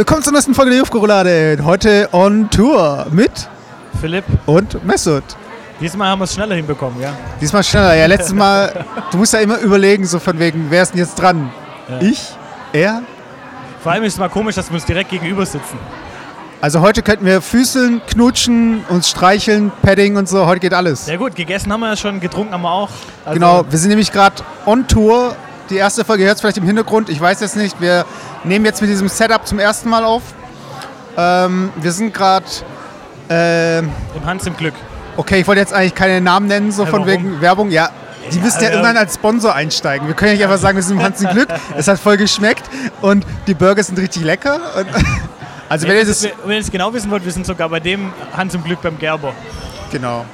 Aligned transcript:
willkommen 0.00 0.22
zur 0.22 0.32
nächsten 0.32 0.54
Folge 0.54 0.70
der 0.70 0.80
Jufko-Roulade. 0.80 1.58
Heute 1.62 2.08
on 2.12 2.48
Tour 2.48 3.06
mit 3.10 3.30
Philipp, 4.00 4.24
und 4.46 4.82
Mesut. 4.82 5.22
diesmal 5.78 6.08
haben 6.08 6.20
wir 6.20 6.24
es 6.24 6.32
schneller 6.32 6.54
hinbekommen, 6.54 6.98
ja? 7.02 7.12
Diesmal 7.38 7.62
schneller. 7.62 7.94
Ja, 7.94 8.06
letztes 8.06 8.32
Mal, 8.32 8.86
du 9.10 9.18
musst 9.18 9.34
ja 9.34 9.40
immer 9.40 9.58
überlegen, 9.58 10.06
so 10.06 10.18
von 10.18 10.38
wegen, 10.38 10.68
wer 10.70 10.84
ist 10.84 10.92
denn 10.92 11.00
jetzt 11.00 11.16
dran? 11.16 11.50
Ja. 11.86 12.00
Ich? 12.00 12.30
Er? 12.72 13.02
Vor 13.82 13.92
allem 13.92 14.04
ist 14.04 14.14
es 14.14 14.18
mal 14.18 14.30
komisch, 14.30 14.54
dass 14.54 14.70
wir 14.70 14.76
uns 14.76 14.86
direkt 14.86 15.10
gegenüber 15.10 15.44
sitzen. 15.44 15.78
Also 16.62 16.80
heute 16.80 17.02
könnten 17.02 17.26
wir 17.26 17.42
füßeln, 17.42 18.00
knutschen, 18.06 18.82
uns 18.88 19.10
streicheln, 19.10 19.70
Padding 19.82 20.16
und 20.16 20.30
so. 20.30 20.46
Heute 20.46 20.60
geht 20.60 20.72
alles. 20.72 21.08
Ja 21.08 21.18
gut, 21.18 21.36
gegessen 21.36 21.70
haben 21.70 21.80
wir 21.80 21.90
ja 21.90 21.96
schon, 21.96 22.20
getrunken 22.20 22.54
haben 22.54 22.62
wir 22.62 22.72
auch. 22.72 22.88
Also, 23.26 23.34
Genau, 23.34 23.66
wir 23.68 23.78
sind 23.78 23.90
nämlich 23.90 24.10
gerade 24.10 24.36
on 24.64 24.88
Tour. 24.88 25.36
Die 25.70 25.76
erste 25.76 26.04
Folge 26.04 26.24
hört 26.24 26.34
es 26.34 26.40
vielleicht 26.40 26.58
im 26.58 26.64
Hintergrund. 26.64 27.08
Ich 27.08 27.20
weiß 27.20 27.40
jetzt 27.40 27.56
nicht. 27.56 27.80
Wir 27.80 28.04
nehmen 28.44 28.64
jetzt 28.64 28.80
mit 28.80 28.90
diesem 28.90 29.08
Setup 29.08 29.46
zum 29.46 29.58
ersten 29.58 29.88
Mal 29.88 30.04
auf. 30.04 30.22
Ähm, 31.16 31.70
wir 31.76 31.92
sind 31.92 32.12
gerade. 32.12 32.44
ähm, 33.28 33.90
Im 34.16 34.24
Hans 34.26 34.46
im 34.46 34.56
Glück. 34.56 34.74
okay, 35.16 35.40
ich 35.40 35.46
wollte 35.46 35.60
jetzt 35.60 35.72
eigentlich 35.72 35.94
keine 35.94 36.20
Namen 36.20 36.46
nennen, 36.48 36.72
so 36.72 36.82
Ja, 36.84 36.90
von 36.90 37.00
warum? 37.00 37.06
wegen 37.12 37.40
Werbung. 37.40 37.70
Ja, 37.70 37.90
die 38.32 38.36
Ja, 38.38 38.42
müssen 38.42 38.58
ja 38.58 38.64
ja. 38.64 38.70
irgendwann 38.72 38.96
als 38.96 39.14
Sponsor 39.14 39.54
einsteigen. 39.54 40.06
Wir 40.08 40.14
können 40.14 40.32
ja 40.32 40.36
nicht 40.36 40.44
einfach 40.44 40.58
sagen, 40.58 40.76
wir 40.76 40.82
sind 40.82 40.96
im 40.98 41.02
Hans 41.04 41.20
im 41.20 41.28
Glück. 41.30 41.48
Es 41.76 41.86
hat 41.88 41.98
voll 42.00 42.16
geschmeckt 42.16 42.64
und 43.00 43.24
die 43.46 43.54
Burger 43.54 43.82
sind 43.82 43.98
richtig 43.98 44.24
lecker. 44.24 44.58
Also 45.68 45.86
wenn 45.86 45.98
ihr 45.98 46.04
das. 46.04 46.24
wenn 46.24 46.50
ihr 46.56 46.58
es 46.58 46.68
genau 46.72 46.92
wissen 46.92 47.12
wollt, 47.12 47.24
wir 47.24 47.30
sind 47.30 47.46
sogar 47.46 47.68
bei 47.68 47.78
dem 47.78 48.12
Hans 48.36 48.54
im 48.56 48.64
Glück 48.64 48.82
beim 48.82 48.98
Gerber 48.98 49.32
Genau. 49.92 50.24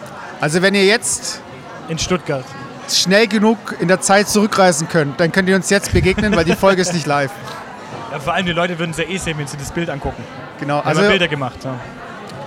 Also 0.40 0.62
wenn 0.62 0.74
ihr 0.74 0.86
jetzt 0.86 1.42
in 1.88 1.98
Stuttgart. 1.98 2.44
Schnell 2.90 3.26
genug 3.26 3.58
in 3.80 3.88
der 3.88 4.00
Zeit 4.00 4.28
zurückreisen 4.28 4.88
könnt, 4.88 5.18
dann 5.20 5.32
könnt 5.32 5.48
ihr 5.48 5.56
uns 5.56 5.70
jetzt 5.70 5.92
begegnen, 5.92 6.34
weil 6.36 6.44
die 6.44 6.54
Folge 6.54 6.82
ist 6.82 6.92
nicht 6.92 7.06
live. 7.06 7.30
Ja, 8.12 8.20
vor 8.20 8.34
allem 8.34 8.46
die 8.46 8.52
Leute 8.52 8.78
würden 8.78 8.92
es 8.92 8.98
ja 8.98 9.04
eh 9.04 9.16
sehen, 9.18 9.36
wenn 9.36 9.48
sie 9.48 9.56
das 9.56 9.72
Bild 9.72 9.90
angucken. 9.90 10.22
Genau. 10.60 10.78
Also, 10.78 11.00
haben 11.00 11.06
wir 11.06 11.10
Bilder 11.10 11.26
gemacht. 11.26 11.58
Ja. 11.64 11.74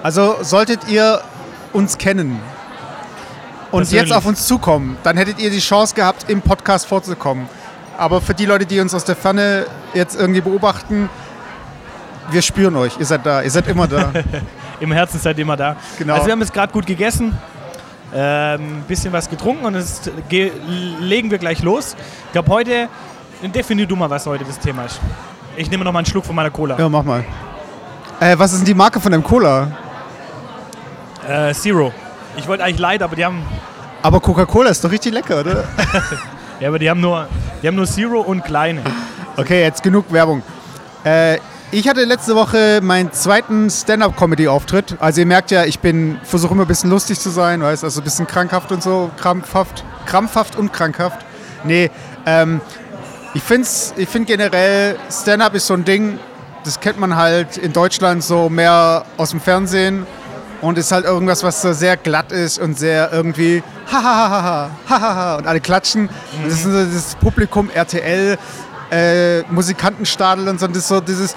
also 0.02 0.38
solltet 0.42 0.88
ihr 0.88 1.22
uns 1.74 1.98
kennen 1.98 2.40
und 3.70 3.82
Persönlich. 3.82 4.10
jetzt 4.10 4.18
auf 4.18 4.26
uns 4.26 4.48
zukommen, 4.48 4.98
dann 5.04 5.18
hättet 5.18 5.38
ihr 5.38 5.52
die 5.52 5.60
Chance 5.60 5.94
gehabt, 5.94 6.30
im 6.30 6.42
Podcast 6.42 6.88
vorzukommen. 6.88 7.48
Aber 7.98 8.22
für 8.22 8.34
die 8.34 8.46
Leute, 8.46 8.66
die 8.66 8.80
uns 8.80 8.94
aus 8.96 9.04
der 9.04 9.16
Ferne 9.18 9.66
jetzt 9.94 10.20
irgendwie 10.20 10.42
beobachten, 10.42 11.10
wir 12.32 12.42
spüren 12.42 12.76
euch. 12.76 12.98
Ihr 12.98 13.06
seid 13.06 13.26
da. 13.26 13.42
Ihr 13.42 13.52
seid 13.52 13.68
immer 13.68 13.88
da. 13.88 14.12
Im 14.80 14.92
Herzen 14.92 15.20
seid 15.20 15.38
ihr 15.38 15.42
immer 15.42 15.58
da. 15.58 15.76
Genau. 15.98 16.14
Also 16.14 16.26
wir 16.28 16.32
haben 16.32 16.40
jetzt 16.40 16.54
gerade 16.54 16.72
gut 16.72 16.86
gegessen, 16.86 17.38
ähm, 18.14 18.84
bisschen 18.88 19.14
was 19.14 19.30
getrunken 19.30 19.66
und 19.66 19.76
jetzt 19.76 20.12
ge- 20.30 20.52
legen 21.00 21.30
wir 21.32 21.38
gleich 21.38 21.62
los. 21.64 21.96
Ich 22.28 22.32
glaube 22.32 22.50
heute, 22.52 22.88
definier 23.44 23.86
du 23.86 23.96
mal, 23.96 24.10
was 24.10 24.26
heute 24.26 24.44
das 24.44 24.60
Thema 24.60 24.86
ist. 24.86 25.00
Ich 25.56 25.70
nehme 25.70 25.84
noch 25.84 25.92
mal 25.92 26.00
einen 26.00 26.06
Schluck 26.06 26.26
von 26.26 26.36
meiner 26.36 26.52
Cola. 26.52 26.78
ja, 26.78 26.88
mach 26.90 27.04
mal. 27.04 27.24
Äh, 28.20 28.38
was 28.38 28.52
ist 28.54 28.60
denn 28.60 28.66
die 28.66 28.74
Marke 28.74 29.00
von 29.00 29.12
dem 29.12 29.24
Cola? 29.24 29.72
Äh, 31.28 31.54
Zero. 31.54 31.94
Ich 32.38 32.48
wollte 32.48 32.64
eigentlich 32.64 32.80
Light, 32.80 33.02
aber 33.02 33.16
die 33.16 33.26
haben, 33.26 33.44
Aber 34.02 34.20
Coca-Cola 34.20 34.70
ist 34.70 34.84
doch 34.84 34.92
richtig 34.92 35.14
lecker, 35.14 35.40
oder? 35.42 35.66
ja, 36.60 36.70
aber 36.70 36.80
die 36.80 36.90
haben 36.90 37.02
nur, 37.02 37.28
die 37.62 37.68
haben 37.68 37.76
nur 37.76 37.86
Zero 37.86 38.22
und 38.22 38.44
kleine. 38.44 38.82
Okay, 39.38 39.62
jetzt 39.62 39.84
genug 39.84 40.12
Werbung. 40.12 40.42
Äh, 41.04 41.38
ich 41.72 41.88
hatte 41.88 42.04
letzte 42.04 42.36
Woche 42.36 42.80
meinen 42.82 43.12
zweiten 43.12 43.70
Stand-up-Comedy-Auftritt. 43.70 44.98
Also 45.00 45.22
ihr 45.22 45.28
merkt 45.28 45.52
ja, 45.52 45.66
ich 45.66 45.80
bin 45.80 46.18
versuche 46.24 46.54
immer 46.54 46.64
ein 46.64 46.68
bisschen 46.68 46.90
lustig 46.90 47.20
zu 47.20 47.30
sein, 47.30 47.62
weißt 47.62 47.84
also 47.84 48.02
ein 48.02 48.04
bisschen 48.04 48.26
krankhaft 48.26 48.72
und 48.72 48.82
so, 48.82 49.12
krampfhaft, 49.18 49.84
krampfhaft 50.06 50.56
und 50.56 50.74
krankhaft. 50.74 51.24
Nee, 51.64 51.92
ähm, 52.26 52.62
ich 53.36 53.44
finde 53.44 53.68
ich 53.98 54.10
find 54.10 54.26
generell, 54.26 54.98
Stand-up 55.12 55.54
ist 55.54 55.68
so 55.68 55.76
ein 55.76 55.86
Ding, 55.86 56.18
das 56.64 56.80
kennt 56.80 57.00
man 57.00 57.16
halt 57.16 57.58
in 57.58 57.72
Deutschland 57.72 58.24
so 58.24 58.50
mehr 58.50 59.06
aus 59.18 59.30
dem 59.30 59.40
Fernsehen 59.40 60.08
und 60.62 60.78
ist 60.78 60.92
halt 60.92 61.06
irgendwas, 61.06 61.44
was 61.44 61.62
so 61.62 61.74
sehr 61.74 61.98
glatt 61.98 62.32
ist 62.32 62.58
und 62.58 62.80
sehr 62.80 63.12
irgendwie 63.14 63.62
hahaha, 63.92 64.72
hahaha 64.90 65.36
und 65.38 65.48
alle 65.48 65.62
klatschen. 65.62 66.10
Und 66.10 66.46
das 66.46 66.54
ist 66.54 66.64
so 66.64 66.72
das 66.72 67.16
Publikum 67.16 67.70
RTL, 67.70 68.38
äh, 68.92 69.42
Musikantenstadel 69.44 70.48
und 70.48 70.60
so, 70.60 70.68
das 70.68 70.78
ist 70.78 70.88
so 70.88 71.00
dieses 71.00 71.36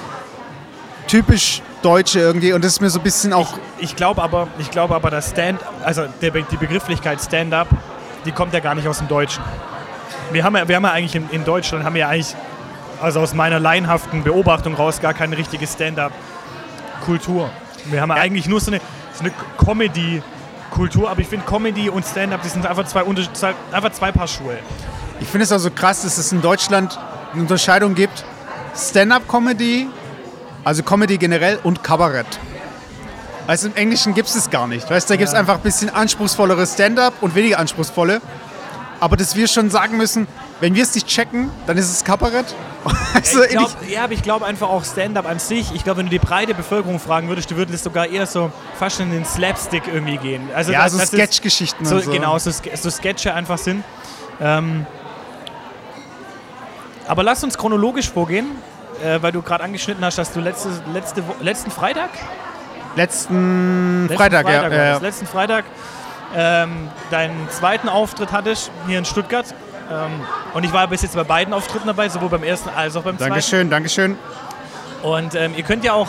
typisch 1.13 1.61
Deutsche 1.83 2.21
irgendwie 2.21 2.55
und 2.55 2.65
das 2.65 2.73
ist 2.73 2.81
mir 2.81 2.89
so 2.89 2.99
ein 2.99 3.03
bisschen 3.03 3.35
auch, 3.35 3.59
Ich 3.79 3.97
glaube 3.97 4.23
aber, 4.23 4.49
ich 4.59 4.71
glaube 4.71 4.95
aber, 4.95 5.11
dass 5.11 5.29
Stand, 5.29 5.61
also 5.85 6.07
der, 6.23 6.31
die 6.31 6.57
Begrifflichkeit 6.57 7.21
Stand-up, 7.21 7.69
die 8.25 8.33
kommt 8.33 8.55
ja 8.55 8.61
gar 8.61 8.75
nicht 8.75 8.89
aus 8.89 8.97
dem 8.97 9.09
Deutschen. 9.09 9.45
Wir 10.31 10.43
haben 10.43 10.57
ja, 10.57 10.67
wir 10.67 10.75
haben 10.75 10.85
ja 10.85 10.93
eigentlich 10.93 11.15
in, 11.15 11.29
in 11.29 11.45
Deutschland, 11.45 11.85
haben 11.85 11.93
wir 11.93 12.01
ja 12.01 12.09
eigentlich, 12.09 12.35
also 13.03 13.21
aus 13.21 13.35
meiner 13.35 13.61
laienhaften 13.61 14.25
Beobachtung 14.25 14.75
raus, 14.75 15.01
gar 15.03 15.13
keine 15.13 15.37
richtige 15.37 15.67
Stand-up-Kultur. 15.67 17.51
Wir 17.91 18.01
haben 18.01 18.09
ja 18.09 18.17
eigentlich 18.17 18.47
nur 18.47 18.61
so 18.61 18.71
eine, 18.71 18.81
so 19.13 19.25
eine 19.25 19.35
Comedy-Kultur, 19.63 21.11
aber 21.11 21.21
ich 21.21 21.29
finde 21.29 21.45
Comedy 21.45 21.91
und 21.91 22.07
Stand-up, 22.07 22.41
die 22.41 22.49
sind 22.49 22.65
einfach 22.65 22.87
zwei, 22.87 23.05
einfach 23.05 23.93
zwei 23.93 24.13
Paar 24.13 24.29
Schuhe. 24.29 24.57
ich 25.21 25.29
finde 25.29 25.45
es 25.45 25.53
auch 25.53 25.59
so 25.59 25.71
krass, 25.71 26.05
dass 26.05 26.17
es 26.17 26.33
in 26.33 26.41
Deutschland 26.41 26.99
eine 27.35 27.43
Unterscheidung 27.43 27.95
gibt, 27.95 28.25
Stand-up-Comedy, 28.75 29.91
also 30.65 30.83
Comedy 30.83 31.19
generell 31.19 31.59
und 31.63 31.83
Kabarett. 31.83 32.27
Also 33.47 33.69
im 33.69 33.75
Englischen 33.77 34.15
gibt 34.15 34.29
es 34.29 34.35
das 34.35 34.51
gar 34.51 34.67
nicht. 34.69 34.89
Weißt, 34.89 35.11
da 35.11 35.17
gibt 35.17 35.27
es 35.29 35.33
Ja. 35.35 35.41
einfach 35.41 35.57
ein 35.57 35.61
bisschen 35.63 35.91
anspruchsvollere 35.91 36.67
Stand-up 36.67 37.15
und 37.21 37.35
weniger 37.35 37.59
anspruchsvolle. 37.59 38.21
Aber 39.01 39.17
dass 39.17 39.35
wir 39.35 39.49
schon 39.49 39.69
sagen 39.69 39.97
müssen, 39.97 40.29
wenn 40.61 40.77
wir 40.77 40.85
es 40.85 40.95
nicht 40.95 41.09
checken, 41.09 41.51
dann 41.67 41.77
ist 41.77 41.91
es 41.91 42.05
Kabarett. 42.05 42.47
Also 43.15 43.43
ich 43.45 43.51
glaub, 43.51 43.71
ja, 43.89 44.05
aber 44.05 44.13
ich 44.13 44.23
glaube 44.23 44.45
einfach 44.47 44.69
auch 44.69 44.85
Stand-up 44.85 45.29
an 45.29 45.39
sich. 45.39 45.73
Ich 45.75 45.85
glaube, 45.85 45.99
wenn 45.99 46.07
du 46.07 46.11
die 46.11 46.19
breite 46.19 46.55
Bevölkerung 46.55 46.99
fragen 46.99 47.29
würdest, 47.29 47.51
du 47.51 47.57
würdest 47.57 47.85
sogar 47.85 48.07
eher 48.07 48.27
so 48.27 48.51
fast 48.79 48.99
in 49.01 49.11
den 49.13 49.25
Slapstick 49.25 49.85
irgendwie 49.87 50.17
gehen. 50.17 50.49
Also 50.55 50.73
ja, 50.73 50.83
dass- 50.85 50.93
so 50.93 50.99
Sketch-Geschichten 50.99 51.85
so, 51.85 51.99
so. 52.01 52.11
Genau, 52.11 52.39
so, 52.39 52.51
so 52.51 52.91
Sketche 52.91 53.35
einfach 53.35 53.59
sind. 53.59 53.85
Ähm, 54.41 54.87
aber 57.07 57.23
lass 57.23 57.43
uns 57.45 57.59
chronologisch 57.59 58.11
vorgehen, 58.11 58.47
äh, 59.03 59.23
weil 59.23 59.33
du 59.33 59.43
gerade 59.43 59.65
angeschnitten 59.65 60.05
hast, 60.05 60.19
dass 60.19 60.33
du 60.33 60.41
letzte, 60.41 60.69
letzte, 60.93 61.23
letzten 61.41 61.71
Freitag? 61.71 62.11
Letzten, 62.95 64.03
Letzten 64.03 64.17
Freitag, 64.17 64.49
ja. 64.49 64.63
war 64.63 64.73
ja, 64.73 64.85
ja. 64.85 64.99
Letzten 64.99 65.27
Freitag 65.27 65.65
ähm, 66.37 66.89
deinen 67.11 67.49
zweiten 67.51 67.89
Auftritt 67.89 68.33
hattest 68.33 68.71
hier 68.87 68.99
in 68.99 69.05
Stuttgart. 69.05 69.47
Ähm, 69.91 70.21
und 70.55 70.65
ich 70.65 70.73
war 70.73 70.87
bis 70.89 71.03
jetzt 71.03 71.15
bei 71.15 71.25
beiden 71.25 71.53
Auftritten 71.53 71.87
dabei, 71.87 72.09
sowohl 72.09 72.29
beim 72.29 72.43
ersten 72.43 72.71
als 72.71 72.97
auch 72.97 73.03
beim 73.03 73.17
zweiten. 73.17 73.31
Dankeschön, 73.31 73.71
Dankeschön. 73.71 74.17
Und 75.03 75.35
ähm, 75.35 75.55
ihr 75.57 75.65
könnt 75.65 75.85
ja 75.85 75.93
auch, 75.95 76.09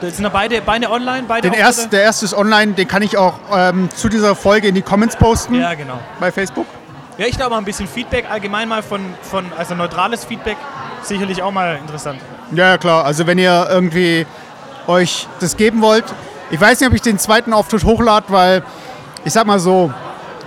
das 0.00 0.16
sind 0.16 0.24
ja 0.24 0.30
beide, 0.30 0.60
beide 0.60 0.90
online, 0.90 1.24
beide 1.26 1.50
Den 1.50 1.58
erst, 1.58 1.92
der 1.92 2.02
erste 2.02 2.24
ist 2.24 2.34
online, 2.34 2.72
den 2.72 2.88
kann 2.88 3.02
ich 3.02 3.16
auch 3.16 3.34
ähm, 3.52 3.88
zu 3.94 4.08
dieser 4.08 4.34
Folge 4.34 4.68
in 4.68 4.74
die 4.74 4.82
Comments 4.82 5.14
posten 5.16 5.54
Ja, 5.54 5.74
genau. 5.74 5.98
bei 6.20 6.32
Facebook. 6.32 6.66
Ja, 7.16 7.26
ich 7.26 7.36
glaube, 7.36 7.56
ein 7.56 7.64
bisschen 7.64 7.88
Feedback 7.88 8.30
allgemein 8.30 8.68
mal 8.68 8.82
von, 8.82 9.00
von, 9.22 9.44
also 9.56 9.74
neutrales 9.74 10.24
Feedback, 10.24 10.56
sicherlich 11.02 11.42
auch 11.42 11.52
mal 11.52 11.76
interessant. 11.76 12.20
Ja, 12.52 12.78
klar. 12.78 13.04
Also 13.04 13.26
wenn 13.26 13.38
ihr 13.38 13.66
irgendwie 13.70 14.26
euch 14.88 15.28
das 15.40 15.56
geben 15.56 15.82
wollt. 15.82 16.04
Ich 16.50 16.60
weiß 16.60 16.80
nicht, 16.80 16.88
ob 16.88 16.94
ich 16.94 17.02
den 17.02 17.18
zweiten 17.18 17.52
Auftritt 17.52 17.84
hochlade, 17.84 18.26
weil 18.28 18.62
ich 19.24 19.32
sag 19.32 19.46
mal 19.46 19.58
so, 19.58 19.92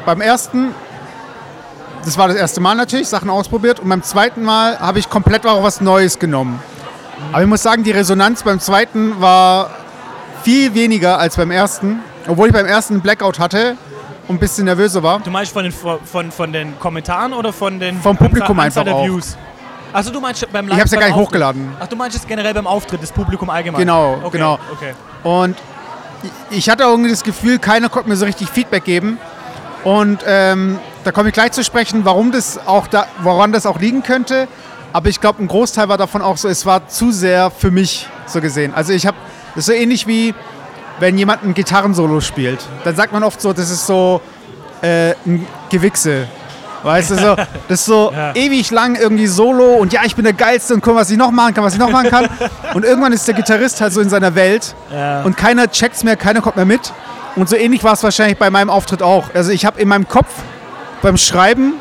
beim 0.06 0.19
ersten, 0.19 0.73
das 2.03 2.17
war 2.17 2.28
das 2.28 2.38
erste 2.38 2.59
Mal 2.59 2.75
natürlich, 2.75 3.07
Sachen 3.07 3.29
ausprobiert 3.29 3.79
und 3.79 3.88
beim 3.88 4.01
zweiten 4.01 4.44
Mal 4.44 4.79
habe 4.79 5.00
ich 5.00 5.09
komplett 5.09 5.45
auch 5.45 5.63
was 5.63 5.79
Neues 5.79 6.17
genommen. 6.17 6.59
Aber 7.31 7.44
ich 7.44 7.47
muss 7.47 7.61
sagen, 7.61 7.84
die 7.84 7.91
Resonanz 7.91 8.41
beim 8.41 8.59
zweiten 8.59 9.22
war 9.22 9.69
viel 10.41 10.73
weniger 10.73 11.19
als 11.19 11.38
beim 11.38 11.51
ersten, 11.51 12.00
obwohl 12.28 12.47
ich 12.47 12.53
beim 12.53 12.66
ersten 12.66 12.96
einen 12.96 13.03
Blackout 13.03 13.37
hatte 13.37 13.78
und 14.28 14.37
ein 14.37 14.40
bisschen 14.40 14.66
nervöser 14.66 15.03
war. 15.03 15.20
Du 15.20 15.29
meinst 15.29 15.53
von 15.53 15.64
den, 15.64 15.72
von, 15.72 16.31
von 16.31 16.52
den 16.52 16.79
Kommentaren 16.79 17.34
oder 17.34 17.53
von 17.53 17.79
den 17.79 18.02
Vom 18.02 18.17
Publikum 18.17 18.59
Anzahl 18.59 18.81
einfach 18.81 18.84
der 18.85 18.96
auch. 18.96 19.05
Views? 19.05 19.37
Achso, 19.93 20.11
du 20.11 20.20
meinst 20.20 20.46
beim 20.52 20.67
Live 20.67 20.78
Ich 20.78 20.79
habe 20.79 20.85
es 20.85 20.91
ja 20.91 20.99
gar 20.99 21.08
nicht 21.08 21.16
Auftritt. 21.16 21.28
hochgeladen. 21.28 21.72
Ach, 21.79 21.88
du 21.88 21.96
meinst 21.96 22.17
es 22.17 22.26
generell 22.28 22.53
beim 22.53 22.67
Auftritt, 22.67 23.02
das 23.02 23.11
Publikum 23.11 23.49
allgemein? 23.49 23.79
Genau, 23.82 24.20
okay, 24.23 24.38
genau. 24.38 24.59
Okay. 24.72 24.93
Und 25.23 25.58
ich 26.49 26.70
hatte 26.70 26.84
irgendwie 26.84 27.09
das 27.09 27.23
Gefühl, 27.23 27.59
keiner 27.59 27.90
konnte 27.90 28.09
mir 28.09 28.16
so 28.16 28.26
richtig 28.26 28.49
Feedback 28.49 28.84
geben. 28.85 29.17
Und 29.84 30.23
ähm, 30.28 30.79
da 31.03 31.11
komme 31.11 31.29
ich 31.29 31.34
gleich 31.34 31.52
zu 31.52 31.64
sprechen, 31.64 32.05
warum 32.05 32.32
das 32.32 32.59
auch 32.67 32.88
da, 32.88 33.08
woran 33.22 33.52
das 33.52 33.66
auch 33.66 33.79
liegen 33.79 34.03
könnte. 34.03 34.47
Aber 34.93 35.09
ich 35.09 35.20
glaube, 35.20 35.43
ein 35.43 35.47
Großteil 35.47 35.90
war 35.90 35.97
davon 35.97 36.22
auch 36.22 36.37
so, 36.37 36.47
es 36.47 36.66
war 36.66 36.87
zu 36.87 37.11
sehr 37.11 37.49
für 37.49 37.72
mich 37.72 38.08
so 38.28 38.41
gesehen. 38.41 38.73
Also 38.76 38.94
ich 38.94 39.08
habe, 39.08 39.17
das 39.55 39.61
ist 39.61 39.66
so 39.67 39.72
ähnlich 39.73 40.05
wie, 40.05 40.35
wenn 40.99 41.17
jemand 41.17 41.44
ein 41.44 41.53
Gitarrensolo 41.53 42.22
spielt. 42.22 42.59
Dann 42.84 42.96
sagt 42.96 43.14
man 43.14 43.23
oft 43.23 43.41
so, 43.41 43.53
das 43.53 43.72
ist 43.72 43.87
so 43.87 44.22
äh, 44.82 45.11
ein 45.26 45.47
Gewichse. 45.70 46.28
Weißt 46.83 47.11
du, 47.11 47.16
so, 47.16 47.35
das 47.35 47.79
ist 47.79 47.85
so 47.85 48.11
Ja. 48.16 48.33
ewig 48.35 48.72
lang 48.72 48.95
irgendwie 48.95 49.28
Solo 49.28 49.75
und 49.75 49.93
ja, 49.93 50.01
ich 50.03 50.16
bin 50.16 50.23
der 50.23 50.33
Geilste 50.33 50.73
und 50.73 50.81
guck, 50.81 50.95
was 50.95 51.09
ich 51.09 51.17
noch 51.17 51.31
machen 51.31 51.53
kann, 51.53 51.63
was 51.63 51.73
ich 51.73 51.79
noch 51.79 51.91
machen 51.91 52.09
kann. 52.09 52.28
Und 52.73 52.83
irgendwann 52.85 53.13
ist 53.13 53.28
der 53.28 53.35
Gitarrist 53.35 53.79
halt 53.81 53.93
so 53.93 54.01
in 54.01 54.09
seiner 54.09 54.33
Welt 54.35 54.75
Ja. 54.93 55.22
und 55.22 55.37
keiner 55.37 55.69
checkt's 55.69 56.03
mehr, 56.03 56.16
keiner 56.16 56.41
kommt 56.41 56.55
mehr 56.55 56.66
mit. 56.66 56.91
Und 57.35 57.47
so 57.47 57.55
ähnlich 57.55 57.83
war 57.83 57.93
es 57.93 58.03
wahrscheinlich 58.03 58.37
bei 58.37 58.49
meinem 58.49 58.69
Auftritt 58.69 59.01
auch. 59.01 59.25
Also 59.33 59.51
ich 59.51 59.66
habe 59.66 59.79
in 59.79 59.87
meinem 59.87 60.07
Kopf 60.07 60.28
beim 61.01 61.17
Schreiben 61.17 61.73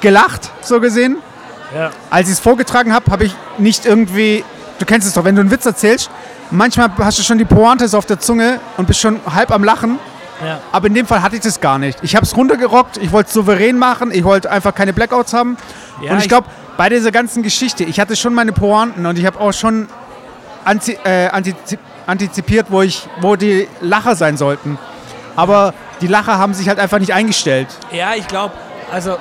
gelacht, 0.00 0.50
so 0.62 0.80
gesehen. 0.80 1.16
Ja. 1.74 1.90
Als 2.10 2.28
ich 2.28 2.34
es 2.34 2.40
vorgetragen 2.40 2.92
habe, 2.94 3.10
habe 3.10 3.24
ich 3.24 3.34
nicht 3.58 3.84
irgendwie 3.86 4.44
du 4.78 4.84
kennst 4.86 5.08
es 5.08 5.14
doch, 5.14 5.24
wenn 5.24 5.34
du 5.34 5.40
einen 5.40 5.50
Witz 5.50 5.66
erzählst, 5.66 6.08
manchmal 6.52 6.88
hast 6.98 7.18
du 7.18 7.22
schon 7.24 7.36
die 7.38 7.44
Pointe 7.44 7.88
so 7.88 7.98
auf 7.98 8.06
der 8.06 8.20
Zunge 8.20 8.60
und 8.76 8.86
bist 8.86 9.00
schon 9.00 9.18
halb 9.34 9.50
am 9.50 9.64
Lachen. 9.64 9.98
Ja. 10.44 10.60
Aber 10.72 10.86
in 10.86 10.94
dem 10.94 11.06
Fall 11.06 11.22
hatte 11.22 11.36
ich 11.36 11.42
das 11.42 11.60
gar 11.60 11.78
nicht. 11.78 11.98
Ich 12.02 12.14
habe 12.14 12.24
es 12.24 12.36
runtergerockt, 12.36 12.96
ich 12.98 13.10
wollte 13.12 13.28
es 13.28 13.34
souverän 13.34 13.78
machen, 13.78 14.10
ich 14.12 14.22
wollte 14.24 14.50
einfach 14.50 14.74
keine 14.74 14.92
Blackouts 14.92 15.32
haben. 15.34 15.56
Ja, 16.00 16.12
und 16.12 16.18
ich 16.18 16.24
ich- 16.24 16.28
glaube, 16.28 16.46
bei 16.76 16.88
dieser 16.88 17.10
ganzen 17.10 17.42
Geschichte, 17.42 17.82
ich 17.84 17.98
hatte 17.98 18.14
schon 18.14 18.34
meine 18.34 18.52
Pointen 18.52 19.04
und 19.06 19.18
ich 19.18 19.26
habe 19.26 19.40
auch 19.40 19.52
schon 19.52 19.88
anzi 20.64 20.96
äh, 21.04 21.28
antizip 21.28 21.80
antizipiert, 22.06 22.66
wo, 22.70 22.80
ich, 22.82 23.06
wo 23.20 23.36
die 23.36 23.68
Lacher 23.82 24.16
sein 24.16 24.36
sollten. 24.38 24.78
Aber 25.36 25.74
die 26.00 26.06
Lacher 26.06 26.38
haben 26.38 26.54
sich 26.54 26.68
halt 26.68 26.78
einfach 26.78 26.98
nicht 27.00 27.12
eingestellt. 27.12 27.68
Ja, 27.92 28.14
ich 28.14 28.26
glaube, 28.28 28.54
also 28.90 29.18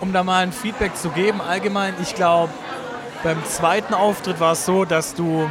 um 0.00 0.12
da 0.12 0.22
mal 0.24 0.42
ein 0.42 0.52
Feedback 0.52 0.94
zu 0.96 1.08
geben, 1.08 1.40
allgemein, 1.40 1.94
ich 2.02 2.14
glaube, 2.14 2.52
beim 3.24 3.42
zweiten 3.46 3.94
Auftritt 3.94 4.40
war 4.40 4.52
es 4.52 4.66
so, 4.66 4.84
dass 4.84 5.14
du 5.14 5.48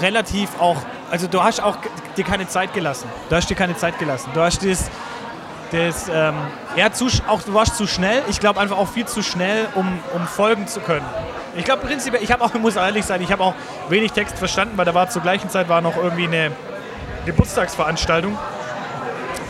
relativ 0.00 0.48
auch, 0.58 0.76
also 1.10 1.26
du 1.26 1.42
hast 1.42 1.62
auch 1.62 1.76
dir 2.16 2.24
keine 2.24 2.48
Zeit 2.48 2.72
gelassen. 2.74 3.08
Du 3.28 3.36
hast 3.36 3.48
dir 3.48 3.54
keine 3.54 3.76
Zeit 3.76 3.98
gelassen. 3.98 4.30
Du 4.34 4.40
hast 4.40 4.64
das, 4.64 4.90
das 5.70 6.08
ähm, 6.12 6.34
ja, 6.76 6.92
zu, 6.92 7.06
auch 7.26 7.42
du 7.42 7.54
warst 7.54 7.76
zu 7.76 7.86
schnell. 7.86 8.22
Ich 8.28 8.40
glaube 8.40 8.60
einfach 8.60 8.76
auch 8.76 8.88
viel 8.88 9.06
zu 9.06 9.22
schnell, 9.22 9.68
um, 9.74 9.98
um 10.14 10.26
folgen 10.26 10.66
zu 10.66 10.80
können. 10.80 11.06
Ich 11.56 11.64
glaube 11.64 11.86
prinzipiell, 11.86 12.22
ich 12.22 12.32
habe 12.32 12.44
auch, 12.44 12.54
ich 12.54 12.60
muss 12.60 12.76
ehrlich 12.76 13.04
sein, 13.04 13.22
ich 13.22 13.32
habe 13.32 13.42
auch 13.42 13.54
wenig 13.88 14.12
Text 14.12 14.38
verstanden, 14.38 14.76
weil 14.76 14.84
da 14.84 14.94
war 14.94 15.08
zur 15.08 15.22
gleichen 15.22 15.48
Zeit 15.48 15.68
war 15.68 15.80
noch 15.80 15.96
irgendwie 15.96 16.26
eine 16.26 16.52
Geburtstagsveranstaltung. 17.24 18.36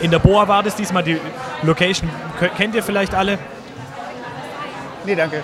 In 0.01 0.11
der 0.11 0.19
Boa 0.19 0.47
war 0.47 0.63
das 0.63 0.77
diesmal 0.77 1.03
die 1.03 1.19
Location. 1.63 2.11
Kennt 2.57 2.75
ihr 2.75 2.83
vielleicht 2.83 3.15
alle? 3.15 3.39
Nee, 5.05 5.15
danke. 5.15 5.43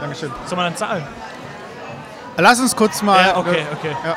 Dankeschön. 0.00 0.32
Soll 0.46 0.56
man 0.56 0.66
dann 0.66 0.76
zahlen? 0.76 1.06
Lass 2.36 2.58
uns 2.58 2.74
kurz 2.74 3.02
mal. 3.02 3.20
Ja, 3.20 3.36
okay, 3.36 3.64
okay. 3.72 3.94
Ja. 4.04 4.16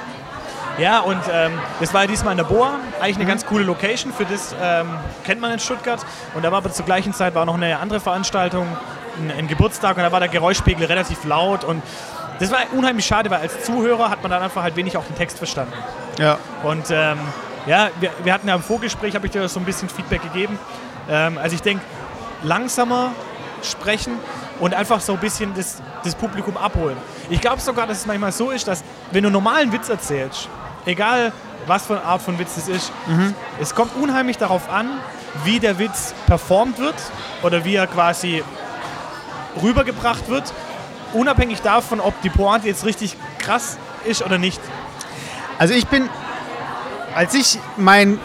Ja, 0.78 1.02
und 1.02 1.22
ähm, 1.32 1.52
das 1.80 1.94
war 1.94 2.02
ja 2.02 2.08
diesmal 2.08 2.32
in 2.32 2.38
der 2.38 2.46
Boa. 2.46 2.80
Eigentlich 3.00 3.18
eine 3.18 3.26
ganz 3.26 3.46
coole 3.46 3.64
Location. 3.64 4.12
Für 4.12 4.26
das 4.26 4.56
ähm, 4.62 4.88
kennt 5.24 5.40
man 5.40 5.52
in 5.52 5.60
Stuttgart. 5.60 6.04
Und 6.34 6.44
da 6.44 6.52
war 6.52 6.58
aber 6.60 6.72
zur 6.72 6.86
gleichen 6.86 7.14
Zeit 7.14 7.36
war 7.36 7.46
noch 7.46 7.56
eine 7.56 7.78
andere 7.80 8.00
Veranstaltung, 8.00 8.66
ein, 9.20 9.32
ein 9.32 9.48
Geburtstag. 9.48 9.98
Und 9.98 10.04
da 10.04 10.12
war 10.12 10.20
der 10.20 10.30
Geräuschpegel 10.30 10.86
relativ 10.86 11.26
laut. 11.26 11.64
Und 11.64 11.84
das 12.40 12.52
war 12.52 12.60
unheimlich 12.76 13.06
schade, 13.06 13.30
weil 13.30 13.42
als 13.42 13.64
Zuhörer 13.64 14.10
hat 14.10 14.24
man 14.24 14.32
dann 14.32 14.42
einfach 14.42 14.64
halt 14.64 14.76
wenig 14.76 14.98
auch 14.98 15.06
den 15.06 15.16
Text 15.16 15.38
verstanden. 15.38 15.74
ja. 16.18 16.38
Und 16.64 16.90
ähm, 16.90 17.20
ja, 17.66 17.90
wir, 18.00 18.12
wir 18.24 18.34
hatten 18.34 18.48
ja 18.48 18.56
im 18.56 18.64
Vorgespräch, 18.64 19.16
habe 19.16 19.28
ich 19.28 19.32
dir 19.32 19.48
so 19.48 19.60
ein 19.60 19.66
bisschen 19.66 19.88
Feedback 19.88 20.22
gegeben. 20.22 20.60
Ähm, 21.10 21.38
also 21.38 21.56
ich 21.56 21.62
denke, 21.62 21.84
langsamer 22.42 23.12
sprechen 23.62 24.18
und 24.60 24.74
einfach 24.74 25.00
so 25.00 25.14
ein 25.14 25.20
bisschen 25.20 25.54
das, 25.54 25.82
das 26.04 26.16
Publikum 26.16 26.58
abholen. 26.58 26.98
Ich 27.30 27.40
glaube 27.40 27.62
sogar, 27.62 27.88
dass 27.88 28.00
es 28.00 28.06
manchmal 28.06 28.32
so 28.32 28.52
ist, 28.52 28.68
dass 28.68 28.84
wenn 29.12 29.24
du 29.24 29.28
einen 29.28 29.34
normalen 29.34 29.72
Witz 29.72 29.88
erzählst, 29.88 30.50
egal 30.86 31.32
was 31.66 31.86
für 31.86 31.94
eine 31.94 32.04
Art 32.04 32.22
von 32.22 32.38
Witz 32.40 32.58
es 32.58 32.68
ist, 32.68 32.92
es 33.60 33.74
kommt 33.74 33.96
unheimlich 33.96 34.38
darauf 34.38 34.70
an, 34.70 34.90
wie 35.46 35.60
der 35.60 35.80
Witz 35.80 36.14
performt 36.28 36.78
wird 36.78 36.96
oder 37.42 37.64
wie 37.64 37.76
er 37.76 37.88
quasi 37.88 38.44
rübergebracht 39.62 40.28
wird, 40.30 40.52
unabhängig 41.14 41.62
davon, 41.62 42.00
ob 42.00 42.20
die 42.22 42.30
Pointe 42.30 42.68
jetzt 42.68 42.86
richtig 42.86 43.16
krass 43.40 43.78
ist 44.06 44.24
oder 44.24 44.38
nicht. 44.38 44.60
Also 45.58 45.74
ich 45.74 45.88
bin, 45.88 46.10
als 47.16 47.34
ich 47.34 47.60
mein, 47.78 48.20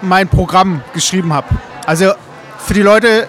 mein 0.00 0.28
Programm 0.28 0.82
geschrieben 0.94 1.32
habe, 1.32 1.48
also 1.86 2.12
für 2.58 2.74
die 2.74 2.82
Leute, 2.82 3.26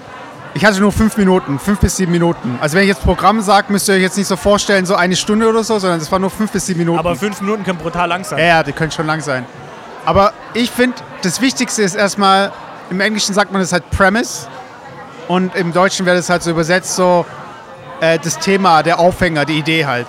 ich 0.60 0.66
hatte 0.66 0.82
nur 0.82 0.92
fünf 0.92 1.16
Minuten, 1.16 1.58
fünf 1.58 1.80
bis 1.80 1.96
sieben 1.96 2.12
Minuten. 2.12 2.60
Also 2.60 2.76
wenn 2.76 2.84
ich 2.84 2.90
jetzt 2.90 3.02
Programm 3.02 3.40
sage, 3.40 3.72
müsst 3.72 3.88
ihr 3.88 3.96
euch 3.96 4.02
jetzt 4.02 4.18
nicht 4.18 4.28
so 4.28 4.36
vorstellen, 4.36 4.86
so 4.86 4.94
eine 4.94 5.16
Stunde 5.16 5.48
oder 5.48 5.64
so, 5.64 5.80
sondern 5.80 6.02
es 6.02 6.12
war 6.12 6.20
nur 6.20 6.30
fünf 6.30 6.52
bis 6.52 6.66
sieben 6.66 6.80
Minuten. 6.80 7.00
Aber 7.00 7.16
fünf 7.16 7.40
Minuten 7.40 7.64
können 7.64 7.78
brutal 7.78 8.10
lang 8.10 8.26
sein. 8.26 8.40
ja, 8.40 8.46
ja, 8.46 8.64
die 8.64 8.74
können 8.74 8.92
schon 8.92 9.08
lang 9.08 9.22
sein. 9.22 9.46
Aber 10.04 10.34
ich 10.54 10.70
finde, 10.70 10.98
das 11.22 11.40
Wichtigste 11.40 11.82
ist 11.82 11.96
erstmal, 11.96 12.52
im 12.90 13.00
Englischen 13.00 13.34
sagt 13.34 13.54
man 13.54 13.62
das 13.62 13.72
halt 13.72 13.90
Premise 13.92 14.50
und 15.30 15.56
im 15.56 15.72
Deutschen 15.72 16.06
wäre 16.06 16.18
das 16.18 16.30
halt 16.30 16.44
so 16.44 16.52
übersetzt 16.52 16.94
so 16.94 17.26
äh, 18.02 18.20
das 18.20 18.38
Thema, 18.38 18.84
der 18.84 19.00
Aufhänger, 19.00 19.46
die 19.46 19.60
Idee 19.60 19.86
halt. 19.86 20.08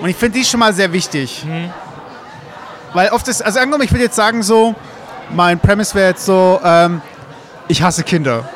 Und 0.00 0.08
ich 0.08 0.16
finde 0.16 0.38
die 0.38 0.46
schon 0.46 0.60
mal 0.60 0.72
sehr 0.72 0.94
wichtig. 0.94 1.44
Weil 2.94 3.10
oft 3.10 3.28
ist, 3.28 3.44
also 3.44 3.58
angenommen, 3.58 3.84
ich 3.84 3.92
würde 3.92 4.04
jetzt 4.04 4.16
sagen 4.16 4.42
so, 4.42 4.74
mein 5.30 5.60
Premise 5.60 5.94
wäre 5.94 6.08
jetzt 6.08 6.24
so, 6.24 6.58
ähm, 6.64 7.02
ich 7.68 7.82
hasse 7.82 8.02
Kinder. 8.02 8.48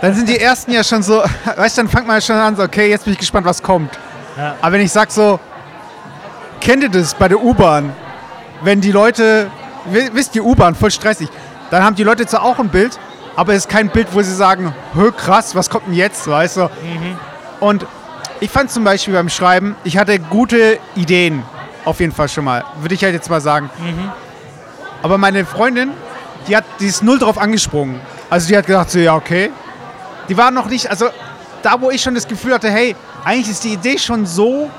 Dann 0.00 0.14
sind 0.14 0.28
die 0.28 0.38
ersten 0.40 0.72
ja 0.72 0.82
schon 0.84 1.02
so, 1.02 1.22
weißt 1.56 1.78
du, 1.78 1.82
dann 1.82 1.90
fängt 1.90 2.06
man 2.06 2.20
schon 2.20 2.36
an, 2.36 2.56
so, 2.56 2.62
okay, 2.62 2.88
jetzt 2.90 3.04
bin 3.04 3.12
ich 3.12 3.18
gespannt, 3.18 3.46
was 3.46 3.62
kommt. 3.62 3.98
Ja. 4.36 4.54
Aber 4.60 4.72
wenn 4.72 4.80
ich 4.82 4.92
sag 4.92 5.10
so, 5.10 5.38
kennt 6.60 6.82
ihr 6.82 6.88
das 6.90 7.14
bei 7.14 7.28
der 7.28 7.42
U-Bahn? 7.42 7.92
Wenn 8.62 8.80
die 8.80 8.92
Leute, 8.92 9.50
wi- 9.86 10.10
wisst 10.12 10.34
ihr, 10.36 10.44
U-Bahn, 10.44 10.74
voll 10.74 10.90
stressig, 10.90 11.28
dann 11.70 11.82
haben 11.84 11.96
die 11.96 12.04
Leute 12.04 12.26
zwar 12.26 12.42
auch 12.42 12.58
ein 12.58 12.68
Bild, 12.68 12.98
aber 13.36 13.52
es 13.52 13.60
ist 13.60 13.68
kein 13.68 13.88
Bild, 13.88 14.08
wo 14.12 14.20
sie 14.22 14.34
sagen, 14.34 14.74
hö, 14.94 15.12
krass, 15.12 15.54
was 15.54 15.70
kommt 15.70 15.86
denn 15.86 15.94
jetzt, 15.94 16.28
weißt 16.28 16.58
du? 16.58 16.70
Und 17.60 17.86
ich 18.40 18.50
fand 18.50 18.70
zum 18.70 18.84
Beispiel 18.84 19.14
beim 19.14 19.28
Schreiben, 19.28 19.76
ich 19.84 19.96
hatte 19.98 20.18
gute 20.18 20.78
Ideen, 20.96 21.42
auf 21.84 22.00
jeden 22.00 22.12
Fall 22.12 22.28
schon 22.28 22.44
mal, 22.44 22.64
würde 22.80 22.94
ich 22.94 23.02
halt 23.04 23.14
jetzt 23.14 23.30
mal 23.30 23.40
sagen. 23.40 23.70
Aber 25.02 25.16
meine 25.18 25.44
Freundin, 25.46 25.90
die, 26.48 26.56
hat, 26.56 26.64
die 26.80 26.86
ist 26.86 27.02
null 27.02 27.18
drauf 27.18 27.38
angesprungen. 27.38 28.00
Also 28.30 28.48
die 28.48 28.56
hat 28.56 28.66
gedacht, 28.66 28.90
so, 28.90 28.98
ja, 28.98 29.14
okay. 29.14 29.50
Die 30.28 30.36
war 30.36 30.50
noch 30.50 30.66
nicht, 30.66 30.88
also 30.88 31.08
da, 31.62 31.80
wo 31.80 31.90
ich 31.90 32.00
schon 32.00 32.14
das 32.14 32.26
Gefühl 32.26 32.54
hatte, 32.54 32.70
hey, 32.70 32.94
eigentlich 33.24 33.50
ist 33.50 33.64
die 33.64 33.72
Idee 33.74 33.98
schon 33.98 34.24
so 34.24 34.70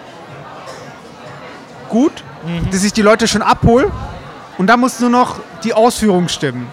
gut, 1.90 2.24
dass 2.72 2.84
ich 2.84 2.94
die 2.94 3.02
Leute 3.02 3.28
schon 3.28 3.42
abhole. 3.42 3.92
Und 4.58 4.68
da 4.68 4.78
muss 4.78 5.00
nur 5.00 5.10
noch 5.10 5.36
die 5.64 5.74
Ausführung 5.74 6.28
stimmen. 6.28 6.68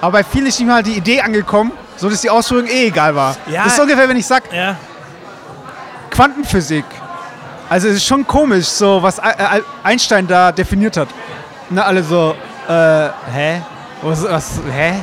Aber 0.00 0.12
bei 0.12 0.24
vielen 0.24 0.46
ist 0.46 0.58
nicht 0.58 0.68
mal 0.68 0.82
die 0.82 0.92
Idee 0.94 1.20
angekommen, 1.20 1.72
so 1.96 2.08
dass 2.10 2.20
die 2.20 2.30
Ausführung 2.30 2.66
eh 2.66 2.86
egal 2.88 3.14
war. 3.14 3.36
Ja. 3.46 3.62
Das 3.64 3.72
ist 3.72 3.76
so 3.76 3.82
ungefähr, 3.82 4.08
wenn 4.08 4.16
ich 4.16 4.26
sage, 4.26 4.44
Ja, 4.54 4.76
Quantenphysik. 6.10 6.84
Also 7.68 7.88
es 7.88 7.94
ist 7.96 8.06
schon 8.06 8.26
komisch, 8.26 8.66
so 8.66 9.02
was 9.02 9.18
Ei- 9.22 9.34
Ei- 9.38 9.62
Einstein 9.82 10.26
da 10.26 10.52
definiert 10.52 10.96
hat. 10.96 11.08
Ne, 11.70 11.82
alle 11.82 12.02
so, 12.02 12.34
äh, 12.68 12.72
hä? 13.32 13.62
Was, 14.02 14.22
was 14.24 14.50
hä? 14.70 14.94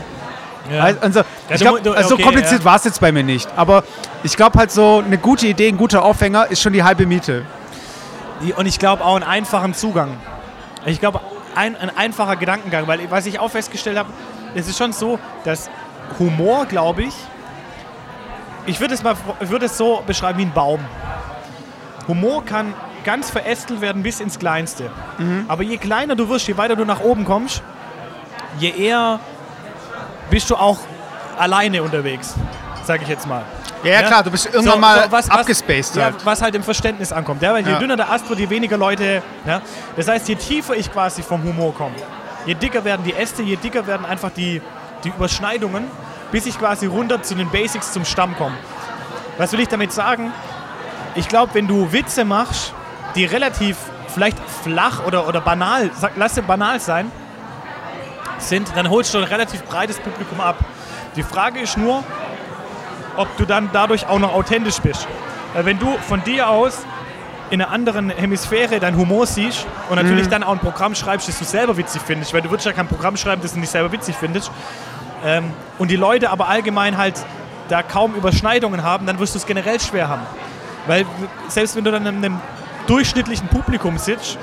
Ja. 0.72 0.84
Also, 0.84 1.00
und 1.02 1.14
so, 1.14 1.20
Ja, 1.20 1.26
ich 1.50 1.58
du 1.58 1.64
glaub, 1.66 1.84
du- 1.84 1.92
also 1.94 2.14
okay, 2.16 2.24
so 2.24 2.30
kompliziert 2.30 2.62
ja. 2.62 2.66
war 2.66 2.76
es 2.76 2.84
jetzt 2.84 3.02
bei 3.02 3.12
mir 3.12 3.24
nicht. 3.24 3.50
Aber 3.56 3.84
ich 4.24 4.36
glaube 4.36 4.58
halt 4.60 4.72
so, 4.72 5.04
eine 5.06 5.18
gute 5.18 5.48
Idee, 5.48 5.68
ein 5.70 5.78
guter 5.78 6.04
Aufhänger 6.04 6.48
ist 6.52 6.62
schon 6.62 6.74
die 6.74 6.84
halbe 6.84 7.06
Miete. 7.06 7.46
Und 8.56 8.66
ich 8.66 8.80
glaube 8.80 9.04
auch 9.04 9.16
einen 9.16 9.24
einfachen 9.26 9.74
Zugang. 9.74 10.16
Ich 10.86 11.00
glaube, 11.00 11.20
ein, 11.56 11.76
ein 11.76 11.92
einfacher 11.98 12.36
Gedankengang, 12.38 12.88
weil 12.88 13.00
was 13.12 13.26
ich 13.26 13.40
auch 13.40 13.52
festgestellt 13.52 13.98
habe, 13.98 14.10
es 14.56 14.68
ist 14.68 14.78
schon 14.78 14.94
so, 14.94 15.20
dass 15.44 15.70
Humor, 16.20 16.66
glaube 16.66 17.04
ich, 17.04 17.14
ich 18.66 18.80
würde 18.80 18.94
es 18.94 19.04
mal 19.04 19.16
ich 19.42 19.50
würde 19.50 19.66
es 19.66 19.78
so 19.78 20.02
beschreiben 20.08 20.40
wie 20.40 20.44
ein 20.44 20.54
Baum. 20.54 20.80
Humor 22.08 22.46
kann 22.46 22.74
ganz 23.04 23.30
verästelt 23.30 23.82
werden 23.82 24.04
bis 24.04 24.20
ins 24.20 24.40
Kleinste. 24.40 24.90
Aber 25.48 25.64
je 25.64 25.78
kleiner 25.78 26.16
du 26.16 26.30
wirst, 26.30 26.48
je 26.48 26.58
weiter 26.58 26.76
du 26.76 26.86
nach 26.86 27.00
oben 27.02 27.26
kommst, 27.26 27.62
je 28.60 28.70
eher 28.72 29.20
bist 30.30 30.50
du 30.50 30.56
auch 30.56 30.78
alleine 31.38 31.82
unterwegs, 31.84 32.36
sage 32.84 33.04
ich 33.04 33.10
jetzt 33.10 33.28
mal. 33.28 33.44
Ja, 33.84 33.92
ja, 33.92 34.02
klar, 34.04 34.24
du 34.24 34.32
bist 34.32 34.46
irgendwann 34.48 34.74
So- 34.74 34.80
mal 34.80 35.04
so 35.06 35.12
was- 35.12 35.30
was- 35.30 35.40
abgespaced 35.40 35.96
ja, 35.96 36.04
halt. 36.06 36.26
was 36.26 36.42
halt 36.42 36.54
im 36.56 36.64
Verständnis 36.64 37.12
ankommt. 37.14 37.42
Ja, 37.42 37.54
weil 37.54 37.66
je 37.66 37.72
Ja. 37.72 37.80
dünner 37.80 37.96
der 37.96 38.12
Ast 38.12 38.28
wird, 38.30 38.40
je 38.40 38.50
weniger 38.50 38.78
Leute. 38.78 39.22
Ja? 39.46 39.62
Das 39.96 40.08
heißt, 40.10 40.28
je 40.28 40.36
tiefer 40.36 40.76
ich 40.76 40.92
quasi 40.92 41.22
vom 41.24 41.42
Humor 41.44 41.74
komme, 41.74 41.96
je 42.46 42.56
dicker 42.56 42.84
werden 42.84 43.04
die 43.06 43.14
Äste, 43.14 43.42
je 43.42 43.56
dicker 43.56 43.88
werden 43.88 44.06
einfach 44.06 44.32
die, 44.36 44.62
die 45.06 45.10
Überschneidungen, 45.10 45.86
bis 46.32 46.46
ich 46.46 46.60
quasi 46.60 46.88
runter 46.88 47.24
zu 47.24 47.36
den 47.36 47.50
Basics 47.50 47.94
zum 47.94 48.04
Stamm 48.04 48.36
komme. 48.38 48.56
Was 49.38 49.54
will 49.54 49.62
ich 49.62 49.70
damit 49.70 49.94
sagen? 49.94 50.34
Ich 51.16 51.30
glaube, 51.30 51.54
wenn 51.56 51.68
du 51.68 51.92
Witze 51.94 52.26
machst, 52.26 52.74
die 53.16 53.24
relativ 53.26 53.78
vielleicht 54.14 54.38
flach 54.64 55.06
oder, 55.06 55.26
oder 55.28 55.40
banal, 55.40 55.90
lass 56.18 56.36
sie 56.36 56.42
banal 56.42 56.80
sein, 56.82 57.10
sind, 58.42 58.72
dann 58.76 58.90
holst 58.90 59.14
du 59.14 59.18
ein 59.20 59.24
relativ 59.24 59.64
breites 59.64 59.98
Publikum 60.00 60.40
ab. 60.42 60.58
Die 61.16 61.24
Frage 61.24 61.60
ist 61.60 61.78
nur, 61.78 62.04
ob 63.18 63.36
du 63.38 63.46
dann 63.46 63.70
dadurch 63.74 64.08
auch 64.08 64.20
noch 64.20 64.34
authentisch 64.34 64.80
bist. 64.80 65.08
Weil 65.54 65.66
wenn 65.66 65.80
du 65.80 65.98
von 66.08 66.24
dir 66.24 66.50
aus 66.50 66.86
in 67.50 67.62
einer 67.62 67.72
anderen 67.72 68.12
Hemisphäre 68.12 68.80
deinen 68.80 68.96
Humor 68.98 69.26
siehst 69.26 69.66
und 69.90 69.96
natürlich 69.96 70.28
dann 70.30 70.44
auch 70.44 70.52
ein 70.54 70.60
Programm 70.60 70.94
schreibst, 70.94 71.28
das 71.28 71.40
du 71.40 71.46
selber 71.46 71.76
witzig 71.78 72.02
findest, 72.06 72.34
weil 72.34 72.42
du 72.44 72.50
würdest 72.52 72.68
ja 72.68 72.74
kein 72.74 72.88
Programm 72.88 73.18
schreiben, 73.18 73.42
das 73.42 73.54
du 73.54 73.60
nicht 73.60 73.72
selber 73.72 73.92
witzig 73.92 74.16
findest, 74.20 74.52
ähm, 75.26 75.52
und 75.80 75.90
die 75.90 75.96
Leute 75.96 76.30
aber 76.30 76.48
allgemein 76.48 76.98
halt 76.98 77.16
da 77.68 77.82
kaum 77.84 78.14
Überschneidungen 78.16 78.84
haben, 78.84 79.06
dann 79.08 79.18
wirst 79.20 79.34
du 79.34 79.40
es 79.40 79.46
generell 79.48 79.80
schwer 79.80 80.08
haben. 80.08 80.22
Weil 80.88 81.06
selbst 81.50 81.76
wenn 81.76 81.84
du 81.84 81.92
dann 81.92 82.06
in 82.06 82.24
einem 82.24 82.40
durchschnittlichen 82.88 83.48
Publikum 83.48 83.98
sitzt, 83.98 84.38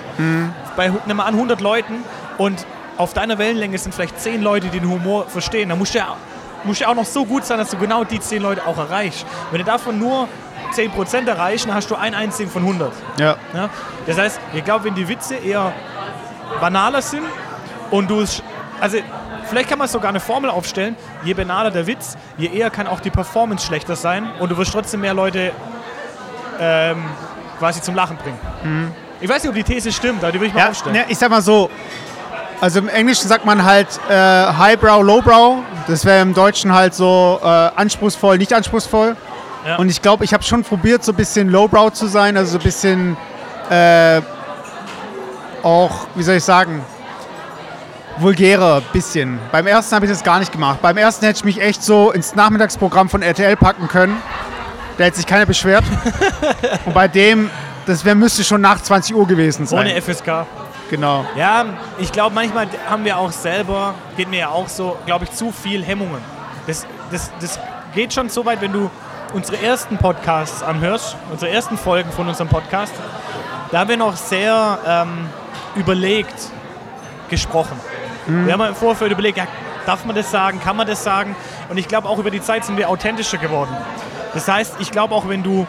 bei 0.76 0.90
hu- 0.90 0.98
nimm 1.06 1.16
mal 1.16 1.24
an 1.24 1.34
100 1.34 1.60
Leuten 1.60 1.94
und 2.38 2.66
auf 2.98 3.12
deiner 3.14 3.38
Wellenlänge 3.38 3.78
sind 3.78 3.94
vielleicht 3.94 4.18
10 4.20 4.42
Leute, 4.42 4.68
die 4.68 4.80
den 4.80 4.88
Humor 4.90 5.26
verstehen, 5.26 5.68
dann 5.68 5.78
musst 5.78 5.94
du 5.94 5.98
ja, 5.98 6.16
musst 6.64 6.80
ja 6.80 6.88
auch 6.88 6.94
noch 6.94 7.04
so 7.04 7.24
gut 7.24 7.44
sein, 7.44 7.58
dass 7.58 7.70
du 7.70 7.76
genau 7.76 8.04
die 8.04 8.20
10 8.20 8.42
Leute 8.42 8.66
auch 8.66 8.78
erreichst. 8.78 9.26
Wenn 9.50 9.58
du 9.58 9.64
davon 9.64 9.98
nur 9.98 10.28
10% 10.74 11.26
erreichen, 11.28 11.72
hast 11.72 11.90
du 11.90 11.94
einen 11.94 12.14
einzigen 12.14 12.50
von 12.50 12.62
100. 12.62 12.92
Ja. 13.18 13.36
Ja? 13.54 13.68
Das 14.06 14.18
heißt, 14.18 14.40
ich 14.54 14.64
glaube, 14.64 14.84
wenn 14.84 14.94
die 14.94 15.06
Witze 15.08 15.36
eher 15.36 15.72
banaler 16.60 17.02
sind 17.02 17.24
und 17.90 18.10
du 18.10 18.20
es, 18.20 18.42
also 18.80 18.98
vielleicht 19.48 19.68
kann 19.68 19.78
man 19.78 19.88
sogar 19.88 20.08
eine 20.08 20.20
Formel 20.20 20.50
aufstellen, 20.50 20.96
je 21.22 21.34
banaler 21.34 21.70
der 21.70 21.86
Witz, 21.86 22.16
je 22.38 22.48
eher 22.48 22.70
kann 22.70 22.86
auch 22.86 23.00
die 23.00 23.10
Performance 23.10 23.66
schlechter 23.66 23.94
sein 23.96 24.28
und 24.40 24.50
du 24.50 24.56
wirst 24.56 24.72
trotzdem 24.72 25.00
mehr 25.02 25.14
Leute 25.14 25.52
ähm, 26.58 27.04
quasi 27.58 27.80
zum 27.82 27.94
Lachen 27.94 28.16
bringen. 28.16 28.94
Ich 29.20 29.28
weiß 29.28 29.42
nicht, 29.42 29.48
ob 29.50 29.54
die 29.54 29.62
These 29.64 29.92
stimmt, 29.92 30.22
aber 30.22 30.32
die 30.32 30.40
will 30.40 30.48
ich 30.48 30.54
mal 30.54 30.60
Ja, 30.60 30.68
aufstellen. 30.70 30.96
ne, 30.96 31.04
ich 31.08 31.16
sag 31.18 31.30
mal 31.30 31.40
so, 31.42 31.70
also 32.60 32.78
im 32.78 32.88
Englischen 32.88 33.28
sagt 33.28 33.44
man 33.44 33.64
halt 33.64 33.88
äh, 34.08 34.12
Highbrow, 34.14 35.02
Lowbrow. 35.02 35.58
Das 35.86 36.04
wäre 36.04 36.22
im 36.22 36.34
Deutschen 36.34 36.72
halt 36.72 36.94
so 36.94 37.40
äh, 37.42 37.46
anspruchsvoll, 37.46 38.38
nicht 38.38 38.52
anspruchsvoll. 38.52 39.16
Ja. 39.66 39.76
Und 39.76 39.88
ich 39.88 40.00
glaube, 40.00 40.24
ich 40.24 40.32
habe 40.32 40.42
schon 40.42 40.62
probiert, 40.62 41.04
so 41.04 41.12
ein 41.12 41.16
bisschen 41.16 41.48
Lowbrow 41.48 41.92
zu 41.92 42.06
sein, 42.06 42.36
also 42.36 42.52
so 42.52 42.58
ein 42.58 42.64
bisschen 42.64 43.16
äh, 43.68 44.20
auch, 45.62 46.06
wie 46.14 46.22
soll 46.22 46.36
ich 46.36 46.44
sagen, 46.44 46.84
vulgärer 48.18 48.80
bisschen. 48.92 49.38
Beim 49.52 49.66
ersten 49.66 49.94
habe 49.94 50.06
ich 50.06 50.12
das 50.12 50.22
gar 50.22 50.38
nicht 50.38 50.52
gemacht. 50.52 50.80
Beim 50.80 50.96
ersten 50.96 51.26
hätte 51.26 51.38
ich 51.38 51.44
mich 51.44 51.60
echt 51.60 51.82
so 51.82 52.12
ins 52.12 52.34
Nachmittagsprogramm 52.34 53.08
von 53.08 53.22
RTL 53.22 53.56
packen 53.56 53.88
können. 53.88 54.16
Da 54.96 55.04
hätte 55.04 55.16
sich 55.16 55.26
keiner 55.26 55.44
beschwert. 55.44 55.84
Und 56.86 56.94
bei 56.94 57.08
dem, 57.08 57.50
das 57.84 58.04
wär, 58.04 58.14
müsste 58.14 58.44
schon 58.44 58.60
nach 58.60 58.80
20 58.80 59.14
Uhr 59.14 59.26
gewesen 59.26 59.66
sein. 59.66 59.80
Ohne 59.80 60.00
FSK. 60.00 60.46
Genau. 60.90 61.24
Ja, 61.36 61.64
ich 61.98 62.12
glaube, 62.12 62.34
manchmal 62.34 62.68
haben 62.88 63.04
wir 63.04 63.18
auch 63.18 63.32
selber, 63.32 63.94
geht 64.16 64.28
mir 64.28 64.40
ja 64.40 64.48
auch 64.48 64.68
so, 64.68 64.96
glaube 65.06 65.24
ich, 65.24 65.32
zu 65.32 65.52
viel 65.52 65.84
Hemmungen. 65.84 66.20
Das, 66.66 66.86
das, 67.10 67.30
das 67.40 67.60
geht 67.94 68.12
schon 68.12 68.28
so 68.28 68.44
weit, 68.44 68.60
wenn 68.60 68.72
du 68.72 68.90
unsere 69.32 69.62
ersten 69.62 69.98
Podcasts 69.98 70.62
anhörst, 70.62 71.16
unsere 71.30 71.50
ersten 71.50 71.76
Folgen 71.76 72.10
von 72.10 72.28
unserem 72.28 72.48
Podcast, 72.48 72.94
da 73.70 73.80
haben 73.80 73.88
wir 73.88 73.96
noch 73.96 74.16
sehr 74.16 74.78
ähm, 74.86 75.28
überlegt 75.74 76.50
gesprochen. 77.28 77.78
Wir 78.28 78.52
haben 78.52 78.60
im 78.62 78.74
Vorfeld 78.74 79.12
überlegt, 79.12 79.38
ja, 79.38 79.46
darf 79.86 80.04
man 80.04 80.16
das 80.16 80.30
sagen, 80.32 80.60
kann 80.60 80.76
man 80.76 80.86
das 80.86 81.04
sagen? 81.04 81.36
Und 81.68 81.78
ich 81.78 81.86
glaube, 81.86 82.08
auch 82.08 82.18
über 82.18 82.30
die 82.30 82.42
Zeit 82.42 82.64
sind 82.64 82.76
wir 82.76 82.90
authentischer 82.90 83.38
geworden. 83.38 83.70
Das 84.34 84.48
heißt, 84.48 84.74
ich 84.80 84.90
glaube 84.90 85.14
auch, 85.14 85.28
wenn 85.28 85.44
du 85.44 85.66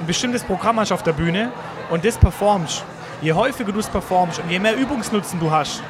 ein 0.00 0.06
bestimmtes 0.06 0.42
Programm 0.42 0.80
hast 0.80 0.90
auf 0.90 1.04
der 1.04 1.12
Bühne 1.12 1.52
und 1.90 2.04
das 2.04 2.18
performst, 2.18 2.84
je 3.22 3.32
häufiger 3.32 3.72
du 3.72 3.80
es 3.80 3.86
performst 3.88 4.38
und 4.40 4.50
je 4.50 4.58
mehr 4.58 4.76
Übungsnutzen 4.76 5.40
du 5.40 5.50
hast, 5.50 5.82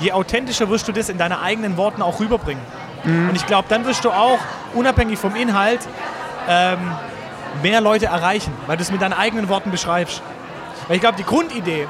je 0.00 0.12
authentischer 0.12 0.68
wirst 0.68 0.86
du 0.88 0.92
das 0.92 1.08
in 1.08 1.16
deinen 1.18 1.32
eigenen 1.40 1.76
Worten 1.76 2.02
auch 2.02 2.20
rüberbringen. 2.20 2.62
Und 3.04 3.34
ich 3.34 3.46
glaube, 3.46 3.66
dann 3.68 3.84
wirst 3.84 4.04
du 4.04 4.10
auch, 4.12 4.38
unabhängig 4.74 5.18
vom 5.18 5.34
Inhalt, 5.34 5.80
ähm, 6.48 6.78
mehr 7.60 7.80
Leute 7.80 8.06
erreichen, 8.06 8.52
weil 8.68 8.76
du 8.76 8.82
es 8.82 8.92
mit 8.92 9.02
deinen 9.02 9.12
eigenen 9.12 9.48
Worten 9.48 9.72
beschreibst. 9.72 10.22
Weil 10.86 10.96
ich 10.96 11.00
glaube, 11.02 11.16
die 11.16 11.24
Grundidee, 11.24 11.88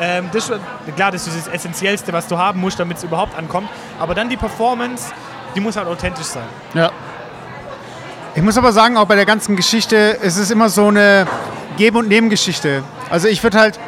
ähm, 0.00 0.28
das, 0.32 0.48
ist- 0.50 0.60
klar, 0.96 1.12
das 1.12 1.26
ist 1.28 1.46
das 1.46 1.54
Essentiellste, 1.54 2.12
was 2.12 2.26
du 2.26 2.36
haben 2.38 2.60
musst, 2.60 2.80
damit 2.80 2.96
es 2.96 3.04
überhaupt 3.04 3.38
ankommt. 3.38 3.68
Aber 4.00 4.14
dann 4.16 4.28
die 4.28 4.36
Performance, 4.36 5.12
die 5.54 5.60
muss 5.60 5.76
halt 5.76 5.86
authentisch 5.86 6.26
sein. 6.26 6.46
Ja. 6.74 6.90
Ich 8.34 8.42
muss 8.42 8.58
aber 8.58 8.72
sagen, 8.72 8.96
auch 8.96 9.06
bei 9.06 9.14
der 9.16 9.26
ganzen 9.26 9.54
Geschichte, 9.56 10.18
es 10.22 10.36
ist 10.36 10.50
immer 10.50 10.68
so 10.68 10.88
eine 10.88 11.26
Geben- 11.76 11.96
und 11.98 12.08
Nebengeschichte. 12.08 12.82
Also 13.10 13.28
ich 13.28 13.42
würde 13.44 13.58
halt, 13.60 13.78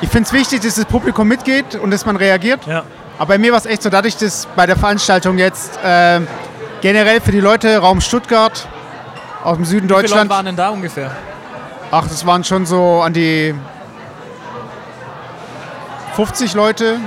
ich 0.00 0.08
finde 0.08 0.26
es 0.26 0.32
wichtig, 0.32 0.60
dass 0.62 0.74
das 0.76 0.84
Publikum 0.84 1.26
mitgeht 1.28 1.74
und 1.76 1.90
dass 1.90 2.04
man 2.06 2.16
reagiert. 2.16 2.66
Ja. 2.66 2.82
Aber 3.18 3.28
bei 3.34 3.38
mir 3.38 3.52
war 3.52 3.58
es 3.58 3.66
echt 3.66 3.82
so, 3.82 3.88
dadurch, 3.90 4.16
dass 4.16 4.46
bei 4.56 4.66
der 4.66 4.76
Veranstaltung 4.76 5.38
jetzt 5.38 5.78
ähm, 5.84 6.26
generell 6.82 7.20
für 7.20 7.32
die 7.32 7.40
Leute 7.40 7.78
Raum 7.78 8.00
Stuttgart 8.00 8.68
aus 9.42 9.56
dem 9.56 9.64
Süden 9.64 9.88
Wie 9.88 9.94
viele 9.94 10.08
Leute 10.14 10.28
waren 10.28 10.44
denn 10.46 10.56
da 10.56 10.68
ungefähr? 10.68 11.10
ach, 11.90 12.06
das 12.08 12.26
waren 12.26 12.42
schon 12.44 12.66
so 12.66 13.00
an 13.00 13.12
die 13.12 13.54
50 16.16 16.54
Leute. 16.54 16.98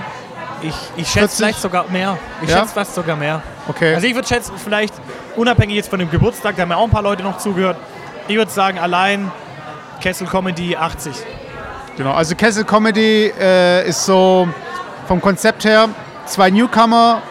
Ich, 0.61 0.69
ich 0.95 1.07
40? 1.07 1.11
schätze 1.13 1.35
vielleicht 1.37 1.61
sogar 1.61 1.85
mehr. 1.89 2.17
Ich 2.41 2.49
Ja? 2.49 2.59
schätze 2.59 2.73
fast 2.73 2.95
sogar 2.95 3.15
mehr. 3.15 3.41
Okay. 3.67 3.93
Also 3.95 4.07
ich 4.07 4.15
würde 4.15 4.27
schätzen, 4.27 4.53
vielleicht 4.63 4.93
unabhängig 5.35 5.75
jetzt 5.75 5.89
von 5.89 5.99
dem 5.99 6.09
Geburtstag, 6.11 6.55
da 6.55 6.63
haben 6.63 6.71
ja 6.71 6.77
auch 6.77 6.83
ein 6.85 6.89
paar 6.89 7.01
Leute 7.03 7.23
noch 7.23 7.37
zugehört. 7.37 7.77
Ich 8.27 8.35
würde 8.35 8.51
sagen, 8.51 8.77
allein 8.79 9.31
Kessel 10.01 10.27
Comedy 10.27 10.75
80. 10.75 11.13
Genau, 11.99 12.13
also 12.13 12.33
Kessel 12.33 12.63
Comedy 12.63 13.29
äh, 13.37 13.85
ist 13.85 14.05
so 14.05 14.47
vom 15.05 15.19
Konzept 15.19 15.65
her 15.65 15.89
zwei 16.25 16.49
Newcomer, 16.49 17.21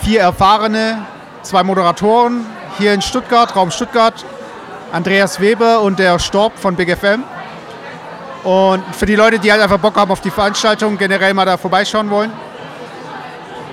vier 0.00 0.20
Erfahrene, 0.20 1.04
zwei 1.42 1.64
Moderatoren 1.64 2.46
hier 2.78 2.94
in 2.94 3.02
Stuttgart, 3.02 3.56
Raum 3.56 3.72
Stuttgart, 3.72 4.24
Andreas 4.92 5.40
Weber 5.40 5.80
und 5.80 5.98
der 5.98 6.20
Storb 6.20 6.56
von 6.60 6.76
Big 6.76 6.96
FM. 6.96 7.24
Und 8.44 8.84
für 8.94 9.04
die 9.06 9.16
Leute, 9.16 9.40
die 9.40 9.50
halt 9.50 9.60
einfach 9.60 9.80
Bock 9.80 9.96
haben 9.96 10.12
auf 10.12 10.20
die 10.20 10.30
Veranstaltung, 10.30 10.96
generell 10.96 11.34
mal 11.34 11.44
da 11.44 11.56
vorbeischauen 11.56 12.08
wollen. 12.08 12.30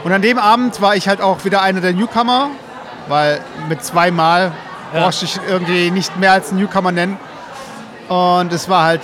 Und 0.04 0.12
an 0.12 0.24
dem 0.24 0.40
Abend 0.40 0.82
war 0.82 0.96
ich 0.96 1.08
halt 1.08 1.22
auch 1.22 1.46
wieder 1.46 1.62
einer 1.62 1.82
der 1.82 1.94
Newcomer, 1.94 2.50
weil 3.08 3.42
mit 3.70 3.86
zweimal 3.86 4.54
Ja. 4.92 5.02
brauchte 5.02 5.26
ich 5.26 5.40
irgendwie 5.48 5.92
nicht 5.92 6.18
mehr 6.18 6.32
als 6.32 6.52
Newcomer 6.52 6.92
nennen. 6.92 7.20
Und 8.10 8.52
es 8.52 8.68
war 8.68 8.86
halt 8.86 9.04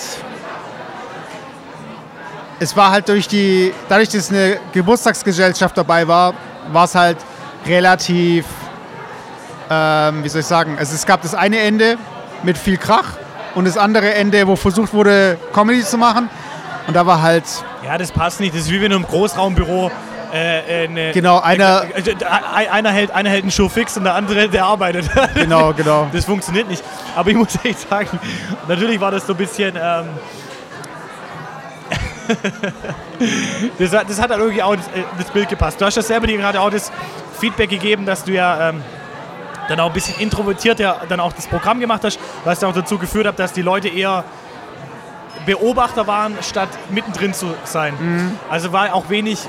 es 2.62 2.78
war 2.78 2.92
halt 2.92 3.10
durch 3.10 3.28
die, 3.28 3.74
dadurch, 3.90 4.10
dass 4.10 4.30
eine 4.30 4.60
Geburtstagsgesellschaft 4.72 5.76
dabei 5.76 6.08
war, 6.08 6.36
war 6.72 6.86
es 6.86 6.94
halt 6.94 7.18
relativ, 7.66 8.46
ähm, 9.70 10.24
wie 10.24 10.30
soll 10.30 10.42
ich 10.42 10.48
sagen, 10.48 10.76
also 10.78 10.94
es 10.94 11.04
gab 11.08 11.24
das 11.24 11.34
eine 11.34 11.58
Ende 11.60 11.98
mit 12.44 12.60
viel 12.60 12.78
Krach 12.78 13.14
und 13.56 13.66
das 13.66 13.78
andere 13.78 14.14
Ende, 14.14 14.46
wo 14.48 14.56
versucht 14.56 14.94
wurde, 14.94 15.40
Comedy 15.54 15.84
zu 15.84 15.98
machen. 15.98 16.30
Und 16.86 16.96
da 16.96 17.04
war 17.06 17.20
halt, 17.22 17.46
Ja, 17.84 17.98
das 17.98 18.12
passt 18.12 18.40
nicht. 18.40 18.54
Das 18.54 18.62
ist 18.62 18.72
wie 18.72 18.80
wenn 18.80 18.92
du 18.92 18.98
im 18.98 19.08
Großraumbüro 19.08 19.90
äh, 20.32 20.84
äh, 20.84 20.88
eine, 20.88 21.12
Genau, 21.14 21.40
einer- 21.40 21.84
äh, 21.96 22.12
äh, 22.12 22.26
einer, 22.70 22.92
hält, 22.92 23.10
einer 23.10 23.30
hält 23.32 23.42
einen 23.44 23.52
Show 23.52 23.70
fix 23.70 23.98
und 23.98 24.04
der 24.04 24.14
andere, 24.14 24.48
der 24.50 24.66
arbeitet. 24.66 25.10
genau, 25.34 25.74
genau. 25.74 26.08
Das 26.14 26.26
funktioniert 26.26 26.68
nicht. 26.70 26.84
Aber 27.16 27.30
ich 27.32 27.36
muss 27.36 27.58
echt 27.64 27.90
sagen, 27.90 28.20
natürlich 28.68 29.00
war 29.02 29.10
das 29.10 29.26
so 29.26 29.34
ein 29.34 29.38
bisschen. 29.38 29.76
Ähm, 29.82 30.06
das, 33.80 33.94
hat, 33.94 34.10
das 34.10 34.22
hat 34.22 34.30
halt 34.30 34.40
irgendwie 34.40 34.64
auch 34.64 34.74
ins, 34.74 34.88
äh, 34.88 35.04
das 35.18 35.32
Bild 35.32 35.50
gepasst. 35.50 35.80
Du 35.80 35.86
hast 35.86 35.96
ja 35.96 36.02
selber 36.02 36.28
dir 36.28 36.38
gerade 36.38 36.60
auch 36.60 36.70
das 36.70 36.92
Feedback 37.40 37.70
gegeben, 37.70 38.06
dass 38.06 38.24
du 38.24 38.32
ja 38.34 38.70
ähm, 38.70 38.84
dann 39.68 39.80
auch 39.80 39.88
ein 39.88 39.94
bisschen 39.94 40.20
introvertiert 40.20 40.80
ja 40.80 41.02
dann 41.08 41.20
auch 41.20 41.34
das 41.34 41.48
Programm 41.48 41.80
gemacht 41.80 42.04
hast, 42.04 42.20
was 42.44 42.62
ja 42.62 42.68
auch 42.68 42.74
dazu 42.74 42.98
geführt 42.98 43.28
hat, 43.28 43.40
dass 43.40 43.54
die 43.54 43.62
Leute 43.62 43.88
eher 43.88 44.24
Beobachter 45.46 46.06
waren, 46.08 46.36
statt 46.42 46.70
mittendrin 46.90 47.34
zu 47.34 47.54
sein. 47.64 48.38
Also 48.50 48.72
war 48.74 48.94
auch 48.94 49.10
wenig 49.10 49.40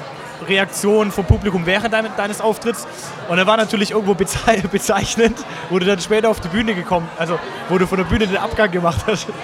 Reaktion 0.48 1.10
vom 1.12 1.24
Publikum 1.24 1.64
während 1.66 1.92
dein- 1.92 2.06
deines 2.16 2.40
Auftritts. 2.40 2.86
Und 3.28 3.38
er 3.38 3.46
war 3.46 3.56
natürlich 3.56 3.90
irgendwo 3.92 4.12
bezei- 4.12 4.66
bezeichnend, 4.70 5.38
wo 5.70 5.78
du 5.78 5.86
dann 5.86 6.00
später 6.00 6.28
auf 6.28 6.40
die 6.40 6.48
Bühne 6.48 6.74
gekommen, 6.74 7.08
also 7.18 7.38
wo 7.68 7.78
du 7.78 7.86
von 7.86 7.98
der 7.98 8.04
Bühne 8.04 8.26
den 8.26 8.36
Abgang 8.36 8.70
gemacht 8.70 9.00
hast. 9.06 9.26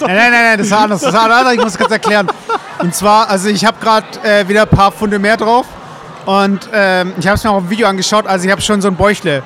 Nein, 0.00 0.16
nein, 0.16 0.30
nein, 0.30 0.58
das 0.58 0.70
war 0.70 0.80
anders. 0.82 1.00
Das 1.00 1.12
war 1.12 1.24
anders. 1.24 1.52
Ich 1.54 1.58
muss 1.60 1.72
es 1.72 1.78
kurz 1.78 1.90
erklären. 1.90 2.28
Und 2.78 2.94
zwar, 2.94 3.28
also 3.28 3.48
ich 3.48 3.64
habe 3.64 3.78
gerade 3.80 4.06
äh, 4.22 4.46
wieder 4.48 4.62
ein 4.62 4.68
paar 4.68 4.92
Pfunde 4.92 5.18
mehr 5.18 5.36
drauf. 5.36 5.66
Und 6.24 6.68
ähm, 6.72 7.14
ich 7.18 7.26
habe 7.26 7.36
es 7.36 7.42
mir 7.44 7.50
auch 7.50 7.58
im 7.58 7.68
Video 7.70 7.88
angeschaut. 7.88 8.26
Also 8.26 8.44
ich 8.46 8.52
habe 8.52 8.60
schon 8.62 8.80
so 8.80 8.88
ein 8.88 8.94
Bäuchle. 8.96 9.42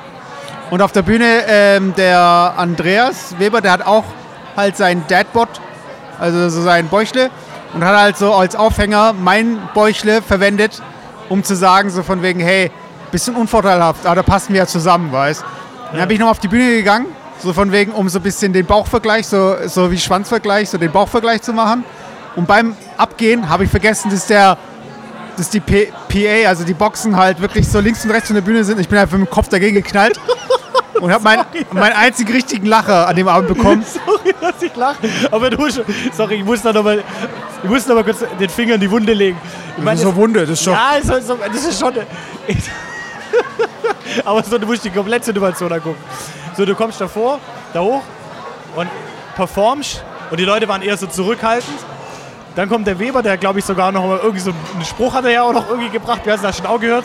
Und 0.71 0.83
auf 0.83 0.93
der 0.93 1.03
Bühne 1.03 1.43
ähm, 1.49 1.95
der 1.97 2.53
Andreas 2.57 3.35
Weber, 3.39 3.61
der 3.63 3.73
hat 3.73 3.87
auch 3.87 4.05
halt 4.57 4.77
sein 4.77 5.05
Dadbot, 5.09 5.49
also 6.19 6.49
so 6.51 6.63
sein 6.63 6.89
Bäuchle. 6.89 7.31
Und 7.75 7.85
hat 7.85 7.97
halt 7.97 8.17
so 8.17 8.35
als 8.35 8.57
Aufhänger 8.57 9.13
mein 9.13 9.59
Bäuchle 9.75 10.23
verwendet, 10.23 10.83
um 11.29 11.45
zu 11.45 11.55
sagen, 11.55 11.91
so 11.91 12.03
von 12.03 12.23
wegen, 12.23 12.41
hey, 12.41 12.71
bisschen 13.11 13.37
unvorteilhaft, 13.37 14.07
aber 14.07 14.17
da 14.17 14.23
passen 14.23 14.53
wir 14.53 14.61
ja 14.61 14.67
zusammen, 14.67 15.13
weißt 15.13 15.45
Dann 15.93 16.09
bin 16.09 16.17
ich 16.17 16.21
noch 16.21 16.31
auf 16.31 16.39
die 16.39 16.49
Bühne 16.49 16.77
gegangen, 16.77 17.07
so 17.43 17.53
von 17.53 17.73
wegen, 17.73 17.93
um 17.93 18.09
so 18.09 18.19
ein 18.19 18.23
bisschen 18.23 18.53
den 18.53 18.67
Bauchvergleich, 18.67 19.27
so, 19.27 19.57
so 19.67 19.91
wie 19.91 19.99
Schwanzvergleich, 19.99 20.71
so 20.71 20.79
den 20.79 20.93
Bauchvergleich 20.93 21.43
zu 21.43 21.53
machen. 21.53 21.85
Und 22.37 22.47
beim 22.47 22.77
Abgehen 22.97 23.49
habe 23.49 23.65
ich 23.65 23.71
vergessen, 23.71 24.11
dass 24.11 24.27
der 24.27 24.57
dass 25.37 25.49
die 25.49 25.61
P 25.61 25.91
PA, 26.09 26.49
also 26.49 26.65
die 26.65 26.75
Boxen 26.75 27.17
halt 27.17 27.41
wirklich 27.41 27.67
so 27.67 27.81
links 27.81 28.05
und 28.05 28.11
rechts 28.11 28.27
von 28.27 28.35
der 28.35 28.43
Bühne 28.43 28.63
sind. 28.63 28.79
Ich 28.79 28.89
bin 28.89 28.99
einfach 28.99 29.17
mit 29.17 29.27
dem 29.27 29.31
Kopf 29.31 29.49
dagegen 29.49 29.75
geknallt 29.75 30.21
und 31.01 31.13
habe 31.13 31.25
meinen 31.25 31.45
mein 31.73 31.93
einzigen 31.93 32.33
richtigen 32.33 32.67
Lacher 32.67 33.09
an 33.09 33.17
dem 33.17 33.29
Abend 33.29 33.49
bekommen. 33.49 33.85
Sorry, 34.07 34.35
dass 34.41 34.63
ich 34.63 34.75
lache. 34.77 34.99
Aber 35.31 35.51
du. 35.51 35.69
Sorry, 36.13 36.37
ich 36.37 36.45
muss 36.45 36.63
da 36.63 36.73
noch 36.73 36.85
mal, 36.85 37.03
ich 37.63 37.69
muss 37.69 37.87
noch 37.87 37.95
mal 37.95 38.05
kurz 38.05 38.25
den 38.39 38.49
Finger 38.49 38.75
in 38.75 38.81
die 38.81 38.91
Wunde 38.91 39.13
legen. 39.13 39.39
Ich 39.77 39.85
meine, 39.85 40.01
Das 40.01 40.09
ist 40.09 40.15
so 40.15 40.17
Wunde, 40.17 40.41
das 40.41 40.51
ist 40.51 40.65
schon. 40.65 40.75
Ja, 40.75 40.93
das 41.03 41.19
ist, 41.19 41.27
so, 41.27 41.37
das 41.37 41.65
ist 41.65 41.81
schon. 41.81 41.95
Aber 44.25 44.43
so, 44.43 44.59
du 44.59 44.67
musst 44.67 44.85
die 44.85 44.91
komplette 44.91 45.27
Situation 45.27 45.73
angucken. 45.73 46.03
So, 46.57 46.65
du 46.65 46.75
kommst 46.75 47.01
davor, 47.01 47.39
da 47.73 47.81
hoch 47.81 48.03
und 48.77 48.89
performst 49.37 50.03
und 50.31 50.39
die 50.39 50.45
Leute 50.45 50.69
waren 50.69 50.83
eher 50.83 50.97
so 50.97 51.07
zurückhaltend. 51.07 51.79
Dann 52.57 52.69
kommt 52.69 52.87
der 52.87 52.99
Weber, 52.99 53.23
der 53.23 53.37
glaube 53.37 53.61
ich 53.61 53.65
sogar 53.65 53.93
noch 53.93 54.05
mal 54.05 54.19
irgendwie 54.19 54.41
so 54.41 54.53
einen 54.75 54.85
Spruch 54.85 55.15
hat 55.15 55.25
er 55.25 55.31
ja 55.31 55.43
auch 55.43 55.53
noch 55.53 55.69
irgendwie 55.69 55.91
gebracht. 55.91 56.23
Du 56.25 56.33
hast 56.33 56.43
das 56.43 56.57
schon 56.57 56.67
auch 56.67 56.81
gehört. 56.81 57.05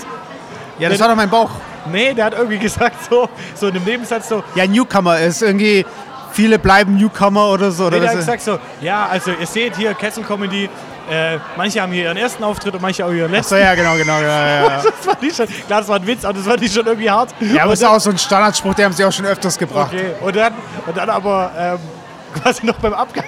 Ja, 0.79 0.89
das 0.89 1.00
war 1.00 1.08
doch 1.08 1.15
mein 1.15 1.29
Bauch. 1.29 1.50
Nee, 1.91 2.13
der 2.13 2.25
hat 2.25 2.34
irgendwie 2.34 2.58
gesagt 2.67 2.96
so, 3.10 3.29
so 3.53 3.67
in 3.67 3.75
einem 3.75 3.86
Nebensatz 3.86 4.29
so, 4.29 4.44
Ja, 4.55 4.65
Newcomer 4.65 5.20
ist 5.20 5.41
irgendwie 5.41 5.86
viele 6.32 6.60
bleiben 6.60 6.98
Newcomer 6.98 7.50
oder 7.50 7.72
so. 7.72 7.86
Oder 7.86 7.98
Nee, 7.98 8.01
der 8.01 8.12
hat 8.12 8.17
gesagt 8.17 8.41
so, 8.41 8.60
ja, 8.82 9.08
also 9.08 9.32
ihr 9.39 9.48
seht 9.48 9.75
hier 9.77 9.94
Kessel 9.94 10.24
Comedy, 10.24 10.70
äh, 11.10 11.38
manche 11.55 11.82
haben 11.82 11.91
hier 11.91 12.05
ihren 12.05 12.17
ersten 12.17 12.44
Auftritt 12.44 12.74
und 12.74 12.82
manche 12.82 13.05
auch 13.05 13.12
ihren 13.12 13.32
letzten. 13.32 13.55
so, 13.55 13.62
ja, 13.62 13.75
genau, 13.75 13.96
genau. 13.96 14.20
Ja, 14.20 14.48
ja, 14.48 14.62
ja. 14.63 14.84
Das 14.84 15.08
war 15.08 15.17
nicht 15.22 15.36
schon, 15.36 15.48
klar, 15.48 15.79
das 15.79 15.88
war 15.88 15.96
ein 15.98 16.08
Witz, 16.08 16.25
aber 16.25 16.34
das 16.34 16.46
war 16.46 16.58
nicht 16.58 16.74
schon 16.74 16.86
irgendwie 16.86 17.10
hart. 17.10 17.29
ja 17.39 17.62
aber 17.63 17.72
das 17.72 17.82
ist 17.82 17.86
auch 17.88 18.00
so 18.00 18.10
ein 18.10 18.17
Standardspruch, 18.17 18.74
den 18.74 18.86
haben 18.86 18.94
sie 18.94 19.05
auch 19.05 19.12
schon 19.12 19.25
öfters 19.25 19.58
gebracht. 19.58 19.94
Okay, 19.94 20.12
und 20.20 20.36
dann, 20.36 20.53
und 20.86 20.98
dann 20.98 21.10
aber 21.10 21.51
ähm, 21.58 21.79
quasi 22.41 22.65
noch 22.65 22.75
beim 22.75 22.94
Abgang 22.94 23.25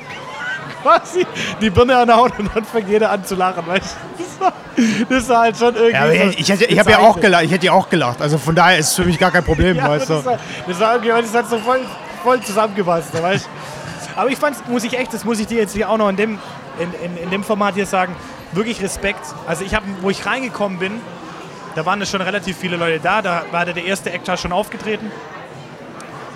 quasi 0.87 1.25
die 1.61 1.69
Birne 1.69 1.97
anhauen 1.97 2.31
und 2.37 2.49
dann 2.55 2.63
fängt 2.65 2.89
jeder 2.89 3.11
an 3.11 3.23
zu 3.25 3.35
lachen, 3.35 3.65
weißt 3.67 3.95
du? 3.95 4.17
Das 4.23 4.39
war, 4.39 4.53
das 5.09 5.29
halt 5.29 5.57
schon 5.57 5.75
irgendwie. 5.75 6.17
Ja, 6.17 6.29
ich, 6.29 6.39
ich, 6.39 6.49
hätte- 6.49 6.65
ich 6.65 6.79
habe 6.79 6.91
ja 6.91 6.99
auch 6.99 7.19
gelacht. 7.19 7.43
Ich 7.43 7.51
hätte 7.51 7.65
ja 7.65 7.71
auch 7.73 7.89
gelacht. 7.89 8.21
Also 8.21 8.37
von 8.37 8.53
daher 8.55 8.77
ist 8.77 8.89
es 8.89 8.95
für 8.95 9.03
mich 9.05 9.17
gar 9.19 9.31
kein 9.31 9.43
Problem, 9.43 9.75
Ja, 9.75 9.89
weißt 9.89 10.09
das, 10.09 10.21
du. 10.23 10.25
war, 10.29 10.39
das 10.67 10.79
war 10.79 10.93
irgendwie, 10.93 11.21
das 11.21 11.33
hat 11.33 11.49
so 11.49 11.57
voll, 11.57 11.81
voll 12.23 12.41
zusammengepasst, 12.41 13.21
weißt 13.21 13.45
du? 13.45 14.19
Aber 14.19 14.29
ich 14.29 14.37
fand's, 14.37 14.63
muss 14.67 14.83
ich 14.83 14.97
echt, 14.97 15.13
das 15.13 15.23
muss 15.25 15.39
ich 15.39 15.47
dir 15.47 15.57
jetzt 15.59 15.73
hier 15.73 15.89
auch 15.89 15.97
noch 15.97 16.09
in 16.09 16.15
dem, 16.15 16.39
in, 16.79 16.93
in, 17.11 17.17
in 17.23 17.29
dem 17.31 17.43
Format 17.43 17.75
hier 17.75 17.85
sagen, 17.85 18.15
wirklich 18.53 18.81
Respekt. 18.81 19.21
Also 19.47 19.63
ich 19.63 19.73
habe, 19.75 19.85
wo 20.01 20.09
ich 20.09 20.25
reingekommen 20.25 20.79
bin, 20.79 20.93
da 21.75 21.85
waren 21.85 22.03
schon 22.05 22.21
relativ 22.21 22.57
viele 22.57 22.77
Leute 22.77 22.99
da, 22.99 23.21
da 23.21 23.43
war 23.51 23.65
der 23.65 23.83
erste 23.83 24.11
Actor 24.13 24.37
schon 24.37 24.51
aufgetreten. 24.51 25.11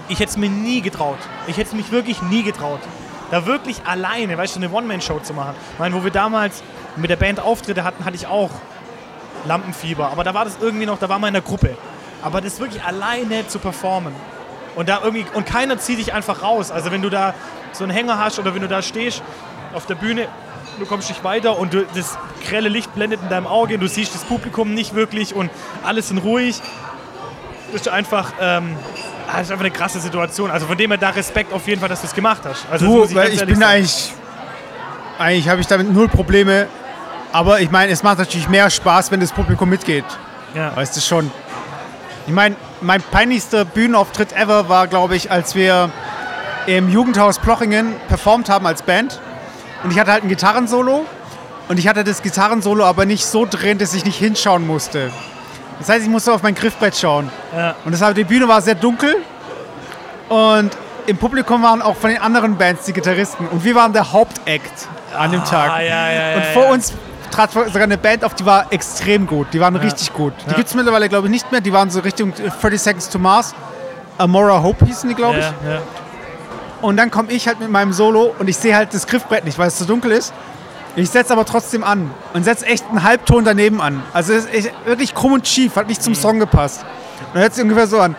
Ich 0.09 0.19
hätte 0.19 0.31
es 0.31 0.37
mir 0.37 0.49
nie 0.49 0.81
getraut. 0.81 1.17
Ich 1.47 1.57
hätte 1.57 1.69
es 1.69 1.73
mich 1.73 1.91
wirklich 1.91 2.21
nie 2.23 2.43
getraut. 2.43 2.81
Da 3.31 3.45
wirklich 3.45 3.81
alleine, 3.85 4.37
weißt 4.37 4.55
du, 4.55 4.59
eine 4.59 4.71
One-Man-Show 4.71 5.19
zu 5.19 5.33
machen. 5.33 5.55
Ich 5.73 5.79
meine, 5.79 5.95
wo 5.95 6.03
wir 6.03 6.11
damals 6.11 6.61
mit 6.97 7.09
der 7.09 7.15
Band 7.15 7.39
Auftritte 7.39 7.83
hatten, 7.83 8.03
hatte 8.03 8.15
ich 8.15 8.27
auch 8.27 8.51
Lampenfieber. 9.45 10.11
Aber 10.11 10.23
da 10.23 10.33
war 10.33 10.45
das 10.45 10.57
irgendwie 10.61 10.85
noch, 10.85 10.99
da 10.99 11.09
war 11.09 11.17
man 11.17 11.29
in 11.29 11.33
der 11.35 11.41
Gruppe. 11.41 11.77
Aber 12.21 12.41
das 12.41 12.59
wirklich 12.59 12.83
alleine 12.83 13.47
zu 13.47 13.59
performen. 13.59 14.13
Und 14.75 14.89
da 14.89 14.99
irgendwie, 15.03 15.25
und 15.33 15.45
keiner 15.45 15.77
zieht 15.79 15.97
dich 15.97 16.13
einfach 16.13 16.43
raus. 16.43 16.71
Also 16.71 16.91
wenn 16.91 17.01
du 17.01 17.09
da 17.09 17.33
so 17.71 17.83
einen 17.83 17.93
Hänger 17.93 18.17
hast 18.19 18.37
oder 18.37 18.53
wenn 18.53 18.61
du 18.61 18.67
da 18.67 18.81
stehst 18.81 19.23
auf 19.73 19.85
der 19.85 19.95
Bühne, 19.95 20.27
du 20.79 20.85
kommst 20.85 21.09
nicht 21.09 21.23
weiter 21.23 21.57
und 21.57 21.73
du, 21.73 21.85
das 21.95 22.17
grelle 22.45 22.69
Licht 22.69 22.93
blendet 22.93 23.21
in 23.21 23.29
deinem 23.29 23.47
Auge, 23.47 23.77
du 23.77 23.87
siehst 23.87 24.13
das 24.13 24.23
Publikum 24.23 24.73
nicht 24.73 24.93
wirklich 24.93 25.33
und 25.35 25.49
alles 25.83 26.09
sind 26.09 26.19
ruhig. 26.19 26.61
Das 27.71 27.81
ist 27.81 27.87
einfach, 27.87 28.33
ähm, 28.39 28.75
das 29.37 29.47
ist 29.47 29.51
einfach 29.51 29.65
eine 29.65 29.73
krasse 29.73 29.99
Situation. 29.99 30.51
Also 30.51 30.65
von 30.67 30.77
dem 30.77 30.91
her 30.91 30.97
da 30.97 31.09
Respekt 31.09 31.53
auf 31.53 31.67
jeden 31.67 31.79
Fall, 31.79 31.89
dass 31.89 32.01
du 32.01 32.07
es 32.07 32.13
gemacht 32.13 32.41
hast. 32.45 32.65
Also 32.69 32.85
Du, 32.85 33.15
weil 33.15 33.29
ganz 33.29 33.41
ich 33.41 33.45
bin 33.47 33.55
sagen. 33.57 33.71
eigentlich, 33.71 34.13
eigentlich 35.19 35.49
habe 35.49 35.61
ich 35.61 35.67
damit 35.67 35.91
null 35.91 36.07
Probleme. 36.07 36.67
Aber 37.31 37.61
ich 37.61 37.71
meine, 37.71 37.91
es 37.91 38.03
macht 38.03 38.17
natürlich 38.17 38.49
mehr 38.49 38.69
Spaß, 38.69 39.11
wenn 39.11 39.19
das 39.19 39.31
Publikum 39.31 39.69
mitgeht. 39.69 40.05
Ja. 40.53 40.75
Weißt 40.75 40.95
du 40.97 41.01
schon. 41.01 41.31
Ich 42.27 42.33
meine, 42.33 42.55
mein 42.81 43.01
peinlichster 43.01 43.63
Bühnenauftritt 43.65 44.33
ever 44.33 44.67
war, 44.69 44.87
glaube 44.87 45.15
ich, 45.15 45.31
als 45.31 45.55
wir 45.55 45.89
im 46.67 46.89
Jugendhaus 46.89 47.39
Plochingen 47.39 47.95
performt 48.07 48.49
haben 48.49 48.67
als 48.67 48.83
Band. 48.83 49.19
Und 49.83 49.91
ich 49.91 49.99
hatte 49.99 50.11
halt 50.11 50.23
ein 50.23 50.29
Gitarrensolo. 50.29 51.05
Und 51.69 51.79
ich 51.79 51.87
hatte 51.87 52.03
das 52.03 52.21
Gitarrensolo 52.21 52.83
aber 52.83 53.05
nicht 53.05 53.25
so 53.25 53.47
drin, 53.49 53.77
dass 53.77 53.93
ich 53.93 54.03
nicht 54.03 54.17
hinschauen 54.17 54.67
musste. 54.67 55.11
Das 55.81 55.89
heißt, 55.89 56.03
ich 56.03 56.09
musste 56.09 56.31
auf 56.33 56.41
mein 56.43 56.55
Griffbrett 56.55 56.95
schauen. 56.95 57.29
Ja. 57.55 57.75
Und 57.85 57.91
deshalb, 57.91 58.15
die 58.15 58.23
Bühne 58.23 58.47
war 58.47 58.61
sehr 58.61 58.75
dunkel. 58.75 59.15
Und 60.29 60.71
im 61.07 61.17
Publikum 61.17 61.63
waren 61.63 61.81
auch 61.81 61.95
von 61.95 62.09
den 62.09 62.21
anderen 62.21 62.55
Bands 62.57 62.85
die 62.85 62.93
Gitarristen. 62.93 63.47
Und 63.47 63.63
wir 63.63 63.75
waren 63.75 63.91
der 63.93 64.11
Hauptakt 64.13 64.87
an 65.17 65.31
dem 65.31 65.43
Tag. 65.43 65.71
Ah, 65.71 65.81
ja, 65.81 66.11
ja, 66.11 66.35
und 66.37 66.45
vor 66.53 66.67
uns 66.67 66.93
trat 67.31 67.51
sogar 67.51 67.81
eine 67.83 67.97
Band 67.97 68.23
auf, 68.23 68.33
die 68.33 68.45
war 68.45 68.71
extrem 68.71 69.25
gut. 69.25 69.47
Die 69.53 69.59
waren 69.59 69.75
richtig 69.75 70.13
gut. 70.13 70.33
Die 70.45 70.51
Ja. 70.51 70.55
gibt 70.55 70.67
es 70.69 70.75
mittlerweile, 70.75 71.09
glaube 71.09 71.27
ich, 71.27 71.31
nicht 71.31 71.51
mehr. 71.51 71.61
Die 71.61 71.73
waren 71.73 71.89
so 71.89 71.99
Richtung 72.01 72.33
30 72.61 72.81
Seconds 72.81 73.09
to 73.09 73.19
Mars. 73.19 73.53
Amora 74.17 74.61
Hope 74.61 74.85
hießen 74.85 75.09
die, 75.09 75.15
glaube 75.15 75.39
ich. 75.39 75.45
Und 76.81 76.97
dann 76.97 77.09
komme 77.11 77.31
ich 77.31 77.47
halt 77.47 77.59
mit 77.59 77.69
meinem 77.69 77.93
Solo 77.93 78.33
und 78.39 78.47
ich 78.47 78.57
sehe 78.57 78.75
halt 78.75 78.93
das 78.93 79.05
Griffbrett 79.07 79.45
nicht, 79.45 79.57
weil 79.57 79.67
es 79.67 79.77
so 79.77 79.85
dunkel 79.85 80.11
ist. 80.11 80.33
Ich 80.95 81.09
setze 81.09 81.31
aber 81.33 81.45
trotzdem 81.45 81.83
an 81.83 82.11
und 82.33 82.43
setze 82.43 82.65
echt 82.65 82.85
einen 82.89 83.03
Halbton 83.03 83.45
daneben 83.45 83.81
an. 83.81 84.03
Also 84.13 84.33
es 84.33 84.45
ist 84.45 84.71
wirklich 84.85 85.13
krumm 85.15 85.33
und 85.33 85.47
schief, 85.47 85.75
hat 85.75 85.87
nicht 85.87 86.03
zum 86.03 86.15
Song 86.15 86.39
gepasst. 86.39 86.81
Und 86.81 87.35
dann 87.35 87.43
hört 87.43 87.53
sich 87.53 87.63
ungefähr 87.63 87.87
so 87.87 87.99
an. 87.99 88.15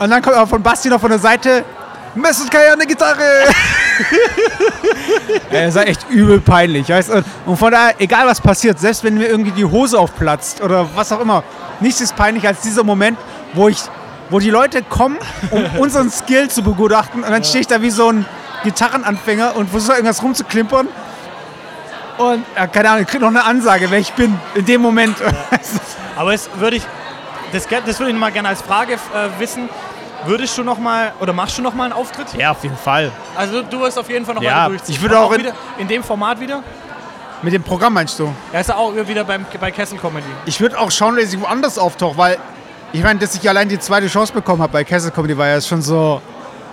Und 0.00 0.10
dann 0.10 0.20
kommt 0.22 0.36
aber 0.36 0.46
von 0.46 0.62
Basti 0.62 0.88
noch 0.88 1.00
von 1.00 1.10
der 1.10 1.18
Seite. 1.18 1.64
Messes 2.14 2.50
keine 2.50 2.72
eine 2.72 2.86
Gitarre. 2.86 3.22
Ja, 5.50 5.66
Das 5.66 5.74
war 5.74 5.86
echt 5.86 6.08
übel 6.08 6.40
peinlich. 6.40 6.88
Weißt? 6.88 7.10
du? 7.10 7.24
Und 7.46 7.56
von 7.56 7.72
daher, 7.72 7.94
egal 7.98 8.26
was 8.26 8.40
passiert, 8.40 8.78
selbst 8.78 9.02
wenn 9.02 9.18
mir 9.18 9.26
irgendwie 9.26 9.50
die 9.50 9.64
Hose 9.64 9.98
aufplatzt 9.98 10.60
oder 10.60 10.86
was 10.94 11.10
auch 11.10 11.20
immer, 11.20 11.42
nichts 11.80 12.00
ist 12.00 12.14
peinlich 12.14 12.46
als 12.46 12.60
dieser 12.60 12.84
Moment, 12.84 13.18
wo 13.54 13.68
ich, 13.68 13.78
wo 14.30 14.38
die 14.38 14.50
Leute 14.50 14.82
kommen, 14.82 15.18
um 15.50 15.64
unseren 15.78 16.10
Skill 16.10 16.48
zu 16.48 16.62
begutachten 16.62 17.22
und 17.24 17.30
dann 17.30 17.44
stehe 17.44 17.60
ich 17.62 17.66
da 17.66 17.80
wie 17.82 17.90
so 17.90 18.10
ein 18.10 18.26
Gitarrenanfänger 18.64 19.56
und 19.56 19.70
versuche 19.70 19.92
irgendwas 19.92 20.22
rumzuklimpern. 20.22 20.88
Und, 22.18 22.44
ja, 22.56 22.66
keine 22.66 22.90
Ahnung, 22.90 23.02
ich 23.02 23.08
kriege 23.08 23.20
noch 23.22 23.28
eine 23.30 23.44
Ansage, 23.44 23.90
wer 23.90 23.98
ich 23.98 24.12
bin 24.12 24.38
in 24.54 24.64
dem 24.64 24.80
Moment. 24.80 25.16
Aber 26.16 26.34
es 26.34 26.50
würde 26.56 26.76
ich, 26.76 26.82
das, 27.52 27.66
das 27.86 28.00
würde 28.00 28.10
ich 28.12 28.18
mal 28.18 28.32
gerne 28.32 28.48
als 28.48 28.60
Frage 28.62 28.94
äh, 28.94 28.98
wissen. 29.38 29.68
Würdest 30.26 30.58
du 30.58 30.64
noch 30.64 30.78
mal 30.78 31.12
oder 31.20 31.32
machst 31.32 31.56
du 31.58 31.62
noch 31.62 31.74
mal 31.74 31.84
einen 31.84 31.92
Auftritt? 31.92 32.26
ja, 32.36 32.50
auf 32.50 32.62
jeden 32.64 32.76
Fall. 32.76 33.12
Also 33.36 33.62
du 33.62 33.78
wirst 33.80 33.96
auf 34.00 34.10
jeden 34.10 34.26
Fall 34.26 34.34
noch 34.34 34.42
Ja, 34.42 34.62
weiter 34.62 34.68
durchziehen. 34.70 34.94
ich 34.96 35.00
würde 35.00 35.16
Und 35.16 35.22
auch 35.22 35.32
in- 35.32 35.38
wieder 35.42 35.52
in 35.78 35.86
dem 35.86 36.02
Format 36.02 36.40
wieder. 36.40 36.64
Mit 37.40 37.52
dem 37.52 37.62
Programm 37.62 37.94
meinst 37.94 38.18
du? 38.18 38.34
Er 38.52 38.62
ist 38.62 38.74
auch 38.74 38.92
wieder 39.06 39.22
beim, 39.22 39.46
bei 39.60 39.70
Kessel 39.70 39.96
Comedy. 39.96 40.26
Ich 40.44 40.60
würde 40.60 40.76
auch 40.76 40.90
schauen, 40.90 41.14
dass 41.14 41.32
ich 41.32 41.40
woanders 41.40 41.78
auftauche, 41.78 42.18
weil 42.18 42.36
ich 42.92 43.02
meine, 43.02 43.18
dass 43.18 43.34
ich 43.34 43.48
allein 43.48 43.68
die 43.68 43.78
zweite 43.78 44.06
Chance 44.06 44.32
bekommen 44.32 44.62
habe 44.62 44.72
bei 44.72 44.84
Castle 44.84 45.10
Comedy 45.10 45.36
war 45.36 45.48
ja 45.48 45.60
schon 45.60 45.82
so 45.82 46.22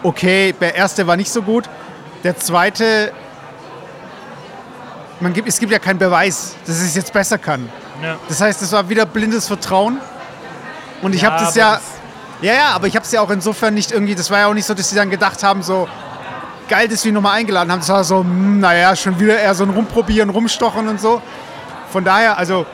okay. 0.04 0.54
Der 0.60 0.76
erste 0.76 1.06
war 1.08 1.18
nicht 1.18 1.32
so 1.32 1.42
gut. 1.42 1.70
Der 2.24 2.38
zweite, 2.38 3.12
man 5.20 5.34
gibt, 5.34 5.48
es 5.48 5.60
gibt 5.60 5.72
ja 5.72 5.80
keinen 5.80 6.00
Beweis, 6.00 6.56
dass 6.66 6.82
ich 6.82 6.88
es 6.90 6.96
jetzt 6.96 7.14
besser 7.14 7.38
kann. 7.38 7.70
Ja. 8.02 8.18
Das 8.28 8.42
heißt, 8.42 8.62
es 8.62 8.72
war 8.72 8.88
wieder 8.90 9.06
blindes 9.06 9.48
Vertrauen. 9.48 10.00
Und 11.02 11.14
ich 11.14 11.22
Ja, 11.22 11.32
habe 11.32 11.44
das 11.44 11.56
ja, 11.56 11.80
ja, 12.42 12.54
ja, 12.54 12.68
aber 12.70 12.88
ich 12.88 12.96
habe 12.96 13.06
es 13.06 13.12
ja 13.12 13.22
auch 13.22 13.30
insofern 13.30 13.74
nicht 13.74 13.92
irgendwie, 13.92 14.16
das 14.16 14.32
war 14.32 14.40
ja 14.40 14.48
auch 14.48 14.54
nicht 14.54 14.66
so, 14.66 14.74
dass 14.74 14.90
sie 14.90 14.96
dann 14.96 15.10
gedacht 15.10 15.44
haben, 15.44 15.62
so 15.62 15.88
geil, 16.68 16.88
dass 16.88 17.04
wir 17.04 17.10
ihn 17.10 17.16
nochmal 17.16 17.38
eingeladen 17.38 17.72
haben. 17.72 17.80
Das 17.80 17.90
war 17.90 18.04
so, 18.04 18.20
hm, 18.20 18.60
naja, 18.60 18.96
schon 18.96 19.20
wieder 19.20 19.38
eher 19.38 19.54
so 19.54 19.64
ein 19.64 19.70
Rumprobieren, 19.70 20.30
Rumstochen 20.30 20.88
und 20.88 21.00
so. 21.00 21.22
Von 21.92 22.04
daher, 22.04 22.38
also, 22.38 22.66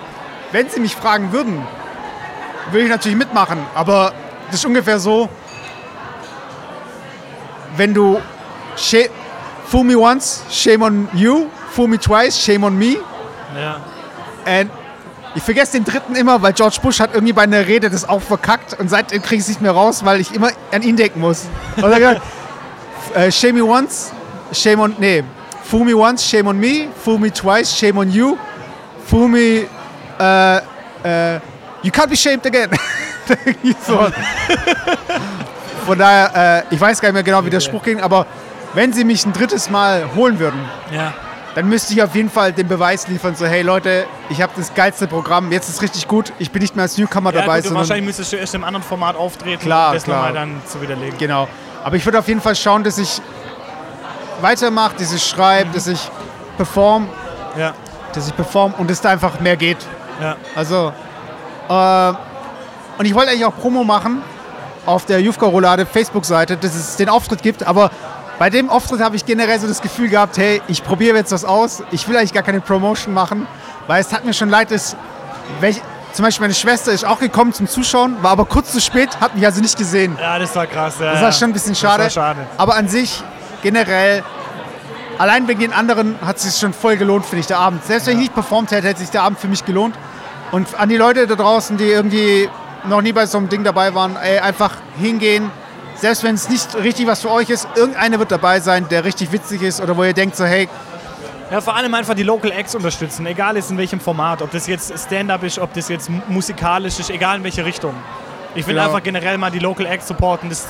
wenn 0.52 0.70
sie 0.70 0.80
mich 0.80 0.96
fragen 0.96 1.32
würden, 1.32 1.62
würde 2.72 2.86
ich 2.86 2.90
natürlich 2.90 3.18
mitmachen. 3.18 3.60
Aber 3.76 4.14
das 4.48 4.56
ist 4.56 4.66
ungefähr 4.66 5.00
so, 5.00 5.30
wenn 7.78 7.94
du 7.94 8.20
fool 9.68 9.84
me 9.84 9.98
once, 9.98 10.44
shame 10.50 10.84
on 10.84 11.08
you, 11.14 11.48
fool 11.72 11.88
me 11.88 11.98
twice, 11.98 12.38
shame 12.38 12.64
on 12.64 12.78
me. 12.78 12.98
Ja. 13.56 13.80
And 14.46 14.70
ich 15.34 15.44
vergesse 15.44 15.74
den 15.74 15.86
dritten 15.86 16.16
immer, 16.16 16.42
weil 16.42 16.54
George 16.54 16.78
Bush 16.82 17.00
hat 17.00 17.14
irgendwie 17.14 17.34
bei 17.34 17.44
einer 17.44 17.66
Rede 17.66 17.90
das 17.90 18.08
auch 18.08 18.22
verkackt 18.22 18.78
und 18.80 18.90
seitdem 18.90 19.22
kriege 19.22 19.36
ich 19.36 19.42
es 19.42 19.48
nicht 19.48 19.62
mehr 19.62 19.72
raus, 19.72 20.04
weil 20.04 20.20
ich 20.20 20.34
immer 20.34 20.50
an 20.72 20.82
ihn 20.82 20.98
denken 20.98 21.22
muss. 21.22 21.46
Und 21.78 21.84
gesagt, 21.84 22.22
äh, 23.16 23.32
shame 23.32 23.56
me 23.56 23.64
once, 23.64 24.12
shame 24.52 24.82
on, 24.82 24.96
nee, 25.00 25.24
fool 25.64 25.86
me 25.86 25.96
once, 25.96 26.28
shame 26.28 26.48
on 26.48 26.60
me, 26.60 26.90
fool 27.04 27.18
me 27.18 27.32
twice, 27.32 27.74
shame 27.74 27.98
on 27.98 28.12
you, 28.12 28.38
fool 29.06 29.30
me, 29.30 29.68
äh, 30.20 30.58
äh, 31.04 31.40
you 31.84 31.92
can't 31.92 32.10
be 32.10 32.16
shamed 32.18 32.46
again. 32.46 32.70
So. 33.88 34.08
Von 35.86 35.98
daher, 35.98 36.66
äh, 36.70 36.74
ich 36.76 36.82
weiß 36.82 37.00
gar 37.00 37.10
nicht 37.10 37.14
mehr 37.14 37.24
genau, 37.24 37.46
wie 37.46 37.50
der 37.50 37.60
Spruch 37.62 37.84
ging, 37.84 38.02
aber 38.02 38.26
wenn 38.74 38.92
sie 38.94 39.04
mich 39.04 39.26
ein 39.26 39.34
drittes 39.34 39.70
Mal 39.70 40.10
holen 40.16 40.38
würden, 40.40 40.60
ja. 40.92 41.14
dann 41.56 41.68
müsste 41.70 41.94
ich 41.94 42.04
auf 42.04 42.14
jeden 42.14 42.30
Fall 42.30 42.52
den 42.54 42.68
Beweis 42.68 43.08
liefern, 43.08 43.36
so 43.36 43.46
hey 43.46 43.62
Leute, 43.62 44.06
ich 44.30 44.42
habe 44.42 44.52
das 44.56 44.74
geilste 44.74 45.08
Programm, 45.08 45.52
jetzt 45.52 45.70
ist 45.70 45.82
richtig 45.82 46.08
gut, 46.08 46.34
ich 46.40 46.52
bin 46.52 46.62
nicht 46.62 46.76
mehr 46.76 46.84
als 46.84 46.98
Newcomer 46.98 47.34
Ja, 47.34 47.42
dabei, 47.42 47.62
gut, 47.62 47.74
wahrscheinlich 47.74 48.06
müsstest 48.06 48.34
du 48.34 48.38
erst 48.38 48.54
im 48.54 48.64
anderen 48.64 48.84
Format 48.84 49.16
auftreten, 49.16 49.62
Klar, 49.62 49.90
um 49.90 49.94
das 49.96 50.04
klar. 50.04 50.18
nochmal 50.18 50.34
dann 50.34 50.62
zu 50.66 50.82
widerlegen. 50.82 51.18
genau. 51.18 51.48
Aber 51.84 51.96
ich 51.96 52.06
würde 52.06 52.20
auf 52.20 52.28
jeden 52.28 52.42
Fall 52.42 52.56
schauen, 52.56 52.84
dass 52.84 52.98
ich 52.98 53.22
weitermache, 54.42 54.96
dass 55.00 55.14
ich 55.14 55.24
schreibe, 55.24 55.70
dass 55.74 55.88
ich 55.88 56.00
perform, 56.58 57.08
Ja. 57.58 57.74
dass 58.14 58.28
ich 58.28 58.36
perform 58.36 58.74
und 58.78 58.90
dass 58.90 59.00
da 59.02 59.10
einfach 59.10 59.40
mehr 59.40 59.56
geht. 59.58 59.78
Ja. 60.22 60.36
Also, 60.56 60.94
äh, 61.72 62.14
und 62.98 63.06
ich 63.06 63.16
wollte 63.16 63.32
eigentlich 63.32 63.46
auch 63.46 63.56
Promo 63.56 63.84
machen 63.84 64.22
auf 64.86 65.06
der 65.06 65.22
Jufka 65.22 65.46
Roulade 65.46 65.86
Facebook-Seite, 65.86 66.58
dass 66.58 66.76
es 66.76 66.96
den 66.98 67.10
Auftritt 67.10 67.42
gibt, 67.42 67.66
aber 67.66 67.92
bei 68.40 68.50
dem 68.50 68.70
Auftritt 68.70 69.02
habe 69.02 69.16
ich 69.16 69.26
generell 69.26 69.60
so 69.60 69.68
das 69.68 69.82
Gefühl 69.82 70.10
gehabt, 70.10 70.38
hey, 70.38 70.62
ich 70.68 70.84
probiere 70.84 71.16
jetzt 71.18 71.32
was 71.32 71.46
aus, 71.46 71.84
ich 71.92 72.08
will 72.08 72.18
eigentlich 72.18 72.34
gar 72.34 72.44
keine 72.44 72.60
Promotion 72.62 73.14
machen, 73.14 73.48
weil 73.88 74.02
es 74.02 74.12
hat 74.12 74.26
mir 74.26 74.34
schon 74.34 74.50
leid, 74.50 74.72
dass 74.72 74.96
welch, 75.60 75.82
zum 76.14 76.26
Beispiel 76.26 76.46
meine 76.46 76.54
Schwester 76.56 76.92
ist 76.92 77.06
auch 77.06 77.20
gekommen 77.20 77.54
zum 77.54 77.68
Zuschauen, 77.68 78.18
war 78.24 78.32
aber 78.32 78.46
kurz 78.46 78.72
zu 78.72 78.82
spät, 78.82 79.22
hat 79.22 79.36
mich 79.36 79.46
also 79.46 79.62
nicht 79.62 79.78
gesehen. 79.78 80.18
ja, 80.20 80.40
das 80.40 80.56
war 80.56 80.66
krass. 80.66 80.96
Ja, 81.00 81.14
Das 81.14 81.22
war 81.22 81.32
schon 81.32 81.52
ein 81.52 81.54
bisschen 81.54 81.76
schade. 81.76 82.10
schade. 82.10 82.40
Aber 82.58 82.76
an 82.76 82.88
sich, 82.88 83.24
generell, 83.62 84.24
allein 85.20 85.48
wegen 85.48 85.60
den 85.62 85.74
anderen 85.74 86.16
hat 86.26 86.38
es 86.38 86.44
sich 86.44 86.60
schon 86.60 86.74
voll 86.74 86.98
gelohnt, 86.98 87.26
finde 87.26 87.42
ich, 87.42 87.48
der 87.48 87.60
Abend. 87.60 87.86
Selbst 87.86 88.08
wenn 88.08 88.14
ich 88.16 88.22
nicht 88.24 88.34
performt 88.34 88.72
hätte, 88.72 88.88
hätte 88.88 89.00
sich 89.00 89.12
der 89.12 89.24
Abend 89.24 89.40
für 89.40 89.48
mich 89.48 89.64
gelohnt. 89.66 89.96
Und 90.52 90.68
an 90.80 90.90
die 90.90 90.98
Leute 90.98 91.28
da 91.28 91.36
draußen, 91.36 91.78
die 91.78 91.86
irgendwie 91.86 92.50
noch 92.86 93.02
nie 93.02 93.14
bei 93.14 93.26
so 93.26 93.38
einem 93.38 93.48
Ding 93.50 93.64
dabei 93.64 93.94
waren, 93.96 94.16
ey, 94.18 94.40
einfach 94.40 94.74
hingehen. 95.00 95.50
Selbst 95.96 96.24
wenn 96.24 96.36
es 96.36 96.50
nicht 96.50 96.76
richtig 96.76 97.06
was 97.08 97.22
für 97.22 97.32
euch 97.32 97.50
ist, 97.50 97.68
irgendeiner 97.76 98.18
wird 98.20 98.32
dabei 98.32 98.60
sein, 98.60 98.88
der 98.90 99.06
richtig 99.06 99.32
witzig 99.32 99.62
ist 99.62 99.80
oder 99.82 99.96
wo 99.96 100.04
ihr 100.04 100.14
denkt 100.14 100.36
so, 100.36 100.46
hey, 100.46 100.68
Ja, 101.52 101.62
vor 101.62 101.76
allem 101.76 101.94
einfach 101.94 102.16
die 102.16 102.24
Local 102.24 102.52
Acts 102.52 102.74
unterstützen, 102.76 103.26
egal 103.28 103.56
ist 103.58 103.70
in 103.72 103.78
welchem 103.78 104.00
Format, 104.00 104.42
ob 104.42 104.52
das 104.52 104.68
jetzt 104.68 104.98
Stand-up 104.98 105.44
ist, 105.44 105.60
ob 105.60 105.74
das 105.74 105.90
jetzt 105.90 106.10
mu- 106.10 106.22
musikalisch 106.30 106.98
ist, 107.00 107.10
egal 107.10 107.38
in 107.38 107.44
welche 107.44 107.64
Richtung. 107.66 107.94
Ich 108.56 108.66
will 108.68 108.74
Genau. 108.76 108.88
einfach 108.88 109.04
generell 109.04 109.38
mal 109.38 109.52
die 109.52 109.60
Local 109.60 109.86
Acts 109.86 110.08
supporten. 110.08 110.50
Das 110.50 110.66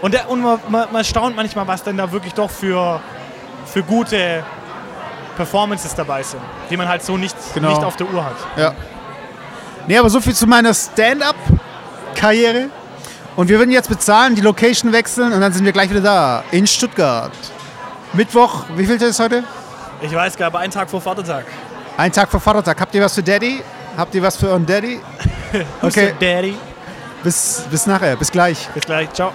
und 0.00 0.14
der, 0.14 0.28
und 0.30 0.42
man, 0.42 0.58
man, 0.68 0.86
man 0.92 1.04
staunt 1.04 1.34
manchmal, 1.36 1.66
was 1.66 1.82
denn 1.82 1.96
da 1.96 2.10
wirklich 2.12 2.34
doch 2.34 2.50
für, 2.50 3.00
für 3.66 3.82
gute 3.82 4.42
Performances 5.36 5.94
dabei 5.94 6.22
sind, 6.22 6.40
die 6.70 6.76
man 6.76 6.88
halt 6.88 7.02
so 7.02 7.16
nicht, 7.16 7.36
Genau. 7.54 7.70
nicht 7.70 7.82
auf 7.84 7.96
der 7.96 8.06
Uhr 8.12 8.24
hat. 8.24 8.36
Ja. 8.56 8.72
Nee, 9.86 9.98
aber 9.98 10.08
so 10.10 10.20
viel 10.20 10.34
zu 10.34 10.46
meiner 10.46 10.72
Stand-up-Karriere. 10.74 12.68
Und 13.36 13.48
wir 13.48 13.58
würden 13.58 13.72
jetzt 13.72 13.88
bezahlen, 13.88 14.34
die 14.34 14.40
Location 14.40 14.92
wechseln 14.92 15.32
und 15.32 15.40
dann 15.40 15.52
sind 15.52 15.64
wir 15.64 15.72
gleich 15.72 15.90
wieder 15.90 16.00
da. 16.00 16.44
In 16.52 16.66
Stuttgart. 16.66 17.32
Mittwoch, 18.12 18.64
wie 18.76 18.86
viel 18.86 18.94
ist 19.02 19.18
heute? 19.18 19.42
Ich 20.00 20.14
weiß 20.14 20.36
gar, 20.36 20.46
aber 20.46 20.60
einen 20.60 20.72
Tag 20.72 20.88
vor 20.88 21.00
Vatertag. 21.00 21.44
Ein 21.96 22.12
Tag 22.12 22.30
vor 22.30 22.38
Vatertag. 22.40 22.80
Habt 22.80 22.94
ihr 22.94 23.02
was 23.02 23.14
für 23.14 23.22
Daddy? 23.22 23.62
Habt 23.96 24.14
ihr 24.14 24.22
was 24.22 24.36
für 24.36 24.48
euren 24.48 24.64
Daddy? 24.66 25.00
Okay, 25.82 26.12
Daddy. 26.18 26.56
bis, 27.22 27.62
bis 27.70 27.86
nachher. 27.86 28.16
Bis 28.16 28.30
gleich. 28.32 28.68
Bis 28.74 28.84
gleich. 28.84 29.12
Ciao. 29.12 29.32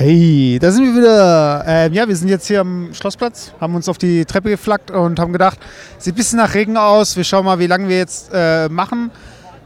Hey, 0.00 0.58
da 0.58 0.70
sind 0.72 0.86
wir 0.86 0.98
wieder. 1.02 1.62
Ähm, 1.66 1.92
ja, 1.92 2.08
wir 2.08 2.16
sind 2.16 2.30
jetzt 2.30 2.46
hier 2.46 2.62
am 2.62 2.88
Schlossplatz, 2.94 3.52
haben 3.60 3.74
uns 3.74 3.86
auf 3.86 3.98
die 3.98 4.24
Treppe 4.24 4.48
geflackt 4.48 4.90
und 4.90 5.20
haben 5.20 5.30
gedacht, 5.30 5.58
sieht 5.98 6.14
ein 6.14 6.16
bisschen 6.16 6.38
nach 6.38 6.54
Regen 6.54 6.78
aus. 6.78 7.18
Wir 7.18 7.24
schauen 7.24 7.44
mal, 7.44 7.58
wie 7.58 7.66
lange 7.66 7.86
wir 7.86 7.98
jetzt 7.98 8.30
äh, 8.32 8.70
machen. 8.70 9.10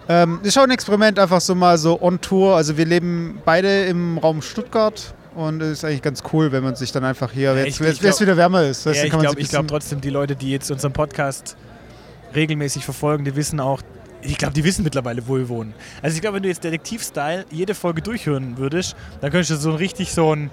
Ähm, 0.09 0.41
ist 0.43 0.55
schon 0.55 0.65
ein 0.65 0.71
Experiment, 0.73 1.21
einfach 1.21 1.41
so 1.41 1.55
mal 1.55 1.79
so 1.79 2.03
on 2.03 2.21
Tour. 2.21 2.57
Also 2.57 2.77
wir 2.77 2.85
leben 2.85 3.41
beide 3.45 3.85
im 3.85 4.19
Raum 4.19 4.43
Stuttgart 4.43 5.15
und 5.37 5.63
es 5.63 5.71
ist 5.79 5.85
eigentlich 5.85 6.03
ganz 6.03 6.25
cool, 6.33 6.51
wenn 6.51 6.65
man 6.65 6.75
sich 6.75 6.91
dann 6.91 7.05
einfach 7.05 7.31
hier, 7.31 7.53
Ja, 7.53 7.59
jetzt, 7.59 7.69
ich- 7.69 7.79
jetzt, 7.87 7.99
ich 7.99 8.03
wenn 8.03 8.11
es 8.11 8.17
glaub- 8.17 8.27
wieder 8.27 8.37
wärmer 8.37 8.65
ist. 8.65 8.85
weißt 8.87 8.99
Ja, 8.99 9.05
ich 9.05 9.11
glaube 9.17 9.37
glaub 9.41 9.69
trotzdem, 9.69 10.01
die 10.01 10.11
Leute, 10.11 10.35
die 10.35 10.51
jetzt 10.51 10.69
unseren 10.69 10.93
Podcast 10.93 11.57
regelmäßig 12.35 12.85
verfolgen, 12.85 13.25
die 13.25 13.37
wissen 13.37 13.61
auch, 13.61 13.83
ich 14.25 14.39
glaube, 14.39 14.55
die 14.55 14.65
wissen 14.65 14.83
mittlerweile, 14.85 15.27
wo 15.29 15.37
wir 15.37 15.49
wohnen. 15.49 15.75
Also 16.03 16.15
ich 16.15 16.21
glaube, 16.21 16.37
wenn 16.37 16.43
du 16.43 16.49
jetzt 16.49 16.65
Detektiv-Style 16.65 17.47
jede 17.51 17.75
Folge 17.75 18.03
durchhören 18.03 18.57
würdest, 18.59 18.97
dann 19.21 19.31
könntest 19.31 19.51
du 19.51 19.57
so 19.57 19.71
ein 19.71 19.77
richtig 19.77 20.13
so 20.13 20.35
ein... 20.35 20.51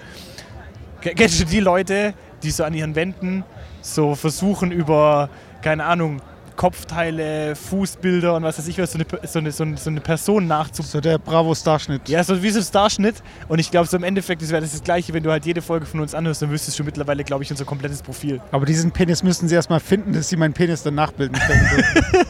Ke- 1.00 1.14
Kennst 1.14 1.40
du 1.40 1.44
die 1.44 1.60
Leute, 1.60 2.14
die 2.42 2.50
so 2.50 2.64
an 2.64 2.74
ihren 2.74 2.94
Wänden 2.94 3.44
so 3.80 4.14
versuchen 4.14 4.70
über, 4.70 5.30
keine 5.62 5.84
Ahnung, 5.84 6.20
Kopfteile, 6.56 7.54
Fußbilder 7.56 8.34
und 8.34 8.42
was 8.42 8.58
weiß 8.58 8.68
ich 8.68 8.78
was, 8.78 8.92
so 8.92 8.98
eine, 8.98 9.06
so 9.26 9.38
eine, 9.38 9.52
so 9.52 9.62
eine, 9.64 9.76
so 9.76 9.90
eine 9.90 10.00
Person 10.00 10.46
nachzu... 10.46 10.82
so 10.82 11.00
der 11.00 11.18
Bravo-Starschnitt. 11.18 12.08
Ja, 12.08 12.22
so 12.24 12.42
wie 12.42 12.50
so 12.50 12.58
ein 12.58 12.64
Starschnitt. 12.64 13.22
Und 13.48 13.58
ich 13.58 13.70
glaube, 13.70 13.88
so 13.88 13.96
im 13.96 14.04
Endeffekt 14.04 14.42
wäre 14.48 14.60
das 14.60 14.72
das 14.72 14.82
Gleiche, 14.82 15.12
wenn 15.12 15.22
du 15.22 15.30
halt 15.30 15.46
jede 15.46 15.62
Folge 15.62 15.86
von 15.86 16.00
uns 16.00 16.14
anhörst, 16.14 16.42
dann 16.42 16.50
wüsstest 16.50 16.78
du 16.78 16.84
mittlerweile, 16.84 17.24
glaube 17.24 17.44
ich, 17.44 17.50
unser 17.50 17.64
komplettes 17.64 18.02
Profil. 18.02 18.40
Aber 18.50 18.66
diesen 18.66 18.90
Penis 18.90 19.22
müssten 19.22 19.48
sie 19.48 19.54
erstmal 19.54 19.80
finden, 19.80 20.12
dass 20.12 20.28
sie 20.28 20.36
meinen 20.36 20.54
Penis 20.54 20.82
dann 20.82 20.94
nachbilden 20.94 21.38
können. 21.38 21.84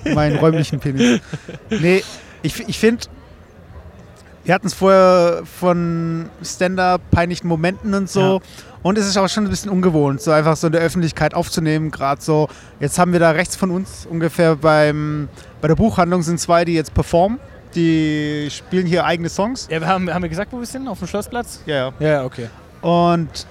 So. 0.04 0.10
meinen 0.14 0.38
räumlichen 0.38 0.80
Penis. 0.80 1.20
Nee, 1.70 2.02
ich, 2.42 2.68
ich 2.68 2.78
finde, 2.78 3.06
wir 4.44 4.54
hatten 4.54 4.66
es 4.66 4.74
vorher 4.74 5.42
von 5.44 6.28
Stand-up, 6.42 7.00
peinlichen 7.10 7.48
Momenten 7.48 7.94
und 7.94 8.10
so. 8.10 8.38
Ja. 8.38 8.40
Und 8.82 8.98
es 8.98 9.06
ist 9.06 9.16
auch 9.16 9.28
schon 9.28 9.44
ein 9.44 9.50
bisschen 9.50 9.70
ungewohnt, 9.70 10.20
so 10.20 10.32
einfach 10.32 10.56
so 10.56 10.66
in 10.66 10.72
der 10.72 10.82
Öffentlichkeit 10.82 11.34
aufzunehmen. 11.34 11.90
Gerade 11.90 12.20
so, 12.20 12.48
jetzt 12.80 12.98
haben 12.98 13.12
wir 13.12 13.20
da 13.20 13.30
rechts 13.30 13.54
von 13.54 13.70
uns 13.70 14.06
ungefähr 14.06 14.56
beim, 14.56 15.28
bei 15.60 15.68
der 15.68 15.76
Buchhandlung 15.76 16.22
sind 16.22 16.40
zwei, 16.40 16.64
die 16.64 16.74
jetzt 16.74 16.92
performen. 16.92 17.38
Die 17.74 18.48
spielen 18.50 18.86
hier 18.86 19.06
eigene 19.06 19.28
Songs. 19.28 19.68
Ja, 19.70 19.80
wir 19.80 19.86
haben, 19.86 20.12
haben 20.12 20.22
wir 20.22 20.28
gesagt, 20.28 20.52
wo 20.52 20.58
wir 20.58 20.66
sind? 20.66 20.88
Auf 20.88 20.98
dem 20.98 21.08
Schlossplatz? 21.08 21.60
Ja, 21.64 21.74
ja. 21.76 21.92
Ja, 22.06 22.24
okay. 22.24 22.48
Und 22.82 23.46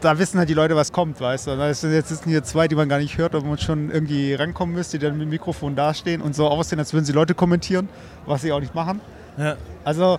da 0.00 0.18
wissen 0.18 0.38
halt 0.38 0.48
die 0.48 0.54
Leute, 0.54 0.74
was 0.74 0.92
kommt, 0.92 1.20
weißt 1.20 1.46
du. 1.46 1.50
Jetzt 1.52 2.08
sitzen 2.08 2.28
hier 2.28 2.42
zwei, 2.42 2.66
die 2.66 2.74
man 2.74 2.88
gar 2.88 2.98
nicht 2.98 3.16
hört, 3.16 3.34
ob 3.34 3.44
man 3.44 3.58
schon 3.58 3.90
irgendwie 3.90 4.34
rankommen 4.34 4.74
müsste, 4.74 4.98
die 4.98 5.06
dann 5.06 5.16
mit 5.16 5.26
dem 5.26 5.30
Mikrofon 5.30 5.76
dastehen 5.76 6.20
und 6.20 6.34
so 6.34 6.48
aussehen, 6.48 6.78
als 6.78 6.92
würden 6.92 7.04
sie 7.04 7.12
Leute 7.12 7.34
kommentieren, 7.34 7.88
was 8.26 8.42
sie 8.42 8.52
auch 8.52 8.60
nicht 8.60 8.74
machen. 8.74 9.00
Ja. 9.38 9.56
Also 9.84 10.18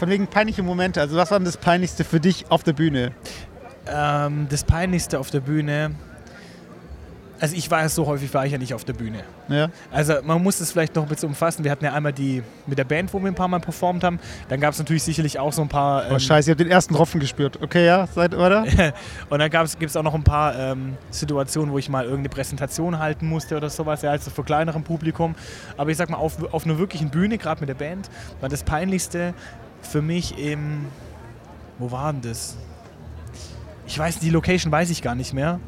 von 0.00 0.08
wegen 0.08 0.26
peinliche 0.26 0.62
Momente. 0.62 0.98
Also 0.98 1.16
was 1.16 1.30
war 1.30 1.38
denn 1.38 1.44
das 1.44 1.58
Peinlichste 1.58 2.04
für 2.04 2.20
dich 2.20 2.50
auf 2.50 2.62
der 2.62 2.72
Bühne? 2.72 3.12
Ähm, 3.86 4.46
das 4.48 4.64
Peinlichste 4.64 5.18
auf 5.18 5.30
der 5.30 5.40
Bühne. 5.40 5.90
Also 7.38 7.54
ich 7.54 7.70
war 7.70 7.82
ja 7.82 7.88
so 7.90 8.06
häufig 8.06 8.32
war 8.32 8.46
ich 8.46 8.52
ja 8.52 8.58
nicht 8.58 8.72
auf 8.72 8.84
der 8.84 8.94
Bühne. 8.94 9.24
Ja? 9.48 9.68
Also 9.90 10.14
man 10.24 10.42
muss 10.42 10.60
es 10.60 10.72
vielleicht 10.72 10.96
noch 10.96 11.02
ein 11.02 11.08
bisschen 11.08 11.28
umfassen. 11.28 11.64
Wir 11.64 11.70
hatten 11.70 11.84
ja 11.84 11.92
einmal 11.92 12.14
die 12.14 12.42
mit 12.66 12.78
der 12.78 12.84
Band, 12.84 13.12
wo 13.12 13.20
wir 13.20 13.28
ein 13.28 13.34
paar 13.34 13.48
Mal 13.48 13.60
performt 13.60 14.02
haben. 14.02 14.18
Dann 14.48 14.58
gab 14.58 14.72
es 14.72 14.78
natürlich 14.78 15.02
sicherlich 15.02 15.38
auch 15.38 15.52
so 15.52 15.60
ein 15.60 15.68
paar. 15.68 16.04
Oh 16.08 16.12
ähm, 16.14 16.18
scheiße, 16.18 16.50
ihr 16.50 16.52
habt 16.52 16.60
den 16.60 16.70
ersten 16.70 16.94
Tropfen 16.94 17.20
gespürt. 17.20 17.58
Okay, 17.62 17.84
ja, 17.84 18.06
seid 18.06 18.34
oder? 18.34 18.64
Und 19.28 19.38
dann 19.38 19.50
gibt 19.50 19.82
es 19.82 19.96
auch 19.96 20.02
noch 20.02 20.14
ein 20.14 20.24
paar 20.24 20.58
ähm, 20.58 20.96
Situationen, 21.10 21.72
wo 21.72 21.78
ich 21.78 21.90
mal 21.90 22.04
irgendeine 22.04 22.30
Präsentation 22.30 22.98
halten 22.98 23.26
musste 23.26 23.54
oder 23.54 23.68
sowas, 23.68 24.00
ja, 24.00 24.12
also 24.12 24.30
für 24.30 24.44
kleinerem 24.44 24.82
Publikum. 24.82 25.34
Aber 25.76 25.90
ich 25.90 25.98
sag 25.98 26.08
mal, 26.08 26.16
auf, 26.16 26.42
auf 26.52 26.64
einer 26.64 26.78
wirklichen 26.78 27.10
Bühne, 27.10 27.36
gerade 27.36 27.60
mit 27.60 27.68
der 27.68 27.74
Band, 27.74 28.08
war 28.40 28.48
das 28.48 28.62
Peinlichste 28.62 29.34
für 29.82 30.02
mich 30.02 30.38
im. 30.38 30.86
Wo 31.78 31.90
war 31.90 32.12
denn 32.12 32.22
das? 32.22 32.56
Ich 33.86 33.98
weiß, 33.98 34.18
die 34.18 34.30
Location 34.30 34.70
weiß 34.70 34.90
ich 34.90 35.02
gar 35.02 35.14
nicht 35.14 35.32
mehr. 35.32 35.58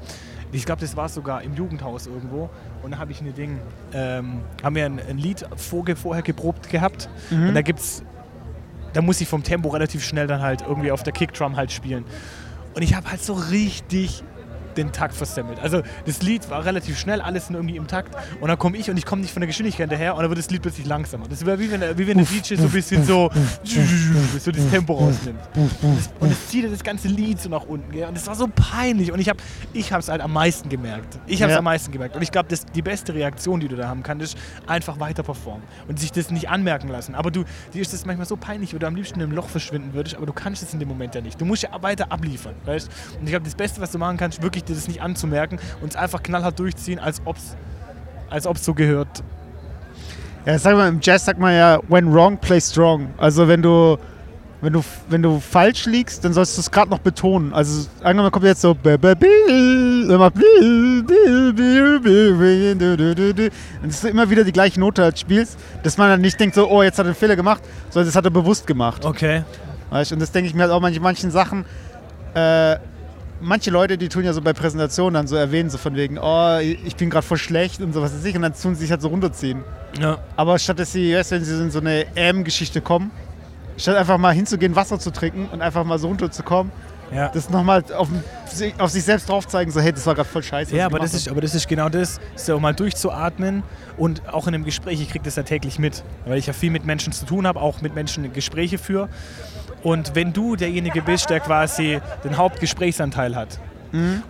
Ich 0.52 0.66
glaube, 0.66 0.82
das 0.82 0.96
war 0.96 1.08
sogar 1.08 1.42
im 1.42 1.54
Jugendhaus 1.54 2.06
irgendwo. 2.06 2.50
Und 2.82 2.92
da 2.92 2.98
habe 2.98 3.10
ich 3.10 3.20
ein 3.22 3.34
Ding, 3.34 3.58
ähm, 3.94 4.42
haben 4.62 4.76
wir 4.76 4.84
ein, 4.84 5.00
ein 5.00 5.16
Lied 5.16 5.46
vorge 5.56 5.96
vorher 5.96 6.22
geprobt 6.22 6.68
gehabt. 6.68 7.08
Und 7.48 7.54
da 7.54 7.62
gibt's, 7.62 8.02
da 8.92 9.00
muss 9.00 9.20
ich 9.22 9.28
vom 9.28 9.42
Tempo 9.42 9.70
relativ 9.70 10.04
schnell 10.04 10.26
dann 10.26 10.42
halt 10.42 10.62
irgendwie 10.62 10.92
auf 10.92 11.02
der 11.02 11.14
Kickdrum 11.14 11.56
halt 11.56 11.72
spielen. 11.72 12.04
Und 12.74 12.82
ich 12.82 12.94
habe 12.94 13.10
halt 13.10 13.22
so 13.22 13.32
richtig 13.32 14.22
den 14.76 14.92
Takt 14.92 15.14
versemmelt. 15.14 15.58
Also 15.60 15.82
das 16.06 16.22
Lied 16.22 16.48
war 16.50 16.64
relativ 16.64 16.98
schnell, 16.98 17.20
alles 17.20 17.46
sind 17.46 17.56
irgendwie 17.56 17.76
im 17.76 17.86
Takt. 17.86 18.14
Und 18.40 18.48
dann 18.48 18.58
komme 18.58 18.76
ich 18.76 18.90
und 18.90 18.96
ich 18.96 19.04
komme 19.06 19.22
nicht 19.22 19.32
von 19.32 19.40
der 19.40 19.46
Geschwindigkeit 19.48 19.88
hinterher 19.88 20.14
und 20.14 20.20
dann 20.22 20.30
wird 20.30 20.38
das 20.38 20.50
Lied 20.50 20.62
plötzlich 20.62 20.86
langsamer. 20.86 21.26
Das 21.28 21.44
wäre 21.44 21.58
wie 21.58 21.70
wenn, 21.70 21.80
wie 21.98 22.06
wenn 22.06 22.18
der 22.18 22.26
DJ 22.26 22.56
so 22.56 22.64
ein 22.64 22.70
bisschen 22.70 23.04
so, 23.04 23.30
so 24.38 24.50
das 24.50 24.68
Tempo 24.70 24.94
rausnimmt. 24.94 25.40
Und 26.20 26.30
es 26.30 26.48
zieht 26.48 26.70
das 26.70 26.82
ganze 26.82 27.08
Lied 27.08 27.40
so 27.40 27.48
nach 27.48 27.64
unten. 27.64 27.90
Gell? 27.92 28.08
Und 28.08 28.16
es 28.16 28.26
war 28.26 28.34
so 28.34 28.48
peinlich. 28.48 29.12
Und 29.12 29.18
ich 29.20 29.28
habe 29.28 29.38
ich 29.72 29.90
es 29.90 30.08
halt 30.08 30.20
am 30.20 30.32
meisten 30.32 30.68
gemerkt. 30.68 31.18
Ich 31.26 31.42
habe 31.42 31.50
es 31.50 31.54
Ja. 31.54 31.58
am 31.58 31.64
meisten 31.64 31.92
gemerkt. 31.92 32.16
Und 32.16 32.22
ich 32.22 32.30
glaube, 32.32 32.48
die 32.74 32.82
beste 32.82 33.14
Reaktion, 33.14 33.60
die 33.60 33.68
du 33.68 33.76
da 33.76 33.88
haben 33.88 34.02
kannst, 34.02 34.22
ist 34.34 34.38
einfach 34.66 34.98
weiter 35.00 35.22
performen. 35.22 35.62
Und 35.88 35.98
sich 35.98 36.12
das 36.12 36.30
nicht 36.30 36.48
anmerken 36.48 36.88
lassen. 36.88 37.14
Aber 37.14 37.30
du, 37.30 37.44
dir 37.72 37.82
ist 37.82 37.92
das 37.92 38.04
manchmal 38.06 38.26
so 38.26 38.36
peinlich, 38.36 38.72
weil 38.72 38.80
du 38.80 38.86
am 38.86 38.96
liebsten 38.96 39.20
in 39.20 39.26
einem 39.26 39.32
Loch 39.32 39.48
verschwinden 39.48 39.92
würdest, 39.94 40.16
aber 40.16 40.26
du 40.26 40.32
kannst 40.32 40.62
es 40.62 40.72
in 40.72 40.78
dem 40.80 40.88
Moment 40.88 41.14
ja 41.14 41.20
nicht. 41.20 41.40
Du 41.40 41.44
musst 41.44 41.62
ja 41.62 41.70
weiter 41.82 42.10
abliefern. 42.10 42.54
Weißt? 42.64 42.88
Und 43.18 43.24
ich 43.24 43.30
glaube, 43.30 43.44
das 43.44 43.54
Beste, 43.54 43.80
was 43.80 43.90
du 43.92 43.98
machen 43.98 44.16
kannst, 44.16 44.42
wirklich 44.42 44.61
dir 44.68 44.74
das 44.74 44.88
nicht 44.88 45.02
anzumerken 45.02 45.58
und 45.80 45.90
es 45.90 45.96
einfach 45.96 46.22
knallhart 46.22 46.58
durchziehen, 46.58 46.98
als 46.98 47.22
ob 47.24 47.36
es 47.36 47.56
als 48.32 48.46
ob's 48.46 48.64
so 48.64 48.72
gehört. 48.74 49.22
Ja, 50.46 50.58
sag 50.58 50.74
mal, 50.74 50.88
im 50.88 50.98
Jazz 51.00 51.26
sagt 51.26 51.38
man 51.38 51.54
ja, 51.54 51.78
when 51.88 52.12
wrong, 52.12 52.36
play 52.38 52.60
strong. 52.60 53.14
Also 53.16 53.46
wenn 53.46 53.62
du, 53.62 53.96
wenn 54.60 54.72
du, 54.72 54.82
wenn 55.08 55.22
du 55.22 55.38
falsch 55.38 55.86
liegst, 55.86 56.24
dann 56.24 56.32
sollst 56.32 56.56
du 56.56 56.62
es 56.62 56.70
gerade 56.70 56.90
noch 56.90 56.98
betonen. 56.98 57.52
Also 57.52 57.88
angenommen 58.02 58.32
kommt 58.32 58.46
jetzt 58.46 58.62
so 58.62 58.70
und 58.70 58.78
es 63.88 63.94
ist 63.94 64.04
immer 64.04 64.30
wieder 64.30 64.42
die 64.42 64.52
gleiche 64.52 64.80
Note 64.80 65.04
als 65.04 65.20
spielst, 65.20 65.58
dass 65.84 65.96
man 65.96 66.08
dann 66.08 66.20
nicht 66.20 66.40
denkt 66.40 66.56
so, 66.56 66.68
oh, 66.68 66.82
jetzt 66.82 66.98
hat 66.98 67.04
er 67.04 67.10
einen 67.10 67.14
Fehler 67.14 67.36
gemacht, 67.36 67.62
sondern 67.90 68.08
das 68.08 68.16
hat 68.16 68.24
er 68.24 68.30
bewusst 68.30 68.66
gemacht. 68.66 69.04
Okay. 69.04 69.44
Weißt? 69.90 70.12
Und 70.12 70.20
das 70.20 70.32
denke 70.32 70.48
ich 70.48 70.54
mir 70.54 70.62
halt 70.62 70.72
auch 70.72 70.80
manch, 70.80 70.98
manchen 71.00 71.30
Sachen. 71.30 71.66
Äh, 72.34 72.78
manche 73.42 73.70
Leute, 73.70 73.98
die 73.98 74.08
tun 74.08 74.24
ja 74.24 74.32
so 74.32 74.40
bei 74.40 74.52
Präsentationen 74.52 75.14
dann 75.14 75.26
so 75.26 75.36
erwähnen, 75.36 75.68
so 75.70 75.78
von 75.78 75.94
wegen, 75.96 76.18
oh, 76.18 76.58
ich 76.58 76.96
bin 76.96 77.10
gerade 77.10 77.26
voll 77.26 77.38
schlecht 77.38 77.80
und 77.80 77.92
sowas 77.92 78.14
weiß 78.14 78.24
ich, 78.24 78.34
und 78.36 78.42
dann 78.42 78.54
tun 78.54 78.74
sie 78.74 78.82
sich 78.82 78.90
halt 78.90 79.02
so 79.02 79.08
runterziehen. 79.08 79.62
Ja. 80.00 80.18
Aber 80.36 80.58
statt 80.58 80.78
dass 80.78 80.92
sie, 80.92 81.14
weißt, 81.14 81.32
wenn 81.32 81.44
sie 81.44 81.56
so 81.56 81.62
in 81.62 81.70
so 81.70 81.80
eine 81.80 82.06
EM-Geschichte 82.16 82.80
kommen, 82.80 83.10
statt 83.76 83.96
einfach 83.96 84.18
mal 84.18 84.32
hinzugehen, 84.32 84.74
Wasser 84.76 84.98
zu 84.98 85.10
trinken 85.10 85.48
und 85.52 85.60
einfach 85.60 85.84
mal 85.84 85.98
so 85.98 86.08
runterzukommen, 86.08 86.72
Ja. 87.14 87.28
das 87.28 87.50
nochmal 87.50 87.84
auf, 87.96 88.08
auf 88.78 88.90
sich 88.90 89.04
selbst 89.04 89.28
drauf 89.28 89.46
zeigen, 89.46 89.70
so 89.70 89.80
hey, 89.80 89.92
das 89.92 90.06
war 90.06 90.14
gerade 90.14 90.28
voll 90.28 90.42
scheiße. 90.42 90.74
Ja, 90.74 90.86
aber 90.86 90.98
das, 90.98 91.12
ist, 91.12 91.28
aber 91.28 91.40
das 91.40 91.54
ist 91.54 91.68
genau 91.68 91.88
das, 91.88 92.20
so 92.36 92.58
mal 92.58 92.74
durchzuatmen 92.74 93.62
und 93.98 94.22
auch 94.32 94.46
in 94.46 94.54
einem 94.54 94.64
Gespräch, 94.64 95.00
ich 95.00 95.10
kriege 95.10 95.24
das 95.24 95.36
ja 95.36 95.42
täglich 95.42 95.78
mit, 95.78 96.04
weil 96.26 96.38
ich 96.38 96.46
ja 96.46 96.52
viel 96.52 96.70
mit 96.70 96.86
Menschen 96.86 97.12
zu 97.12 97.26
tun 97.26 97.46
habe, 97.46 97.60
auch 97.60 97.82
mit 97.82 97.94
Menschen 97.94 98.32
Gespräche 98.32 98.78
führe. 98.78 99.08
Und 99.82 100.14
wenn 100.14 100.32
du 100.32 100.54
derjenige 100.56 101.02
bist, 101.02 101.28
der 101.30 101.40
quasi 101.40 102.00
den 102.24 102.36
Hauptgesprächsanteil 102.36 103.34
hat 103.36 103.58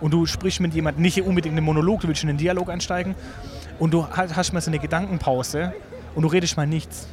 und 0.01 0.11
du 0.11 0.25
sprichst 0.25 0.59
mit 0.59 0.73
jemandem, 0.73 1.03
nicht 1.03 1.21
unbedingt 1.21 1.55
einen 1.55 1.65
Monolog, 1.65 2.01
du 2.01 2.07
willst 2.09 2.21
in 2.23 2.27
den 2.27 2.37
Dialog 2.37 2.69
einsteigen 2.69 3.15
und 3.79 3.93
du 3.93 4.05
ha- 4.05 4.27
hast 4.35 4.51
mal 4.51 4.59
so 4.61 4.69
eine 4.69 4.79
Gedankenpause 4.79 5.73
und 6.15 6.23
du 6.23 6.27
redest 6.27 6.57
mal 6.57 6.67
nichts. 6.67 7.07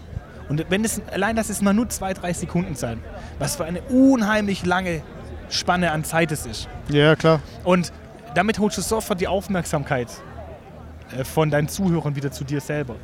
Und 0.48 0.64
wenn 0.68 0.85
es 0.85 1.00
allein 1.12 1.37
das 1.37 1.48
ist 1.48 1.62
mal 1.62 1.72
nur 1.72 1.88
zwei, 1.90 2.12
drei 2.12 2.33
Sekunden 2.33 2.74
sein, 2.74 2.98
was 3.38 3.55
für 3.55 3.64
eine 3.66 3.83
unheimlich 3.83 4.66
lange 4.66 5.03
Spanne 5.48 5.92
an 5.92 6.03
Zeit 6.03 6.33
es 6.33 6.44
ist. 6.44 6.68
Ja, 6.88 7.14
klar. 7.14 7.40
Und 7.62 7.92
damit 8.35 8.59
holst 8.59 8.79
du 8.79 8.83
sofort 8.83 9.20
die 9.20 9.29
Aufmerksamkeit 9.29 10.09
äh, 11.16 11.22
von 11.24 11.50
deinen 11.50 11.68
Zuhörern 11.68 12.16
wieder 12.16 12.33
zu 12.33 12.42
dir 12.42 12.61
selber. 12.61 12.96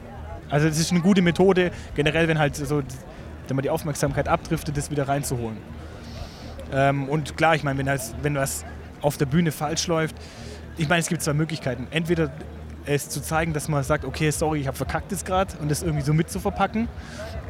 Also 0.50 0.66
das 0.68 0.78
ist 0.80 0.90
eine 0.90 1.00
gute 1.02 1.22
Methode, 1.22 1.70
generell, 1.94 2.26
wenn 2.26 2.38
halt 2.38 2.56
so 2.56 2.82
wenn 3.48 3.56
man 3.56 3.62
die 3.62 3.70
Aufmerksamkeit 3.70 4.28
abdriftet, 4.28 4.76
das 4.76 4.90
wieder 4.90 5.08
reinzuholen. 5.08 5.58
Ähm, 6.72 7.08
und 7.08 7.36
klar, 7.36 7.54
ich 7.54 7.62
meine, 7.62 7.78
wenn, 7.78 7.86
das, 7.86 8.14
wenn 8.22 8.34
was 8.34 8.64
auf 9.00 9.16
der 9.16 9.26
Bühne 9.26 9.52
falsch 9.52 9.86
läuft, 9.86 10.16
ich 10.76 10.88
meine, 10.88 11.00
es 11.00 11.08
gibt 11.08 11.22
zwei 11.22 11.32
Möglichkeiten. 11.32 11.86
Entweder 11.90 12.30
es 12.84 13.08
zu 13.08 13.20
zeigen, 13.20 13.52
dass 13.52 13.68
man 13.68 13.82
sagt, 13.82 14.04
okay, 14.04 14.30
sorry, 14.30 14.60
ich 14.60 14.66
habe 14.66 14.76
verkackt 14.76 15.12
es 15.12 15.24
gerade 15.24 15.56
und 15.58 15.70
das 15.70 15.82
irgendwie 15.82 16.04
so 16.04 16.12
mitzuverpacken. 16.12 16.88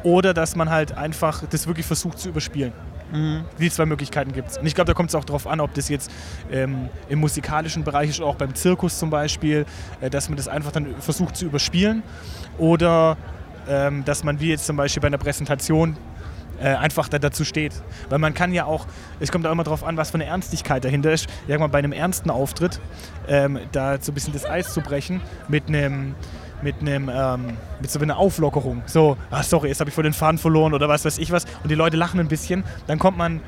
Oder 0.03 0.33
dass 0.33 0.55
man 0.55 0.69
halt 0.69 0.97
einfach 0.97 1.43
das 1.49 1.67
wirklich 1.67 1.85
versucht 1.85 2.19
zu 2.19 2.29
überspielen. 2.29 2.73
Mhm. 3.11 3.45
Die 3.59 3.69
zwei 3.69 3.85
Möglichkeiten 3.85 4.33
gibt 4.33 4.49
es. 4.49 4.57
Und 4.57 4.65
ich 4.65 4.75
glaube, 4.75 4.87
da 4.87 4.93
kommt 4.93 5.09
es 5.09 5.15
auch 5.15 5.23
darauf 5.23 5.47
an, 5.47 5.59
ob 5.59 5.73
das 5.73 5.89
jetzt 5.89 6.11
ähm, 6.51 6.89
im 7.09 7.19
musikalischen 7.19 7.83
Bereich 7.83 8.09
ist, 8.09 8.19
oder 8.19 8.29
auch 8.29 8.35
beim 8.35 8.53
Zirkus 8.55 8.99
zum 8.99 9.09
Beispiel, 9.09 9.65
äh, 10.01 10.09
dass 10.09 10.29
man 10.29 10.37
das 10.37 10.47
einfach 10.47 10.71
dann 10.71 10.95
versucht 10.99 11.37
zu 11.37 11.45
überspielen. 11.45 12.03
Oder 12.57 13.17
ähm, 13.69 14.05
dass 14.05 14.23
man 14.23 14.39
wie 14.39 14.49
jetzt 14.49 14.65
zum 14.65 14.77
Beispiel 14.77 15.01
bei 15.01 15.07
einer 15.07 15.17
Präsentation 15.17 15.97
äh, 16.59 16.69
einfach 16.69 17.07
da 17.07 17.19
dazu 17.19 17.45
steht. 17.45 17.73
Weil 18.09 18.19
man 18.19 18.33
kann 18.33 18.53
ja 18.53 18.65
auch, 18.65 18.85
es 19.19 19.31
kommt 19.31 19.45
auch 19.45 19.51
immer 19.51 19.63
darauf 19.63 19.83
an, 19.83 19.97
was 19.97 20.11
für 20.11 20.15
eine 20.15 20.25
Ernstigkeit 20.25 20.83
dahinter 20.83 21.11
ist. 21.11 21.27
Ja, 21.47 21.57
mal 21.57 21.67
bei 21.67 21.79
einem 21.79 21.91
ernsten 21.91 22.29
Auftritt, 22.29 22.79
ähm, 23.27 23.59
da 23.71 24.01
so 24.01 24.11
ein 24.11 24.15
bisschen 24.15 24.33
das 24.33 24.45
Eis 24.45 24.73
zu 24.73 24.81
brechen 24.81 25.21
mit 25.47 25.67
einem 25.67 26.15
mit 26.63 26.81
einem 26.81 27.07
ähm, 27.13 27.57
mit 27.79 27.91
so 27.91 27.99
einer 27.99 28.17
Auflockerung. 28.17 28.81
So, 28.87 29.15
ach 29.29 29.43
sorry, 29.43 29.67
jetzt 29.67 29.79
habe 29.79 29.89
ich 29.89 29.93
vor 29.93 30.03
den 30.03 30.13
Faden 30.13 30.39
verloren 30.39 30.73
oder 30.73 30.89
was 30.89 31.05
weiß 31.05 31.19
ich 31.19 31.31
was. 31.31 31.45
Und 31.61 31.69
die 31.69 31.75
Leute 31.75 31.97
lachen 31.97 32.19
ein 32.19 32.27
bisschen, 32.27 32.63
dann 32.87 32.97
kommt 32.97 33.17
man 33.17 33.41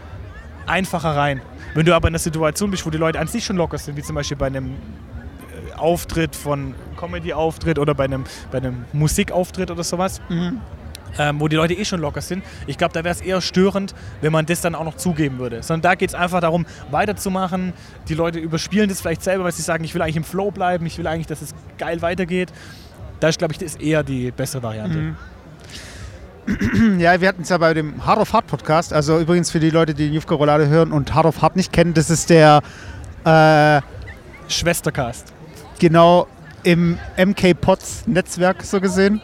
einfacher 0.67 1.15
rein. 1.15 1.41
Wenn 1.73 1.85
du 1.85 1.95
aber 1.95 2.07
in 2.07 2.11
einer 2.11 2.19
Situation 2.19 2.69
bist, 2.69 2.85
wo 2.85 2.91
die 2.91 2.97
Leute 2.97 3.19
an 3.19 3.27
sich 3.27 3.43
schon 3.45 3.57
locker 3.57 3.79
sind, 3.79 3.97
wie 3.97 4.03
zum 4.03 4.15
Beispiel 4.15 4.37
bei 4.37 4.47
einem 4.47 4.75
Auftritt 5.79 6.35
von 6.35 6.75
Comedy-Auftritt 6.97 7.79
oder 7.79 7.95
bei 7.95 8.05
einem, 8.05 8.25
bei 8.51 8.59
einem 8.59 8.85
Musikauftritt 8.93 9.71
oder 9.71 9.83
sowas, 9.83 10.21
mhm 10.29 10.59
ähm, 11.17 11.39
wo 11.39 11.47
die 11.47 11.55
Leute 11.55 11.73
eh 11.73 11.85
schon 11.85 12.01
locker 12.01 12.21
sind. 12.21 12.43
Ich 12.67 12.77
glaube, 12.77 12.93
da 12.93 13.03
wäre 13.03 13.13
es 13.13 13.21
eher 13.21 13.41
störend, 13.41 13.95
wenn 14.21 14.31
man 14.31 14.45
das 14.45 14.61
dann 14.61 14.75
auch 14.75 14.83
noch 14.83 14.95
zugeben 14.95 15.39
würde. 15.39 15.63
Sondern 15.63 15.81
da 15.81 15.95
geht 15.95 16.09
es 16.09 16.15
einfach 16.15 16.41
darum, 16.41 16.65
weiterzumachen. 16.91 17.73
Die 18.07 18.13
Leute 18.13 18.39
überspielen 18.39 18.89
das 18.89 19.01
vielleicht 19.01 19.23
selber, 19.23 19.45
weil 19.45 19.51
sie 19.51 19.61
sagen, 19.61 19.83
ich 19.83 19.95
will 19.95 20.01
eigentlich 20.01 20.17
im 20.17 20.23
Flow 20.23 20.51
bleiben, 20.51 20.85
ich 20.85 20.97
will 20.97 21.07
eigentlich, 21.07 21.27
dass 21.27 21.41
es 21.41 21.53
geil 21.77 22.01
weitergeht. 22.01 22.51
Da 23.19 23.29
ist, 23.29 23.39
glaube 23.39 23.53
ich, 23.53 23.57
das 23.57 23.75
eher 23.75 24.03
die 24.03 24.31
bessere 24.31 24.63
Variante. 24.63 24.97
Mhm. 24.97 25.15
Ja, 26.99 27.21
wir 27.21 27.27
hatten 27.27 27.43
es 27.43 27.49
ja 27.49 27.59
bei 27.59 27.75
dem 27.75 28.03
Hard 28.03 28.17
of 28.17 28.33
Hard 28.33 28.47
Podcast. 28.47 28.91
Also 28.91 29.19
übrigens 29.19 29.51
für 29.51 29.59
die 29.59 29.69
Leute, 29.69 29.93
die 29.93 30.07
Jufka 30.07 30.33
Roulade 30.33 30.67
hören 30.67 30.91
und 30.91 31.13
Hard 31.13 31.27
of 31.27 31.43
Hard 31.43 31.55
nicht 31.55 31.71
kennen, 31.71 31.93
das 31.93 32.09
ist 32.09 32.31
der 32.31 32.63
äh, 33.23 33.81
Schwestercast. 34.47 35.31
Genau 35.79 36.27
im 36.63 36.97
MK 37.17 37.53
Pots 37.59 38.03
Netzwerk 38.05 38.63
so 38.63 38.79
gesehen. 38.79 39.21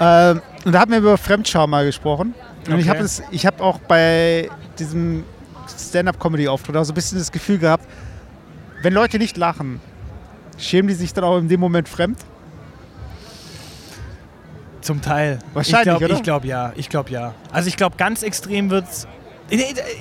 Ähm, 0.00 0.42
und 0.64 0.72
da 0.72 0.80
haben 0.80 0.90
wir 0.90 0.98
über 0.98 1.16
Fremdscham 1.16 1.70
mal 1.70 1.84
gesprochen. 1.84 2.34
Und 2.66 2.74
okay. 2.74 3.14
ich 3.30 3.46
habe 3.46 3.58
hab 3.58 3.60
auch 3.60 3.78
bei 3.78 4.48
diesem 4.78 5.24
Stand-up-Comedy-Auftritt 5.68 6.76
auch 6.76 6.84
so 6.84 6.92
ein 6.92 6.94
bisschen 6.94 7.18
das 7.18 7.30
Gefühl 7.30 7.58
gehabt, 7.58 7.86
wenn 8.82 8.92
Leute 8.92 9.18
nicht 9.18 9.36
lachen, 9.36 9.80
schämen 10.58 10.88
die 10.88 10.94
sich 10.94 11.12
dann 11.12 11.24
auch 11.24 11.38
in 11.38 11.48
dem 11.48 11.60
Moment 11.60 11.88
fremd? 11.88 12.18
Zum 14.80 15.00
Teil. 15.00 15.38
Wahrscheinlich, 15.54 16.10
ich 16.10 16.22
glaube 16.22 16.46
ja. 16.46 16.72
Ich 16.76 16.88
glaube 16.90 17.10
ja. 17.10 17.34
Also 17.50 17.68
ich 17.68 17.76
glaube, 17.76 17.96
ganz 17.96 18.22
extrem 18.22 18.68
wird 18.68 18.86
es 18.86 19.06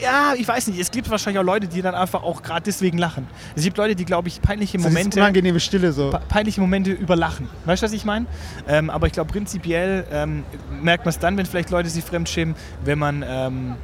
ja, 0.02 0.34
ich 0.38 0.48
weiß 0.48 0.68
nicht. 0.68 0.80
Es 0.80 0.90
gibt 0.90 1.10
wahrscheinlich 1.10 1.40
auch 1.40 1.46
Leute, 1.46 1.68
die 1.68 1.82
dann 1.82 1.96
einfach 1.96 2.24
auch 2.24 2.42
gerade 2.42 2.64
deswegen 2.64 2.98
lachen. 2.98 3.28
Es 3.56 3.64
gibt 3.64 3.78
Leute, 3.78 3.96
die, 3.96 4.06
glaube 4.06 4.28
ich, 4.28 4.42
peinliche 4.42 4.78
das 4.78 4.88
Momente. 4.88 5.10
Ist 5.10 5.18
unangenehme 5.18 5.60
Stille 5.60 5.92
so. 5.92 6.12
Peinliche 6.30 6.62
Momente 6.62 6.92
überlachen. 6.92 7.50
Weißt 7.66 7.82
du, 7.82 7.86
was 7.86 7.94
ich 7.94 8.06
meine? 8.06 8.26
Ähm, 8.68 8.90
aber 8.90 9.08
ich 9.08 9.14
glaube, 9.14 9.32
prinzipiell 9.32 10.06
ähm, 10.12 10.44
merkt 10.82 11.06
man 11.06 11.10
es 11.10 11.20
dann, 11.20 11.38
wenn 11.38 11.46
vielleicht 11.46 11.70
Leute 11.70 11.90
sich 11.90 12.04
fremdschämen, 12.04 12.56
wenn 12.84 13.00
man. 13.00 13.24
Ähm, 13.28 13.76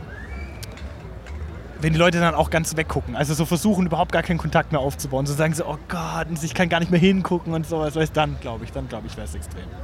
wenn 1.82 1.94
die 1.94 2.00
Leute 2.00 2.20
dann 2.20 2.36
auch 2.36 2.50
ganz 2.50 2.76
weggucken, 2.76 3.16
also 3.16 3.34
so 3.34 3.46
versuchen 3.46 3.86
überhaupt 3.86 4.12
gar 4.12 4.22
keinen 4.22 4.38
Kontakt 4.38 4.74
mehr 4.74 4.82
aufzubauen, 4.82 5.26
so 5.26 5.34
sagen 5.34 5.54
sie, 5.54 5.66
oh 5.66 5.78
Gott, 5.88 6.28
ich 6.42 6.54
kann 6.54 6.68
gar 6.68 6.82
nicht 6.82 6.92
mehr 6.92 7.00
hingucken 7.00 7.54
und 7.54 7.66
sowas, 7.66 7.96
weißt 7.96 8.18
dann 8.18 8.36
glaube 8.42 8.66
ich, 8.66 8.74
dann 8.74 8.90
glaube 8.90 9.08
ich, 9.08 9.16
wäre 9.16 9.26
es 9.26 9.34
extrem. 9.34 9.62
Ja. 9.62 9.78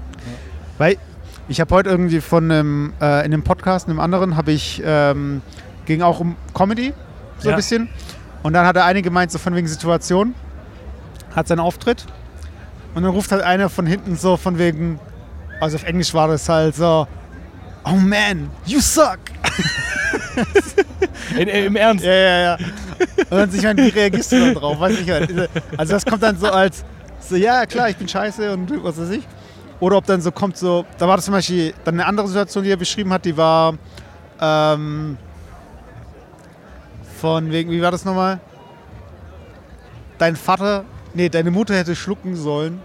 Weil 0.77 0.97
ich 1.47 1.61
habe 1.61 1.73
heute 1.75 1.89
irgendwie 1.89 2.21
von 2.21 2.51
einem, 2.51 2.93
äh, 2.99 3.19
in 3.19 3.33
einem 3.33 3.43
Podcast, 3.43 3.87
in 3.87 3.91
einem 3.91 3.99
anderen, 3.99 4.35
habe 4.35 4.51
ich 4.51 4.81
ähm, 4.83 5.41
Ging 5.85 6.01
auch 6.01 6.19
um 6.19 6.35
Comedy, 6.53 6.93
so 7.39 7.49
ja. 7.49 7.55
ein 7.55 7.57
bisschen. 7.57 7.89
Und 8.43 8.53
dann 8.53 8.65
hat 8.65 8.75
er 8.75 8.85
eine 8.85 9.01
gemeint, 9.01 9.31
so 9.31 9.39
von 9.39 9.55
wegen 9.55 9.67
Situation, 9.67 10.35
hat 11.35 11.47
seinen 11.47 11.59
Auftritt. 11.59 12.05
Und 12.93 13.03
dann 13.03 13.11
ruft 13.11 13.31
halt 13.31 13.41
einer 13.41 13.69
von 13.69 13.85
hinten 13.85 14.15
so 14.15 14.37
von 14.37 14.57
wegen, 14.57 14.99
also 15.59 15.77
auf 15.77 15.83
Englisch 15.83 16.13
war 16.13 16.27
das 16.27 16.47
halt 16.47 16.75
so, 16.75 17.07
oh 17.83 17.95
man, 17.95 18.49
you 18.65 18.79
suck. 18.79 19.19
In, 21.37 21.47
Im 21.47 21.75
Ernst? 21.75 22.05
Ja, 22.05 22.13
ja, 22.13 22.39
ja. 22.39 22.57
Und 23.29 23.31
dann 23.31 23.51
sich 23.51 23.63
wie 23.63 23.89
reagierst 23.89 24.31
du 24.31 24.53
da 24.53 24.59
drauf? 24.59 24.79
Weiß 24.79 24.99
ich 24.99 25.09
halt. 25.09 25.49
Also 25.77 25.93
das 25.93 26.05
kommt 26.05 26.23
dann 26.23 26.37
so 26.37 26.47
als, 26.47 26.85
so, 27.19 27.35
ja 27.35 27.65
klar, 27.65 27.89
ich 27.89 27.97
bin 27.97 28.07
scheiße 28.07 28.51
und 28.53 28.83
was 28.83 28.99
weiß 28.99 29.09
ich. 29.09 29.23
Oder 29.79 29.97
ob 29.97 30.05
dann 30.05 30.21
so 30.21 30.31
kommt 30.31 30.57
so, 30.57 30.85
da 30.97 31.07
war 31.07 31.17
das 31.17 31.25
zum 31.25 31.33
Beispiel 31.33 31.73
dann 31.83 31.95
eine 31.95 32.05
andere 32.05 32.27
Situation, 32.27 32.63
die 32.63 32.71
er 32.71 32.77
beschrieben 32.77 33.11
hat, 33.11 33.25
die 33.25 33.35
war, 33.35 33.75
ähm, 34.39 35.17
von 37.19 37.51
wegen, 37.51 37.71
wie 37.71 37.81
war 37.81 37.91
das 37.91 38.05
nochmal? 38.05 38.39
Dein 40.17 40.35
Vater, 40.35 40.85
nee, 41.13 41.29
deine 41.29 41.51
Mutter 41.51 41.75
hätte 41.75 41.95
schlucken 41.95 42.35
sollen, 42.35 42.79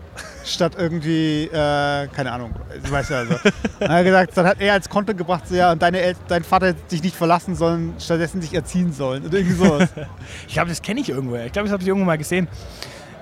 statt 0.44 0.74
irgendwie, 0.76 1.44
äh, 1.44 2.08
keine 2.08 2.32
Ahnung, 2.32 2.54
du 2.82 2.90
weißt 2.90 3.10
ja 3.10 3.18
also. 3.18 3.34
dann 3.78 3.90
hat 3.90 3.98
er 3.98 4.04
gesagt, 4.04 4.36
dann 4.36 4.46
hat 4.46 4.60
er 4.60 4.72
als 4.72 4.88
Konto 4.88 5.14
gebracht, 5.14 5.46
so, 5.48 5.54
ja, 5.54 5.72
und 5.72 5.82
deine 5.82 6.00
El 6.00 6.16
dein 6.28 6.44
Vater 6.44 6.68
hätte 6.68 6.82
dich 6.90 7.02
nicht 7.02 7.16
verlassen 7.16 7.54
sollen, 7.54 7.94
stattdessen 7.98 8.40
sich 8.42 8.54
erziehen 8.54 8.92
sollen. 8.92 9.24
Und 9.24 9.34
irgendwie 9.34 9.56
sowas. 9.56 9.88
ich 10.46 10.54
glaube, 10.54 10.68
das 10.68 10.82
kenne 10.82 11.00
ich 11.00 11.08
irgendwo. 11.08 11.36
Ich 11.36 11.52
glaube, 11.52 11.66
das 11.66 11.72
habe 11.72 11.82
ich 11.82 11.88
irgendwo 11.88 12.06
mal 12.06 12.18
gesehen. 12.18 12.48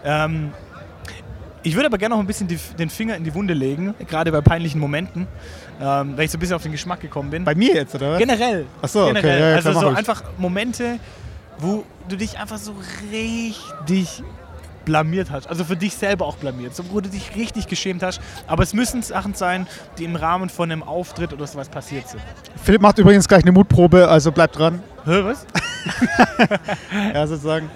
Ähm, 0.05 0.53
ich 1.63 1.75
würde 1.75 1.87
aber 1.87 1.99
gerne 1.99 2.15
noch 2.15 2.21
ein 2.21 2.27
bisschen 2.27 2.49
die, 2.49 2.59
den 2.79 2.89
Finger 2.89 3.17
in 3.17 3.25
die 3.25 3.35
Wunde 3.35 3.53
legen, 3.53 3.95
gerade 4.09 4.33
bei 4.33 4.41
peinlichen 4.41 4.81
Momenten, 4.81 5.27
ähm, 5.81 6.17
weil 6.17 6.25
ich 6.25 6.31
so 6.31 6.37
ein 6.37 6.41
bisschen 6.41 6.57
auf 6.57 6.63
den 6.63 6.73
Geschmack 6.73 7.01
gekommen 7.01 7.31
bin. 7.31 7.45
Bei 7.45 7.55
mir 7.55 7.75
jetzt, 7.75 7.95
oder? 7.95 8.19
Generell. 8.19 8.67
Ach 8.83 8.89
so, 8.89 9.07
Generell. 9.07 9.31
okay. 9.31 9.51
Ja, 9.51 9.57
also 9.57 9.73
so 9.73 9.89
einfach 9.89 10.23
Momente, 10.37 10.99
wo 11.59 11.85
du 12.09 12.17
dich 12.17 12.39
einfach 12.39 12.59
so 12.59 12.75
richtig 13.11 14.23
blamiert 14.85 15.31
hast. 15.31 15.47
Also 15.47 15.65
für 15.65 15.77
dich 15.77 15.95
selber 15.95 16.27
auch 16.27 16.37
blamiert. 16.37 16.75
So, 16.75 16.85
wo 16.91 17.01
du 17.01 17.09
dich 17.09 17.37
richtig 17.37 17.67
geschämt 17.67 18.03
hast. 18.03 18.21
Aber 18.47 18.63
es 18.63 18.75
müssen 18.75 19.03
Sachen 19.03 19.35
sein, 19.35 19.67
die 19.99 20.05
im 20.05 20.17
Rahmen 20.17 20.49
von 20.49 20.71
einem 20.71 20.83
Auftritt 20.83 21.33
oder 21.33 21.47
sowas 21.47 21.69
passiert 21.69 22.09
sind. 22.09 22.23
Philipp 22.63 22.83
macht 22.83 22.99
übrigens 22.99 23.29
gleich 23.29 23.43
eine 23.43 23.53
Mutprobe, 23.53 24.09
also 24.09 24.33
bleib 24.33 24.53
dran. 24.53 24.83
Hör 25.05 25.27
was? 25.27 25.47
ja, 27.15 27.27
sozusagen. 27.27 27.71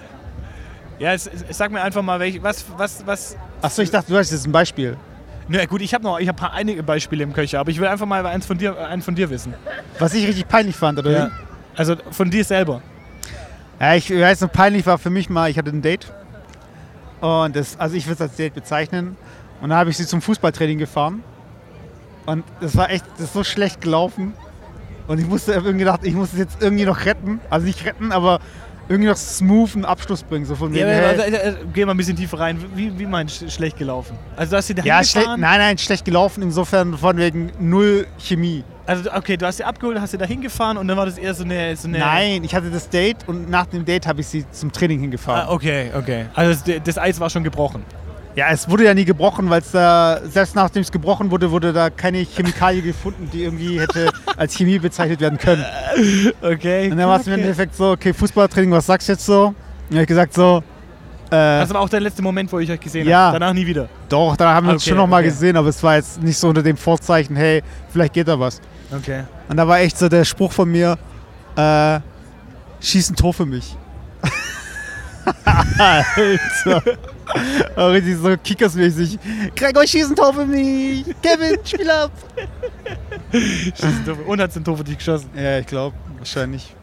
Ja, 0.99 1.13
es, 1.13 1.27
es, 1.27 1.57
sag 1.57 1.71
mir 1.71 1.83
einfach 1.83 2.03
mal, 2.03 2.21
welch, 2.21 2.43
was, 2.43 2.65
was, 2.77 3.07
was. 3.07 3.37
Achso, 3.63 3.83
ich 3.83 3.91
dachte, 3.91 4.13
du 4.13 4.19
hast 4.19 4.31
jetzt 4.31 4.47
ein 4.47 4.53
Beispiel. 4.53 4.97
Na 5.49 5.65
gut, 5.67 5.83
ich 5.83 5.93
habe 5.93 6.05
noch 6.05 6.19
ich 6.19 6.29
hab 6.29 6.43
einige 6.55 6.83
Beispiele 6.83 7.23
im 7.23 7.33
Köcher, 7.33 7.61
aber 7.61 7.71
ich 7.71 7.79
will 7.79 7.87
einfach 7.87 8.07
mal 8.07 8.25
eins 8.27 8.47
von 8.47 8.57
dir, 8.57 8.79
einen 8.79 9.03
von 9.03 9.15
dir 9.15 9.29
wissen. 9.31 9.55
Was 9.99 10.15
ich 10.15 10.27
richtig 10.27 10.49
peinlich 10.49 10.77
fand, 10.77 10.99
oder? 10.99 11.11
Ja. 11.11 11.31
Also 11.77 11.97
von 12.11 12.31
dir 12.31 12.45
selber. 12.45 12.81
Ja, 13.81 13.95
ich 13.95 14.11
weiß 14.11 14.41
noch, 14.43 14.53
peinlich 14.53 14.87
war 14.87 14.99
für 14.99 15.11
mich 15.11 15.29
mal, 15.29 15.51
ich 15.51 15.59
hatte 15.59 15.71
ein 15.71 15.83
Date. 15.83 16.13
Und 17.21 17.57
das, 17.57 17.79
also 17.79 17.97
ich 17.97 18.07
würde 18.07 18.15
es 18.15 18.21
als 18.21 18.37
Date 18.37 18.55
bezeichnen. 18.55 19.17
Und 19.61 19.71
da 19.71 19.77
habe 19.77 19.91
ich 19.91 19.97
sie 19.97 20.07
zum 20.07 20.23
Fußballtraining 20.23 20.79
gefahren. 20.79 21.23
Und 22.27 22.45
das 22.61 22.77
war 22.77 22.91
echt, 22.91 23.05
das 23.17 23.27
ist 23.27 23.33
so 23.35 23.45
schlecht 23.45 23.81
gelaufen. 23.81 24.35
Und 25.07 25.19
ich 25.19 25.27
musste 25.27 25.53
irgendwie 25.53 25.79
gedacht, 25.79 26.01
ich 26.05 26.15
muss 26.15 26.33
es 26.33 26.39
jetzt 26.39 26.63
irgendwie 26.63 26.85
noch 26.85 27.05
retten. 27.05 27.41
Also 27.51 27.67
nicht 27.67 27.85
retten, 27.85 28.13
aber 28.13 28.41
irgendwie 28.89 29.09
noch 29.09 29.17
smooth 29.17 29.75
einen 29.75 29.85
Abschluss 29.85 30.23
bringen. 30.23 30.45
So 30.45 30.55
von 30.55 30.75
ja, 30.75 30.87
wegen, 30.87 31.05
also, 31.05 31.23
also, 31.23 31.37
also, 31.37 31.59
geh 31.73 31.85
mal 31.85 31.93
ein 31.93 31.97
bisschen 31.97 32.17
tiefer 32.17 32.39
rein. 32.39 32.63
Wie, 32.75 32.97
wie 32.99 33.07
meinst 33.07 33.43
du 33.43 33.51
schlecht 33.51 33.79
gelaufen? 33.79 34.17
Also 34.37 34.51
du 34.51 34.57
hast 34.57 34.67
sie 34.67 34.75
da 34.75 34.83
ja, 34.83 35.01
Nein, 35.15 35.41
nein, 35.41 35.79
schlecht 35.79 36.05
gelaufen 36.05 36.43
insofern 36.43 36.97
von 36.97 37.17
wegen 37.17 37.53
null 37.59 38.07
Chemie. 38.19 38.65
Also 38.87 39.11
okay, 39.13 39.37
du 39.37 39.47
hast 39.47 39.57
sie 39.57 39.65
abgeholt, 39.65 39.99
hast 39.99 40.11
sie 40.11 40.19
da 40.19 40.27
hingefahren 40.27 40.77
und 40.77 40.89
dann 40.89 40.97
war 40.99 41.07
das 41.07 41.17
eher 41.17 41.33
so 41.33 41.45
eine, 41.45 41.75
so 41.75 41.89
eine 41.89 41.99
Nein, 41.99 42.45
ich 42.45 42.55
hatte 42.55 42.71
das 42.71 42.91
Date 42.91 43.17
und 43.27 43.49
nach 43.49 43.67
dem 43.67 43.85
Date 43.85 44.07
habe 44.07 44.21
ich 44.21 44.27
sie 44.27 44.45
zum 44.51 44.71
Training 44.73 45.01
hingefahren. 45.01 45.49
Ah, 45.49 45.53
okay, 45.53 45.91
okay. 45.97 46.27
Also 46.35 46.61
das, 46.67 46.83
das 46.85 46.99
Eis 46.99 47.19
war 47.19 47.31
schon 47.31 47.45
gebrochen. 47.45 47.83
Ja, 48.37 48.49
es 48.51 48.69
wurde 48.69 48.85
ja 48.85 48.95
nie 48.95 49.05
gebrochen, 49.05 49.49
weil 49.49 49.61
es 49.61 49.71
da, 49.71 50.21
selbst 50.25 50.57
nachdem 50.57 50.83
es 50.83 50.91
gebrochen 50.91 51.31
wurde, 51.31 51.51
wurde 51.53 51.73
da 51.73 51.89
keine 51.89 52.19
Chemikalie 52.19 52.83
gefunden, 52.83 53.31
die 53.33 53.45
irgendwie 53.45 53.79
hätte 53.79 54.11
als 54.37 54.57
Chemie 54.57 54.81
bezeichnet 54.81 55.21
werden 55.21 55.39
können. 55.39 55.65
Okay. 56.43 56.91
Und 56.91 56.99
dann 56.99 57.09
war 57.09 57.21
es 57.21 57.27
im 57.29 57.35
Endeffekt 57.35 57.77
so, 57.77 57.93
okay, 57.93 58.13
Fußballtraining, 58.13 58.73
was 58.73 58.87
sagst 58.87 59.09
du 59.09 59.13
jetzt 59.13 59.25
so? 59.25 59.47
Und 59.47 59.55
ich 59.91 59.97
habe 59.97 60.07
gesagt 60.07 60.35
so, 60.35 60.65
äh, 61.27 61.31
das 61.31 61.73
war 61.73 61.81
auch 61.81 61.89
der 61.89 62.01
letzte 62.01 62.23
Moment, 62.23 62.53
wo 62.53 62.59
ich 62.59 62.71
euch 62.71 62.81
gesehen 62.81 63.07
ja, 63.07 63.27
habe. 63.27 63.39
Danach 63.39 63.55
nie 63.55 63.67
wieder. 63.67 63.89
Doch, 64.09 64.37
da 64.37 64.53
haben 64.53 64.67
wir 64.67 64.71
okay, 64.71 64.75
uns 64.75 64.85
schon 64.85 64.97
nochmal 64.97 65.21
okay. 65.21 65.31
gesehen, 65.31 65.57
aber 65.57 65.69
es 65.69 65.81
war 65.83 65.95
jetzt 65.95 66.21
nicht 66.21 66.37
so 66.37 66.49
unter 66.49 66.63
dem 66.63 66.77
Vorzeichen, 66.77 67.37
hey, 67.37 67.63
vielleicht 67.91 68.15
geht 68.15 68.27
da 68.27 68.39
was. 68.39 68.61
Okay. 68.91 69.23
Und 69.49 69.57
da 69.57 69.69
war 69.69 69.79
echt 69.79 69.97
so 69.97 70.09
der 70.09 70.25
Spruch 70.25 70.51
von 70.51 70.71
mir, 70.71 70.99
äh, 71.57 72.01
schieß 72.81 73.11
ein 73.11 73.17
Tor 73.17 73.33
für 73.33 73.47
mich. 73.47 73.77
Alter. 75.79 76.83
Aber 77.77 77.93
richtig 77.93 78.17
so 78.17 78.37
kickersmäßig. 78.37 79.19
Gregor, 79.57 79.87
schieß 79.87 80.11
ein 80.11 80.17
Tor 80.17 80.35
für 80.35 80.47
mich. 80.47 81.05
Kevin, 81.23 81.59
spiel 81.65 81.91
ab. 81.91 82.11
Und 84.27 84.41
hat 84.41 84.55
den 84.55 84.65
für 84.65 84.85
dich 84.85 84.99
geschossen. 84.99 85.31
Ja, 85.35 85.59
ich 85.59 85.67
glaube, 85.67 85.97
wahrscheinlich. 86.19 86.75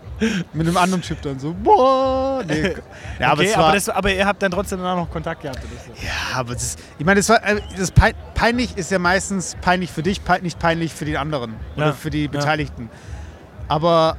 Mit 0.54 0.67
einem 0.67 0.77
anderen 0.77 1.01
Typ 1.01 1.19
dann 1.23 1.39
so, 1.39 1.54
boah. 1.54 2.43
Nee. 2.47 2.75
Ja, 3.19 3.32
aber, 3.32 3.43
es 3.43 3.56
war, 3.56 3.65
aber, 3.65 3.73
das, 3.73 3.89
aber 3.89 4.13
ihr 4.13 4.25
habt 4.25 4.41
dann 4.41 4.51
trotzdem 4.51 4.80
danach 4.80 4.95
noch 4.95 5.10
Kontakt 5.10 5.41
gehabt. 5.41 5.60
Oder 5.60 5.95
so. 5.95 6.06
ja, 6.06 6.39
aber 6.39 6.54
das, 6.54 6.75
ich 6.97 7.06
meine, 7.06 7.19
das 7.19 7.30
war, 7.30 7.43
äh, 7.43 7.62
das 7.77 7.91
pein, 7.91 8.13
peinlich 8.34 8.77
ist 8.77 8.89
ja 8.91 8.99
meistens 8.99 9.56
peinlich 9.62 9.91
für 9.91 10.04
dich, 10.04 10.23
pein, 10.23 10.41
nicht 10.41 10.58
peinlich 10.60 10.93
für 10.93 11.06
den 11.06 11.17
anderen 11.17 11.54
Ja, 11.75 11.84
oder 11.84 11.93
für 11.93 12.10
die 12.10 12.25
ja. 12.25 12.32
Beteiligten. 12.32 12.89
Aber 13.67 14.17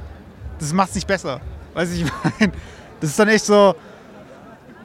das 0.59 0.73
macht 0.73 0.89
es 0.89 0.95
nicht 0.95 1.07
besser. 1.07 1.41
Weiß 1.73 1.91
ich, 1.91 2.01
ich 2.05 2.11
meine, 2.39 2.53
das 3.01 3.09
ist 3.11 3.19
dann 3.19 3.27
echt 3.27 3.45
so, 3.45 3.75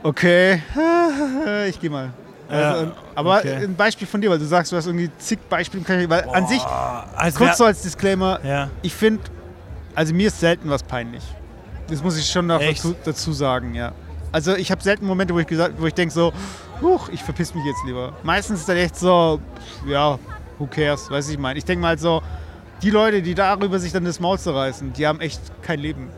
okay, 0.03 0.63
ich 1.69 1.79
gehe 1.81 1.91
mal. 1.91 2.11
Ja, 2.51 2.73
Also, 2.73 2.93
aber 3.15 3.39
okay. 3.39 3.57
ein 3.65 3.75
Beispiel 3.77 4.07
von 4.07 4.21
dir, 4.21 4.31
weil 4.31 4.39
du 4.39 4.47
sagst, 4.47 4.73
du 4.73 4.77
hast 4.77 4.87
irgendwie 4.87 5.11
zig 5.19 5.39
Beispiele, 5.49 5.85
weil 6.09 6.25
an 6.31 6.47
sich, 6.47 6.63
Boah, 6.63 7.07
als 7.15 7.35
kurz 7.35 7.59
so 7.59 7.65
als 7.65 7.83
Disclaimer, 7.83 8.41
Ja. 8.43 8.71
ich 8.83 8.95
finde, 8.95 9.23
also 9.95 10.15
mir 10.15 10.29
ist 10.29 10.41
selten 10.41 10.71
was 10.71 10.83
peinlich. 10.83 11.23
Das 11.89 12.03
muss 12.03 12.19
ich 12.19 12.29
schon 12.31 12.49
dazu, 12.49 12.95
dazu 13.05 13.33
sagen, 13.33 13.75
ja. 13.75 13.93
Also 14.33 14.55
ich 14.57 14.71
habe 14.71 14.83
selten 14.83 15.07
Momente, 15.07 15.35
wo 15.35 15.39
ich 15.41 15.47
gesagt, 15.47 15.75
wo 15.79 15.87
ich 15.87 15.95
denke 15.95 16.13
so, 16.15 16.33
huch, 16.83 17.09
ich 17.11 17.23
verpiss 17.23 17.55
mich 17.55 17.65
jetzt 17.65 17.83
lieber. 17.87 18.13
Meistens 18.23 18.61
ist 18.61 18.69
dann 18.69 18.77
echt 18.77 18.97
so, 18.97 19.41
ja, 19.87 20.19
who 20.59 20.67
cares, 20.67 21.11
weiß 21.11 21.29
ich 21.31 21.39
meine. 21.39 21.59
Ich 21.59 21.65
denke 21.65 21.83
mal 21.83 21.99
so, 21.99 22.23
die 22.83 22.91
Leute, 22.91 23.23
die 23.23 23.35
darüber 23.35 23.79
sich 23.79 23.93
dann 23.93 24.05
das 24.05 24.21
Maul 24.21 24.39
zerreißen, 24.39 24.93
die 24.93 25.07
haben 25.07 25.21
echt 25.21 25.41
kein 25.63 25.81
Leben. 25.81 26.09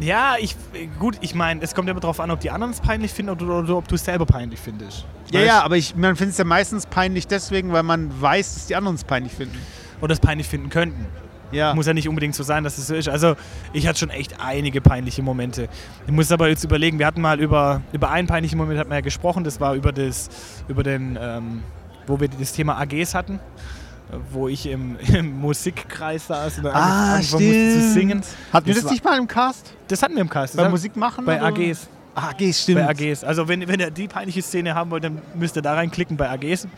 Ja, 0.00 0.34
ich, 0.40 0.56
gut, 0.98 1.16
ich 1.20 1.34
meine, 1.34 1.62
es 1.62 1.74
kommt 1.74 1.88
immer 1.88 2.00
darauf 2.00 2.18
an, 2.20 2.30
ob 2.30 2.40
die 2.40 2.50
anderen 2.50 2.72
es 2.72 2.80
peinlich 2.80 3.12
finden 3.12 3.30
oder, 3.30 3.58
oder 3.60 3.76
ob 3.76 3.88
du 3.88 3.94
es 3.94 4.04
selber 4.04 4.26
peinlich 4.26 4.58
findest. 4.58 5.06
Ja, 5.30 5.40
Weißt? 5.40 5.46
ja, 5.46 5.62
aber 5.62 5.76
ich, 5.76 5.94
man 5.94 6.16
findet 6.16 6.32
es 6.32 6.38
ja 6.38 6.44
meistens 6.44 6.86
peinlich 6.86 7.26
deswegen, 7.26 7.72
weil 7.72 7.82
man 7.82 8.10
weiß, 8.20 8.54
dass 8.54 8.66
die 8.66 8.76
anderen 8.76 8.96
es 8.96 9.04
peinlich 9.04 9.32
finden. 9.32 9.58
Oder 10.00 10.12
es 10.12 10.20
peinlich 10.20 10.48
finden 10.48 10.68
könnten. 10.68 11.06
Ja. 11.52 11.72
Muss 11.74 11.86
ja 11.86 11.94
nicht 11.94 12.08
unbedingt 12.08 12.34
so 12.34 12.42
sein, 12.42 12.64
dass 12.64 12.78
es 12.78 12.88
so 12.88 12.94
ist. 12.94 13.08
Also, 13.08 13.36
ich 13.72 13.86
hatte 13.86 14.00
schon 14.00 14.10
echt 14.10 14.40
einige 14.40 14.80
peinliche 14.80 15.22
Momente. 15.22 15.68
Ich 16.06 16.12
muss 16.12 16.32
aber 16.32 16.48
jetzt 16.48 16.64
überlegen, 16.64 16.98
wir 16.98 17.06
hatten 17.06 17.20
mal 17.20 17.40
über, 17.40 17.80
über 17.92 18.10
einen 18.10 18.26
peinlichen 18.26 18.58
Moment 18.58 18.80
hat 18.80 18.88
man 18.88 18.96
ja 18.96 19.02
gesprochen, 19.02 19.44
das 19.44 19.60
war 19.60 19.74
über, 19.74 19.92
das, 19.92 20.28
über 20.66 20.82
den, 20.82 21.16
ähm, 21.20 21.62
wo 22.08 22.18
wir 22.18 22.28
das 22.28 22.52
Thema 22.52 22.78
AGs 22.80 23.14
hatten, 23.14 23.38
wo 24.32 24.48
ich 24.48 24.66
im, 24.66 24.96
im 25.12 25.40
Musikkreis 25.40 26.26
saß 26.26 26.58
und 26.58 26.66
Ah, 26.66 27.14
angefangen 27.16 27.44
musste 27.46 27.80
zu 27.80 27.92
singen. 27.92 28.22
Hatten 28.52 28.66
wir 28.66 28.74
Das 28.74 28.82
das 28.84 28.92
nicht 28.92 29.04
mal 29.04 29.18
im 29.18 29.28
Cast? 29.28 29.72
Das 29.88 30.02
hatten 30.02 30.14
wir 30.14 30.22
im 30.22 30.30
Cast. 30.30 30.56
Bei 30.56 30.68
Musik 30.68 30.96
machen? 30.96 31.24
bei 31.24 31.36
oder? 31.38 31.46
AGs. 31.46 31.88
Ah, 32.14 32.28
AGs, 32.30 32.62
stimmt. 32.62 32.80
Bei 32.80 32.88
AGs. 32.88 33.24
Also 33.24 33.48
wenn, 33.48 33.66
wenn 33.66 33.80
ihr 33.80 33.90
die 33.90 34.06
peinliche 34.06 34.40
Szene 34.42 34.74
haben 34.74 34.90
wollt, 34.90 35.02
dann 35.04 35.20
müsst 35.34 35.56
ihr 35.56 35.62
da 35.62 35.74
reinklicken 35.74 36.16
bei 36.16 36.30
AGs. 36.30 36.68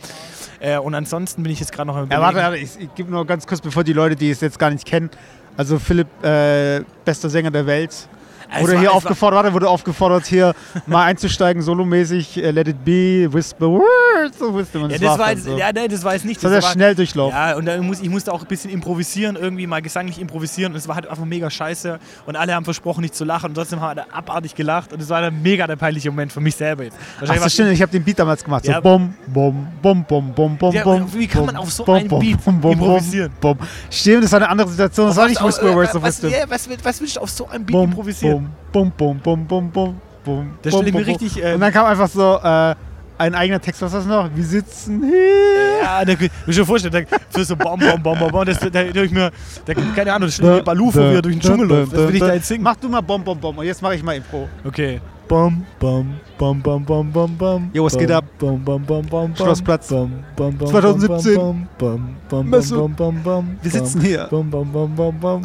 Äh, 0.59 0.77
und 0.79 0.95
ansonsten 0.95 1.43
bin 1.43 1.51
ich 1.51 1.59
jetzt 1.59 1.71
gerade 1.71 1.87
noch 1.87 1.97
im 2.01 2.09
Ja, 2.09 2.19
warte, 2.19 2.37
warte, 2.39 2.57
ich, 2.57 2.79
ich 2.79 2.93
gebe 2.95 3.11
nur 3.11 3.25
ganz 3.25 3.45
kurz, 3.45 3.61
bevor 3.61 3.83
die 3.83 3.93
Leute, 3.93 4.15
die 4.15 4.31
es 4.31 4.41
jetzt 4.41 4.57
gar 4.57 4.71
nicht 4.71 4.85
kennen. 4.85 5.09
Also 5.55 5.77
Philipp, 5.79 6.07
äh, 6.23 6.81
bester 7.05 7.29
Sänger 7.29 7.51
der 7.51 7.65
Welt. 7.67 8.07
Es 8.49 8.61
Wurde 8.61 8.79
hier 8.79 8.93
aufgefordert, 8.93 9.43
warte, 9.43 9.53
wurde 9.53 9.67
aufgefordert, 9.69 10.25
hier 10.25 10.53
mal 10.85 11.03
einzusteigen, 11.03 11.61
solomäßig, 11.61 12.37
äh, 12.41 12.51
Let 12.51 12.69
It 12.69 12.85
Be, 12.85 13.27
Whisper 13.31 13.67
Words 13.67 14.41
of 14.41 14.55
Wisdom. 14.55 14.83
Und 14.83 14.91
Ja, 14.91 14.97
das 14.97 15.09
das 15.09 15.19
war, 15.19 15.31
jetzt, 15.31 15.43
so. 15.43 15.57
ja, 15.57 15.71
nee, 15.73 15.87
das 15.87 16.03
war 16.03 16.13
jetzt 16.13 16.25
nicht. 16.25 16.37
Das 16.37 16.43
war 16.45 16.51
der 16.51 16.63
war- 16.63 16.71
Schnelldurchlauf. 16.71 17.33
Ja, 17.33 17.55
und 17.57 17.65
dann 17.65 17.85
muss, 17.85 17.99
ich 17.99 18.09
musste 18.09 18.31
auch 18.31 18.41
ein 18.41 18.47
bisschen 18.47 18.71
improvisieren, 18.71 19.35
irgendwie 19.35 19.67
mal 19.67 19.81
gesanglich 19.81 20.19
improvisieren. 20.19 20.71
Und 20.71 20.77
es 20.77 20.87
war 20.87 20.95
halt 20.95 21.07
einfach 21.07 21.25
mega 21.25 21.49
scheiße. 21.49 21.99
Und 22.25 22.35
alle 22.37 22.55
haben 22.55 22.63
versprochen, 22.63 23.01
nicht 23.01 23.15
zu 23.15 23.25
lachen. 23.25 23.47
Und 23.49 23.55
trotzdem 23.55 23.81
haben 23.81 23.89
alle 23.89 24.13
abartig 24.13 24.55
gelacht. 24.55 24.93
Und 24.93 25.01
es 25.01 25.09
war 25.09 25.21
dann 25.21 25.41
mega 25.41 25.67
der 25.67 25.75
peinliche 25.75 26.09
Moment 26.09 26.31
für 26.31 26.39
mich 26.41 26.55
selber 26.55 26.85
jetzt. 26.85 26.97
Ach 27.21 27.27
so, 27.27 27.41
war's- 27.41 27.53
stimmt, 27.53 27.71
ich 27.73 27.81
habe 27.81 27.91
den 27.91 28.03
Beat 28.03 28.17
damals 28.19 28.43
gemacht. 28.43 28.63
So 28.65 28.71
Ja. 28.71 28.79
bom, 28.79 29.13
bom, 29.27 29.67
bom, 29.81 30.05
bom, 30.07 30.33
bom, 30.33 30.57
bom, 30.57 30.73
Ja, 30.73 30.83
bom. 30.83 31.05
wie 31.13 31.27
kann 31.27 31.45
man 31.45 31.57
auf 31.57 31.71
so 31.71 31.83
bom, 31.83 31.95
einen 31.95 32.07
bom, 32.07 32.19
Beat 32.21 32.43
bom, 32.45 32.61
bom, 32.61 32.71
improvisieren? 32.71 33.31
Bom. 33.41 33.57
Stimmt, 33.91 34.23
das 34.23 34.31
war 34.31 34.39
eine 34.39 34.49
andere 34.49 34.69
Situation. 34.69 35.07
Das 35.07 35.17
war 35.17 35.27
nicht 35.27 35.43
Whisper 35.43 35.75
Words 35.75 35.95
of 35.95 36.01
was, 36.01 36.23
was, 36.23 36.69
was 36.83 37.01
willst 37.01 37.15
du 37.17 37.19
auf 37.21 37.29
so 37.29 37.47
einem 37.49 37.65
Beat 37.65 37.83
improvisieren? 37.83 38.36
Bom, 38.71 38.91
bom, 38.97 39.19
bom, 39.19 39.19
bom, 39.19 39.47
bom, 39.47 39.71
bom, 39.71 39.95
bom. 40.23 40.51
Das 40.61 40.71
bom, 40.73 40.81
stell 40.81 40.87
ich 40.89 40.93
mir 40.93 41.07
richtig, 41.07 41.43
äh, 41.43 41.53
Und 41.53 41.61
dann 41.61 41.71
kam 41.71 41.85
einfach 41.85 42.09
so 42.09 42.39
äh, 42.43 42.75
ein 43.17 43.35
eigener 43.35 43.59
Text. 43.59 43.81
Was 43.81 43.93
ist 43.93 43.99
das 43.99 44.05
noch? 44.05 44.29
Wir 44.33 44.43
sitzen 44.43 45.03
hier. 45.03 45.81
Ja, 45.81 46.05
da 46.05 46.15
kann 46.15 46.29
ich 46.47 46.57
mir 46.57 46.65
vorstellen, 46.65 47.07
da, 47.31 47.43
so 47.43 47.55
Bom, 47.55 47.79
Bom, 47.79 48.01
Bom, 48.01 48.17
Bom, 48.17 48.31
Bom, 48.31 48.45
das, 48.45 48.59
da, 48.59 48.69
da, 48.69 48.81
ich 48.83 49.11
mir, 49.11 49.31
da, 49.65 49.73
keine 49.95 50.13
Ahnung, 50.13 50.27
das 50.27 50.35
steht 50.35 50.45
mir 50.45 50.63
Balufo, 50.63 50.99
wie 50.99 51.15
er 51.15 51.21
durch 51.21 51.35
den 51.35 51.41
Dschungel 51.41 51.67
läuft. 51.67 51.93
Das 51.93 52.07
will 52.07 52.15
ich 52.15 52.21
da 52.21 52.33
jetzt 52.33 52.47
singen. 52.47 52.63
Mach 52.63 52.75
du 52.75 52.89
mal 52.89 53.01
Bom, 53.01 53.23
Bom, 53.23 53.39
Bom. 53.39 53.57
Und 53.57 53.65
jetzt 53.65 53.81
mache 53.81 53.95
ich 53.95 54.03
mal 54.03 54.15
Impro. 54.15 54.47
Okay. 54.63 54.99
Bom, 55.27 55.65
bom, 55.77 56.07
bom, 56.37 56.61
bom, 56.61 56.79
bom, 56.85 57.11
bom, 57.11 57.27
bom. 57.37 57.69
Jo, 57.73 57.83
was 57.83 57.97
geht 57.97 58.09
ab? 58.11 58.23
Bom, 58.39 58.63
bom, 58.63 58.81
bom, 58.81 59.05
bom, 59.05 59.27
bom. 59.27 59.35
Schlossplatz. 59.35 59.89
Bom, 59.89 60.23
bom, 60.37 60.55
bom, 60.55 60.69
2017. 60.69 61.35
Bom, 61.35 61.67
bom, 61.77 62.15
bom, 62.29 62.49
Messe. 62.49 62.75
bom, 62.75 62.93
bom, 62.95 63.23
bom, 63.23 63.57
Wir 63.61 63.71
sitzen 63.71 63.99
hier. 63.99 64.27
Bom, 64.29 64.49
bom. 64.49 64.67
Uh, 64.73 65.41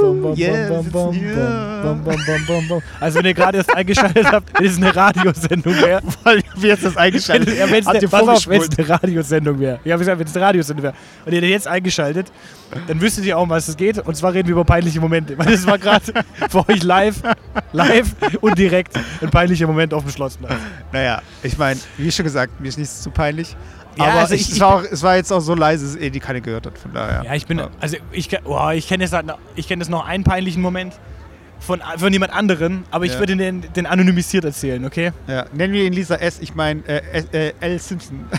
Bom, 0.00 0.22
bom, 0.22 0.34
yeah, 0.36 0.82
sitzen 0.82 1.12
hier. 1.12 2.82
Also 3.00 3.18
wenn 3.18 3.26
ihr 3.26 3.34
gerade 3.34 3.58
erst 3.58 3.74
eingeschaltet 3.76 4.26
habt, 4.26 4.50
das 4.58 4.72
ist 4.72 4.82
eine 4.82 4.94
Radiosendung 4.94 5.74
wäre. 5.74 6.02
Weil 6.24 6.42
wir 6.56 6.70
jetzt 6.70 6.84
das 6.84 6.96
eingeschaltet 6.96 7.48
ne, 7.48 7.64
auf, 7.64 8.48
wenn 8.48 8.60
es 8.60 8.76
eine 8.76 8.88
Radiosendung 8.88 9.60
wäre. 9.60 9.78
Ja, 9.84 9.98
wenn 10.00 10.20
es 10.26 10.36
eine 10.36 10.44
Radiosendung 10.44 10.82
wäre. 10.82 10.94
Und 11.24 11.32
ihr 11.32 11.48
jetzt 11.48 11.68
eingeschaltet, 11.68 12.32
dann 12.88 13.00
wüsstet 13.00 13.24
ihr 13.24 13.38
auch, 13.38 13.42
um 13.44 13.50
was 13.50 13.68
es 13.68 13.76
geht. 13.76 13.98
Und 13.98 14.16
zwar 14.16 14.32
reden 14.34 14.48
wir 14.48 14.52
über 14.52 14.64
peinliche 14.64 15.00
Momente. 15.00 15.36
Weil 15.38 15.46
das 15.52 15.66
war 15.66 15.78
gerade 15.78 16.04
für 16.50 16.68
euch 16.68 16.82
live, 16.82 17.22
live 17.72 18.14
und 18.40 18.58
direkt 18.58 18.96
ein 19.22 19.30
peinlicher 19.30 19.66
Moment 19.66 19.94
auf 19.94 20.02
dem 20.04 20.10
Schlossplatz. 20.12 20.54
Naja, 20.92 21.22
ich 21.42 21.56
meine, 21.58 21.78
wie 21.96 22.10
schon 22.12 22.24
gesagt, 22.24 22.60
mir 22.60 22.68
ist 22.68 22.78
nichts 22.78 23.02
zu 23.02 23.10
peinlich. 23.10 23.56
Ja, 23.96 24.04
aber 24.04 24.14
also 24.20 24.34
ich, 24.34 24.42
ich- 24.42 24.52
es, 24.52 24.60
war 24.60 24.74
auch, 24.74 24.82
es 24.82 25.02
war 25.02 25.16
jetzt 25.16 25.32
auch 25.32 25.40
so 25.40 25.54
leise, 25.54 25.86
dass 25.86 25.96
eh 25.96 26.10
die 26.10 26.20
keine 26.20 26.40
gehört 26.42 26.66
hat. 26.66 26.76
Von 26.78 26.92
daher. 26.92 27.22
Ja, 27.24 27.34
ich 27.34 27.46
bin, 27.46 27.62
also 27.80 27.96
ich, 28.12 28.28
oh, 28.44 28.70
ich 28.70 28.86
kenne 28.88 29.04
jetzt, 29.04 29.12
halt 29.14 29.26
noch- 29.26 29.38
ich 29.54 29.66
kenn 29.66 29.78
jetzt 29.80 29.88
noch 29.88 30.06
einen 30.06 30.22
peinlichen 30.22 30.60
Moment 30.60 30.92
von, 31.60 31.80
von 31.96 32.12
jemand 32.12 32.34
anderen, 32.34 32.84
aber 32.90 33.06
ich 33.06 33.14
Ja. 33.14 33.18
würde 33.20 33.34
den, 33.36 33.64
den 33.72 33.86
anonymisiert 33.86 34.44
erzählen, 34.44 34.84
okay? 34.84 35.12
Ja. 35.26 35.46
Nennen 35.54 35.72
wir 35.72 35.84
ihn 35.84 35.94
Lisa 35.94 36.16
S. 36.16 36.38
Ich 36.40 36.54
meine 36.54 36.82
äh, 36.86 37.22
äh, 37.32 37.52
L. 37.60 37.78
Simpson. 37.78 38.26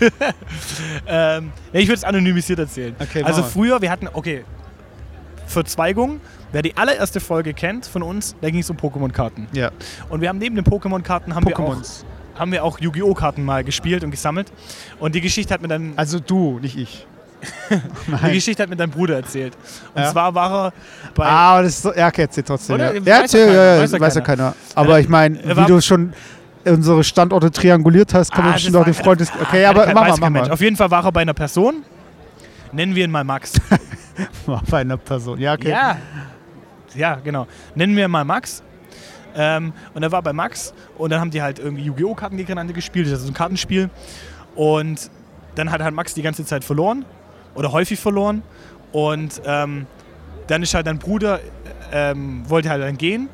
Ähm, 1.06 1.52
ich 1.72 1.86
würde 1.88 1.94
es 1.98 2.04
anonymisiert 2.04 2.58
erzählen. 2.58 2.94
Okay, 2.98 3.22
also 3.22 3.42
mal. 3.42 3.48
früher, 3.48 3.82
wir 3.82 3.90
hatten, 3.90 4.08
okay, 4.12 4.44
Verzweigung. 5.46 6.20
Wer 6.52 6.62
die 6.62 6.76
allererste 6.76 7.20
Folge 7.20 7.54
kennt 7.54 7.86
von 7.86 8.02
uns, 8.02 8.34
da 8.40 8.50
ging 8.50 8.60
es 8.60 8.70
um 8.70 8.76
Pokémon-Karten. 8.76 9.48
ja. 9.52 9.70
Und 10.08 10.20
wir 10.20 10.28
haben 10.28 10.38
neben 10.38 10.56
den 10.56 10.64
Pokémon-Karten 10.64 11.34
haben 11.34 11.46
wir 11.46 11.58
auch, 11.58 11.74
Pokémons. 11.76 12.04
haben 12.38 12.52
wir 12.52 12.64
auch 12.64 12.78
Yu-Gi-Oh! 12.80 13.14
Karten 13.14 13.44
mal 13.44 13.62
gespielt 13.64 14.04
und 14.04 14.10
gesammelt. 14.10 14.50
Und 14.98 15.14
die 15.14 15.20
Geschichte 15.20 15.52
hat 15.52 15.60
mir 15.62 15.68
dann 15.68 15.92
Also 15.96 16.18
du, 16.20 16.58
nicht 16.60 16.76
ich. 16.78 17.06
die. 18.08 18.32
Geschichte 18.32 18.62
hat 18.62 18.70
mir 18.70 18.76
dein 18.76 18.90
Bruder 18.90 19.16
erzählt. 19.16 19.54
Und 19.94 20.02
Ja? 20.02 20.10
zwar 20.10 20.34
war 20.34 20.66
er 20.68 20.72
bei 21.14 21.26
Ah, 21.26 21.52
aber 21.54 21.62
das 21.64 21.72
ist 21.74 21.82
so, 21.82 21.94
ja, 21.94 22.08
okay, 22.08 22.22
erzähl 22.22 22.42
trotzdem. 22.44 22.74
Oder? 22.76 22.94
Ja, 22.94 23.00
ja 23.04 23.20
erzähl, 23.22 23.54
ja, 23.54 23.80
weiß 24.00 24.14
ja 24.14 24.20
keiner. 24.22 24.22
keiner. 24.52 24.54
Aber 24.74 24.98
ich 25.00 25.08
meine, 25.08 25.42
er 25.42 25.56
wie 25.56 25.64
du 25.66 25.80
schon 25.80 26.12
unsere 26.66 27.02
Standorte 27.04 27.50
trianguliert 27.50 28.12
hast, 28.14 28.32
kann 28.32 28.46
Ah, 28.46 28.52
bestimmt 28.52 28.76
auch 28.76 28.80
war- 28.80 28.84
den 28.86 28.94
Freundes... 28.94 29.30
Ah, 29.30 29.42
Okay, 29.42 29.62
kein- 29.62 29.66
aber 29.66 29.86
mach 29.94 30.08
mal, 30.08 30.16
mach 30.18 30.30
mal. 30.30 30.50
Auf 30.50 30.60
jeden 30.60 30.76
Fall 30.76 30.90
war 30.90 31.04
er 31.04 31.12
bei 31.12 31.22
einer 31.22 31.34
Person. 31.34 31.82
Nennen 32.72 32.94
wir 32.94 33.04
ihn 33.04 33.10
mal 33.10 33.24
Max. 33.24 33.52
Bei 34.70 34.78
einer 34.78 34.96
Person. 34.96 35.38
Ja, 35.38 35.54
okay. 35.54 35.70
Ja. 35.70 35.98
Ja, 36.94 37.16
genau. 37.22 37.46
Nennen 37.74 37.94
wir 37.96 38.08
mal 38.08 38.24
Max. 38.24 38.62
Ähm, 39.34 39.72
und 39.92 40.02
er 40.02 40.10
war 40.10 40.22
bei 40.22 40.32
Max 40.32 40.72
und 40.96 41.10
dann 41.10 41.20
haben 41.20 41.30
die 41.30 41.42
halt 41.42 41.58
irgendwie 41.58 41.82
Yu-Gi-Oh! 41.84 42.14
Karten 42.14 42.38
gegeneinander 42.38 42.72
gespielt. 42.72 43.06
Das 43.06 43.12
ist 43.12 43.18
also 43.20 43.30
ein 43.32 43.34
Kartenspiel. 43.34 43.90
Und 44.54 45.10
dann 45.54 45.70
hat 45.70 45.82
halt 45.82 45.94
Max 45.94 46.14
die 46.14 46.22
ganze 46.22 46.44
Zeit 46.46 46.64
verloren 46.64 47.04
oder 47.54 47.72
häufig 47.72 48.00
verloren. 48.00 48.42
Und 48.92 49.42
ähm, 49.44 49.86
dann 50.46 50.62
ist 50.62 50.72
halt 50.74 50.86
dein 50.86 50.98
Bruder, 50.98 51.40
ähm, 51.92 52.48
wollte 52.48 52.70
halt 52.70 52.82
dann 52.82 52.96
gehen 52.96 53.28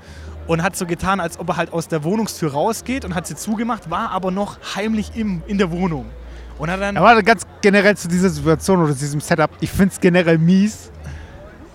und 0.47 0.62
hat 0.62 0.76
so 0.76 0.86
getan, 0.86 1.20
als 1.20 1.38
ob 1.38 1.51
er 1.51 1.57
halt 1.57 1.72
aus 1.72 1.88
der 1.88 2.05
Wohnungstür 2.05 2.53
rausgeht 2.53 3.05
und 3.05 3.14
hat 3.14 3.26
sie 3.26 3.36
zugemacht, 3.36 3.90
war 3.90 4.11
aber 4.11 4.30
noch 4.30 4.59
heimlich 4.74 5.12
im, 5.14 5.43
in 5.47 5.59
der 5.59 5.70
Wohnung. 5.70 6.07
Und 6.59 6.70
hat 6.70 6.80
dann. 6.80 6.97
Aber 6.97 7.22
ganz 7.22 7.47
generell 7.61 7.97
zu 7.97 8.09
dieser 8.09 8.28
Situation 8.28 8.82
oder 8.82 8.93
zu 8.93 9.01
diesem 9.01 9.20
Setup, 9.20 9.51
ich 9.61 9.70
finde 9.70 9.93
es 9.95 10.01
generell 10.01 10.38
mies, 10.38 10.90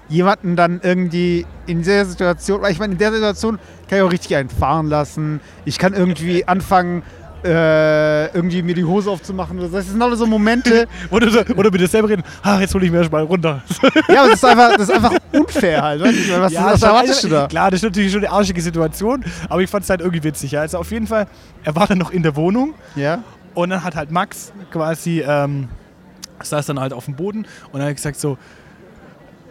jemanden 0.09 0.55
dann 0.55 0.79
irgendwie 0.83 1.45
in 1.65 1.83
der 1.83 2.05
Situation, 2.05 2.61
weil 2.61 2.71
ich 2.71 2.79
meine, 2.79 2.93
in 2.93 2.99
der 2.99 3.11
Situation 3.11 3.59
kann 3.89 3.99
ich 3.99 4.03
auch 4.03 4.11
richtig 4.11 4.35
einen 4.35 4.49
fahren 4.49 4.87
lassen. 4.87 5.41
Ich 5.65 5.77
kann 5.77 5.93
irgendwie 5.93 6.47
anfangen, 6.47 7.03
äh, 7.43 8.27
irgendwie 8.33 8.61
mir 8.61 8.73
die 8.75 8.83
Hose 8.83 9.09
aufzumachen. 9.09 9.59
Das 9.71 9.87
sind 9.87 10.01
alle 10.01 10.15
so 10.15 10.25
Momente. 10.25 10.87
Oder, 11.11 11.29
so, 11.29 11.39
oder 11.55 11.71
mit 11.71 11.79
dir 11.81 11.87
selber 11.87 12.09
reden, 12.09 12.23
ach, 12.41 12.59
jetzt 12.59 12.73
hole 12.73 12.85
ich 12.85 12.91
mir 12.91 12.99
erstmal 12.99 13.23
runter. 13.23 13.61
ja, 14.09 14.21
aber 14.21 14.29
das 14.29 14.35
ist 14.39 14.45
einfach, 14.45 14.71
das 14.77 14.89
ist 14.89 14.91
einfach 14.95 15.13
unfair 15.31 15.81
halt. 15.81 16.01
Was, 16.01 16.51
Ja, 16.51 16.65
was 16.73 16.81
erwartest 16.83 17.23
du 17.23 17.29
da? 17.29 17.47
Klar, 17.47 17.71
das 17.71 17.79
ist 17.79 17.83
natürlich 17.83 18.11
schon 18.11 18.23
eine 18.25 18.31
arschige 18.33 18.61
Situation, 18.61 19.23
aber 19.49 19.61
ich 19.61 19.69
fand 19.69 19.83
es 19.83 19.89
halt 19.89 20.01
irgendwie 20.01 20.23
witzig. 20.23 20.51
Ja. 20.51 20.61
Also 20.61 20.79
auf 20.79 20.91
jeden 20.91 21.07
Fall, 21.07 21.27
er 21.63 21.75
war 21.75 21.87
dann 21.87 21.97
noch 21.97 22.11
in 22.11 22.23
der 22.23 22.35
Wohnung 22.35 22.73
Ja? 22.95 23.23
und 23.53 23.69
dann 23.69 23.83
hat 23.83 23.95
halt 23.95 24.11
Max 24.11 24.51
quasi, 24.71 25.23
ähm, 25.25 25.69
saß 26.41 26.65
dann 26.67 26.79
halt 26.79 26.93
auf 26.93 27.05
dem 27.05 27.15
Boden 27.15 27.45
und 27.71 27.79
er 27.81 27.87
hat 27.87 27.95
gesagt 27.95 28.19
so, 28.19 28.37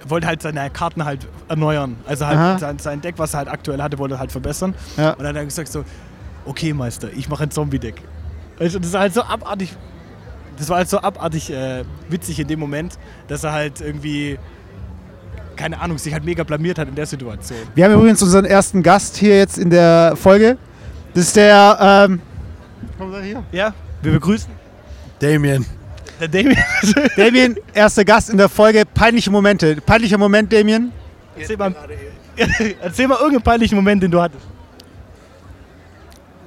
er 0.02 0.10
wollte 0.10 0.26
halt 0.26 0.42
seine 0.42 0.70
Karten 0.70 1.04
halt 1.04 1.26
erneuern. 1.48 1.96
Also 2.06 2.26
halt 2.26 2.60
sein, 2.60 2.78
sein 2.78 3.00
Deck, 3.00 3.14
was 3.18 3.34
er 3.34 3.38
halt 3.38 3.48
aktuell 3.48 3.82
hatte, 3.82 3.98
wollte 3.98 4.14
er 4.16 4.20
halt 4.20 4.30
verbessern. 4.32 4.74
Ja. 4.96 5.10
Und 5.12 5.20
dann 5.20 5.28
hat 5.28 5.36
er 5.36 5.44
gesagt 5.44 5.68
so, 5.68 5.84
okay, 6.46 6.72
Meister, 6.72 7.10
ich 7.14 7.28
mache 7.28 7.44
ein 7.44 7.50
Zombie-Deck. 7.50 7.96
Du, 8.58 8.64
das 8.64 8.74
ist 8.74 8.94
halt 8.94 9.12
so 9.14 9.22
abartig. 9.22 9.76
Das 10.58 10.68
war 10.70 10.78
halt 10.78 10.88
so 10.88 10.98
abartig 10.98 11.50
äh, 11.52 11.84
witzig 12.08 12.40
in 12.40 12.48
dem 12.48 12.58
Moment, 12.58 12.98
dass 13.28 13.44
er 13.44 13.52
halt 13.52 13.80
irgendwie, 13.82 14.38
keine 15.54 15.78
Ahnung, 15.80 15.98
sich 15.98 16.14
halt 16.14 16.24
mega 16.24 16.44
blamiert 16.44 16.78
hat 16.78 16.88
in 16.88 16.94
der 16.94 17.04
Situation. 17.04 17.58
Wir 17.74 17.84
haben 17.84 17.92
übrigens 17.92 18.22
unseren 18.22 18.46
ersten 18.46 18.82
Gast 18.82 19.16
hier 19.18 19.36
jetzt 19.36 19.58
in 19.58 19.68
der 19.68 20.14
Folge. 20.16 20.56
Das 21.12 21.24
ist 21.24 21.36
der, 21.36 22.06
ähm, 22.08 22.20
kommt 22.96 23.14
er 23.14 23.22
hier? 23.22 23.44
Ja, 23.52 23.74
wir 24.02 24.12
begrüßen 24.12 24.50
Damien. 25.18 25.66
der 26.20 26.28
Damien. 26.28 26.56
Damien, 27.16 27.56
erster 27.74 28.04
Gast 28.04 28.30
in 28.30 28.38
der 28.38 28.48
Folge. 28.48 28.84
Peinliche 28.86 29.30
Momente. 29.30 29.76
Peinlicher 29.84 30.16
Moment, 30.18 30.50
Damien. 30.50 30.92
erzähl, 31.38 31.56
mal, 31.58 31.74
erzähl 32.82 33.08
mal 33.08 33.16
irgendeinen 33.16 33.42
peinlichen 33.42 33.76
Moment, 33.76 34.02
den 34.02 34.10
du 34.10 34.20
hattest. 34.22 34.44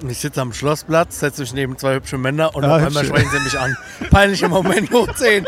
Ich 0.07 0.19
sitze 0.19 0.41
am 0.41 0.53
Schlossplatz, 0.53 1.19
setze 1.19 1.41
mich 1.41 1.53
neben 1.53 1.77
zwei 1.77 1.95
hübsche 1.95 2.17
Männer 2.17 2.55
und 2.55 2.63
Ja, 2.63 2.77
auf 2.77 2.83
einmal 2.83 3.05
sprechen 3.05 3.29
sie 3.31 3.39
mich 3.39 3.59
an. 3.59 3.75
Peinlicher 4.09 4.47
Moment 4.47 4.91
hoch 4.91 5.13
10. 5.13 5.45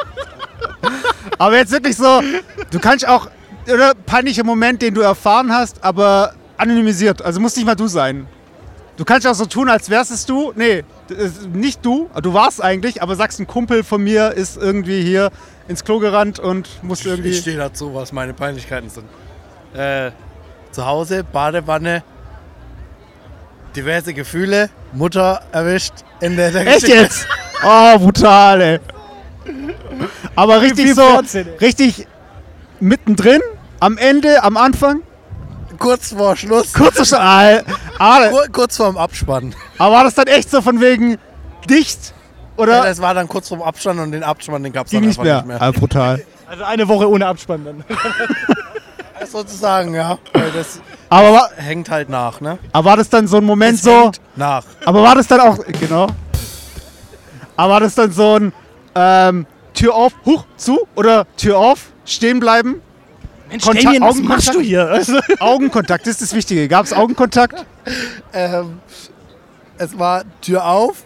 Aber 1.38 1.58
jetzt 1.58 1.72
wirklich 1.72 1.95
so, 1.95 2.22
du 2.70 2.80
kannst 2.80 3.08
auch, 3.08 3.30
oder 3.72 3.93
peinlicher 3.93 4.43
Moment, 4.43 4.82
den 4.82 4.93
du 4.93 5.02
erfahren 5.02 5.52
hast, 5.54 5.84
aber 5.84 6.34
anonymisiert. 6.58 7.22
Also 7.22 7.39
muss 7.39 7.56
nicht 7.56 7.66
mal 7.66 7.76
du 7.76 7.88
sein. 7.88 8.28
Du 8.97 9.06
kannst 9.06 9.26
auch 9.26 9.34
so 9.34 9.45
tun, 9.45 9.70
als 9.70 9.89
wärst 9.89 10.12
es 10.12 10.26
du. 10.26 10.52
Nee, 10.56 10.84
nicht 11.54 11.84
du. 11.86 12.10
Du 12.22 12.34
warst 12.34 12.62
eigentlich, 12.62 13.02
aber 13.02 13.16
sagst, 13.16 13.39
ein 13.39 13.47
Kumpel 13.47 13.84
von 13.84 14.04
mir 14.04 14.32
ist 14.32 14.58
irgendwie 14.58 15.02
hier 15.02 15.32
ins 15.68 15.84
Klo 15.84 15.99
gerannt 15.99 16.39
und 16.39 16.68
muss 16.84 17.06
irgendwie. 17.06 17.30
Ich 17.30 17.39
stehe 17.39 17.58
dazu, 17.58 17.95
was 17.95 18.12
meine 18.12 18.34
Peinlichkeiten 18.34 18.89
sind. 18.89 19.06
Äh, 19.74 20.12
zu 20.72 20.86
Hause, 20.86 21.24
Badewanne, 21.24 22.04
diverse 23.76 24.13
Gefühle, 24.13 24.69
Mutter 24.93 25.41
erwischt 25.51 25.93
in 26.19 26.36
der, 26.38 26.51
der 26.51 26.67
Echt 26.67 26.88
jetzt? 26.88 27.28
Oh, 27.63 27.99
brutal, 27.99 28.61
ey. 28.61 28.80
Aber 30.36 30.61
richtig 30.61 30.93
so, 30.95 31.01
Fernsehen, 31.01 31.47
ey. 31.47 31.57
richtig 31.57 32.07
mittendrin, 32.80 33.41
am 33.80 33.97
Ende, 33.97 34.43
am 34.43 34.57
Anfang. 34.57 35.01
Kurz 35.78 36.13
vor 36.13 36.36
Schluss, 36.36 36.74
Kurz 36.74 37.09
so, 37.09 37.17
ah, 37.17 37.59
ah, 37.97 38.28
kur 38.30 38.45
kurz 38.51 38.78
vorm 38.78 38.97
Abspann. 38.97 39.55
aber 39.80 39.95
war 39.95 40.03
das 40.03 40.13
dann 40.13 40.28
echt 40.28 40.51
so 40.51 40.61
von 40.61 40.80
wegen 40.80 41.17
dicht? 41.69 42.13
Ja, 42.57 42.63
Oder 42.63 42.84
das 42.84 43.01
war 43.01 43.15
dann 43.15 43.28
kurz 43.28 43.47
vorm 43.47 43.63
Abspann 43.63 43.97
und 43.97 44.11
den 44.11 44.24
Abspann, 44.24 44.61
den 44.61 44.74
gab 44.74 44.86
es 44.86 44.91
dann 44.91 45.01
nicht 45.01 45.09
einfach 45.19 45.24
mehr? 45.24 45.36
nicht 45.38 45.47
mehr. 45.47 45.61
Ah, 45.61 45.72
brutal. 45.72 46.24
Also 46.47 46.63
eine 46.65 46.88
Woche 46.88 47.09
ohne 47.09 47.26
Abspann 47.26 47.65
dann. 47.65 47.84
Sozusagen, 49.32 49.95
ja. 49.95 50.19
Weil 50.34 50.51
das 50.51 50.82
Aber 51.12 51.34
war, 51.34 51.49
hängt 51.57 51.89
halt 51.89 52.07
nach, 52.07 52.39
ne? 52.39 52.57
aber 52.72 52.86
war 52.91 52.95
das 52.97 53.09
dann 53.09 53.28
so 53.28 53.36
ein 53.38 53.43
Moment 53.43 53.76
Es 53.76 53.82
so, 53.84 53.91
hängt 54.03 54.22
nach. 54.38 54.64
aber 54.86 55.03
war 55.03 55.14
das 55.16 55.28
dann 55.28 55.41
auch, 55.41 55.57
genau. 55.80 56.07
Aber 57.57 57.74
war 57.74 57.80
das 57.82 57.95
dann 57.95 58.14
so 58.14 58.38
ein 58.39 58.53
ähm, 58.95 59.45
Tür 59.74 59.93
auf, 59.93 60.14
huch, 60.26 60.45
zu 60.55 60.88
oder 60.95 61.28
Tür 61.36 61.57
auf, 61.57 61.88
stehen 62.05 62.39
bleiben? 62.39 62.82
Mensch, 63.49 63.66
Kontakt- 63.66 63.86
Damien, 63.88 64.03
was 64.03 64.16
machst 64.22 64.53
du 64.53 64.62
hier? 64.62 64.88
Also, 64.88 65.20
Augenkontakt, 65.41 66.07
das 66.07 66.14
ist 66.14 66.22
das 66.22 66.34
Wichtige. 66.34 66.70
Gab 66.70 66.86
es 66.86 66.93
Augenkontakt? 66.93 67.66
Ähm, 68.32 68.80
es 69.78 69.99
war 69.99 70.24
Tür 70.39 70.66
auf, 70.66 71.03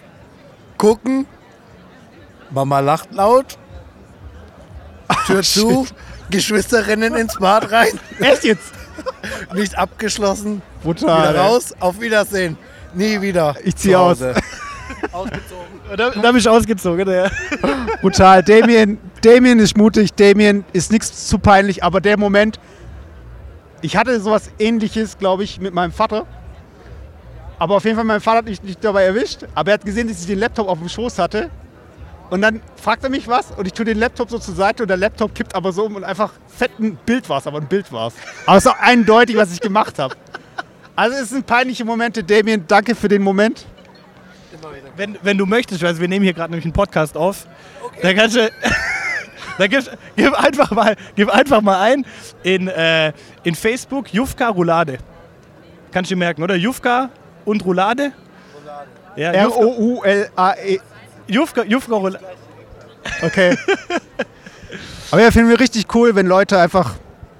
gucken, 0.77 1.25
Mama 2.51 2.79
lacht 2.79 3.11
laut, 3.11 3.57
Tür 5.25 5.41
zu, 5.41 5.87
Geschwisterinnen 6.29 7.15
ins 7.15 7.39
Bad 7.39 7.71
rein, 7.71 7.99
Echt 8.19 8.43
jetzt? 8.43 8.71
nicht 9.53 9.77
abgeschlossen, 9.77 10.61
Brutal. 10.83 11.29
wieder 11.29 11.39
raus, 11.39 11.73
auf 11.79 11.99
Wiedersehen, 11.99 12.57
nie 12.93 13.21
wieder. 13.21 13.55
Ich 13.63 13.75
zieh 13.75 13.91
zu 13.91 13.99
aus. 13.99 14.21
Ausgezogen. 15.11 15.65
da, 15.97 16.09
da 16.09 16.31
bin 16.31 16.37
ich 16.37 16.47
ausgezogen. 16.47 17.09
Ja. 17.09 17.29
Brutal. 18.01 18.43
Damien, 18.43 18.97
Damien 19.21 19.59
ist 19.59 19.77
mutig, 19.77 20.13
Damien 20.13 20.65
ist 20.73 20.91
nichts 20.91 21.27
zu 21.27 21.39
peinlich, 21.39 21.83
aber 21.83 22.01
der 22.01 22.17
Moment, 22.17 22.59
ich 23.81 23.97
hatte 23.97 24.19
sowas 24.19 24.49
ähnliches, 24.59 25.17
glaube 25.17 25.43
ich, 25.43 25.59
mit 25.59 25.73
meinem 25.73 25.91
Vater. 25.91 26.25
Aber 27.57 27.75
auf 27.75 27.85
jeden 27.85 27.95
Fall, 27.95 28.05
mein 28.05 28.19
Vater 28.19 28.39
hat 28.39 28.45
mich 28.45 28.61
nicht 28.63 28.83
dabei 28.83 29.03
erwischt, 29.03 29.45
aber 29.55 29.71
er 29.71 29.73
hat 29.75 29.85
gesehen, 29.85 30.07
dass 30.07 30.19
ich 30.19 30.27
den 30.27 30.39
Laptop 30.39 30.67
auf 30.67 30.79
dem 30.79 30.89
Schoß 30.89 31.19
hatte. 31.19 31.49
Und 32.29 32.41
dann 32.41 32.61
fragt 32.75 33.03
er 33.03 33.09
mich 33.09 33.27
was 33.27 33.51
und 33.51 33.67
ich 33.67 33.73
tue 33.73 33.85
den 33.85 33.99
Laptop 33.99 34.29
so 34.29 34.39
zur 34.39 34.55
Seite 34.55 34.83
und 34.83 34.89
der 34.89 34.97
Laptop 34.97 35.35
kippt 35.35 35.53
aber 35.55 35.71
so 35.71 35.85
um 35.85 35.95
und 35.95 36.03
einfach 36.03 36.33
fett 36.47 36.71
ein 36.79 36.97
Bild 37.05 37.29
war 37.29 37.37
es, 37.37 37.47
aber 37.47 37.59
ein 37.59 37.67
Bild 37.67 37.91
war 37.91 38.07
es. 38.07 38.15
Aber 38.45 38.57
es 38.57 38.65
ist 38.65 38.71
auch 38.71 38.79
eindeutig, 38.79 39.37
was 39.37 39.53
ich 39.53 39.61
gemacht 39.61 39.99
habe. 39.99 40.15
Also 40.95 41.17
es 41.17 41.29
sind 41.29 41.45
peinliche 41.45 41.85
Momente. 41.85 42.23
Damien, 42.23 42.65
danke 42.67 42.95
für 42.95 43.07
den 43.07 43.21
Moment. 43.21 43.65
Wenn, 44.95 45.17
wenn 45.21 45.37
du 45.37 45.45
möchtest, 45.45 45.83
also 45.83 45.99
wir 45.99 46.07
nehmen 46.07 46.23
hier 46.23 46.33
gerade 46.33 46.51
nämlich 46.51 46.65
einen 46.65 46.73
Podcast 46.73 47.17
auf, 47.17 47.45
dann 48.01 48.15
kannst 48.15 48.35
du. 48.35 48.49
Dann 49.57 49.69
gib, 49.69 49.89
gib, 50.17 50.33
einfach 50.33 50.71
mal, 50.71 50.97
gib 51.15 51.29
einfach 51.29 51.61
mal 51.61 51.79
ein 51.79 52.05
in, 52.43 52.67
äh, 52.67 53.13
in 53.43 53.55
Facebook 53.55 54.13
Jufka 54.13 54.49
Roulade. 54.49 54.97
Kannst 55.93 56.11
du 56.11 56.15
dir 56.15 56.19
merken, 56.19 56.43
oder? 56.43 56.55
Jufka 56.55 57.09
und 57.45 57.63
Roulade? 57.63 58.11
Ja, 59.15 59.31
Jufka, 59.31 59.61
R-O-U-L-A-E. 59.61 60.79
Jufka, 61.27 61.63
Jufka 61.63 61.95
Roulade. 61.95 62.23
Okay. 63.21 63.57
Aber 65.11 65.21
ja, 65.21 65.31
finden 65.31 65.49
wir 65.49 65.59
richtig 65.59 65.93
cool, 65.95 66.15
wenn 66.15 66.27
Leute 66.27 66.59
einfach 66.59 66.95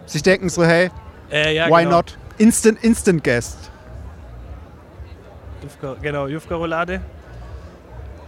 sich 0.06 0.22
denken 0.24 0.50
so, 0.50 0.64
hey, 0.64 0.90
Äh, 1.32 1.56
ja, 1.56 1.68
why 1.68 1.84
genau. 1.84 1.98
not? 1.98 2.18
Instant, 2.38 2.84
instant 2.84 3.24
Guest. 3.24 3.72
Jufka, 5.64 5.96
genau, 6.02 6.28
Jufka 6.28 6.56
Roulade. 6.56 7.02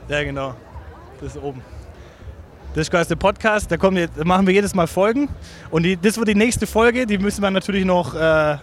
Ja, 0.07 0.23
genau. 0.23 0.55
Das 1.21 1.35
ist 1.35 1.41
oben. 1.41 1.61
Das 2.73 2.83
ist 2.83 2.91
quasi 2.91 3.09
der 3.09 3.15
Podcast, 3.15 3.71
da, 3.71 3.77
kommen 3.77 3.97
jetzt, 3.97 4.13
da 4.17 4.23
machen 4.23 4.45
wir 4.45 4.53
jedes 4.53 4.73
Mal 4.75 4.87
Folgen. 4.87 5.29
Und 5.71 5.83
die, 5.83 5.97
das 5.97 6.17
wird 6.17 6.27
die 6.27 6.35
nächste 6.35 6.67
Folge, 6.67 7.05
die 7.05 7.17
müssen 7.17 7.41
wir 7.41 7.49
natürlich 7.51 7.85
noch, 7.85 8.13
äh, 8.13 8.57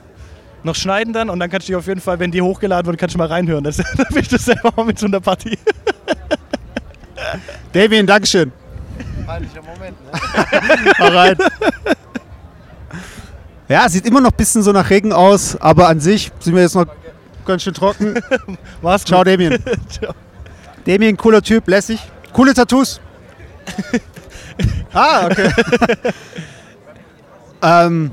noch 0.63 0.75
schneiden 0.75 1.13
dann. 1.13 1.31
Und 1.31 1.41
dann 1.41 1.51
kannst 1.51 1.69
du 1.69 1.73
dich 1.73 1.77
auf 1.77 1.87
jeden 1.87 2.01
Fall, 2.01 2.19
wenn 2.19 2.31
die 2.31 2.41
hochgeladen 2.43 2.87
wird, 2.87 2.99
kannst 2.99 3.15
du 3.15 3.19
mal 3.19 3.27
reinhören. 3.29 3.65
Das, 3.65 3.77
dann 3.77 4.07
bin 4.11 4.19
ich 4.23 4.29
das 4.29 4.45
selber 4.45 4.73
mal 4.77 4.85
mit 4.85 4.99
so 4.99 5.07
einer 5.07 5.21
Partie. 5.21 5.59
Damien, 7.72 8.07
Dankeschön. 8.07 8.53
Peinlicher 9.27 9.62
Moment, 9.62 9.97
ne? 10.05 10.93
Hau 10.99 11.09
rein. 11.09 11.37
Ja, 13.68 13.89
sieht 13.89 14.07
immer 14.07 14.20
noch 14.20 14.31
ein 14.31 14.37
bisschen 14.37 14.62
so 14.62 14.72
nach 14.72 14.91
Regen 14.91 15.12
aus, 15.12 15.57
aber 15.57 15.89
an 15.89 15.99
sich 15.99 16.31
sind 16.39 16.55
wir 16.55 16.62
jetzt 16.62 16.75
noch 16.75 16.87
ganz 17.47 17.62
schön 17.62 17.75
trocken. 17.75 18.14
Mach's 18.83 19.05
Ciao. 19.05 19.25
Damien. 19.25 19.62
Ciao. 19.89 20.14
Damien, 20.85 21.16
cooler 21.16 21.41
Typ, 21.41 21.66
lässig. 21.68 21.99
Coole 22.33 22.53
Tattoos. 22.53 23.01
ah, 24.93 25.27
okay. 25.27 25.51
ähm, 27.62 28.11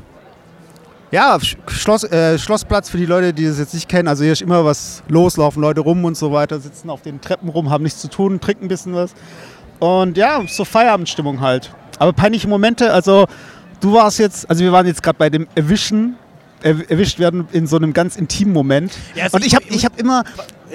ja, 1.12 1.36
Sch- 1.38 1.58
Schloss, 1.68 2.04
äh, 2.06 2.38
Schlossplatz 2.40 2.90
für 2.90 2.98
die 2.98 3.06
Leute, 3.06 3.34
die 3.34 3.46
das 3.46 3.60
jetzt 3.60 3.74
nicht 3.74 3.88
kennen. 3.90 4.08
Also 4.08 4.24
hier 4.24 4.34
ist 4.34 4.42
immer 4.42 4.64
was 4.66 5.04
los, 5.08 5.38
laufen 5.38 5.62
Leute 5.62 5.82
rum 5.82 6.04
und 6.06 6.16
so 6.18 6.32
weiter, 6.32 6.60
sitzen 6.60 6.90
auf 6.90 7.02
den 7.02 7.20
Treppen 7.22 7.50
rum, 7.50 7.70
haben 7.70 7.84
nichts 7.84 8.00
zu 8.00 8.08
tun, 8.10 8.40
trinken 8.40 8.66
ein 8.66 8.68
bisschen 8.70 8.94
was. 8.96 9.14
Und 9.80 10.16
ja, 10.18 10.42
so 10.48 10.64
Feierabendstimmung 10.66 11.42
halt. 11.42 11.74
Aber 12.00 12.14
peinliche 12.14 12.48
Momente, 12.48 12.94
also 12.94 13.28
du 13.82 13.94
warst 13.94 14.20
jetzt, 14.20 14.50
also 14.50 14.64
wir 14.64 14.72
waren 14.72 14.86
jetzt 14.88 15.04
gerade 15.04 15.18
bei 15.18 15.30
dem 15.30 15.48
Erwischen, 15.56 16.16
er, 16.64 16.76
erwischt 16.90 17.20
werden 17.20 17.48
in 17.52 17.68
so 17.68 17.76
einem 17.78 17.92
ganz 17.94 18.16
intimen 18.16 18.54
Moment. 18.54 18.94
Ja, 19.16 19.26
also 19.26 19.38
und 19.38 19.46
ich 19.46 19.56
habe 19.56 19.66
ich 19.70 19.84
hab 19.86 20.00
immer, 20.00 20.24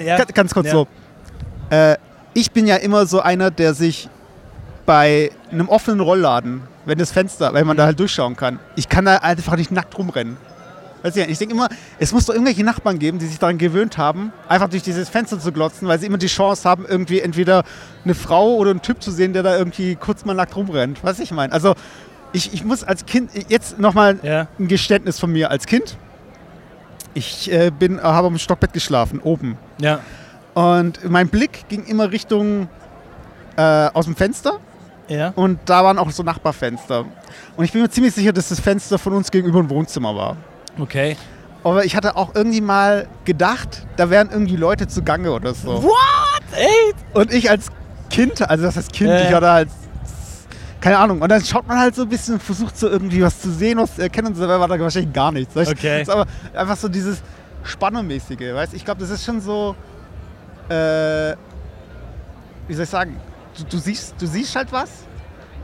Ja. 0.03 0.17
Ganz, 0.17 0.33
ganz 0.33 0.53
kurz 0.53 0.67
Ja. 0.67 0.71
so. 0.73 0.87
Äh, 1.69 1.95
ich 2.33 2.51
bin 2.51 2.67
ja 2.67 2.75
immer 2.75 3.05
so 3.07 3.19
einer, 3.21 3.49
der 3.49 3.73
sich 3.73 4.09
bei 4.85 5.31
einem 5.51 5.67
offenen 5.69 5.99
Rollladen, 6.01 6.61
wenn 6.87 6.97
das 6.97 7.11
Fenster, 7.11 7.53
weil 7.53 7.63
man 7.65 7.77
da 7.77 7.85
halt 7.85 7.99
durchschauen 7.99 8.35
kann, 8.35 8.59
ich 8.75 8.89
kann 8.89 9.05
da 9.05 9.17
einfach 9.17 9.55
nicht 9.55 9.71
nackt 9.71 9.97
rumrennen. 9.97 10.37
Weißt 11.03 11.15
du, 11.15 11.21
ich 11.25 11.37
denke 11.37 11.53
immer, 11.53 11.69
es 11.99 12.11
muss 12.11 12.25
doch 12.25 12.33
irgendwelche 12.33 12.63
Nachbarn 12.63 12.97
geben, 12.97 13.19
die 13.19 13.27
sich 13.27 13.37
daran 13.37 13.59
gewöhnt 13.59 13.97
haben, 13.99 14.33
einfach 14.47 14.67
durch 14.67 14.81
dieses 14.81 15.09
Fenster 15.09 15.39
zu 15.39 15.51
glotzen, 15.51 15.87
weil 15.87 15.99
sie 15.99 16.07
immer 16.07 16.17
die 16.17 16.27
Chance 16.27 16.67
haben, 16.67 16.85
irgendwie 16.87 17.21
entweder 17.21 17.63
eine 18.03 18.15
Frau 18.15 18.55
oder 18.55 18.71
einen 18.71 18.81
Typ 18.81 19.03
zu 19.03 19.11
sehen, 19.11 19.31
der 19.33 19.43
da 19.43 19.55
irgendwie 19.57 19.95
kurz 19.95 20.25
mal 20.25 20.33
nackt 20.33 20.55
rumrennt. 20.55 21.03
Was 21.03 21.19
ich 21.19 21.31
meine. 21.31 21.53
Also 21.53 21.75
ich, 22.33 22.51
ich 22.53 22.63
muss 22.65 22.83
als 22.83 23.05
Kind, 23.05 23.29
jetzt 23.47 23.77
nochmal 23.79 24.19
Ja. 24.23 24.47
ein 24.59 24.67
Geständnis 24.67 25.19
von 25.19 25.31
mir 25.31 25.51
als 25.51 25.67
Kind. 25.67 25.97
Ich 27.13 27.51
äh, 27.51 27.71
bin, 27.71 28.01
habe 28.01 28.27
am 28.27 28.37
Stockbett 28.37 28.73
geschlafen, 28.73 29.19
oben. 29.21 29.57
Ja. 29.79 29.99
Und 30.55 31.07
mein 31.09 31.29
Blick 31.29 31.65
ging 31.69 31.85
immer 31.85 32.11
Richtung 32.11 32.69
äh, 33.55 33.61
aus 33.61 34.05
dem 34.05 34.15
Fenster 34.15 34.59
Ja. 35.07 35.31
und 35.35 35.59
da 35.65 35.83
waren 35.83 35.97
auch 35.97 36.11
so 36.11 36.23
Nachbarfenster. 36.23 37.05
Und 37.55 37.65
ich 37.65 37.71
bin 37.71 37.81
mir 37.81 37.89
ziemlich 37.89 38.13
sicher, 38.13 38.33
dass 38.33 38.49
das 38.49 38.59
Fenster 38.59 38.97
von 38.97 39.13
uns 39.13 39.31
gegenüber 39.31 39.59
ein 39.59 39.69
Wohnzimmer 39.69 40.15
war. 40.15 40.37
Okay. 40.79 41.15
Aber 41.63 41.85
ich 41.85 41.95
hatte 41.95 42.15
auch 42.15 42.35
irgendwie 42.35 42.61
mal 42.61 43.07
gedacht, 43.25 43.85
da 43.95 44.09
wären 44.09 44.29
irgendwie 44.29 44.55
Leute 44.55 44.87
zugange 44.87 45.31
oder 45.31 45.53
so. 45.53 45.83
What? 45.83 46.43
Ey? 46.55 46.93
Und 47.13 47.33
ich 47.33 47.49
als 47.49 47.67
Kind, 48.09 48.47
also 48.49 48.65
das 48.65 48.77
heißt 48.77 48.93
Kind, 48.93 49.09
ja. 49.09 49.27
ich 49.27 49.33
hatte 49.33 49.49
halt 49.49 49.69
keine 50.79 50.99
Ahnung. 50.99 51.21
Und 51.21 51.29
dann 51.29 51.43
schaut 51.43 51.67
man 51.67 51.79
halt 51.79 51.95
so 51.95 52.03
ein 52.03 52.09
bisschen, 52.09 52.39
versucht 52.39 52.77
so 52.77 52.87
irgendwie 52.87 53.21
was 53.21 53.41
zu 53.41 53.51
sehen, 53.51 53.79
was 53.79 53.95
zu 53.95 54.01
erkennen 54.01 54.27
und 54.27 54.35
so, 54.35 54.41
dabei 54.41 54.59
war 54.59 54.67
da 54.67 54.79
wahrscheinlich 54.79 55.11
gar 55.11 55.31
nichts. 55.31 55.55
Weißt? 55.55 55.71
Okay. 55.71 55.99
Das 55.99 56.07
ist 56.07 56.13
aber 56.13 56.25
einfach 56.53 56.77
so 56.77 56.87
dieses 56.87 57.21
Spannermäßige, 57.63 58.53
weißt? 58.53 58.73
Ich 58.75 58.85
glaube, 58.85 59.01
das 59.01 59.09
ist 59.09 59.25
schon 59.25 59.41
so 59.41 59.75
äh, 60.69 61.35
wie 62.67 62.73
soll 62.73 62.83
ich 62.83 62.89
sagen, 62.89 63.17
du, 63.57 63.63
du, 63.63 63.77
siehst, 63.77 64.15
du 64.19 64.25
siehst 64.27 64.55
halt 64.55 64.71
was 64.71 64.89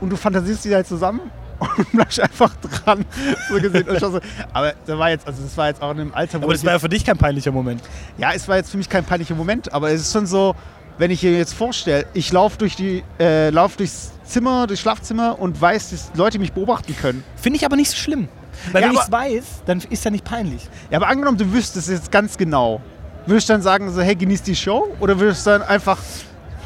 und 0.00 0.10
du 0.10 0.16
fantasierst 0.16 0.64
die 0.64 0.74
halt 0.74 0.86
zusammen 0.86 1.20
und 1.76 1.92
bleibst 1.92 2.20
einfach 2.20 2.52
dran. 2.56 3.04
So 3.48 3.60
gesehen. 3.60 3.86
So, 4.00 4.20
aber 4.52 4.74
das 4.86 4.98
war 4.98 5.10
jetzt, 5.10 5.26
also 5.26 5.42
das 5.42 5.56
war 5.56 5.68
jetzt 5.68 5.80
auch 5.82 5.92
in 5.92 6.00
einem 6.00 6.14
Alter, 6.14 6.40
wo 6.40 6.44
Aber 6.44 6.52
das 6.52 6.64
war 6.64 6.72
ja 6.72 6.78
für 6.78 6.88
dich 6.88 7.04
kein 7.04 7.16
peinlicher 7.16 7.52
Moment. 7.52 7.82
ja, 8.18 8.32
es 8.32 8.48
war 8.48 8.56
jetzt 8.56 8.70
für 8.70 8.76
mich 8.76 8.88
kein 8.88 9.04
peinlicher 9.04 9.34
Moment, 9.34 9.72
aber 9.72 9.90
es 9.90 10.02
ist 10.02 10.12
schon 10.12 10.26
so, 10.26 10.54
wenn 10.98 11.10
ich 11.10 11.22
mir 11.22 11.36
jetzt 11.36 11.54
vorstelle, 11.54 12.06
ich 12.14 12.32
laufe 12.32 12.58
durch 12.58 12.76
die, 12.76 13.02
äh, 13.18 13.50
lauf 13.50 13.76
durchs 13.76 14.12
Zimmer, 14.24 14.66
durchs 14.66 14.82
Schlafzimmer 14.82 15.38
und 15.38 15.60
weiß, 15.60 15.90
dass 15.90 16.10
Leute 16.14 16.38
mich 16.38 16.52
beobachten 16.52 16.96
können. 16.96 17.22
Finde 17.36 17.58
ich 17.58 17.64
aber 17.64 17.76
nicht 17.76 17.90
so 17.90 17.96
schlimm. 17.96 18.28
Weil 18.72 18.82
Ja, 18.82 18.88
wenn 18.88 18.94
ich 18.94 19.00
es 19.02 19.10
weiß, 19.12 19.44
dann 19.66 19.82
ist 19.90 20.04
ja 20.04 20.10
nicht 20.10 20.24
peinlich. 20.24 20.68
Ja, 20.90 20.98
aber 20.98 21.08
angenommen, 21.08 21.36
du 21.36 21.52
wüsstest 21.52 21.88
es 21.88 21.94
jetzt 21.94 22.12
ganz 22.12 22.36
genau. 22.36 22.80
Würdest 23.26 23.48
du 23.48 23.54
dann 23.54 23.62
sagen, 23.62 23.90
so, 23.92 24.00
hey, 24.02 24.14
genieß 24.14 24.42
die 24.42 24.54
Show? 24.54 24.94
Oder 25.00 25.18
würdest 25.18 25.46
du 25.46 25.50
dann 25.50 25.62
einfach 25.62 25.98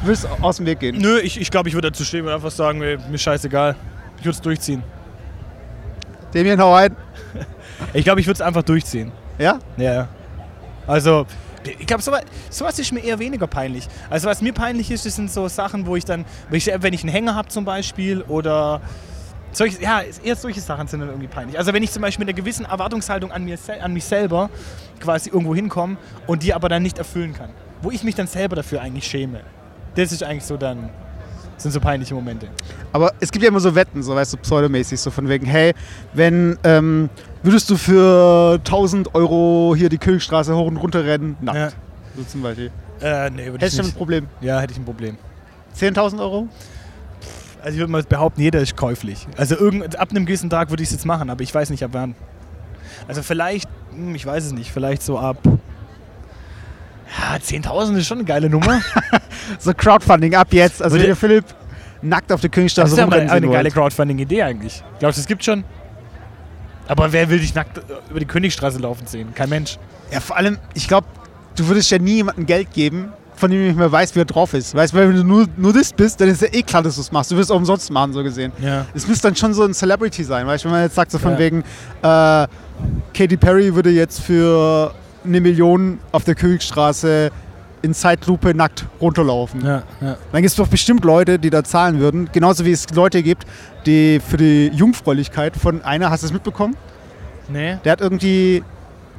würdest 0.07 0.27
aus 0.41 0.57
dem 0.57 0.65
Weg 0.65 0.79
gehen? 0.79 0.97
Nö, 0.97 1.19
ich, 1.19 1.39
ich 1.39 1.51
glaube, 1.51 1.69
ich 1.69 1.75
würde 1.75 1.91
dazu 1.91 2.03
stehen 2.03 2.25
und 2.25 2.31
einfach 2.31 2.51
sagen, 2.51 2.81
ey, 2.81 2.97
mir 3.09 3.17
scheißegal. 3.17 3.75
Ich 4.17 4.25
würde 4.25 4.35
es 4.35 4.41
durchziehen. 4.41 4.83
Damien, 6.33 6.59
hau 6.59 6.73
rein. 6.73 6.95
Ich 7.93 8.03
glaube, 8.03 8.19
ich 8.19 8.27
würde 8.27 8.35
es 8.35 8.41
einfach 8.41 8.61
durchziehen. 8.61 9.13
Ja? 9.37 9.57
Ja, 9.77 9.93
ja. 9.93 10.07
Also, 10.85 11.25
ich 11.63 11.87
glaube, 11.87 12.03
sowas, 12.03 12.23
sowas 12.49 12.77
ist 12.77 12.91
mir 12.91 12.99
eher 12.99 13.17
weniger 13.19 13.47
peinlich. 13.47 13.87
Also, 14.09 14.27
was 14.27 14.41
mir 14.41 14.53
peinlich 14.53 14.91
ist, 14.91 15.05
das 15.05 15.15
sind 15.15 15.31
so 15.31 15.47
Sachen, 15.47 15.85
wo 15.85 15.95
ich 15.95 16.03
dann, 16.03 16.25
wenn 16.49 16.57
ich, 16.57 16.67
wenn 16.67 16.93
ich 16.93 17.03
einen 17.03 17.11
Hänger 17.11 17.35
habe 17.35 17.47
zum 17.47 17.63
Beispiel 17.63 18.21
oder 18.23 18.81
solche, 19.53 19.81
ja, 19.81 20.01
eher 20.23 20.35
solche 20.35 20.59
Sachen 20.59 20.87
sind 20.87 20.99
dann 20.99 21.09
irgendwie 21.09 21.27
peinlich. 21.27 21.57
Also, 21.57 21.71
wenn 21.73 21.81
ich 21.81 21.91
zum 21.91 22.01
Beispiel 22.01 22.25
mit 22.25 22.35
einer 22.35 22.41
gewissen 22.41 22.65
Erwartungshaltung 22.65 23.31
an, 23.31 23.45
mir, 23.45 23.57
an 23.81 23.93
mich 23.93 24.03
selber 24.03 24.49
quasi 24.99 25.29
irgendwo 25.29 25.55
hinkomme 25.55 25.95
und 26.27 26.43
die 26.43 26.53
aber 26.53 26.67
dann 26.67 26.83
nicht 26.83 26.97
erfüllen 26.97 27.33
kann. 27.33 27.51
Wo 27.81 27.91
ich 27.91 28.03
mich 28.03 28.15
dann 28.15 28.27
selber 28.27 28.57
dafür 28.57 28.81
eigentlich 28.81 29.07
schäme. 29.07 29.41
Das 29.95 30.11
ist 30.11 30.23
eigentlich 30.23 30.45
so 30.45 30.57
dann, 30.57 30.89
sind 31.57 31.71
so 31.71 31.79
peinliche 31.79 32.13
Momente. 32.13 32.47
Aber 32.91 33.13
es 33.19 33.31
gibt 33.31 33.43
ja 33.43 33.49
immer 33.49 33.59
so 33.59 33.73
Wetten, 33.75 34.01
so 34.03 34.15
weißt 34.15 34.33
du, 34.33 34.37
pseudomäßig, 34.37 34.99
so 34.99 35.11
von 35.11 35.27
wegen, 35.27 35.45
hey, 35.45 35.73
wenn, 36.13 36.57
ähm, 36.63 37.09
würdest 37.43 37.69
du 37.69 37.77
für 37.77 38.55
1000 38.59 39.13
Euro 39.15 39.73
hier 39.75 39.89
die 39.89 39.97
Königstraße 39.97 40.55
hoch 40.55 40.67
und 40.67 40.77
runter 40.77 41.03
rennen? 41.03 41.37
Nackt. 41.41 41.57
Ja. 41.57 41.69
So 42.15 42.23
zum 42.23 42.41
Beispiel. 42.41 42.71
Äh, 43.01 43.29
nee, 43.29 43.45
würde 43.45 43.57
ich 43.57 43.61
Hättest 43.61 43.79
du 43.79 43.83
ein. 43.83 43.93
Problem? 43.93 44.27
Ja, 44.41 44.59
hätte 44.59 44.73
ich 44.73 44.79
ein 44.79 44.85
Problem. 44.85 45.17
10.000 45.77 46.19
Euro? 46.19 46.47
Also 47.61 47.73
ich 47.73 47.79
würde 47.79 47.91
mal 47.91 48.03
behaupten, 48.03 48.41
jeder 48.41 48.61
ist 48.61 48.75
käuflich. 48.75 49.27
Also 49.37 49.55
irgend, 49.55 49.99
ab 49.99 50.09
einem 50.11 50.25
gewissen 50.25 50.49
Tag 50.49 50.69
würde 50.69 50.81
ich 50.81 50.89
es 50.89 50.93
jetzt 50.93 51.05
machen, 51.05 51.29
aber 51.29 51.41
ich 51.43 51.53
weiß 51.53 51.69
nicht 51.69 51.83
ab 51.83 51.91
wann. 51.93 52.15
Also 53.07 53.21
vielleicht, 53.21 53.69
hm, 53.91 54.15
ich 54.15 54.25
weiß 54.25 54.45
es 54.45 54.51
nicht, 54.53 54.71
vielleicht 54.71 55.01
so 55.01 55.19
ab... 55.19 55.37
Ja, 57.17 57.37
10.000 57.37 57.97
ist 57.97 58.07
schon 58.07 58.19
eine 58.19 58.25
geile 58.25 58.49
Nummer. 58.49 58.81
So 59.57 59.73
Crowdfunding 59.73 60.35
ab 60.35 60.47
jetzt. 60.51 60.81
Also 60.83 60.97
der 60.97 61.15
Philipp 61.15 61.45
nackt 62.01 62.31
auf 62.31 62.41
der 62.41 62.49
Das 62.49 62.55
Königstraße 62.55 62.91
ist 62.93 62.97
ja 62.97 63.07
eine 63.07 63.47
geile. 63.49 63.71
Crowdfunding-Idee 63.71 64.43
eigentlich. 64.43 64.83
Glaubst 64.99 65.17
du, 65.17 65.21
es 65.21 65.27
gibt 65.27 65.43
schon? 65.43 65.63
Aber 66.87 67.11
wer 67.11 67.29
will 67.29 67.39
dich 67.39 67.53
nackt 67.53 67.77
äh, 67.77 67.81
über 68.09 68.19
die 68.19 68.25
Königstraße 68.25 68.79
laufen 68.79 69.05
sehen? 69.05 69.33
Kein 69.35 69.49
Mensch. 69.49 69.77
Ja, 70.11 70.19
vor 70.19 70.37
allem, 70.37 70.57
ich 70.73 70.87
glaube, 70.87 71.07
du 71.55 71.67
würdest 71.67 71.91
ja 71.91 71.99
nie 71.99 72.15
jemandem 72.15 72.45
Geld 72.45 72.71
geben, 72.73 73.11
von 73.35 73.51
dem 73.51 73.59
du 73.61 73.67
nicht 73.67 73.77
mehr 73.77 73.91
weißt, 73.91 74.15
wie 74.15 74.21
er 74.21 74.25
drauf 74.25 74.53
ist. 74.53 74.73
Weißt 74.73 74.93
du, 74.93 74.97
weil 74.97 75.09
wenn 75.09 75.15
du 75.17 75.23
nur 75.23 75.45
Nudist 75.55 75.95
bist, 75.95 76.19
dann 76.19 76.29
ist 76.29 76.41
ja 76.41 76.47
eh 76.51 76.63
klar, 76.63 76.81
dass 76.81 76.95
du 76.95 77.01
es 77.01 77.11
machst. 77.11 77.31
Du 77.31 77.35
wirst 77.37 77.49
es 77.49 77.51
auch 77.51 77.57
umsonst 77.57 77.91
machen, 77.91 78.11
so 78.11 78.23
gesehen. 78.23 78.51
Ja. 78.59 78.85
Es 78.93 79.07
müsste 79.07 79.27
dann 79.27 79.35
schon 79.35 79.53
so 79.53 79.63
ein 79.63 79.73
Celebrity 79.73 80.23
sein, 80.23 80.47
weißt 80.47 80.63
du, 80.63 80.67
wenn 80.69 80.73
man 80.73 80.83
jetzt 80.83 80.95
sagt, 80.95 81.11
so 81.11 81.19
von 81.19 81.33
Ja. 81.33 81.39
wegen, 81.39 81.59
äh, 82.01 82.47
Katy 83.13 83.37
Perry 83.37 83.75
würde 83.75 83.91
jetzt 83.91 84.21
für 84.21 84.93
eine 85.23 85.41
Million 85.41 85.99
auf 86.11 86.23
der 86.23 86.33
Königstraße 86.35 87.29
in 87.81 87.93
Zeitlupe 87.93 88.53
nackt 88.53 88.85
runterlaufen. 88.99 89.65
Ja, 89.65 89.83
ja. 90.01 90.17
Dann 90.31 90.41
gibt 90.41 90.51
es 90.51 90.55
doch 90.55 90.67
bestimmt 90.67 91.05
Leute, 91.05 91.39
die 91.39 91.49
da 91.49 91.63
zahlen 91.63 91.99
würden. 91.99 92.29
Genauso 92.31 92.65
wie 92.65 92.71
es 92.71 92.89
Leute 92.93 93.23
gibt, 93.23 93.45
die 93.85 94.19
für 94.19 94.37
die 94.37 94.67
Jungfräulichkeit 94.73 95.55
von 95.55 95.83
einer, 95.83 96.09
hast 96.09 96.23
du 96.23 96.27
es 96.27 96.33
mitbekommen? 96.33 96.75
Nee. 97.47 97.77
Der 97.83 97.93
hat 97.93 98.01
irgendwie 98.01 98.63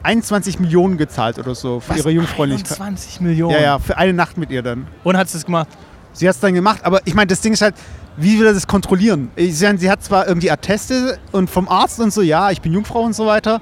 21 0.02 0.60
Millionen 0.60 0.96
gezahlt 0.96 1.38
oder 1.38 1.54
so 1.54 1.80
für 1.80 1.96
ihre 1.96 2.10
Jungfräulichkeit. 2.10 2.76
20 2.76 3.20
Millionen. 3.20 3.54
Ja, 3.54 3.60
ja, 3.60 3.78
für 3.78 3.96
eine 3.96 4.12
Nacht 4.12 4.38
mit 4.38 4.50
ihr 4.50 4.62
dann. 4.62 4.86
Und 5.04 5.16
hat 5.16 5.26
es 5.26 5.44
gemacht? 5.44 5.68
Sie 6.12 6.28
hat 6.28 6.34
es 6.34 6.40
dann 6.40 6.54
gemacht, 6.54 6.80
aber 6.84 7.00
ich 7.04 7.14
meine, 7.14 7.28
das 7.28 7.40
Ding 7.40 7.52
ist 7.52 7.62
halt, 7.62 7.74
wie 8.16 8.38
will 8.38 8.46
er 8.46 8.54
das 8.54 8.66
kontrollieren? 8.66 9.30
Sie 9.36 9.90
hat 9.90 10.02
zwar 10.02 10.26
irgendwie 10.26 10.50
Atteste 10.50 11.18
und 11.32 11.48
vom 11.48 11.68
Arzt 11.68 12.00
und 12.00 12.12
so, 12.12 12.20
ja, 12.22 12.50
ich 12.50 12.60
bin 12.60 12.72
Jungfrau 12.72 13.02
und 13.02 13.14
so 13.14 13.26
weiter, 13.26 13.60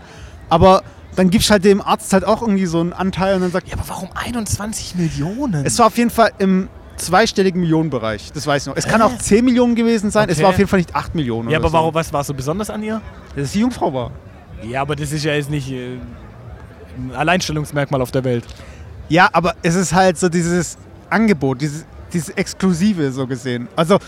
aber 0.48 0.82
dann 1.18 1.30
gibst 1.30 1.50
halt 1.50 1.64
dem 1.64 1.80
Arzt 1.82 2.12
halt 2.12 2.24
auch 2.24 2.42
irgendwie 2.42 2.66
so 2.66 2.80
einen 2.80 2.92
Anteil 2.92 3.34
und 3.34 3.40
dann 3.42 3.50
sagt, 3.50 3.68
Ja, 3.68 3.74
aber 3.74 3.88
warum 3.88 4.08
21 4.14 4.94
Millionen? 4.94 5.66
es 5.66 5.78
war 5.78 5.86
auf 5.88 5.98
jeden 5.98 6.10
Fall 6.10 6.30
im 6.38 6.68
zweistelligen 6.96 7.60
Millionenbereich, 7.60 8.32
das 8.32 8.46
weiß 8.46 8.62
ich 8.62 8.66
noch. 8.68 8.76
Es 8.76 8.86
kann 8.86 9.02
auch 9.02 9.16
10 9.18 9.44
Millionen 9.44 9.74
gewesen 9.74 10.10
sein, 10.10 10.28
es 10.28 10.36
Okay. 10.36 10.42
war 10.44 10.50
auf 10.50 10.58
jeden 10.58 10.68
Fall 10.68 10.78
nicht 10.80 10.94
8 10.94 11.14
Millionen. 11.14 11.48
ja, 11.50 11.58
aber 11.58 11.68
so. 11.68 11.72
warum, 11.74 11.94
was 11.94 12.12
war 12.12 12.24
so 12.24 12.34
besonders 12.34 12.70
an 12.70 12.82
ihr? 12.82 13.00
Dass 13.36 13.52
sie 13.52 13.60
Jungfrau 13.60 13.92
war. 13.92 14.10
Ja, 14.62 14.80
aber 14.82 14.96
das 14.96 15.12
ist 15.12 15.24
ja 15.24 15.32
jetzt 15.34 15.50
nicht 15.50 15.70
äh, 15.70 15.96
ein 16.96 17.12
Alleinstellungsmerkmal 17.14 18.00
auf 18.02 18.10
der 18.10 18.24
Welt. 18.24 18.44
Ja, 19.08 19.28
aber 19.32 19.54
es 19.62 19.74
ist 19.76 19.92
halt 19.92 20.18
so 20.18 20.28
dieses 20.28 20.76
Angebot, 21.10 21.60
dieses, 21.60 21.84
dieses 22.12 22.30
Exklusive 22.30 23.12
so 23.12 23.26
gesehen. 23.26 23.68
Also, 23.76 23.98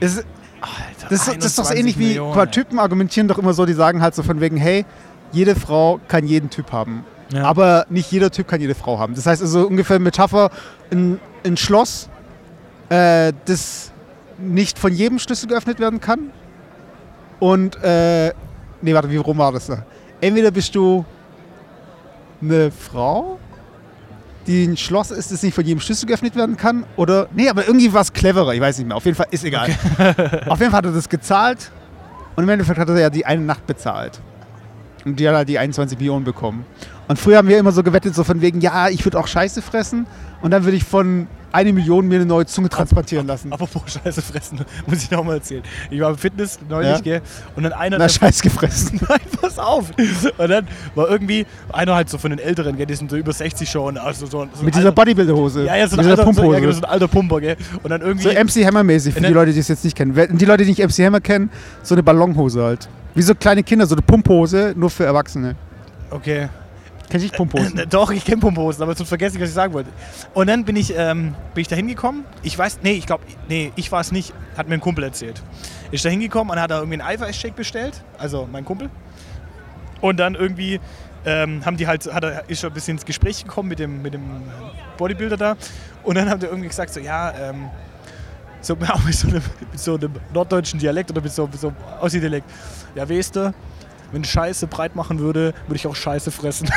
es 0.00 0.16
ist, 0.16 0.26
Alter, 0.60 1.08
das, 1.10 1.28
ist- 1.28 1.36
das 1.36 1.44
ist 1.46 1.58
doch 1.58 1.64
so 1.64 1.70
21 1.70 1.78
ähnlich 1.80 1.98
wie 1.98 2.06
Millionen, 2.08 2.38
ey. 2.40 2.46
Typen 2.50 2.78
argumentieren 2.78 3.28
doch 3.28 3.38
immer 3.38 3.52
so, 3.54 3.64
die 3.66 3.72
sagen 3.72 4.02
halt 4.02 4.14
so 4.14 4.22
von 4.22 4.40
wegen, 4.40 4.56
hey, 4.56 4.84
jede 5.32 5.56
Frau 5.56 6.00
kann 6.08 6.26
jeden 6.26 6.50
Typ 6.50 6.72
haben. 6.72 7.04
Ja. 7.32 7.44
Aber 7.44 7.86
nicht 7.88 8.10
jeder 8.12 8.30
Typ 8.30 8.46
kann 8.46 8.60
jede 8.60 8.74
Frau 8.74 8.98
haben. 8.98 9.14
Das 9.14 9.26
heißt 9.26 9.42
also 9.42 9.66
ungefähr 9.66 9.98
Metapher, 9.98 10.50
ein, 10.90 11.18
ein 11.44 11.56
Schloss, 11.56 12.08
äh, 12.90 13.32
das 13.46 13.90
nicht 14.38 14.78
von 14.78 14.92
jedem 14.92 15.18
Schlüssel 15.18 15.48
geöffnet 15.48 15.80
werden 15.80 16.00
kann. 16.00 16.30
Und, 17.40 17.82
äh, 17.82 18.32
nee, 18.82 18.94
warte, 18.94 19.10
wie 19.10 19.16
rum 19.16 19.38
war 19.38 19.52
das 19.52 19.66
da? 19.66 19.84
Entweder 20.20 20.50
bist 20.50 20.74
du 20.74 21.04
eine 22.40 22.70
Frau, 22.70 23.38
die 24.46 24.64
ein 24.64 24.76
Schloss 24.76 25.10
ist, 25.10 25.32
das 25.32 25.42
nicht 25.42 25.54
von 25.54 25.64
jedem 25.64 25.80
Schlüssel 25.80 26.06
geöffnet 26.06 26.36
werden 26.36 26.56
kann, 26.56 26.84
oder, 26.96 27.28
nee, 27.34 27.48
aber 27.48 27.66
irgendwie 27.66 27.92
war 27.92 28.02
es 28.02 28.12
cleverer, 28.12 28.54
ich 28.54 28.60
weiß 28.60 28.78
nicht 28.78 28.88
mehr. 28.88 28.96
Auf 28.96 29.04
jeden 29.04 29.16
Fall, 29.16 29.26
ist 29.30 29.44
egal. 29.44 29.68
Auf 30.46 30.58
jeden 30.58 30.70
Fall 30.70 30.78
hat 30.78 30.84
er 30.84 30.92
das 30.92 31.08
gezahlt 31.08 31.70
und 32.36 32.44
im 32.44 32.48
Endeffekt 32.48 32.78
hat 32.78 32.88
er 32.88 32.98
ja 32.98 33.10
die 33.10 33.24
eine 33.24 33.42
Nacht 33.42 33.66
bezahlt. 33.66 34.20
Und 35.04 35.18
die 35.18 35.28
hat 35.28 35.34
halt 35.34 35.48
die 35.48 35.58
21 35.58 35.98
Millionen 35.98 36.24
bekommen. 36.24 36.64
Und 37.08 37.18
früher 37.18 37.38
haben 37.38 37.48
wir 37.48 37.58
immer 37.58 37.72
so 37.72 37.82
gewettet, 37.82 38.14
so 38.14 38.24
von 38.24 38.40
wegen, 38.40 38.60
ja, 38.60 38.88
ich 38.88 39.04
würde 39.04 39.18
auch 39.18 39.26
Scheiße 39.26 39.62
fressen 39.62 40.06
und 40.40 40.50
dann 40.50 40.64
würde 40.64 40.76
ich 40.76 40.84
von 40.84 41.26
eine 41.52 41.72
Million 41.72 42.08
mir 42.08 42.16
eine 42.16 42.26
neue 42.26 42.46
Zunge 42.46 42.68
transplantieren 42.68 43.26
lassen. 43.26 43.52
Apropos 43.52 43.82
Scheiße 43.92 44.22
fressen, 44.22 44.60
muss 44.86 45.02
ich 45.04 45.10
noch 45.10 45.22
mal 45.24 45.34
erzählen. 45.34 45.62
Ich 45.90 46.00
war 46.00 46.10
im 46.10 46.18
Fitness 46.18 46.58
neulich, 46.68 46.90
Ja. 46.90 47.00
gell? 47.00 47.22
Und 47.56 47.62
dann 47.64 47.72
einer. 47.72 47.98
Na, 47.98 48.08
Scheiß 48.08 48.42
gefressen. 48.42 49.00
Nein, 49.08 49.20
pass 49.40 49.58
auf. 49.58 49.90
Und 50.38 50.48
dann 50.50 50.66
war 50.94 51.08
irgendwie 51.10 51.46
einer 51.72 51.94
halt 51.94 52.08
so 52.08 52.18
von 52.18 52.30
den 52.30 52.38
Älteren, 52.38 52.76
gell? 52.76 52.86
Die 52.86 52.94
sind 52.94 53.10
so 53.10 53.16
über 53.16 53.32
60 53.32 53.68
schon. 53.70 53.98
Also 53.98 54.26
so, 54.26 54.46
so 54.54 54.64
Mit 54.64 54.74
dieser 54.74 54.92
Bodybuilder-Hose. 54.92 55.64
Ja, 55.64 55.76
ja, 55.76 55.86
so 55.88 55.96
ein, 55.96 56.06
alter, 56.06 56.16
so, 56.16 56.22
ja, 56.22 56.24
Pumphose. 56.24 56.60
genau, 56.60 56.72
so 56.72 56.78
ein 56.78 56.84
alter 56.84 57.08
Pumper, 57.08 57.40
gell? 57.40 57.56
Und 57.82 57.90
dann 57.90 58.00
irgendwie. 58.00 58.24
So 58.24 58.30
MC 58.30 58.66
Hammer-mäßig, 58.66 59.14
für 59.14 59.20
die 59.20 59.26
Leute, 59.32 59.52
die 59.52 59.58
es 59.60 59.68
jetzt 59.68 59.84
nicht 59.84 59.96
kennen. 59.96 60.14
Die 60.38 60.44
Leute, 60.44 60.64
die 60.64 60.70
nicht 60.70 60.78
MC 60.82 61.04
Hammer 61.06 61.20
kennen, 61.20 61.50
so 61.82 61.94
eine 61.94 62.02
Ballonhose 62.02 62.62
halt. 62.62 62.88
Wie 63.14 63.22
so 63.22 63.34
kleine 63.34 63.62
Kinder, 63.62 63.86
so 63.86 63.94
eine 63.94 64.02
Pumphose, 64.02 64.72
nur 64.76 64.88
für 64.90 65.04
Erwachsene. 65.04 65.54
okay. 66.10 66.48
Kenn 67.12 67.22
ich 67.22 67.32
Pumphosen? 67.32 67.78
Äh, 67.78 67.86
Doch, 67.90 68.10
ich 68.10 68.24
kenne 68.24 68.40
Pumphosen, 68.40 68.82
aber 68.82 68.94
sonst 68.94 69.10
vergesse 69.10 69.36
ich, 69.36 69.42
was 69.42 69.50
ich 69.50 69.54
sagen 69.54 69.74
wollte. 69.74 69.90
Und 70.32 70.46
dann 70.46 70.64
bin 70.64 70.76
ich, 70.76 70.94
ähm, 70.96 71.34
ich 71.54 71.68
da 71.68 71.76
hingekommen. 71.76 72.24
Ich 72.42 72.56
weiß, 72.56 72.78
nee, 72.82 72.92
ich 72.92 73.04
glaube, 73.04 73.24
nee, 73.50 73.70
ich 73.76 73.92
war 73.92 74.00
es 74.00 74.12
nicht, 74.12 74.32
hat 74.56 74.66
mir 74.66 74.74
ein 74.74 74.80
Kumpel 74.80 75.04
erzählt. 75.04 75.42
Ist 75.90 76.06
da 76.06 76.08
hingekommen 76.08 76.50
und 76.54 76.58
hat 76.58 76.70
da 76.70 76.78
irgendwie 76.78 77.02
einen 77.02 77.06
Eiweißshake 77.06 77.54
bestellt, 77.54 78.02
also 78.16 78.48
mein 78.50 78.64
Kumpel. 78.64 78.88
Und 80.00 80.20
dann 80.20 80.34
irgendwie 80.34 80.80
ähm, 81.26 81.62
haben 81.66 81.76
die 81.76 81.86
halt, 81.86 82.10
hat 82.10 82.24
er, 82.24 82.48
ist 82.48 82.60
schon 82.60 82.70
ein 82.70 82.74
bisschen 82.74 82.96
ins 82.96 83.04
Gespräch 83.04 83.44
gekommen 83.44 83.68
mit 83.68 83.78
dem, 83.78 84.00
mit 84.00 84.14
dem 84.14 84.22
Bodybuilder 84.96 85.36
da. 85.36 85.56
Und 86.04 86.14
dann 86.16 86.30
haben 86.30 86.40
die 86.40 86.46
irgendwie 86.46 86.68
gesagt, 86.68 86.94
so, 86.94 87.00
ja, 87.00 87.30
ähm, 87.38 87.68
so, 88.62 88.74
auch 88.74 89.04
mit 89.04 89.14
so, 89.14 89.28
einem, 89.28 89.42
mit 89.70 89.80
so 89.80 89.96
einem 89.96 90.14
norddeutschen 90.32 90.80
Dialekt 90.80 91.10
oder 91.10 91.20
mit 91.20 91.32
so, 91.32 91.46
mit 91.46 91.60
so 91.60 91.68
einem 91.68 91.76
Aussie-Dialekt. 92.00 92.48
Ja, 92.94 93.06
weißt 93.06 93.36
du, 93.36 93.52
wenn 94.12 94.24
Scheiße 94.24 94.66
breit 94.66 94.94
machen 94.94 95.18
würde, 95.18 95.54
würde 95.66 95.76
ich 95.76 95.86
auch 95.86 95.96
Scheiße 95.96 96.30
fressen. 96.30 96.70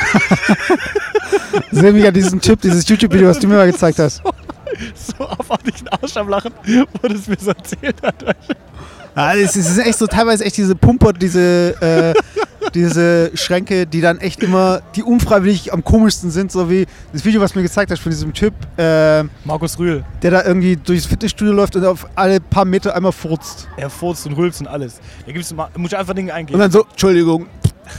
Sehen 1.70 1.94
wir 1.94 2.04
ja 2.04 2.10
diesen 2.10 2.40
Typ, 2.40 2.60
dieses 2.60 2.88
YouTube-Video, 2.88 3.28
was 3.28 3.38
du 3.38 3.46
mir 3.46 3.56
mal 3.56 3.70
gezeigt 3.70 3.98
hast. 3.98 4.22
so 4.94 5.28
abartig 5.28 5.74
einen 5.78 5.88
Arsch 5.88 6.16
am 6.16 6.28
Lachen, 6.28 6.52
wo 7.00 7.08
das 7.08 7.28
mir 7.28 7.36
so 7.38 7.50
erzählt 7.50 8.02
hat. 8.02 8.36
Ja, 9.14 9.34
es 9.34 9.56
ist 9.56 9.78
echt 9.78 9.98
so 9.98 10.06
teilweise 10.06 10.44
echt 10.44 10.56
diese 10.56 10.74
Pumper, 10.74 11.12
diese, 11.12 11.74
äh, 11.80 12.14
diese 12.74 13.30
Schränke, 13.34 13.86
die 13.86 14.00
dann 14.00 14.18
echt 14.18 14.42
immer, 14.42 14.82
die 14.94 15.02
unfreiwillig 15.02 15.72
am 15.72 15.84
komischsten 15.84 16.30
sind, 16.30 16.52
so 16.52 16.68
wie 16.70 16.86
das 17.12 17.24
Video, 17.24 17.40
was 17.40 17.52
du 17.52 17.58
mir 17.58 17.62
gezeigt 17.64 17.90
hast 17.90 18.00
von 18.00 18.10
diesem 18.10 18.32
Typ, 18.32 18.54
äh, 18.76 19.24
Markus 19.44 19.78
Rühl, 19.78 20.04
der 20.22 20.30
da 20.30 20.44
irgendwie 20.44 20.76
durchs 20.76 21.06
Fitnessstudio 21.06 21.52
läuft 21.52 21.76
und 21.76 21.84
auf 21.84 22.06
alle 22.14 22.40
paar 22.40 22.64
Meter 22.64 22.94
einmal 22.94 23.12
furzt. 23.12 23.68
er 23.76 23.90
furzt 23.90 24.26
und 24.26 24.34
rülpst 24.34 24.60
und 24.60 24.66
alles. 24.66 25.00
Da 25.24 25.32
gibt's 25.32 25.52
mal, 25.54 25.68
muss 25.76 25.92
ich 25.92 25.98
einfach 25.98 26.14
Dinge 26.14 26.30
Und 26.32 26.36
eingeben. 26.36 26.58
dann 26.60 26.70
so, 26.70 26.84
Entschuldigung, 26.90 27.46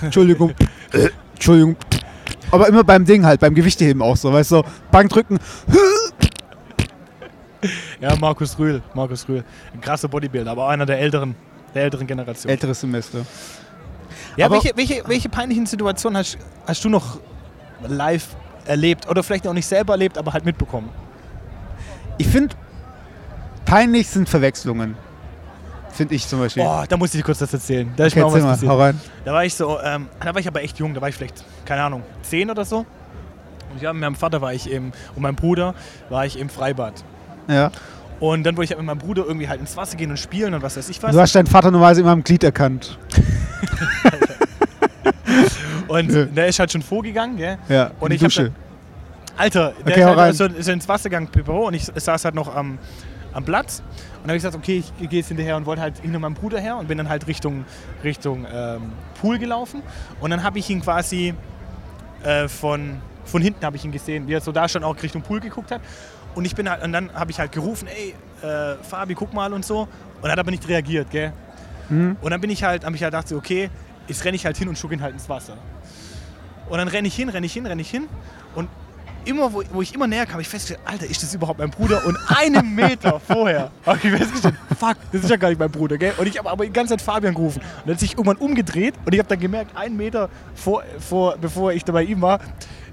Entschuldigung, 0.01 0.51
äh, 0.93 1.09
Entschuldigung. 1.33 1.75
Aber 2.51 2.67
immer 2.67 2.83
beim 2.83 3.03
Ding 3.05 3.25
halt, 3.25 3.39
beim 3.41 3.53
Gewichteheben 3.55 4.01
auch 4.01 4.15
so, 4.15 4.31
weißt 4.31 4.51
du, 4.51 4.55
so, 4.57 4.63
Bankdrücken. 4.91 5.39
Ja, 7.99 8.15
Markus 8.15 8.57
Rühl. 8.59 8.81
Markus 8.93 9.27
Rühl. 9.27 9.43
Ein 9.73 9.81
krasser 9.81 10.07
Bodybuilder, 10.07 10.51
aber 10.51 10.69
einer 10.69 10.85
der 10.85 10.99
älteren, 10.99 11.35
der 11.73 11.83
älteren 11.83 12.05
Generation. 12.07 12.49
Älteres 12.51 12.79
Semester. 12.81 13.25
Ja, 14.37 14.51
welche, 14.51 14.71
welche, 14.75 15.03
welche 15.07 15.29
peinlichen 15.29 15.65
Situationen 15.65 16.17
hast, 16.17 16.37
hast 16.65 16.83
du 16.85 16.89
noch 16.89 17.19
live 17.87 18.35
erlebt? 18.65 19.07
Oder 19.09 19.23
vielleicht 19.23 19.47
auch 19.47 19.53
nicht 19.53 19.65
selber 19.65 19.93
erlebt, 19.93 20.17
aber 20.17 20.33
halt 20.33 20.45
mitbekommen? 20.45 20.89
Ich 22.17 22.27
finde, 22.27 22.55
peinlich 23.65 24.07
sind 24.07 24.29
Verwechslungen. 24.29 24.95
Finde 25.91 26.13
ich 26.13 26.27
zum 26.27 26.39
Beispiel. 26.39 26.63
Boah, 26.63 26.85
da 26.87 26.95
muss 26.95 27.13
ich 27.13 27.21
dir 27.21 27.25
kurz 27.25 27.39
das 27.39 27.51
erzählen. 27.51 27.91
Da 27.95 28.05
ist 28.05 28.13
okay, 28.13 28.19
mir 28.19 28.25
auch 28.27 28.33
was 28.33 28.43
mal, 28.43 28.49
passiert. 28.51 28.71
hau 28.71 28.79
rein. 28.79 29.01
Da 29.25 29.33
war 29.33 29.43
ich 29.43 29.55
so, 29.55 29.79
ähm, 29.81 30.07
da 30.19 30.33
war 30.33 30.39
ich 30.39 30.47
aber 30.47 30.61
echt 30.61 30.77
jung, 30.77 30.93
da 30.93 31.01
war 31.01 31.09
ich 31.09 31.15
vielleicht, 31.15 31.43
keine 31.65 31.81
Ahnung, 31.83 32.03
zehn 32.21 32.51
oder 32.51 32.65
so. 32.65 32.85
Und 33.73 33.81
ja, 33.81 33.91
mit 33.93 34.01
meinem 34.01 34.15
Vater 34.15 34.39
war 34.39 34.53
ich 34.53 34.69
im, 34.69 34.91
und 35.15 35.21
meinem 35.21 35.35
Bruder 35.35 35.73
war 36.09 36.25
ich 36.25 36.37
im 36.37 36.49
Freibad. 36.49 37.03
Ja. 37.47 37.71
Und 38.19 38.43
dann 38.43 38.57
wollte 38.57 38.65
ich 38.65 38.77
halt 38.77 38.79
mit 38.79 38.87
meinem 38.87 38.99
Bruder 38.99 39.25
irgendwie 39.25 39.47
halt 39.47 39.59
ins 39.59 39.75
Wasser 39.77 39.97
gehen 39.97 40.09
und 40.09 40.17
spielen 40.17 40.53
und 40.53 40.61
was 40.61 40.77
weiß 40.77 40.89
ich 40.89 41.01
was. 41.01 41.11
Du 41.11 41.19
hast 41.19 41.35
deinen 41.35 41.47
Vater 41.47 41.71
normalerweise 41.71 42.01
immer 42.01 42.11
am 42.11 42.23
Glied 42.23 42.43
erkannt. 42.43 42.97
Und 45.91 46.11
Ja. 46.11 46.25
der 46.25 46.47
ist 46.47 46.59
halt 46.59 46.71
schon 46.71 46.81
vorgegangen, 46.81 47.37
gell? 47.37 47.57
Ja, 47.69 47.91
Und 47.99 48.11
ich 48.11 48.21
Dusche. 48.21 48.51
Alter, 49.37 49.73
der 49.85 49.93
Okay, 49.93 50.01
ist 50.01 50.17
halt 50.17 50.35
so, 50.35 50.45
ist 50.45 50.67
ins 50.69 50.87
Wasser 50.89 51.09
gegangen, 51.09 51.27
Büro, 51.27 51.67
und 51.67 51.75
ich 51.75 51.85
saß 51.95 52.25
halt 52.25 52.33
noch 52.33 52.53
am, 52.55 52.79
am 53.33 53.45
Platz. 53.45 53.79
Und 53.79 54.23
dann 54.23 54.29
habe 54.29 54.37
ich 54.37 54.43
gesagt, 54.43 54.55
okay, 54.55 54.83
ich 54.99 55.09
gehe 55.09 55.19
jetzt 55.19 55.27
hinterher 55.27 55.55
und 55.57 55.65
wollte 55.67 55.81
halt 55.81 55.99
hinter 55.99 56.17
meinem 56.17 56.33
Bruder 56.33 56.59
her 56.59 56.77
und 56.77 56.87
bin 56.87 56.97
dann 56.97 57.07
halt 57.07 57.27
Richtung, 57.27 57.63
Richtung 58.03 58.47
ähm, 58.51 58.91
Pool 59.21 59.37
gelaufen. 59.37 59.83
Und 60.21 60.31
dann 60.31 60.41
habe 60.43 60.57
ich 60.57 60.69
ihn 60.71 60.81
quasi 60.81 61.35
äh, 62.23 62.47
von, 62.47 62.99
von 63.25 63.41
hinten 63.43 63.63
habe 63.63 63.75
ich 63.77 63.85
ihn 63.85 63.91
gesehen, 63.91 64.27
wie 64.27 64.33
er 64.33 64.41
so 64.41 64.51
da 64.51 64.67
schon 64.67 64.83
auch 64.83 64.95
Richtung 65.03 65.21
Pool 65.21 65.39
geguckt 65.39 65.69
hat. 65.69 65.81
Und 66.33 66.45
ich 66.45 66.55
bin 66.55 66.67
halt, 66.69 66.83
und 66.83 66.91
dann 66.91 67.13
habe 67.13 67.29
ich 67.29 67.39
halt 67.39 67.51
gerufen, 67.51 67.87
ey, 67.87 68.15
äh, 68.47 68.75
Fabi, 68.83 69.13
guck 69.13 69.33
mal 69.33 69.53
und 69.53 69.63
so. 69.63 69.81
Und 70.21 70.25
er 70.25 70.31
hat 70.31 70.39
aber 70.39 70.49
nicht 70.51 70.67
reagiert, 70.67 71.11
gell? 71.11 71.31
Mhm. 71.89 72.17
Und 72.21 72.31
dann 72.31 72.41
bin 72.41 72.49
ich 72.49 72.63
halt, 72.63 72.83
habe 72.85 72.95
ich 72.95 73.03
halt 73.03 73.13
gedacht, 73.13 73.31
okay, 73.33 73.69
jetzt 74.07 74.25
renne 74.25 74.35
ich 74.35 74.45
halt 74.47 74.57
hin 74.57 74.67
und 74.67 74.77
schuck 74.79 74.91
ihn 74.93 75.01
halt 75.01 75.13
ins 75.13 75.29
Wasser. 75.29 75.53
Und 76.69 76.77
dann 76.77 76.87
renne 76.87 77.07
ich 77.07 77.15
hin, 77.15 77.29
renne 77.29 77.45
ich 77.45 77.53
hin, 77.53 77.65
renne 77.65 77.81
ich 77.81 77.89
hin. 77.89 78.07
Und 78.55 78.69
immer, 79.27 79.53
wo, 79.53 79.61
wo 79.71 79.81
ich 79.81 79.93
immer 79.93 80.07
näher 80.07 80.25
kam, 80.25 80.39
ich 80.39 80.47
festgestellt, 80.47 80.79
Alter, 80.85 81.05
ist 81.05 81.21
das 81.21 81.33
überhaupt 81.33 81.59
mein 81.59 81.69
Bruder? 81.69 82.05
Und 82.05 82.17
einen 82.27 82.73
Meter 82.73 83.19
vorher 83.19 83.71
habe 83.85 83.99
ich 84.01 84.11
festgestellt, 84.11 84.55
fuck, 84.77 84.97
das 85.11 85.23
ist 85.23 85.29
ja 85.29 85.35
gar 85.35 85.49
nicht 85.49 85.59
mein 85.59 85.71
Bruder, 85.71 85.97
gell? 85.97 86.13
Und 86.17 86.27
ich 86.27 86.37
habe 86.37 86.49
aber 86.49 86.65
die 86.65 86.71
ganze 86.71 86.91
Zeit 86.95 87.01
Fabian 87.01 87.33
gerufen. 87.33 87.61
Und 87.61 87.81
dann 87.85 87.93
hat 87.95 87.99
sich 87.99 88.11
irgendwann 88.11 88.37
umgedreht 88.37 88.95
und 89.05 89.13
ich 89.13 89.19
habe 89.19 89.29
dann 89.29 89.39
gemerkt, 89.39 89.75
einen 89.75 89.97
Meter 89.97 90.29
vor, 90.55 90.83
vor, 90.99 91.37
bevor 91.37 91.73
ich 91.73 91.83
da 91.83 91.93
bei 91.93 92.03
ihm 92.03 92.21
war, 92.21 92.39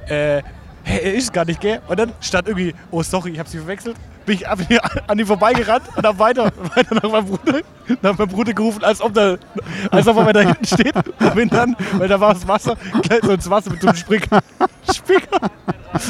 äh, 0.06 0.42
hey, 0.82 1.00
er 1.02 1.14
ist 1.14 1.32
gar 1.32 1.44
nicht, 1.44 1.60
gell? 1.60 1.80
Und 1.88 1.98
dann 1.98 2.12
stand 2.20 2.48
irgendwie, 2.48 2.74
oh 2.90 3.02
sorry, 3.02 3.30
ich 3.32 3.38
habe 3.38 3.48
sie 3.48 3.58
verwechselt. 3.58 3.96
Bin 4.26 4.36
ich 4.36 4.48
an 4.48 5.18
ihm 5.18 5.26
vorbeigerannt 5.26 5.82
und 5.96 6.06
habe 6.06 6.18
weiter, 6.18 6.50
weiter 6.74 6.94
nach 6.94 7.10
meinem 7.10 7.26
Bruder, 7.26 7.60
nach 8.00 8.16
meinem 8.18 8.28
Bruder 8.28 8.52
gerufen, 8.54 8.82
als 8.82 9.00
ob, 9.02 9.12
der, 9.12 9.38
als 9.90 10.06
ob 10.06 10.16
er 10.16 10.32
da 10.32 10.40
hinten 10.40 10.64
steht. 10.64 10.94
Und 10.96 11.34
bin 11.34 11.48
dann, 11.50 11.76
weil 11.98 12.08
da 12.08 12.18
war 12.18 12.32
das 12.32 12.46
Wasser, 12.48 12.76
so 13.22 13.30
ins 13.32 13.50
Wasser 13.50 13.70
mit 13.70 13.82
so 13.82 13.88
einem 13.88 13.96
Springer, 13.96 14.40
Springer, 14.94 15.50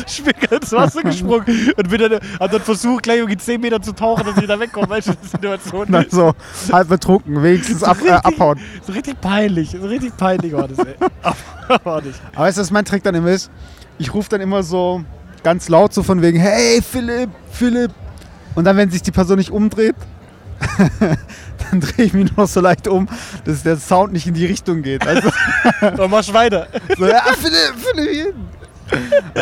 Springer 0.06 0.52
ins 0.52 0.72
Wasser 0.72 1.02
gesprungen. 1.02 1.44
Und 1.76 1.88
bin 1.90 1.98
dann, 2.00 2.20
hab 2.38 2.50
dann 2.52 2.60
versucht, 2.60 3.02
gleich 3.02 3.18
irgendwie 3.18 3.36
10 3.36 3.60
Meter 3.60 3.82
zu 3.82 3.92
tauchen, 3.92 4.24
dass 4.24 4.36
ich 4.36 4.46
da 4.46 4.60
wegkomme. 4.60 4.88
Weißt 4.90 5.08
du, 5.08 5.12
die 5.20 5.26
Situation. 5.28 5.86
Dann 5.90 6.06
so 6.08 6.32
halb 6.72 6.88
betrunken, 6.88 7.42
wenigstens 7.42 7.82
ab, 7.82 7.96
äh, 8.00 8.12
richtig- 8.12 8.26
abhauen. 8.26 8.60
So 8.86 8.92
richtig 8.92 9.20
peinlich, 9.20 9.70
so 9.70 9.86
richtig 9.86 10.16
peinlich 10.16 10.52
war 10.52 10.68
das, 10.68 10.78
ey. 10.78 10.94
Aber 11.68 12.00
nicht. 12.02 12.20
Aber 12.34 12.44
weißt 12.44 12.58
du, 12.58 12.62
was 12.62 12.70
mein 12.70 12.84
Trick 12.84 13.02
dann 13.02 13.14
immer 13.16 13.30
ist? 13.30 13.50
Ich 13.98 14.14
rufe 14.14 14.28
dann 14.28 14.40
immer 14.40 14.62
so 14.62 15.02
ganz 15.42 15.68
laut 15.68 15.92
so 15.92 16.02
von 16.04 16.22
wegen, 16.22 16.38
hey 16.38 16.80
Philipp, 16.80 17.30
Philipp. 17.50 17.90
Und 18.54 18.64
dann, 18.64 18.76
wenn 18.76 18.90
sich 18.90 19.02
die 19.02 19.10
Person 19.10 19.38
nicht 19.38 19.50
umdreht, 19.50 19.94
dann 21.70 21.80
drehe 21.80 22.06
ich 22.06 22.12
mich 22.14 22.30
nur 22.30 22.44
noch 22.44 22.48
so 22.48 22.60
leicht 22.60 22.86
um, 22.88 23.08
dass 23.44 23.62
der 23.62 23.76
Sound 23.76 24.12
nicht 24.12 24.26
in 24.26 24.34
die 24.34 24.46
Richtung 24.46 24.82
geht. 24.82 25.06
Also 25.06 25.30
Dann 25.80 26.10
machst 26.10 26.28
du 26.30 26.34
weiter. 26.34 26.68
so, 26.98 27.06
ja, 27.06 27.22
Philipp, 27.38 27.74
Philipp. 27.76 28.34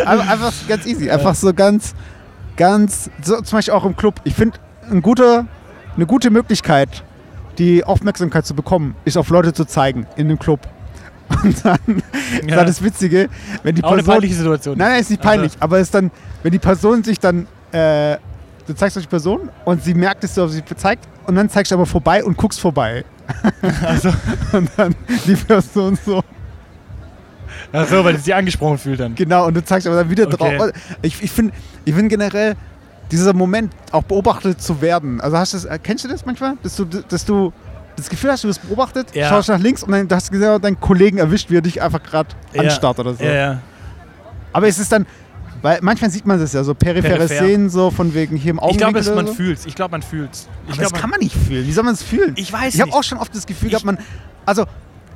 Einfach, 0.07 0.53
ganz 0.69 0.87
easy. 0.87 1.11
Einfach 1.11 1.35
so 1.35 1.53
ganz, 1.53 1.95
ganz, 2.57 3.11
so 3.23 3.41
zum 3.41 3.59
Beispiel 3.59 3.75
auch 3.75 3.85
im 3.85 3.97
Club. 3.97 4.21
Ich 4.25 4.35
finde, 4.35 4.59
ein 4.91 5.03
guter, 5.03 5.47
eine 5.97 6.07
gute 6.07 6.31
Möglichkeit, 6.31 7.03
die 7.59 7.85
Aufmerksamkeit 7.85 8.47
zu 8.47 8.55
bekommen, 8.55 8.95
ist 9.05 9.17
auf 9.19 9.29
Leute 9.29 9.53
zu 9.53 9.65
zeigen 9.67 10.07
in 10.17 10.29
dem 10.29 10.39
Club. 10.39 10.61
Und 11.45 11.65
dann, 11.65 11.79
Ja. 12.47 12.57
dann 12.57 12.67
das 12.67 12.83
Witzige, 12.83 13.29
wenn 13.63 13.75
die 13.75 13.85
Auch 13.85 13.89
eine 13.93 13.99
Person. 13.99 14.15
peinliche 14.15 14.35
Situation. 14.35 14.79
Nein, 14.79 14.91
nein, 14.93 15.01
ist 15.01 15.11
nicht 15.11 15.21
Also- 15.25 15.29
peinlich, 15.31 15.53
aber 15.61 15.77
es 15.79 15.83
ist 15.89 15.95
dann, 15.95 16.11
wenn 16.43 16.53
die 16.53 16.59
Person 16.59 17.05
sich 17.05 17.21
dann, 17.21 17.47
äh, 17.73 18.17
du 18.67 18.75
zeigst 18.75 18.97
auf 18.97 19.03
die 19.03 19.09
Person 19.09 19.49
und 19.65 19.83
sie 19.83 19.95
merkt, 19.95 20.23
dass 20.25 20.35
du 20.35 20.45
auf 20.45 20.51
sie 20.51 20.65
zeigt 20.77 21.07
und 21.27 21.35
dann 21.35 21.49
zeigst 21.49 21.71
du 21.73 21.77
aber 21.77 21.87
vorbei 21.87 22.23
und 22.25 22.37
guckst 22.37 22.61
vorbei. 22.61 23.05
Also, 23.87 24.11
Und 24.53 24.69
dann 24.77 24.95
die 25.27 25.37
Person 25.37 25.97
so, 26.05 26.23
ach 27.73 27.87
so, 27.89 28.05
weil 28.05 28.17
sie 28.17 28.23
sich 28.25 28.35
angesprochen 28.35 28.79
fühlt 28.79 29.01
dann. 29.01 29.15
genau, 29.15 29.47
und 29.47 29.55
du 29.55 29.65
zeigst 29.65 29.87
aber 29.87 29.97
dann 29.97 30.11
wieder 30.11 30.27
Okay. 30.27 30.57
drauf. 30.59 30.71
Ich, 31.03 31.23
ich 31.23 31.31
finde 31.31 31.53
ich 31.85 31.95
find 31.95 32.09
generell, 32.09 32.55
dieser 33.11 33.33
Moment, 33.33 33.73
auch 33.93 34.03
beobachtet 34.03 34.61
zu 34.61 34.81
werden. 34.83 35.21
Also 35.21 35.39
hast 35.39 35.53
du 35.53 35.57
das, 35.59 35.65
äh, 35.67 35.79
kennst 35.83 36.05
du 36.05 36.09
das 36.09 36.25
manchmal? 36.27 36.55
Dass 36.63 36.77
du, 36.77 36.85
dass 36.85 37.25
du 37.25 37.53
das 37.97 38.09
Gefühl 38.09 38.31
hast, 38.33 38.43
du 38.45 38.49
wirst 38.49 38.67
beobachtet, 38.67 39.15
Ja. 39.15 39.29
schaust 39.29 39.49
nach 39.49 39.59
links 39.61 39.83
und 39.83 39.93
dann 39.93 40.09
hast 40.11 40.29
du 40.29 40.33
gesehen, 40.33 40.61
deinen 40.61 40.81
Kollegen 40.81 41.19
erwischt, 41.19 41.51
wie 41.51 41.57
er 41.59 41.63
dich 41.63 41.81
einfach 41.81 42.03
gerade 42.03 42.31
Ja. 42.55 42.63
anstarrt 42.63 42.99
oder 42.99 43.15
so. 43.15 43.23
Ja, 43.25 43.33
ja. 43.33 43.59
Aber 44.53 44.67
es 44.67 44.79
ist 44.79 44.91
dann, 44.93 45.07
weil 45.63 45.79
manchmal 45.83 46.11
sieht 46.11 46.27
man 46.27 46.39
das 46.39 46.53
ja 46.53 46.63
so, 46.65 46.75
periphere 46.75 47.17
Peripher. 47.17 47.35
Szenen 47.45 47.71
so 47.71 47.91
von 47.91 48.13
wegen 48.15 48.37
hier 48.37 48.51
im 48.51 48.61
Ich 48.71 48.77
glaube, 48.77 49.03
man 49.15 49.27
so. 49.27 49.35
fühlt's. 49.35 49.65
Ich 49.67 49.75
glaube, 49.75 49.93
man 49.93 50.03
fühlt's. 50.03 50.49
Ich 50.67 50.73
Aber 50.73 50.79
glaub, 50.79 50.93
das 50.93 51.01
kann 51.01 51.11
man 51.11 51.21
nicht 51.21 51.35
fühlen. 51.37 51.67
Wie 51.67 51.73
soll 51.73 51.85
man 51.85 51.95
es 51.95 52.03
fühlen? 52.03 52.35
Ich 52.37 52.53
weiß 52.53 52.75
Ich 52.75 52.81
habe 52.81 52.93
auch 52.93 53.03
schon 53.05 53.19
oft 53.19 53.35
das 53.35 53.47
Gefühl 53.47 53.71
gehabt, 53.71 53.85
man. 53.85 53.99
Also, 54.45 54.67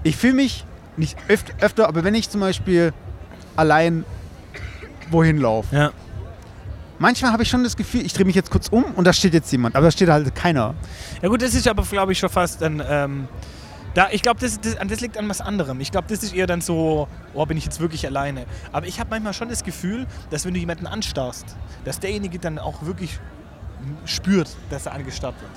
ich 0.02 0.16
fühle 0.16 0.34
mich 0.34 0.64
nicht 0.96 1.16
öfter, 1.28 1.52
öfter, 1.60 1.88
aber 1.88 2.04
wenn 2.04 2.14
ich 2.14 2.30
zum 2.30 2.40
Beispiel 2.40 2.92
allein 3.56 4.04
wohin 5.10 5.38
laufe, 5.38 5.74
Ja. 5.74 5.90
manchmal 6.98 7.32
habe 7.32 7.42
ich 7.42 7.48
schon 7.50 7.62
das 7.64 7.76
Gefühl, 7.76 8.04
ich 8.04 8.12
drehe 8.12 8.24
mich 8.24 8.34
jetzt 8.36 8.50
kurz 8.50 8.68
um 8.68 8.84
und 8.84 9.04
da 9.06 9.12
steht 9.12 9.34
jetzt 9.34 9.50
jemand, 9.52 9.76
aber 9.76 9.86
da 9.86 9.90
steht 9.90 10.08
halt 10.08 10.34
keiner. 10.34 10.74
Ja 11.22 11.28
gut, 11.28 11.42
das 11.42 11.54
ist 11.54 11.66
aber, 11.68 11.82
glaube 11.82 12.12
ich, 12.12 12.18
schon 12.18 12.30
fast 12.30 12.62
dann. 12.62 12.82
Ähm, 12.88 13.28
da, 13.96 14.08
ich 14.10 14.20
glaube, 14.20 14.38
das, 14.40 14.60
das, 14.60 14.76
das 14.86 15.00
liegt 15.00 15.16
an 15.16 15.26
was 15.26 15.40
anderem. 15.40 15.80
Ich 15.80 15.90
glaube, 15.90 16.06
das 16.10 16.22
ist 16.22 16.34
eher 16.34 16.46
dann 16.46 16.60
so, 16.60 17.08
oh, 17.32 17.46
bin 17.46 17.56
ich 17.56 17.64
jetzt 17.64 17.80
wirklich 17.80 18.04
alleine. 18.06 18.44
Aber 18.70 18.86
ich 18.86 19.00
habe 19.00 19.08
manchmal 19.08 19.32
schon 19.32 19.48
das 19.48 19.64
Gefühl, 19.64 20.06
dass 20.28 20.44
wenn 20.44 20.52
du 20.52 20.60
jemanden 20.60 20.86
anstarrst, 20.86 21.46
dass 21.86 21.98
derjenige 21.98 22.38
dann 22.38 22.58
auch 22.58 22.82
wirklich 22.82 23.18
spürt, 24.04 24.50
dass 24.68 24.84
er 24.84 24.92
angestarrt 24.92 25.40
wird. 25.40 25.50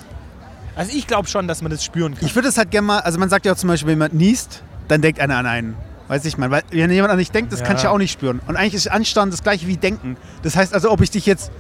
Also 0.78 0.96
ich 0.96 1.06
glaube 1.06 1.28
schon, 1.28 1.50
dass 1.50 1.62
man 1.62 1.70
das 1.70 1.84
spüren 1.84 2.16
kann. 2.16 2.26
Ich 2.26 2.34
würde 2.34 2.48
es 2.48 2.58
halt 2.58 2.72
gerne 2.72 2.88
mal, 2.88 3.00
also 3.00 3.20
man 3.20 3.28
sagt 3.28 3.46
ja 3.46 3.52
auch 3.52 3.58
zum 3.58 3.68
Beispiel, 3.68 3.88
wenn 3.88 3.98
jemand 3.98 4.14
niest, 4.14 4.64
dann 4.88 5.02
denkt 5.02 5.20
einer 5.20 5.36
an 5.36 5.46
einen. 5.46 5.76
Weiß 6.08 6.24
ich 6.24 6.38
mal, 6.38 6.50
weil 6.50 6.64
wenn 6.72 6.90
jemand 6.92 7.12
an 7.12 7.18
dich 7.20 7.32
denkt, 7.32 7.52
das 7.52 7.60
Ja. 7.60 7.66
kannst 7.66 7.84
du 7.84 7.88
ja 7.88 7.94
auch 7.94 7.98
nicht 7.98 8.14
spüren. 8.14 8.40
Und 8.48 8.56
eigentlich 8.56 8.74
ist 8.74 8.90
Anstand 8.90 9.34
das 9.34 9.44
gleiche 9.44 9.68
wie 9.68 9.76
Denken. 9.76 10.16
Das 10.44 10.56
heißt 10.56 10.74
also, 10.74 10.92
ob 10.92 11.02
ich 11.02 11.12
dich 11.12 11.26
jetzt, 11.26 11.52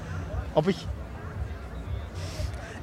ob 0.55 0.69
ich, 0.69 0.88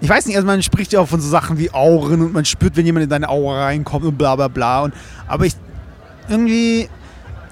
ich 0.00 0.08
weiß 0.08 0.26
nicht, 0.26 0.36
also 0.36 0.46
man 0.46 0.62
spricht 0.62 0.92
ja 0.92 1.00
auch 1.00 1.08
von 1.08 1.20
so 1.20 1.28
Sachen 1.28 1.58
wie 1.58 1.70
Auren 1.72 2.20
und 2.22 2.32
man 2.32 2.44
spürt, 2.44 2.76
wenn 2.76 2.84
jemand 2.86 3.04
in 3.04 3.10
deine 3.10 3.28
Aura 3.28 3.64
reinkommt 3.64 4.04
und 4.04 4.16
bla 4.18 4.36
bla 4.36 4.48
bla. 4.48 4.82
Und, 4.82 4.94
aber 5.26 5.46
ich, 5.46 5.54
irgendwie, 6.28 6.88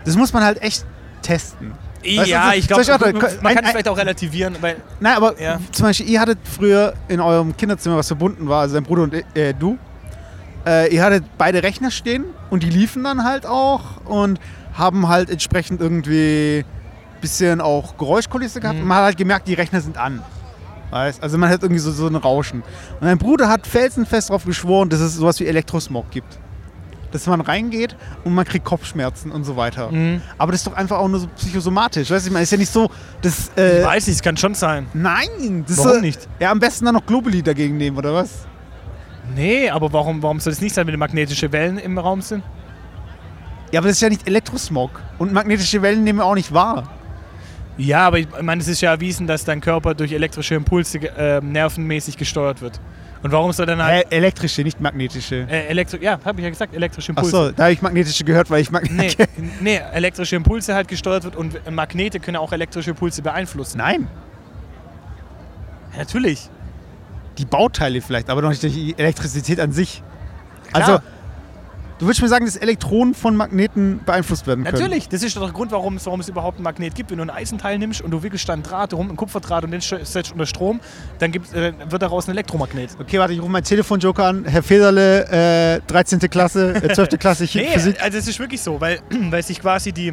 das 0.04 0.16
muss 0.16 0.32
man 0.32 0.42
halt 0.44 0.62
echt 0.62 0.84
testen. 1.22 1.72
Weißt 2.04 2.26
du, 2.26 2.30
ja, 2.30 2.50
so- 2.50 2.58
ich 2.58 2.66
glaube, 2.68 2.84
man 2.86 3.22
ein- 3.46 3.54
kann 3.54 3.64
es 3.64 3.70
vielleicht 3.70 3.88
auch 3.88 3.96
relativieren, 3.96 4.56
weil 4.60 4.76
Nein, 5.00 5.16
aber 5.16 5.40
Ja. 5.40 5.58
zum 5.72 5.86
Beispiel, 5.86 6.08
ihr 6.10 6.20
hattet 6.20 6.38
früher 6.44 6.92
in 7.08 7.18
eurem 7.20 7.56
Kinderzimmer, 7.56 7.96
was 7.96 8.08
verbunden 8.08 8.46
war, 8.46 8.60
also 8.62 8.74
dein 8.74 8.84
Bruder 8.84 9.04
und 9.04 9.14
äh, 9.34 9.54
du, 9.58 9.78
äh, 10.66 10.92
ihr 10.94 11.02
hattet 11.02 11.24
beide 11.38 11.62
Rechner 11.62 11.90
stehen 11.90 12.24
und 12.50 12.62
die 12.62 12.68
liefen 12.68 13.04
dann 13.04 13.24
halt 13.24 13.46
auch 13.46 14.04
und 14.04 14.38
haben 14.74 15.08
halt 15.08 15.30
entsprechend 15.30 15.80
irgendwie 15.80 16.58
ein 16.58 17.20
bisschen 17.22 17.62
auch 17.62 17.96
Geräuschkulisse 17.96 18.60
gehabt 18.60 18.76
Mhm. 18.76 18.82
und 18.82 18.88
man 18.88 18.98
hat 18.98 19.04
halt 19.04 19.16
gemerkt, 19.16 19.48
die 19.48 19.54
Rechner 19.54 19.80
sind 19.80 19.96
an. 19.96 20.20
Weißt? 20.94 21.20
Also 21.24 21.38
man 21.38 21.50
hat 21.50 21.60
irgendwie 21.64 21.80
so, 21.80 21.90
so 21.90 22.06
ein 22.06 22.14
Rauschen. 22.14 22.62
Und 23.00 23.02
mein 23.02 23.18
Bruder 23.18 23.48
hat 23.48 23.66
felsenfest 23.66 24.28
darauf 24.30 24.44
geschworen, 24.44 24.88
dass 24.90 25.00
es 25.00 25.16
sowas 25.16 25.40
wie 25.40 25.46
Elektrosmog 25.46 26.08
gibt. 26.12 26.38
Dass 27.10 27.26
man 27.26 27.40
reingeht 27.40 27.96
und 28.22 28.32
man 28.32 28.44
kriegt 28.44 28.64
Kopfschmerzen 28.64 29.32
und 29.32 29.42
so 29.42 29.56
weiter. 29.56 29.90
Mhm. 29.90 30.22
Aber 30.38 30.52
das 30.52 30.60
ist 30.60 30.68
doch 30.68 30.74
einfach 30.74 30.98
auch 30.98 31.08
nur 31.08 31.18
so 31.18 31.26
psychosomatisch. 31.34 32.12
Weißt 32.12 32.26
du, 32.26 32.28
ich 32.28 32.32
meine, 32.32 32.44
ist 32.44 32.52
ja 32.52 32.58
nicht 32.58 32.72
so, 32.72 32.92
dass. 33.22 33.50
Äh, 33.56 33.80
ich 33.80 33.86
weiß 33.86 34.06
nicht, 34.06 34.16
es 34.16 34.22
kann 34.22 34.36
schon 34.36 34.54
sein. 34.54 34.86
Nein, 34.94 35.64
das 35.66 35.78
Warum 35.78 35.96
ist, 35.96 36.02
nicht? 36.02 36.28
Ja, 36.38 36.52
am 36.52 36.60
besten 36.60 36.84
dann 36.84 36.94
noch 36.94 37.06
Globally 37.06 37.42
dagegen 37.42 37.76
nehmen, 37.76 37.96
oder 37.96 38.14
was? 38.14 38.46
Nee, 39.34 39.70
aber 39.70 39.92
warum, 39.92 40.22
warum 40.22 40.38
soll 40.38 40.52
es 40.52 40.60
nicht 40.60 40.76
sein, 40.76 40.86
wenn 40.86 40.96
magnetische 40.96 41.50
Wellen 41.50 41.78
im 41.78 41.98
Raum 41.98 42.22
sind? 42.22 42.44
Ja, 43.72 43.80
aber 43.80 43.88
das 43.88 43.96
ist 43.96 44.02
ja 44.02 44.10
nicht 44.10 44.28
Elektrosmog. 44.28 44.90
Und 45.18 45.32
magnetische 45.32 45.82
Wellen 45.82 46.04
nehmen 46.04 46.20
wir 46.20 46.24
auch 46.24 46.36
nicht 46.36 46.54
wahr. 46.54 46.88
Ja, 47.76 48.06
aber 48.06 48.18
ich 48.18 48.28
meine, 48.40 48.60
es 48.60 48.68
ist 48.68 48.80
ja 48.80 48.92
erwiesen, 48.92 49.26
dass 49.26 49.44
dein 49.44 49.60
Körper 49.60 49.94
durch 49.94 50.12
elektrische 50.12 50.54
Impulse 50.54 50.98
äh, 50.98 51.40
nervenmäßig 51.40 52.16
gesteuert 52.16 52.60
wird. 52.60 52.80
Und 53.22 53.32
warum 53.32 53.52
soll 53.52 53.66
dann 53.66 53.82
halt. 53.82 54.12
Elektrische, 54.12 54.62
nicht 54.62 54.80
magnetische. 54.80 55.46
Äh, 55.48 55.68
Elektro 55.68 55.96
ja, 55.96 56.20
habe 56.24 56.40
ich 56.40 56.44
ja 56.44 56.50
gesagt, 56.50 56.74
elektrische 56.74 57.12
Impulse. 57.12 57.36
Achso, 57.36 57.52
da 57.52 57.64
habe 57.64 57.72
ich 57.72 57.80
magnetische 57.80 58.22
gehört, 58.22 58.50
weil 58.50 58.60
ich 58.60 58.70
mag 58.70 58.88
Nee, 58.90 59.10
nee, 59.60 59.80
elektrische 59.92 60.36
Impulse 60.36 60.74
halt 60.74 60.88
gesteuert 60.88 61.24
wird 61.24 61.34
und 61.34 61.58
Magnete 61.70 62.20
können 62.20 62.36
auch 62.36 62.52
elektrische 62.52 62.90
Impulse 62.90 63.22
beeinflussen. 63.22 63.78
Nein. 63.78 64.08
Natürlich. 65.96 66.50
Die 67.38 67.46
Bauteile 67.46 68.00
vielleicht, 68.02 68.28
aber 68.28 68.42
noch 68.42 68.50
nicht 68.50 68.62
die 68.62 68.94
Elektrizität 68.96 69.58
an 69.58 69.72
sich. 69.72 70.02
Klar. 70.68 70.88
Also, 70.88 71.00
du 72.04 72.08
würdest 72.08 72.20
mir 72.20 72.28
sagen, 72.28 72.44
dass 72.44 72.56
Elektronen 72.56 73.14
von 73.14 73.34
Magneten 73.34 74.00
beeinflusst 74.04 74.46
werden 74.46 74.64
können? 74.64 74.76
Natürlich, 74.78 75.08
das 75.08 75.22
ist 75.22 75.36
doch 75.36 75.44
der 75.44 75.52
Grund, 75.52 75.72
warum 75.72 75.96
es, 75.96 76.04
warum 76.04 76.20
es 76.20 76.28
überhaupt 76.28 76.58
einen 76.58 76.64
Magnet 76.64 76.94
gibt. 76.94 77.10
Wenn 77.10 77.16
du 77.16 77.24
ein 77.24 77.30
Eisenteil 77.30 77.78
nimmst 77.78 78.02
und 78.02 78.10
du 78.10 78.22
wickelst 78.22 78.46
dann 78.46 78.62
Draht 78.62 78.92
rum, 78.92 79.08
einen 79.08 79.16
Kupferdraht 79.16 79.64
und 79.64 79.70
den 79.70 79.80
setzt 79.80 80.32
unter 80.32 80.44
Strom, 80.44 80.80
dann 81.18 81.32
gibt, 81.32 81.52
äh, 81.54 81.72
wird 81.88 82.02
daraus 82.02 82.28
ein 82.28 82.32
Elektromagnet. 82.32 82.90
Okay, 83.00 83.18
warte, 83.18 83.32
ich 83.32 83.40
rufe 83.40 83.50
meinen 83.50 83.64
Telefonjoker 83.64 84.26
an. 84.26 84.44
Herr 84.44 84.62
Federle, 84.62 85.76
äh, 85.76 85.80
13. 85.86 86.18
Klasse, 86.28 86.74
äh, 86.74 86.92
12. 86.92 87.18
Klasse 87.18 87.44
Nee, 87.54 87.68
Physik. 87.72 88.02
also 88.02 88.18
es 88.18 88.28
ist 88.28 88.38
wirklich 88.38 88.60
so, 88.60 88.78
weil, 88.80 89.00
weil 89.30 89.42
sich 89.42 89.60
quasi 89.60 89.92
die, 89.92 90.12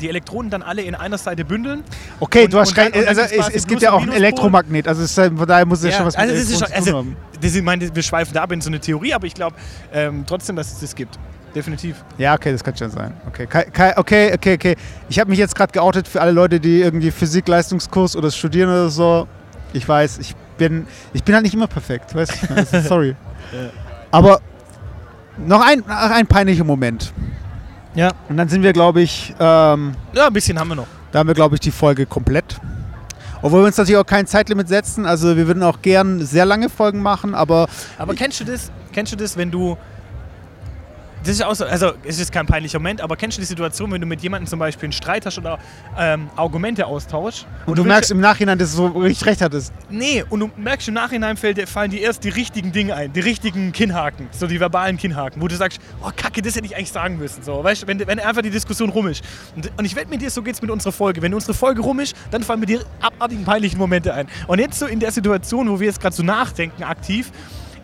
die 0.00 0.08
Elektronen 0.08 0.50
dann 0.50 0.62
alle 0.62 0.82
in 0.82 0.94
einer 0.94 1.18
Seite 1.18 1.44
bündeln. 1.44 1.82
Okay, 2.18 2.44
und- 2.44 2.52
du 2.52 2.58
hast 2.58 2.76
dann 2.76 2.92
Also 2.92 3.20
es, 3.22 3.48
es 3.48 3.66
gibt 3.66 3.82
ja 3.82 3.90
auch 3.90 3.98
einen 3.98 4.06
Minuspol. 4.10 4.24
Elektromagnet. 4.24 4.88
Also 4.88 5.02
es 5.02 5.16
ist, 5.16 5.36
von 5.36 5.46
daher 5.46 5.66
muss 5.66 5.78
es 5.82 5.90
ja, 5.90 5.96
schon 5.98 6.06
was 6.06 6.16
mit 6.16 6.22
also, 6.22 6.34
das 6.34 6.42
ist 6.44 6.58
schon, 6.58 6.58
zu 6.60 6.64
tun 6.66 6.74
also 6.74 6.98
haben. 6.98 7.16
das, 7.40 7.54
ich 7.54 7.62
meine, 7.62 7.94
wir 7.94 8.02
schweifen 8.02 8.34
da 8.34 8.42
ab 8.42 8.52
in 8.52 8.60
so 8.60 8.68
eine 8.70 8.80
Theorie, 8.80 9.14
aber 9.14 9.26
ich 9.26 9.34
glaube 9.34 9.56
ähm, 9.92 10.24
trotzdem, 10.26 10.56
dass 10.56 10.72
es 10.72 10.80
das 10.80 10.94
gibt. 10.94 11.18
Definitiv. 11.54 11.96
Ja, 12.16 12.34
okay, 12.34 12.52
das 12.52 12.62
kann 12.62 12.76
schon 12.76 12.90
sein. 12.90 13.12
Okay, 13.26 13.48
okay, 13.96 14.32
okay, 14.34 14.54
okay. 14.54 14.76
Ich 15.08 15.18
habe 15.18 15.30
mich 15.30 15.38
jetzt 15.38 15.56
gerade 15.56 15.72
geoutet 15.72 16.06
für 16.06 16.20
alle 16.20 16.30
Leute, 16.30 16.60
die 16.60 16.80
irgendwie 16.80 17.10
Physik-Leistungskurs 17.10 18.14
oder 18.14 18.30
studieren 18.30 18.68
oder 18.70 18.88
so. 18.88 19.26
Ich 19.72 19.88
weiß, 19.88 20.18
ich 20.18 20.36
bin, 20.58 20.86
ich 21.12 21.24
bin 21.24 21.34
halt 21.34 21.42
nicht 21.42 21.54
immer 21.54 21.66
perfekt. 21.66 22.14
Weißt 22.14 22.34
du? 22.48 22.54
Also, 22.54 22.80
Sorry. 22.82 23.16
Aber 24.12 24.40
noch 25.38 25.60
ein, 25.66 25.80
noch 25.80 26.10
ein 26.10 26.26
peinlicher 26.26 26.64
Moment. 26.64 27.12
Ja. 27.94 28.12
Und 28.28 28.36
dann 28.36 28.48
sind 28.48 28.62
wir, 28.62 28.72
glaube 28.72 29.02
ich, 29.02 29.34
ähm, 29.40 29.94
Ja, 30.12 30.26
ein 30.28 30.32
bisschen 30.32 30.58
haben 30.58 30.68
wir 30.68 30.76
noch. 30.76 30.86
da 31.12 31.18
haben 31.20 31.26
wir, 31.26 31.34
glaube 31.34 31.56
ich, 31.56 31.60
die 31.60 31.70
Folge 31.70 32.06
komplett. 32.06 32.58
Obwohl 33.42 33.62
wir 33.62 33.66
uns 33.66 33.76
natürlich 33.78 33.98
auch 33.98 34.06
kein 34.06 34.26
Zeitlimit 34.26 34.68
setzen. 34.68 35.06
Also 35.06 35.36
wir 35.36 35.46
würden 35.46 35.62
auch 35.62 35.80
gern 35.82 36.24
sehr 36.24 36.44
lange 36.44 36.68
Folgen 36.68 37.00
machen, 37.00 37.34
aber 37.34 37.68
Aber 37.98 38.14
kennst 38.14 38.38
du 38.40 38.44
das? 38.44 38.70
Kennst 38.92 39.12
du 39.12 39.16
das, 39.16 39.36
wenn 39.36 39.50
du. 39.50 39.76
Das 41.22 41.28
ist 41.32 41.42
auch 41.44 41.54
so, 41.54 41.66
also 41.66 41.92
es 42.04 42.18
ist 42.18 42.32
kein 42.32 42.46
peinlicher 42.46 42.78
Moment, 42.78 43.00
aber 43.02 43.14
kennst 43.16 43.36
du 43.36 43.42
die 43.42 43.46
Situation, 43.46 43.90
wenn 43.92 44.00
du 44.00 44.06
mit 44.06 44.22
jemandem 44.22 44.48
zum 44.48 44.58
Beispiel 44.58 44.86
einen 44.86 44.92
Streit 44.92 45.26
hast 45.26 45.36
oder 45.38 45.58
ähm, 45.98 46.30
Argumente 46.36 46.86
austauschst? 46.86 47.46
und 47.66 47.76
du 47.76 47.82
willst- 47.82 47.88
merkst 47.88 48.10
im 48.12 48.20
Nachhinein, 48.20 48.58
dass 48.58 48.70
du 48.70 48.76
so 48.76 48.86
richtig 48.86 49.26
recht 49.26 49.42
hattest. 49.42 49.72
Nee, 49.90 50.24
und 50.30 50.40
du 50.40 50.50
merkst 50.56 50.88
im 50.88 50.94
Nachhinein 50.94 51.36
fällt, 51.36 51.68
fallen 51.68 51.90
dir 51.90 52.00
erst 52.00 52.24
die 52.24 52.30
richtigen 52.30 52.72
Dinge 52.72 52.94
ein, 52.94 53.12
die 53.12 53.20
richtigen 53.20 53.72
Kinnhaken, 53.72 54.28
so 54.30 54.46
die 54.46 54.58
verbalen 54.60 54.96
Kinnhaken, 54.96 55.42
wo 55.42 55.48
du 55.48 55.56
sagst, 55.56 55.78
oh 56.02 56.10
Kacke, 56.16 56.40
das 56.40 56.56
hätte 56.56 56.66
ich 56.66 56.74
eigentlich 56.76 56.92
sagen 56.92 57.18
müssen. 57.18 57.42
So, 57.42 57.62
weißt, 57.62 57.82
du, 57.82 57.86
wenn, 57.86 58.06
wenn 58.06 58.18
einfach 58.18 58.42
die 58.42 58.50
Diskussion 58.50 58.88
rum 58.90 59.08
ist. 59.08 59.22
Und, 59.56 59.70
und 59.76 59.84
ich 59.84 59.94
wette 59.96 60.08
mit 60.08 60.22
dir, 60.22 60.30
so 60.30 60.42
geht's 60.42 60.62
mit 60.62 60.70
unserer 60.70 60.92
Folge. 60.92 61.20
Wenn 61.20 61.34
unsere 61.34 61.52
Folge 61.54 61.82
rum 61.82 62.00
ist, 62.00 62.16
dann 62.30 62.42
fallen 62.42 62.60
mir 62.60 62.66
die 62.66 62.78
abartigen 63.00 63.44
peinlichen 63.44 63.78
Momente 63.78 64.14
ein. 64.14 64.26
Und 64.46 64.58
jetzt 64.58 64.78
so 64.78 64.86
in 64.86 65.00
der 65.00 65.12
Situation, 65.12 65.68
wo 65.70 65.80
wir 65.80 65.86
jetzt 65.86 66.00
gerade 66.00 66.16
so 66.16 66.22
nachdenken 66.22 66.82
aktiv, 66.82 67.30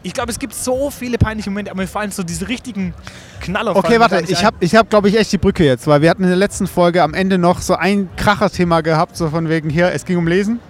ich 0.06 0.14
glaube, 0.14 0.30
es 0.30 0.38
gibt 0.38 0.54
so 0.54 0.88
viele 0.90 1.18
peinliche 1.18 1.50
Momente, 1.50 1.72
aber 1.72 1.82
mir 1.82 1.88
fallen 1.88 2.12
so 2.12 2.22
diese 2.22 2.46
richtigen 2.48 2.94
Knaller. 3.40 3.74
Okay, 3.74 3.98
warte, 3.98 4.22
ich 4.28 4.44
habe, 4.44 4.56
ich 4.60 4.76
hab, 4.76 4.88
glaube 4.88 5.08
ich, 5.08 5.18
echt 5.18 5.32
die 5.32 5.38
Brücke 5.38 5.64
jetzt, 5.64 5.88
weil 5.88 6.00
wir 6.00 6.10
hatten 6.10 6.22
in 6.22 6.28
der 6.28 6.38
letzten 6.38 6.68
Folge 6.68 7.02
am 7.02 7.12
Ende 7.12 7.38
noch 7.38 7.60
so 7.60 7.74
ein 7.74 8.08
Kracher-Thema 8.16 8.82
gehabt, 8.82 9.16
so 9.16 9.28
von 9.30 9.48
wegen 9.48 9.68
hier, 9.68 9.90
es 9.92 10.04
ging 10.04 10.16
um 10.16 10.28
Lesen. 10.28 10.60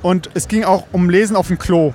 Und 0.00 0.30
es 0.34 0.46
ging 0.46 0.62
auch 0.62 0.86
um 0.92 1.10
Lesen 1.10 1.34
auf 1.34 1.48
dem 1.48 1.58
Klo. 1.58 1.92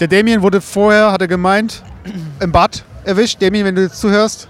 Der 0.00 0.08
Damien 0.08 0.42
wurde 0.42 0.60
vorher, 0.60 1.12
hat 1.12 1.20
er 1.20 1.28
gemeint, 1.28 1.84
im 2.40 2.50
Bad 2.50 2.84
erwischt. 3.04 3.40
Damien, 3.40 3.64
wenn 3.64 3.76
du 3.76 3.82
jetzt 3.82 4.00
zuhörst, 4.00 4.48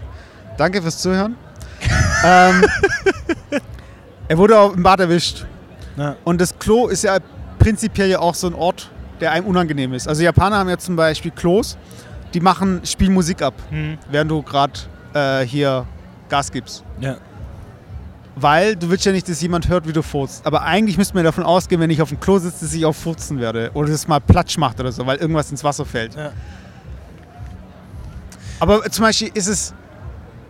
danke 0.56 0.80
fürs 0.80 0.98
Zuhören. 0.98 1.36
ähm, 2.24 2.64
er 4.26 4.38
wurde 4.38 4.58
auch 4.58 4.74
im 4.74 4.82
Bad 4.82 5.00
erwischt. 5.00 5.44
Ja. 5.98 6.16
Und 6.24 6.40
das 6.40 6.58
Klo 6.58 6.88
ist 6.88 7.04
ja 7.04 7.18
prinzipiell 7.58 8.08
ja 8.08 8.20
auch 8.20 8.34
so 8.34 8.46
ein 8.46 8.54
Ort, 8.54 8.90
der 9.20 9.32
einem 9.32 9.46
unangenehm 9.46 9.92
ist. 9.92 10.08
Also 10.08 10.22
Japaner 10.22 10.56
haben 10.58 10.68
ja 10.68 10.78
zum 10.78 10.96
Beispiel 10.96 11.30
Klos, 11.30 11.76
die 12.34 12.40
machen, 12.40 12.80
spielen 12.84 13.12
Musik 13.14 13.42
ab 13.42 13.54
Hm, 13.70 13.98
während 14.10 14.30
du 14.30 14.42
gerade 14.42 14.72
äh, 15.14 15.40
hier 15.46 15.86
Gas 16.28 16.50
gibst. 16.52 16.84
ja. 17.00 17.16
Weil 18.40 18.76
du 18.76 18.88
willst 18.88 19.04
ja 19.04 19.10
nicht, 19.10 19.28
dass 19.28 19.40
jemand 19.42 19.68
hört, 19.68 19.88
wie 19.88 19.92
du 19.92 20.00
furzt. 20.00 20.46
Aber 20.46 20.62
eigentlich 20.62 20.96
müsste 20.96 21.12
man 21.16 21.24
davon 21.24 21.42
ausgehen, 21.42 21.80
wenn 21.80 21.90
ich 21.90 22.00
auf 22.00 22.10
dem 22.10 22.20
Klo 22.20 22.38
sitze, 22.38 22.64
dass 22.66 22.72
ich 22.72 22.84
auch 22.86 22.92
furzen 22.94 23.40
werde. 23.40 23.72
Oder 23.74 23.88
dass 23.88 23.96
es 23.96 24.06
mal 24.06 24.20
Platsch 24.20 24.56
macht 24.58 24.78
oder 24.78 24.92
so, 24.92 25.04
weil 25.04 25.16
irgendwas 25.16 25.50
ins 25.50 25.64
Wasser 25.64 25.84
fällt. 25.84 26.14
Ja. 26.14 26.30
Aber 28.60 28.82
zum 28.90 29.04
Beispiel 29.04 29.30
ist 29.34 29.48
es 29.48 29.74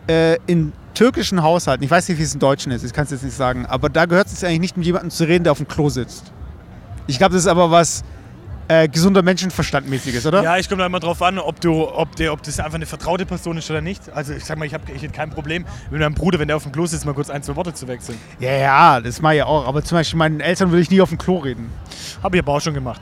äh, 0.06 0.36
in 0.46 0.72
türkischen 0.94 1.42
Haushalten, 1.42 1.84
ich 1.84 1.90
weiß 1.90 2.08
nicht, 2.08 2.18
wie 2.18 2.22
es 2.24 2.34
in 2.34 2.40
deutschen 2.40 2.72
ist, 2.72 2.82
ich 2.84 2.92
kann 2.92 3.04
es 3.04 3.10
jetzt 3.10 3.22
nicht 3.22 3.36
sagen, 3.36 3.66
aber 3.66 3.88
da 3.88 4.04
gehört 4.06 4.26
es 4.26 4.42
eigentlich 4.42 4.60
nicht 4.60 4.76
mit 4.76 4.84
jemandem 4.86 5.10
zu 5.10 5.24
reden, 5.24 5.44
der 5.44 5.52
auf 5.52 5.58
dem 5.58 5.68
Klo 5.68 5.88
sitzt. 5.88 6.32
Ich 7.06 7.18
glaube, 7.18 7.34
das 7.34 7.42
ist 7.44 7.48
aber 7.48 7.70
was 7.70 8.02
äh, 8.68 8.86
gesunder 8.88 9.22
Menschenverstandmäßiges, 9.22 10.26
oder? 10.26 10.42
Ja, 10.42 10.56
ich 10.58 10.68
komme 10.68 10.80
da 10.80 10.86
immer 10.86 11.00
drauf 11.00 11.22
an, 11.22 11.38
ob, 11.38 11.60
du, 11.60 11.88
ob, 11.88 12.14
der, 12.16 12.32
ob 12.32 12.42
das 12.42 12.60
einfach 12.60 12.74
eine 12.74 12.84
vertraute 12.86 13.24
Person 13.26 13.56
ist 13.56 13.70
oder 13.70 13.80
nicht. 13.80 14.10
Also 14.10 14.34
ich 14.34 14.44
sag 14.44 14.58
mal, 14.58 14.66
ich, 14.66 14.74
hab, 14.74 14.86
ich 14.88 15.02
hätte 15.02 15.12
kein 15.14 15.30
Problem, 15.30 15.64
mit 15.90 16.00
meinem 16.00 16.14
Bruder, 16.14 16.38
wenn 16.38 16.48
der 16.48 16.56
auf 16.56 16.64
dem 16.64 16.72
Klo 16.72 16.84
sitzt, 16.86 17.06
mal 17.06 17.14
kurz 17.14 17.30
ein, 17.30 17.42
zwei 17.42 17.56
Worte 17.56 17.72
zu 17.72 17.88
wechseln. 17.88 18.18
ja, 18.40 18.52
ja, 18.52 19.00
das 19.00 19.20
mache 19.22 19.36
ich 19.36 19.42
auch. 19.42 19.66
Aber 19.66 19.82
zum 19.82 19.96
Beispiel 19.96 20.18
meinen 20.18 20.40
Eltern 20.40 20.70
würde 20.70 20.82
ich 20.82 20.90
nie 20.90 21.00
auf 21.00 21.08
dem 21.08 21.18
Klo 21.18 21.38
reden. 21.38 21.70
Habe 22.22 22.36
ich 22.36 22.42
aber 22.42 22.52
auch 22.52 22.60
schon 22.60 22.74
gemacht. 22.74 23.00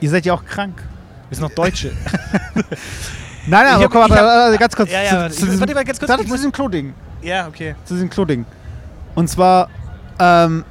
Ihr 0.00 0.10
seid 0.10 0.26
ja 0.26 0.34
auch 0.34 0.44
krank. 0.44 0.82
Wir 1.28 1.36
sind 1.36 1.42
noch 1.44 1.54
Deutsche. 1.54 1.92
Nein, 3.48 3.64
nein, 3.64 3.74
aber 3.74 3.84
hab- 3.84 3.90
komm 3.92 4.02
hab- 4.02 4.10
warte, 4.10 4.58
ganz 4.58 4.74
kurz. 4.74 4.90
Ja, 4.90 5.02
ja, 5.02 5.10
zu, 5.10 5.16
warte, 5.18 5.34
zu 5.36 5.46
ich- 5.46 5.60
warte 5.60 5.74
mal 5.74 5.84
ganz 5.84 5.98
kurz, 6.00 6.10
zu 6.10 6.24
diesem 6.24 6.50
Klo-Ding. 6.50 6.94
ja, 7.22 7.46
okay. 7.46 7.76
Zu 7.84 7.94
diesem 7.94 8.10
Klo-Ding. 8.10 8.44
Und 9.14 9.28
zwar, 9.30 9.68
ähm, 10.18 10.64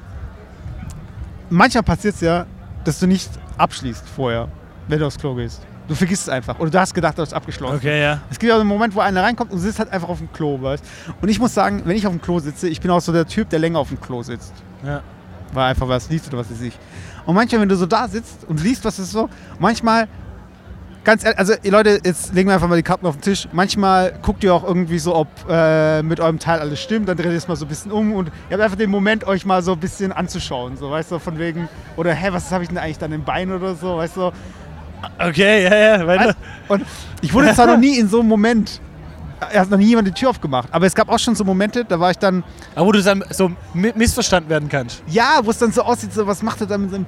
manchmal 1.50 1.84
passiert 1.84 2.16
es 2.16 2.22
ja, 2.22 2.46
dass 2.84 3.00
du 3.00 3.08
nicht 3.08 3.30
abschließt 3.58 4.08
vorher, 4.08 4.48
wenn 4.88 5.00
du 5.00 5.08
aufs 5.08 5.18
Klo 5.18 5.36
gehst. 5.36 5.62
Du 5.88 5.94
vergisst 5.94 6.24
es 6.24 6.30
einfach. 6.30 6.58
Oder 6.60 6.72
du 6.72 6.80
hast 6.80 6.94
gedacht, 6.94 7.18
du 7.18 7.22
hast 7.22 7.34
abgeschlossen. 7.34 7.76
Okay, 7.76 8.02
ja. 8.02 8.20
Es 8.32 8.40
gibt 8.40 8.50
ja 8.50 8.60
einen 8.60 8.68
Moment, 8.68 8.96
wo 8.96 9.02
einer 9.02 9.22
reinkommt 9.22 9.52
und 9.52 9.60
sitzt 9.60 9.78
halt 9.78 9.92
einfach 9.92 10.10
auf 10.10 10.18
dem 10.18 10.32
Klo, 10.34 10.60
weißt 10.60 10.84
Und 11.22 11.30
ich 11.30 11.40
muss 11.40 11.54
sagen, 11.54 11.84
wenn 11.86 11.96
ich 11.96 12.08
auf 12.08 12.14
dem 12.14 12.22
Klo 12.22 12.40
sitze, 12.40 12.68
ich 12.68 12.82
bin 12.82 12.90
auch 12.90 13.02
so 13.02 13.12
der 13.12 13.28
Typ, 13.28 13.50
der 13.50 13.60
länger 13.60 13.80
auf 13.80 13.90
dem 13.90 14.02
Klo 14.02 14.24
sitzt. 14.24 14.54
ja. 14.84 15.02
Weil 15.54 15.70
einfach 15.70 15.88
was 15.88 16.10
liest 16.10 16.28
oder 16.28 16.40
was 16.40 16.50
weiß 16.50 16.60
ich. 16.62 16.78
Und 17.26 17.36
manchmal, 17.36 17.62
wenn 17.62 17.70
du 17.70 17.78
so 17.78 17.86
da 17.86 18.08
sitzt 18.08 18.44
und 18.48 18.62
liest, 18.62 18.84
was 18.84 19.00
ist 19.00 19.12
so, 19.12 19.30
manchmal, 19.60 20.08
ganz 21.06 21.24
ehrlich, 21.24 21.40
also 21.40 21.54
ihr 21.64 21.72
Leute, 21.72 22.00
jetzt 22.04 22.34
legen 22.34 22.50
wir 22.50 22.56
einfach 22.56 22.68
mal 22.68 22.76
die 22.76 22.84
Karten 22.84 23.06
auf 23.08 23.16
den 23.16 23.22
Tisch. 23.22 23.48
Manchmal 23.54 24.14
guckt 24.22 24.44
ihr 24.44 24.54
auch 24.54 24.64
irgendwie 24.66 25.00
so, 25.00 25.16
ob 25.16 25.28
äh, 25.50 26.02
mit 26.04 26.20
eurem 26.20 26.40
Teil 26.40 26.60
alles 26.60 26.82
stimmt, 26.82 27.08
dann 27.08 27.16
dreht 27.16 27.28
ihr 27.28 27.38
es 27.38 27.48
mal 27.48 27.56
so 27.56 27.64
ein 27.66 27.70
bisschen 27.70 27.92
um 27.92 28.12
und 28.14 28.28
ihr 28.50 28.54
habt 28.56 28.62
einfach 28.64 28.78
den 28.78 28.90
Moment, 28.90 29.24
euch 29.26 29.46
mal 29.46 29.62
so 29.64 29.72
ein 29.74 29.80
bisschen 29.80 30.12
anzuschauen, 30.12 30.76
so, 30.76 30.92
weißt 30.92 31.12
du, 31.12 31.20
von 31.20 31.40
wegen, 31.40 31.70
oder 31.96 32.14
hä, 32.14 32.28
was 32.32 32.52
habe 32.52 32.64
ich 32.64 32.70
denn 32.70 32.78
eigentlich 32.78 32.98
dann 32.98 33.14
im 33.14 33.24
Bein 33.24 33.52
oder 33.52 33.76
so, 33.76 33.98
weißt 33.98 34.18
du. 34.18 34.32
Okay, 35.20 35.64
ja, 35.64 35.76
ja. 36.00 36.08
Weiter. 36.08 36.36
Und 36.68 36.84
ich 37.22 37.34
wurde 37.34 37.54
zwar 37.54 37.68
noch 37.68 37.78
nie 37.78 37.98
in 38.00 38.10
so 38.10 38.20
einem 38.20 38.30
Moment, 38.30 38.82
er 39.52 39.62
hat 39.62 39.70
noch 39.70 39.78
nie 39.78 39.86
jemand 39.86 40.08
die 40.08 40.12
Tür 40.14 40.30
aufgemacht, 40.32 40.70
aber 40.72 40.86
es 40.88 40.96
gab 40.96 41.10
auch 41.10 41.20
schon 41.20 41.36
so 41.36 41.44
Momente, 41.44 41.86
da 41.86 42.00
war 42.00 42.10
ich 42.10 42.18
dann, 42.18 42.44
Aber 42.74 42.88
wo 42.88 42.92
du 42.92 43.04
dann 43.04 43.24
so 43.30 43.52
mi- 43.76 43.94
missverstanden 43.96 44.50
werden 44.50 44.68
kannst. 44.70 45.04
ja, 45.08 45.40
wo 45.44 45.52
es 45.52 45.60
dann 45.60 45.72
so 45.72 45.84
aussieht, 45.84 46.14
so, 46.14 46.26
was 46.26 46.42
macht 46.42 46.62
er 46.62 46.68
da 46.68 46.78
mit 46.78 46.90
seinem 46.90 47.06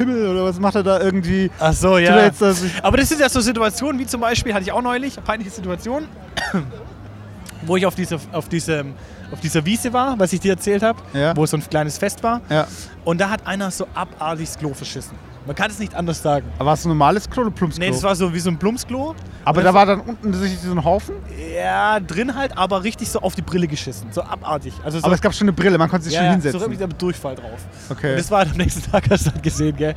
Pimmel 0.00 0.26
oder 0.28 0.44
was 0.44 0.58
macht 0.58 0.76
er 0.76 0.82
da 0.82 0.98
irgendwie. 0.98 1.50
Ach 1.58 1.74
so, 1.74 1.98
ja. 1.98 2.24
jetzt, 2.24 2.42
Aber 2.82 2.96
das 2.96 3.08
sind 3.10 3.20
ja 3.20 3.28
so 3.28 3.40
Situationen, 3.40 3.98
wie 4.00 4.06
zum 4.06 4.22
Beispiel, 4.22 4.54
hatte 4.54 4.62
ich 4.64 4.72
auch 4.72 4.80
neulich, 4.80 5.18
eine 5.18 5.26
peinliche 5.26 5.50
Situation, 5.50 6.08
wo 7.66 7.76
ich 7.76 7.84
auf, 7.84 7.94
diese, 7.94 8.18
auf, 8.32 8.48
diese, 8.48 8.86
auf 9.30 9.40
dieser 9.40 9.62
Wiese 9.66 9.92
war, 9.92 10.18
was 10.18 10.32
ich 10.32 10.40
dir 10.40 10.52
erzählt 10.52 10.82
habe, 10.82 10.98
Ja. 11.12 11.36
wo 11.36 11.44
so 11.44 11.58
ein 11.58 11.68
kleines 11.68 11.98
Fest 11.98 12.22
war. 12.22 12.40
Ja. 12.48 12.66
Und 13.04 13.20
da 13.20 13.28
hat 13.28 13.46
einer 13.46 13.70
so 13.70 13.86
abartig 13.94 14.48
das 14.48 14.58
Klo 14.58 14.72
verschissen. 14.72 15.18
Man 15.46 15.56
kann 15.56 15.70
es 15.70 15.78
nicht 15.78 15.94
anders 15.94 16.22
sagen. 16.22 16.46
Aber 16.58 16.66
war 16.66 16.74
es 16.74 16.84
ein 16.84 16.88
normales 16.88 17.28
Klo 17.28 17.42
oder 17.42 17.50
Plumpsklo? 17.50 17.84
Nee, 17.84 17.90
das 17.92 18.02
war 18.02 18.14
so 18.14 18.32
wie 18.32 18.38
so 18.38 18.50
ein 18.50 18.58
Plumpsklo. 18.58 19.14
aber 19.44 19.60
da 19.62 19.68
das- 19.68 19.74
war 19.74 19.86
dann 19.86 20.00
unten 20.00 20.32
so 20.34 20.70
ein 20.70 20.84
Haufen. 20.84 21.14
Ja, 21.56 21.98
drin 21.98 22.34
halt, 22.36 22.56
aber 22.58 22.84
richtig 22.84 23.08
so 23.08 23.20
auf 23.20 23.34
die 23.34 23.42
Brille 23.42 23.66
geschissen. 23.66 24.08
So 24.12 24.22
abartig. 24.22 24.74
Also 24.84 24.98
so, 25.00 25.04
Aber 25.06 25.14
es 25.14 25.20
gab 25.20 25.34
schon 25.34 25.46
eine 25.46 25.52
Brille, 25.54 25.78
man 25.78 25.88
konnte 25.88 26.04
sich 26.04 26.12
ja, 26.12 26.20
schon 26.20 26.26
ja, 26.26 26.32
hinsetzen. 26.32 26.60
so 26.60 26.66
richtig 26.66 26.86
mit 26.86 27.00
Durchfall 27.00 27.34
drauf. 27.36 27.58
okay. 27.88 28.10
Und 28.12 28.18
das 28.18 28.30
war 28.30 28.40
halt 28.40 28.50
am 28.50 28.58
nächsten 28.58 28.82
Tag, 28.92 29.04
hast 29.10 29.26
du 29.26 29.30
dann 29.30 29.40
gesehen, 29.42 29.74
gell? 29.76 29.94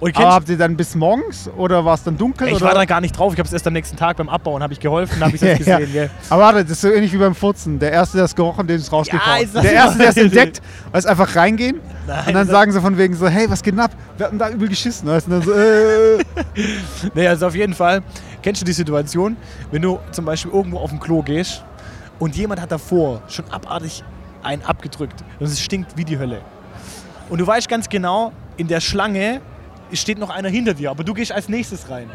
Und 0.00 0.16
aber 0.16 0.34
habt 0.34 0.48
ihr 0.48 0.58
dann 0.58 0.76
bis 0.76 0.94
morgens 0.96 1.48
oder 1.56 1.84
war 1.84 1.94
es 1.94 2.02
dann 2.02 2.18
dunkel? 2.18 2.48
ich 2.48 2.54
oder? 2.56 2.66
war 2.66 2.74
da 2.74 2.84
gar 2.84 3.00
nicht 3.00 3.16
drauf. 3.16 3.32
Ich 3.32 3.38
habe 3.38 3.46
es 3.46 3.52
erst 3.52 3.66
am 3.68 3.72
nächsten 3.72 3.96
Tag 3.96 4.16
beim 4.16 4.28
Abbauen, 4.28 4.60
habe 4.62 4.72
ich 4.72 4.80
geholfen, 4.80 5.22
habe 5.24 5.36
ich 5.36 5.42
es 5.42 5.48
Ja, 5.66 5.78
gesehen, 5.78 5.94
ja. 5.94 6.02
gell? 6.02 6.10
Aber 6.28 6.42
warte, 6.42 6.62
das 6.64 6.72
ist 6.72 6.80
so 6.80 6.88
ähnlich 6.88 7.12
wie 7.12 7.18
beim 7.18 7.34
Furzen. 7.36 7.78
Der 7.78 7.92
Erste, 7.92 8.16
der 8.16 8.24
es 8.24 8.34
gerochen, 8.34 8.66
dem 8.66 8.76
ist 8.76 8.90
rausgefahren. 8.92 9.48
Ja, 9.54 9.60
der 9.62 9.72
Erste, 9.72 9.98
der 9.98 10.08
es 10.08 10.16
entdeckt, 10.16 10.60
weiß 10.92 11.06
einfach 11.06 11.36
reingehen 11.36 11.80
Nein, 12.08 12.18
und 12.26 12.34
dann 12.34 12.46
das- 12.46 12.48
sagen 12.48 12.72
sie 12.72 12.80
von 12.80 12.98
wegen 12.98 13.14
so, 13.14 13.28
hey, 13.28 13.48
was 13.48 13.62
geht 13.62 13.74
denn 13.74 13.80
ab? 13.80 13.92
Wir 14.18 14.26
hatten 14.26 14.38
da 14.38 14.48
übel 14.50 14.66
geschissen. 14.68 14.79
Weißt? 14.86 15.04
du? 15.04 15.06
Und 15.06 15.30
dann 15.30 15.42
so, 15.42 15.52
äh, 15.52 16.18
Nee, 17.14 17.26
also 17.26 17.46
auf 17.46 17.54
jeden 17.54 17.74
Fall, 17.74 18.02
kennst 18.42 18.60
du 18.60 18.64
die 18.64 18.72
Situation, 18.72 19.36
wenn 19.70 19.82
du 19.82 19.98
zum 20.12 20.24
Beispiel 20.24 20.52
irgendwo 20.52 20.78
auf 20.78 20.90
dem 20.90 21.00
Klo 21.00 21.22
gehst 21.22 21.64
und 22.18 22.36
jemand 22.36 22.60
hat 22.60 22.72
davor 22.72 23.22
schon 23.28 23.44
abartig 23.50 24.04
einen 24.42 24.62
abgedrückt 24.62 25.22
und 25.38 25.46
es 25.46 25.60
stinkt 25.60 25.96
wie 25.96 26.04
die 26.04 26.18
Hölle. 26.18 26.40
Und 27.28 27.38
du 27.38 27.46
weißt 27.46 27.68
ganz 27.68 27.88
genau, 27.88 28.32
in 28.56 28.68
der 28.68 28.80
Schlange 28.80 29.40
steht 29.92 30.18
noch 30.18 30.30
einer 30.30 30.48
hinter 30.48 30.74
dir, 30.74 30.90
aber 30.90 31.04
du 31.04 31.14
gehst 31.14 31.32
als 31.32 31.48
nächstes 31.48 31.88
rein. 31.88 32.10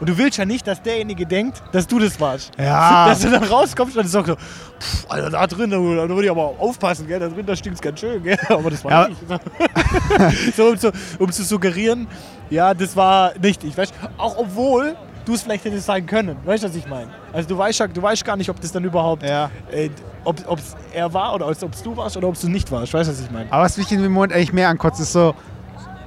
Und 0.00 0.08
du 0.08 0.16
willst 0.16 0.38
ja 0.38 0.44
nicht, 0.46 0.66
dass 0.66 0.82
derjenige 0.82 1.26
denkt, 1.26 1.62
dass 1.72 1.86
du 1.86 1.98
das 1.98 2.18
warst. 2.18 2.52
Ja. 2.58 3.06
Dass 3.08 3.20
du 3.20 3.30
dann 3.30 3.44
rauskommst 3.44 3.96
und 3.96 4.08
sagst 4.08 4.28
so, 4.28 4.36
pff, 4.36 5.06
Alter, 5.10 5.30
da 5.30 5.46
drin, 5.46 5.70
da, 5.70 5.76
da 5.76 6.08
würde 6.08 6.24
ich 6.24 6.30
aber 6.30 6.54
aufpassen, 6.58 7.06
gell? 7.06 7.20
da 7.20 7.28
drin, 7.28 7.44
da 7.44 7.54
stinkt 7.54 7.76
es 7.76 7.82
ganz 7.82 8.00
schön, 8.00 8.22
gell? 8.22 8.38
aber 8.48 8.70
das 8.70 8.82
war 8.84 8.90
Ja. 8.90 9.08
nicht. 9.08 9.20
so, 10.56 10.68
um, 10.68 10.78
zu, 10.78 10.90
um 11.18 11.30
zu 11.30 11.44
suggerieren, 11.44 12.06
ja, 12.48 12.72
das 12.74 12.96
war 12.96 13.32
nicht 13.42 13.62
ich, 13.64 13.76
weißt 13.76 13.92
Auch 14.16 14.36
obwohl 14.38 14.96
du 15.26 15.34
es 15.34 15.42
vielleicht 15.42 15.64
hättest 15.66 15.84
sein 15.86 16.06
können, 16.06 16.36
weißt 16.44 16.64
du, 16.64 16.68
was 16.68 16.76
ich 16.76 16.86
meine? 16.88 17.08
Also 17.32 17.48
du 17.48 17.58
weißt, 17.58 17.78
ja- 17.80 17.86
du 17.88 18.00
weißt 18.02 18.24
gar 18.24 18.36
nicht, 18.36 18.48
ob 18.48 18.58
das 18.60 18.72
dann 18.72 18.84
überhaupt, 18.84 19.22
Ja. 19.22 19.50
äh, 19.70 19.90
ob 20.24 20.38
es 20.58 20.76
er 20.94 21.12
war 21.12 21.34
oder 21.34 21.46
ob 21.46 21.52
es 21.52 21.82
du 21.82 21.96
warst 21.96 22.16
oder 22.16 22.26
ob 22.28 22.34
es 22.34 22.40
du 22.40 22.48
nicht 22.48 22.70
warst, 22.72 22.94
weißt 22.94 23.08
du, 23.08 23.12
was 23.12 23.20
ich 23.20 23.30
meine? 23.30 23.52
Aber 23.52 23.64
was 23.64 23.76
mich 23.76 23.92
in 23.92 24.02
dem 24.02 24.12
Moment 24.12 24.32
eigentlich 24.32 24.52
mehr 24.54 24.68
ankotzt, 24.70 24.98
ist 25.00 25.12
so, 25.12 25.34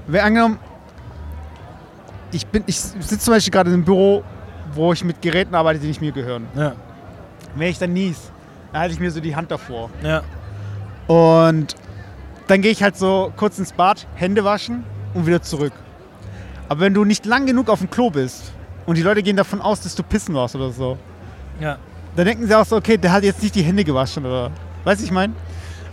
wer 0.08 0.26
angenommen, 0.26 0.58
ich 2.34 2.46
bin, 2.48 2.64
ich 2.68 2.80
sitze 2.80 3.20
zum 3.20 3.34
Beispiel 3.34 3.52
gerade 3.52 3.70
in 3.70 3.76
einem 3.76 3.86
Büro, 3.86 4.24
wo 4.74 4.92
ich 4.94 5.04
mit 5.04 5.22
Geräten 5.22 5.56
arbeite, 5.56 5.80
die 5.80 5.88
nicht 5.88 6.02
mir 6.02 6.12
gehören. 6.12 6.48
Ja, 6.56 6.74
Wenn 7.56 7.68
ich 7.70 7.78
dann 7.78 7.94
nies, 7.94 8.32
dann 8.72 8.82
halte 8.82 8.94
ich 8.96 9.00
mir 9.00 9.12
so 9.12 9.20
die 9.20 9.36
Hand 9.36 9.52
davor. 9.52 9.90
ja. 10.04 10.22
Und 11.08 11.76
dann 12.48 12.62
gehe 12.62 12.72
ich 12.72 12.82
halt 12.82 12.96
so 12.98 13.32
kurz 13.36 13.60
ins 13.60 13.74
Bad, 13.74 14.08
Hände 14.16 14.44
waschen 14.44 14.84
und 15.14 15.26
wieder 15.26 15.42
zurück. 15.42 15.74
Aber 16.70 16.80
wenn 16.82 16.94
du 16.94 17.04
nicht 17.04 17.26
lang 17.26 17.46
genug 17.46 17.70
auf 17.70 17.80
dem 17.80 17.90
Klo 17.90 18.10
bist 18.10 18.52
und 18.86 18.98
die 18.98 19.02
Leute 19.02 19.22
gehen 19.22 19.36
davon 19.36 19.62
aus, 19.62 19.82
dass 19.82 19.96
du 19.96 20.04
pissen 20.04 20.34
warst 20.34 20.56
oder 20.56 20.72
so, 20.72 20.98
ja. 21.60 21.78
dann 22.16 22.26
denken 22.26 22.48
sie 22.48 22.56
auch 22.58 22.66
so, 22.66 22.78
okay, 22.78 22.98
der 22.98 23.12
hat 23.12 23.24
jetzt 23.24 23.42
nicht 23.44 23.56
die 23.56 23.62
Hände 23.64 23.84
gewaschen 23.84 24.26
oder. 24.26 24.50
Weißt 24.86 25.02
du, 25.02 25.06
ich 25.06 25.12
meine? 25.12 25.34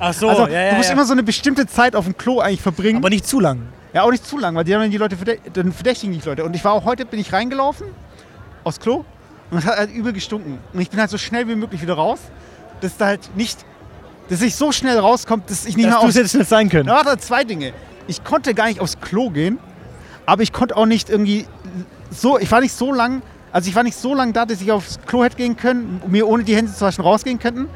Ach 0.00 0.14
so, 0.14 0.28
also, 0.28 0.46
ja, 0.46 0.62
ja, 0.62 0.70
du 0.70 0.76
musst 0.76 0.88
ja. 0.88 0.94
immer 0.94 1.04
so 1.04 1.12
eine 1.12 1.22
bestimmte 1.22 1.66
Zeit 1.66 1.94
auf 1.94 2.06
dem 2.06 2.16
Klo 2.16 2.40
eigentlich 2.40 2.62
verbringen. 2.62 2.96
aber 2.96 3.10
nicht 3.10 3.26
zu 3.26 3.38
lang. 3.38 3.60
Ja, 3.92 4.02
auch 4.02 4.10
nicht 4.10 4.26
zu 4.26 4.38
lang, 4.38 4.54
weil 4.54 4.64
die 4.64 4.74
haben 4.74 4.90
die 4.90 4.96
Leute 4.96 5.16
verdä 5.16 5.38
dann 5.52 5.72
verdächtigen 5.72 6.18
die 6.18 6.26
Leute. 6.26 6.44
Und 6.44 6.54
ich 6.56 6.64
war 6.64 6.72
auch 6.72 6.84
heute, 6.84 7.04
bin 7.04 7.20
ich 7.20 7.32
reingelaufen 7.32 7.86
aufs 8.64 8.80
Klo 8.80 9.04
und 9.50 9.58
es 9.58 9.66
hat 9.66 9.76
halt 9.76 9.92
übel 9.92 10.12
gestunken. 10.12 10.58
Und 10.72 10.80
ich 10.80 10.90
bin 10.90 10.98
halt 10.98 11.10
so 11.10 11.18
schnell 11.18 11.46
wie 11.48 11.54
möglich 11.54 11.82
wieder 11.82 11.94
raus, 11.94 12.20
dass 12.80 12.96
da 12.96 13.06
halt 13.06 13.36
nicht, 13.36 13.64
dass 14.30 14.40
ich 14.42 14.56
so 14.56 14.72
schnell 14.72 14.98
rauskomme, 14.98 15.42
dass 15.46 15.66
ich 15.66 15.76
nicht 15.76 15.86
Dass 15.86 15.96
mehr 15.96 16.00
aufs... 16.00 16.16
es 16.16 16.22
jetzt 16.22 16.34
nicht 16.34 16.48
sein 16.48 16.68
können. 16.68 16.86
Da 16.86 17.04
warte, 17.04 17.18
zwei 17.18 17.44
Dinge. 17.44 17.72
Ich 18.06 18.24
konnte 18.24 18.54
gar 18.54 18.68
nicht 18.68 18.80
aufs 18.80 19.00
Klo 19.00 19.30
gehen, 19.30 19.58
aber 20.24 20.42
ich 20.42 20.52
konnte 20.52 20.76
auch 20.76 20.86
nicht 20.86 21.10
irgendwie 21.10 21.46
so, 22.10 22.38
ich 22.38 22.50
war 22.50 22.60
nicht 22.60 22.74
so 22.74 22.92
lang, 22.92 23.22
also 23.52 23.68
ich 23.68 23.74
war 23.74 23.82
nicht 23.82 23.98
so 23.98 24.14
lang 24.14 24.32
da, 24.32 24.46
dass 24.46 24.60
ich 24.60 24.72
aufs 24.72 25.00
Klo 25.04 25.24
hätte 25.24 25.36
gehen 25.36 25.56
können, 25.56 26.00
mir 26.06 26.26
ohne 26.26 26.44
die 26.44 26.54
Hände 26.54 26.72
zu 26.72 26.80
waschen 26.82 27.02
rausgehen 27.02 27.38
könnten. 27.38 27.68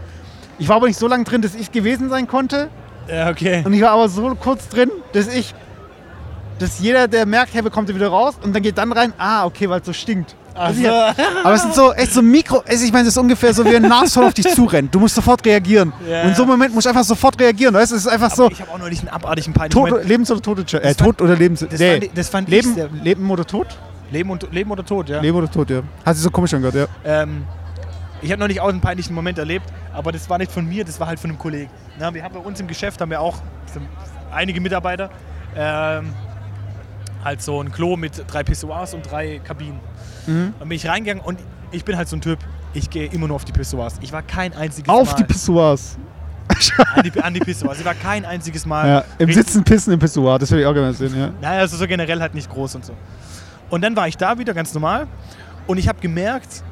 Ich 0.59 0.69
war 0.69 0.77
aber 0.77 0.87
nicht 0.87 0.99
so 0.99 1.09
lang 1.09 1.25
drin, 1.25 1.43
dass 1.43 1.55
ich 1.55 1.73
gewesen 1.73 2.09
sein 2.09 2.27
konnte. 2.27 2.69
Ja, 3.09 3.31
okay. 3.31 3.63
Und 3.65 3.73
ich 3.73 3.83
war 3.83 3.91
aber 3.91 4.09
so 4.09 4.35
kurz 4.35 4.69
drin, 4.69 4.91
dass 5.13 5.29
ich, 5.29 5.55
dass 6.59 6.79
jeder, 6.79 7.09
der 7.09 7.27
merkt, 7.27 7.55
hey, 7.55 7.63
bekommt 7.63 7.89
er 7.89 7.95
wieder 7.95 8.09
raus 8.09 8.35
und 8.43 8.55
dann 8.55 8.63
geht 8.63 8.79
dann 8.79 8.93
rein, 8.93 9.13
ah, 9.19 9.45
okay, 9.45 9.69
weil 9.69 9.81
es 9.81 9.87
so 9.87 9.93
stinkt. 9.93 10.35
Also 10.55 10.81
so. 10.81 10.87
ja, 10.87 11.15
aber 11.45 11.55
es 11.55 11.63
sind 11.63 11.75
so 11.75 11.93
echt 11.93 12.13
so 12.13 12.23
Mikro, 12.23 12.63
also 12.67 12.85
ich 12.85 12.93
meine, 12.93 13.05
das 13.05 13.15
ist 13.15 13.19
ungefähr 13.19 13.53
so 13.53 13.65
wie 13.65 13.75
ein 13.75 13.83
Nashorn 13.83 14.29
auf 14.29 14.35
dich 14.35 14.49
zurennt. 14.55 14.95
Du 14.95 15.01
musst 15.01 15.17
sofort 15.17 15.45
reagieren. 15.45 15.93
Ja. 16.09 16.23
Und 16.23 16.29
in 16.29 16.35
so 16.35 16.43
einem 16.43 16.53
Moment 16.53 16.73
musst 16.73 16.87
du 16.87 16.91
einfach 16.91 17.05
sofort 17.05 17.39
reagieren, 17.41 17.75
weißt 17.75 17.91
du? 17.91 17.97
Es 17.97 18.03
ist 18.03 18.13
einfach 18.13 18.31
so, 18.31 18.49
Ich 18.51 18.61
habe 18.61 18.71
auch 18.71 18.79
neulich 18.79 19.01
einen 19.01 19.09
abartigen 19.09 19.53
tot, 19.53 19.91
Moment. 19.91 20.09
Lebens- 20.09 20.31
oder 20.31 20.41
Tode, 20.41 20.63
äh, 20.81 20.95
Tod 20.95 21.21
oder 21.21 21.35
Lebens... 21.35 21.67
Das 21.69 21.81
nee. 21.81 22.01
fand 22.01 22.19
das 22.19 22.29
fand 22.29 22.53
ich 22.53 22.65
Leben, 22.65 23.01
Leben 23.03 23.31
oder 23.31 23.45
Tod? 23.45 23.67
Leben, 24.13 24.31
und, 24.31 24.53
Leben 24.53 24.71
oder 24.71 24.85
Tod, 24.85 25.09
ja. 25.09 25.21
Leben 25.21 25.37
oder 25.37 25.51
Tod, 25.51 25.71
ja. 25.71 25.83
Hat 26.07 26.15
sich 26.15 26.23
so 26.23 26.31
komisch 26.31 26.55
angehört, 26.55 26.89
ja. 27.05 27.23
Ähm, 27.23 27.45
ich 28.25 28.33
habe 28.33 28.41
noch 28.41 28.49
nicht 28.49 28.61
auch 28.61 28.69
einen 28.69 28.81
peinlichen 28.81 29.15
Moment 29.15 29.39
erlebt, 29.39 29.73
aber 29.93 30.13
das 30.13 30.29
war 30.31 30.39
nicht 30.39 30.51
von 30.51 30.67
mir, 30.67 30.85
das 30.85 30.99
war 30.99 31.07
halt 31.07 31.21
von 31.21 31.31
einem 31.31 31.39
Kollegen. 31.39 31.71
Na, 31.99 32.13
wir 32.13 32.23
haben 32.25 32.35
bei 32.35 32.41
uns 32.41 32.59
im 32.59 32.67
Geschäft 32.67 33.01
haben 33.01 33.11
wir 33.11 33.21
auch 33.21 33.37
einige 34.33 34.61
Mitarbeiter. 34.61 35.11
Ähm, 35.57 36.13
halt 37.23 37.43
so 37.43 37.61
ein 37.61 37.71
Klo 37.71 37.97
mit 37.97 38.25
drei 38.27 38.43
Pissoirs 38.43 38.95
und 38.95 39.09
drei 39.11 39.41
Kabinen. 39.45 39.81
Mhm. 40.27 40.55
Dann 40.59 40.69
bin 40.69 40.77
ich 40.77 40.87
reingegangen 40.87 41.23
und 41.25 41.39
ich 41.71 41.85
bin 41.85 41.97
halt 41.97 42.09
so 42.09 42.17
ein 42.17 42.21
Typ, 42.21 42.39
ich 42.73 42.91
gehe 42.91 43.07
immer 43.07 43.27
nur 43.29 43.37
auf 43.37 43.45
die 43.45 43.53
Pissoirs. 43.53 43.97
Ich 44.01 44.13
war 44.13 44.23
kein 44.23 44.53
einziges 44.55 44.89
Auf 44.89 45.13
Mal 45.13 45.17
die 45.17 45.25
Pissoirs. 45.25 45.99
an, 46.95 47.03
die, 47.03 47.21
an 47.21 47.35
die 47.35 47.41
Pissoirs. 47.41 47.79
Ich 47.79 47.85
war 47.85 47.95
kein 47.95 48.25
einziges 48.25 48.67
Mal. 48.67 48.89
Ja, 48.89 49.05
im 49.19 49.33
Sitzen 49.33 49.65
pissen 49.65 49.93
im 49.93 49.99
Pissoir, 49.99 50.39
das 50.39 50.51
würde 50.51 50.63
ich 50.63 50.67
auch 50.67 50.75
gerne 50.75 50.93
sehen, 50.93 51.19
ja. 51.19 51.31
Naja, 51.41 51.61
also 51.61 51.77
so 51.77 51.87
generell 51.87 52.21
halt 52.21 52.35
nicht 52.35 52.51
groß 52.51 52.75
und 52.77 52.85
so. 52.85 52.95
Und 53.71 53.83
dann 53.83 53.97
war 53.97 54.09
ich 54.09 54.17
da 54.17 54.39
wieder 54.39 54.55
ganz 54.55 54.75
normal 54.75 55.07
und 55.67 55.79
ich 55.79 55.89
habe 55.89 56.01
gemerkt, 56.01 56.63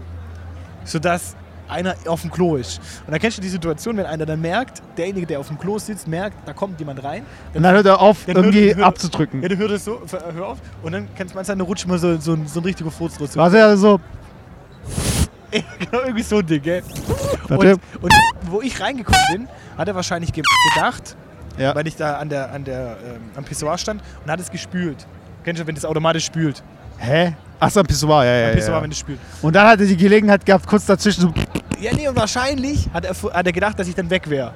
so 0.84 0.98
dass 0.98 1.36
einer 1.68 1.94
auf 2.06 2.20
dem 2.22 2.30
Klo 2.30 2.56
ist. 2.56 2.78
Und 3.06 3.12
dann 3.12 3.20
kennst 3.20 3.38
du 3.38 3.42
die 3.42 3.48
Situation, 3.48 3.96
wenn 3.96 4.06
einer 4.06 4.26
dann 4.26 4.40
merkt, 4.40 4.82
derjenige, 4.98 5.26
der 5.26 5.40
auf 5.40 5.48
dem 5.48 5.58
Klo 5.58 5.78
sitzt, 5.78 6.06
merkt, 6.08 6.36
da 6.46 6.52
kommt 6.52 6.78
jemand 6.80 7.02
rein. 7.02 7.24
Und 7.54 7.62
dann 7.62 7.74
hört 7.74 7.86
er 7.86 8.00
auf, 8.00 8.24
Dann 8.26 8.36
irgendwie 8.36 8.66
hört- 8.68 8.76
hört- 8.78 8.86
abzudrücken. 8.86 9.42
Ja, 9.42 9.48
du 9.48 9.56
hörst 9.56 9.74
es 9.74 9.84
so, 9.84 10.00
hör 10.34 10.46
auf. 10.48 10.58
Und 10.82 10.92
dann 10.92 11.08
kannst 11.16 11.32
du 11.34 11.38
manchmal, 11.38 11.56
dann 11.56 11.66
rutscht 11.66 11.86
mal 11.86 11.98
so, 11.98 12.16
so, 12.18 12.34
ein- 12.34 12.46
so 12.46 12.60
ein 12.60 12.64
richtiger 12.64 12.90
Furz 12.90 13.20
raus. 13.20 13.36
War 13.36 13.52
ja 13.54 13.76
so, 13.76 14.00
genau, 15.50 16.02
irgendwie 16.02 16.22
so 16.22 16.38
ein 16.38 16.46
Ding, 16.46 16.62
gell? 16.62 16.82
Und, 17.48 17.58
und 18.00 18.12
wo 18.50 18.60
ich 18.62 18.80
reingekommen 18.80 19.20
bin, 19.32 19.48
hat 19.76 19.88
er 19.88 19.94
wahrscheinlich 19.94 20.32
ge 20.32 20.42
gedacht, 20.74 21.16
ja. 21.58 21.74
weil 21.74 21.86
ich 21.86 21.96
da 21.96 22.16
an 22.16 22.28
der, 22.28 22.50
an 22.52 22.64
der, 22.64 22.96
ähm, 23.04 23.20
am 23.36 23.44
Pissoir 23.44 23.76
stand 23.78 24.02
und 24.24 24.30
hat 24.30 24.40
es 24.40 24.50
gespült. 24.50 25.06
Kennst 25.44 25.60
du, 25.60 25.66
wenn 25.66 25.74
das 25.74 25.84
automatisch 25.84 26.24
spült? 26.24 26.62
Hä? 26.98 27.34
Achso, 27.60 27.80
am 27.80 27.86
Pissoir, 27.86 28.24
ja, 28.24 28.32
ja, 28.36 28.48
Am 28.48 28.54
Pissoir, 28.54 28.76
ja. 28.76 28.82
wenn 28.82 28.90
es 28.90 28.98
spült. 28.98 29.18
Und 29.42 29.54
dann 29.54 29.66
hat 29.68 29.80
er 29.80 29.86
die 29.86 29.96
Gelegenheit 29.96 30.44
gehabt, 30.46 30.66
kurz 30.66 30.86
dazwischen 30.86 31.20
so, 31.22 31.32
Ja, 31.82 31.92
nee, 31.92 32.06
und 32.06 32.14
wahrscheinlich 32.14 32.88
hat 32.94 33.04
er, 33.04 33.10
hat 33.12 33.44
er 33.44 33.52
gedacht, 33.52 33.76
dass 33.76 33.88
ich 33.88 33.96
dann 33.96 34.08
weg 34.08 34.30
wäre. 34.30 34.52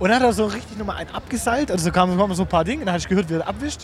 Und 0.00 0.08
dann 0.08 0.16
hat 0.16 0.26
er 0.26 0.32
so 0.32 0.46
richtig 0.46 0.76
nochmal 0.76 0.96
einen 0.96 1.10
abgeseilt. 1.10 1.70
Also 1.70 1.84
so 1.84 1.92
kamen 1.92 2.18
kamen 2.18 2.34
so 2.34 2.42
ein 2.42 2.48
paar 2.48 2.64
Dinge, 2.64 2.84
dann 2.84 2.94
habe 2.94 2.98
ich 2.98 3.08
gehört, 3.08 3.30
wie 3.30 3.34
er 3.34 3.46
abwischt. 3.46 3.82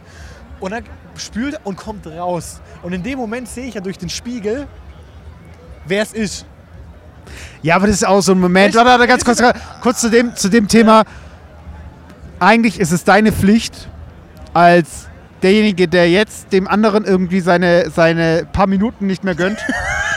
Und 0.58 0.72
dann 0.72 0.82
spült 1.16 1.54
er 1.54 1.60
und 1.64 1.76
kommt 1.76 2.04
raus. 2.08 2.60
Und 2.82 2.92
in 2.92 3.04
dem 3.04 3.16
Moment 3.16 3.48
sehe 3.48 3.68
ich 3.68 3.74
ja 3.74 3.80
durch 3.80 3.96
den 3.96 4.08
Spiegel, 4.08 4.66
wer 5.86 6.02
es 6.02 6.12
ist. 6.12 6.46
Ja, 7.62 7.76
aber 7.76 7.86
das 7.86 7.96
ist 7.96 8.06
auch 8.06 8.22
so 8.22 8.32
ein 8.32 8.40
Moment. 8.40 8.74
Warte, 8.74 8.90
warte, 8.90 9.06
ganz 9.06 9.24
kurz, 9.24 9.40
kurz 9.80 10.00
zu 10.00 10.10
dem, 10.10 10.34
zu 10.34 10.48
dem 10.48 10.66
Thema. 10.66 11.04
Eigentlich 12.40 12.80
ist 12.80 12.90
es 12.90 13.04
deine 13.04 13.30
Pflicht, 13.30 13.88
als 14.52 15.06
derjenige, 15.42 15.86
der 15.86 16.10
jetzt 16.10 16.52
dem 16.52 16.66
anderen 16.66 17.04
irgendwie 17.04 17.38
seine, 17.38 17.90
seine 17.90 18.48
paar 18.52 18.66
Minuten 18.66 19.06
nicht 19.06 19.22
mehr 19.22 19.36
gönnt, 19.36 19.58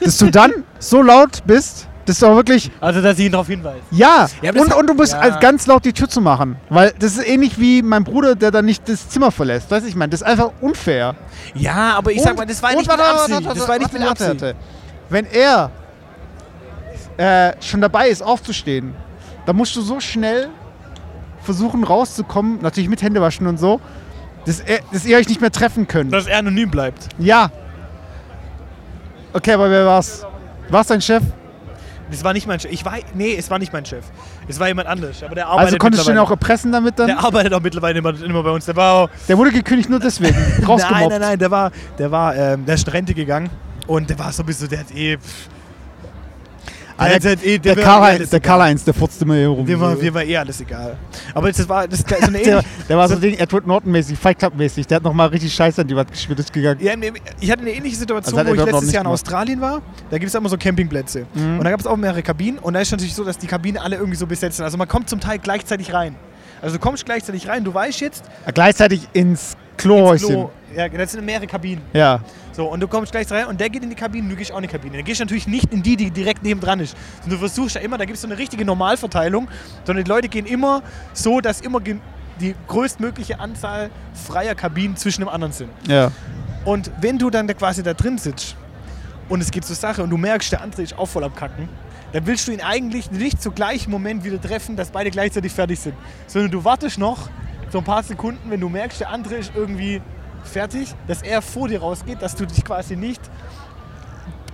dass 0.00 0.18
du 0.18 0.30
dann 0.30 0.52
so 0.78 1.02
laut 1.02 1.42
bist, 1.46 1.88
dass 2.06 2.20
du 2.20 2.26
auch 2.26 2.36
wirklich. 2.36 2.70
Also, 2.80 3.02
dass 3.02 3.18
ich 3.18 3.26
ihn 3.26 3.32
darauf 3.32 3.46
hinweise. 3.46 3.80
Ja, 3.90 4.28
Ja, 4.40 4.52
und, 4.52 4.72
und 4.74 4.86
du 4.86 4.94
musst 4.94 5.12
ja. 5.12 5.38
ganz 5.38 5.66
laut 5.66 5.84
die 5.84 5.92
Tür 5.92 6.08
zu 6.08 6.20
machen. 6.20 6.56
Weil 6.70 6.92
das 6.98 7.16
ist 7.16 7.28
ähnlich 7.28 7.60
wie 7.60 7.82
mein 7.82 8.04
Bruder, 8.04 8.34
der 8.34 8.50
dann 8.50 8.64
nicht 8.64 8.88
das 8.88 9.08
Zimmer 9.08 9.30
verlässt. 9.30 9.70
Weißt 9.70 9.84
du, 9.84 9.88
ich 9.88 9.96
meine, 9.96 10.10
das 10.10 10.22
ist 10.22 10.26
einfach 10.26 10.50
unfair. 10.60 11.14
Ja, 11.54 11.96
aber 11.96 12.12
ich 12.12 12.22
sag 12.22 12.36
mal, 12.36 12.46
das 12.46 12.62
war 12.62 12.74
nicht 12.74 12.90
mit 12.90 13.00
Absicht. 13.00 13.46
Das 13.46 13.68
war 13.68 13.78
nicht 13.78 13.92
mit 13.92 14.02
Absicht. 14.02 14.54
Wenn 15.10 15.26
er 15.26 15.70
äh, 17.18 17.52
schon 17.60 17.80
dabei 17.80 18.08
ist, 18.08 18.22
aufzustehen, 18.22 18.94
dann 19.46 19.56
musst 19.56 19.74
du 19.76 19.80
so 19.80 20.00
schnell 20.00 20.48
versuchen 21.42 21.84
rauszukommen, 21.84 22.58
natürlich 22.60 22.90
mit 22.90 23.02
Händewaschen 23.02 23.46
und 23.46 23.58
so, 23.58 23.80
dass, 24.44 24.60
er, 24.60 24.80
dass 24.92 25.04
ihr 25.04 25.16
euch 25.16 25.28
nicht 25.28 25.40
mehr 25.40 25.50
treffen 25.50 25.88
könnt. 25.88 26.12
Dass 26.12 26.26
er 26.26 26.38
anonym 26.38 26.70
bleibt. 26.70 27.08
Ja. 27.18 27.50
Okay, 29.32 29.52
aber 29.52 29.70
wer 29.70 29.86
war's? 29.86 30.24
War's 30.70 30.86
dein 30.86 31.00
Chef? 31.00 31.22
Das 32.10 32.24
war 32.24 32.32
nicht 32.32 32.46
mein 32.46 32.58
Chef. 32.58 32.72
Ich 32.72 32.84
war, 32.84 32.94
nee, 33.14 33.34
es 33.36 33.50
war 33.50 33.58
nicht 33.58 33.72
mein 33.72 33.84
Chef. 33.84 34.02
Es 34.48 34.58
war 34.58 34.66
jemand 34.68 34.88
anders. 34.88 35.22
Aber 35.22 35.34
der 35.34 35.46
arbeitet 35.46 35.66
Also 35.66 35.78
konntest 35.78 36.06
du 36.06 36.10
ihn 36.10 36.14
mittlerweile- 36.14 36.26
auch 36.26 36.30
erpressen 36.30 36.72
damit 36.72 36.98
dann? 36.98 37.06
Der 37.08 37.18
arbeitet 37.18 37.52
auch 37.52 37.60
mittlerweile 37.60 37.98
immer, 37.98 38.22
immer 38.22 38.42
bei 38.42 38.50
uns. 38.50 38.64
Der 38.64 38.76
war 38.76 38.94
auch, 38.94 39.10
Der 39.28 39.36
wurde 39.36 39.50
gekündigt 39.50 39.90
nur 39.90 40.00
deswegen. 40.00 40.34
Nein, 40.66 41.08
nein, 41.10 41.20
nein, 41.20 41.38
der 41.38 41.50
war, 41.50 41.70
der 41.98 42.10
war, 42.10 42.34
ähm, 42.34 42.64
der 42.64 42.76
ist 42.76 42.86
in 42.86 42.92
Rente 42.92 43.12
gegangen 43.12 43.50
und 43.86 44.08
der 44.08 44.18
war 44.18 44.32
sowieso, 44.32 44.66
der 44.66 44.80
hat 44.80 44.90
eh. 44.94 45.18
pff, 45.18 45.48
Ah, 46.98 47.08
der, 47.08 47.20
der, 47.20 47.46
eh, 47.46 47.58
der, 47.58 47.78
eh 47.78 47.80
Karl-Heinz, 47.80 48.18
alles 48.18 48.30
der 48.30 48.38
egal. 48.38 48.48
Karl-Heinz, 48.58 48.84
der 48.84 48.94
furzt 48.94 49.22
immer 49.22 49.34
hier 49.34 49.48
rum. 49.48 49.64
Dem 49.64 49.80
war, 49.80 49.94
dem 49.94 50.12
war 50.14 50.24
eh 50.24 50.36
alles 50.36 50.60
egal. 50.60 50.96
Aber 51.32 51.50
das 51.50 51.68
war, 51.68 51.86
das 51.86 52.00
ist 52.00 52.08
so 52.08 52.26
eine 52.26 52.38
der, 52.42 52.62
der 52.88 52.96
war 52.96 53.08
so 53.08 53.14
Ding, 53.14 53.38
Edward 53.38 53.66
Norton-mäßig, 53.66 54.18
Fight 54.18 54.38
Club-mäßig. 54.38 54.86
Der 54.88 54.96
hat 54.96 55.04
nochmal 55.04 55.28
richtig 55.28 55.54
Scheiße 55.54 55.80
an 55.80 55.86
die 55.86 55.94
Wand 55.94 56.10
gespielt, 56.10 56.40
ist 56.40 56.52
gegangen. 56.52 56.80
Ja, 56.80 56.94
ich 57.40 57.50
hatte 57.50 57.62
eine 57.62 57.70
ähnliche 57.70 57.96
Situation, 57.96 58.38
Also 58.38 58.50
wo 58.50 58.54
ich 58.54 58.64
letztes 58.64 58.92
Jahr 58.92 59.04
in. 59.04 59.10
Australien 59.10 59.60
war. 59.60 59.80
Da 60.10 60.18
gibt 60.18 60.28
es 60.28 60.34
immer 60.34 60.48
so 60.48 60.56
Campingplätze. 60.58 61.26
Mhm. 61.34 61.58
Und 61.58 61.64
da 61.64 61.70
gab 61.70 61.80
es 61.80 61.86
auch 61.86 61.96
mehrere 61.96 62.22
Kabinen. 62.22 62.58
Und 62.58 62.74
da 62.74 62.80
ist 62.80 62.90
natürlich 62.90 63.14
so, 63.14 63.24
dass 63.24 63.38
die 63.38 63.46
Kabinen 63.46 63.78
alle 63.78 63.96
irgendwie 63.96 64.16
so 64.18 64.26
besetzt 64.26 64.56
sind. 64.56 64.64
Also 64.64 64.76
man 64.76 64.88
kommt 64.88 65.08
zum 65.08 65.20
Teil 65.20 65.38
gleichzeitig 65.38 65.92
rein. 65.94 66.16
Also 66.60 66.76
du 66.76 66.80
kommst 66.80 67.04
gleichzeitig 67.06 67.48
rein, 67.48 67.62
du 67.62 67.72
weißt 67.72 68.00
jetzt, 68.00 68.24
Gleichzeitig 68.52 69.08
ins 69.12 69.38
ins 69.38 69.56
Klohäuschen. 69.76 70.28
Klo, 70.28 70.50
ja, 70.74 70.88
das 70.88 71.12
sind 71.12 71.24
mehrere 71.24 71.46
Kabinen. 71.46 71.82
Ja. 71.92 72.20
So, 72.52 72.66
und 72.66 72.80
du 72.80 72.88
kommst 72.88 73.12
gleich 73.12 73.30
rein 73.30 73.46
und 73.46 73.60
der 73.60 73.70
geht 73.70 73.82
in 73.82 73.90
die 73.90 73.96
Kabine, 73.96 74.28
du 74.28 74.36
gehst 74.36 74.52
auch 74.52 74.56
in 74.56 74.62
die 74.62 74.68
Kabine. 74.68 74.96
Dann 74.96 75.04
gehst 75.04 75.20
du 75.20 75.24
natürlich 75.24 75.46
nicht 75.46 75.72
in 75.72 75.82
die, 75.82 75.96
die 75.96 76.10
direkt 76.10 76.42
neben 76.42 76.60
dran 76.60 76.80
ist. 76.80 76.96
Sondern 77.20 77.40
du 77.40 77.46
versuchst 77.46 77.76
ja 77.76 77.80
immer, 77.80 77.98
da 77.98 78.04
gibt 78.04 78.16
es 78.16 78.22
so 78.22 78.28
eine 78.28 78.36
richtige 78.36 78.64
Normalverteilung, 78.64 79.48
sondern 79.84 80.04
die 80.04 80.08
Leute 80.08 80.28
gehen 80.28 80.46
immer 80.46 80.82
so, 81.12 81.40
dass 81.40 81.60
immer 81.60 81.80
die 81.80 82.54
größtmögliche 82.66 83.40
Anzahl 83.40 83.90
freier 84.26 84.54
Kabinen 84.54 84.96
zwischen 84.96 85.22
dem 85.22 85.28
anderen 85.28 85.52
sind. 85.52 85.70
Ja. 85.86 86.10
Und 86.64 86.90
wenn 87.00 87.18
du 87.18 87.30
dann 87.30 87.46
da 87.46 87.54
quasi 87.54 87.82
da 87.82 87.94
drin 87.94 88.18
sitzt 88.18 88.56
und 89.28 89.40
es 89.40 89.50
geht 89.50 89.64
zur 89.64 89.76
Sache 89.76 90.02
und 90.02 90.10
du 90.10 90.16
merkst, 90.16 90.52
der 90.52 90.60
andere 90.60 90.82
ist 90.82 90.98
auch 90.98 91.06
voll 91.06 91.24
am 91.24 91.34
Kacken, 91.34 91.68
dann 92.12 92.26
willst 92.26 92.48
du 92.48 92.52
ihn 92.52 92.60
eigentlich 92.60 93.10
nicht 93.10 93.40
zu 93.40 93.52
gleichen 93.52 93.90
Moment 93.90 94.24
wieder 94.24 94.40
treffen, 94.40 94.76
dass 94.76 94.90
beide 94.90 95.10
gleichzeitig 95.10 95.52
fertig 95.52 95.78
sind. 95.78 95.94
Sondern 96.26 96.50
du 96.50 96.64
wartest 96.64 96.98
noch 96.98 97.28
so 97.70 97.78
ein 97.78 97.84
paar 97.84 98.02
Sekunden, 98.02 98.50
wenn 98.50 98.60
du 98.60 98.68
merkst, 98.68 99.00
der 99.00 99.10
andere 99.10 99.36
ist 99.36 99.52
irgendwie 99.54 100.00
fertig, 100.48 100.94
dass 101.06 101.22
er 101.22 101.42
vor 101.42 101.68
dir 101.68 101.80
rausgeht, 101.80 102.20
dass 102.20 102.34
du 102.34 102.46
dich 102.46 102.64
quasi 102.64 102.96
nicht 102.96 103.20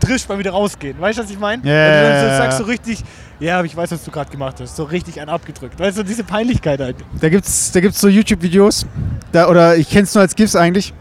triffst 0.01 0.29
beim 0.29 0.39
wieder 0.39 0.51
rausgehen. 0.51 1.01
Weißt 1.01 1.19
du, 1.19 1.23
was 1.23 1.31
ich 1.31 1.39
meine? 1.39 1.63
Ja, 1.65 1.87
Und 1.87 1.93
du 1.93 2.09
dann 2.09 2.21
so 2.21 2.43
sagst 2.43 2.59
so 2.59 2.65
richtig, 2.65 3.03
ja, 3.41 3.59
aber 3.59 3.67
ich 3.67 3.77
weiß, 3.77 3.91
was 3.91 4.05
du 4.05 4.11
gerade 4.11 4.31
gemacht 4.31 4.57
hast. 4.61 4.77
So 4.77 4.85
richtig 4.85 5.21
einen 5.21 5.31
abgedrückt. 5.31 5.79
Weißt 5.79 5.99
du, 5.99 6.03
diese 6.03 6.25
Peinlichkeit 6.25 6.81
halt. 6.81 6.97
Da 7.21 7.29
gibt's, 7.29 7.73
da 7.73 7.81
gibt's 7.81 8.01
so 8.01 8.09
YouTube-Videos, 8.09 8.87
oder 9.33 9.77
ich 9.77 9.89
kenn's 9.89 10.15
nur 10.15 10.23
als 10.23 10.35
GIFs 10.37 10.57
eigentlich. 10.57 10.93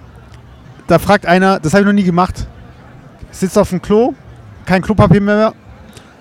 Da 0.87 0.99
fragt 0.99 1.25
einer, 1.25 1.59
das 1.59 1.73
habe 1.73 1.81
ich 1.81 1.87
noch 1.87 1.93
nie 1.93 2.03
gemacht, 2.03 2.47
sitzt 3.31 3.57
auf 3.57 3.69
dem 3.69 3.81
Klo, 3.81 4.13
kein 4.65 4.81
Klopapier 4.81 5.21
mehr, 5.21 5.53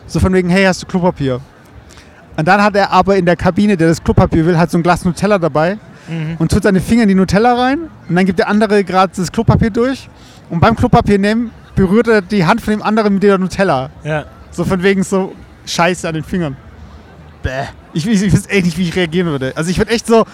so 0.06 0.20
von 0.20 0.32
wegen, 0.32 0.50
hey, 0.50 0.64
hast 0.64 0.82
du 0.82 0.86
Klopapier? 0.86 1.40
Und 2.36 2.48
dann 2.48 2.62
hat 2.62 2.74
er 2.76 2.90
aber 2.90 3.16
in 3.16 3.26
der 3.26 3.36
Kabine, 3.36 3.76
der 3.76 3.88
das 3.88 4.02
Klopapier 4.02 4.46
will, 4.46 4.56
hat 4.58 4.70
so 4.70 4.78
ein 4.78 4.82
Glas 4.82 5.04
Nutella 5.04 5.38
dabei 5.38 5.78
und 6.38 6.50
tut 6.50 6.62
seine 6.62 6.80
Finger 6.80 7.02
in 7.04 7.08
die 7.08 7.14
Nutella 7.14 7.54
rein 7.54 7.90
und 8.08 8.14
dann 8.16 8.26
gibt 8.26 8.38
der 8.38 8.48
andere 8.48 8.84
gerade 8.84 9.12
das 9.16 9.30
Klopapier 9.32 9.70
durch 9.70 10.08
und 10.50 10.60
beim 10.60 10.76
Klopapier 10.76 11.18
nehmen 11.18 11.50
berührt 11.74 12.08
er 12.08 12.20
die 12.22 12.44
Hand 12.44 12.60
von 12.60 12.72
dem 12.72 12.82
anderen 12.82 13.14
mit 13.14 13.22
der 13.22 13.38
Nutella. 13.38 13.90
Ja. 14.04 14.26
So 14.50 14.64
von 14.64 14.82
wegen 14.82 15.02
so 15.02 15.34
Scheiße 15.66 16.06
an 16.06 16.14
den 16.14 16.24
Fingern. 16.24 16.56
Bäh. 17.42 17.64
Ich, 17.94 18.06
ich, 18.06 18.22
ich 18.22 18.32
weiß 18.32 18.46
echt 18.48 18.64
nicht, 18.66 18.76
wie 18.78 18.88
ich 18.88 18.94
reagieren 18.96 19.26
würde. 19.28 19.52
Also 19.56 19.70
ich 19.70 19.78
würde 19.78 19.90
echt 19.90 20.06
so. 20.06 20.24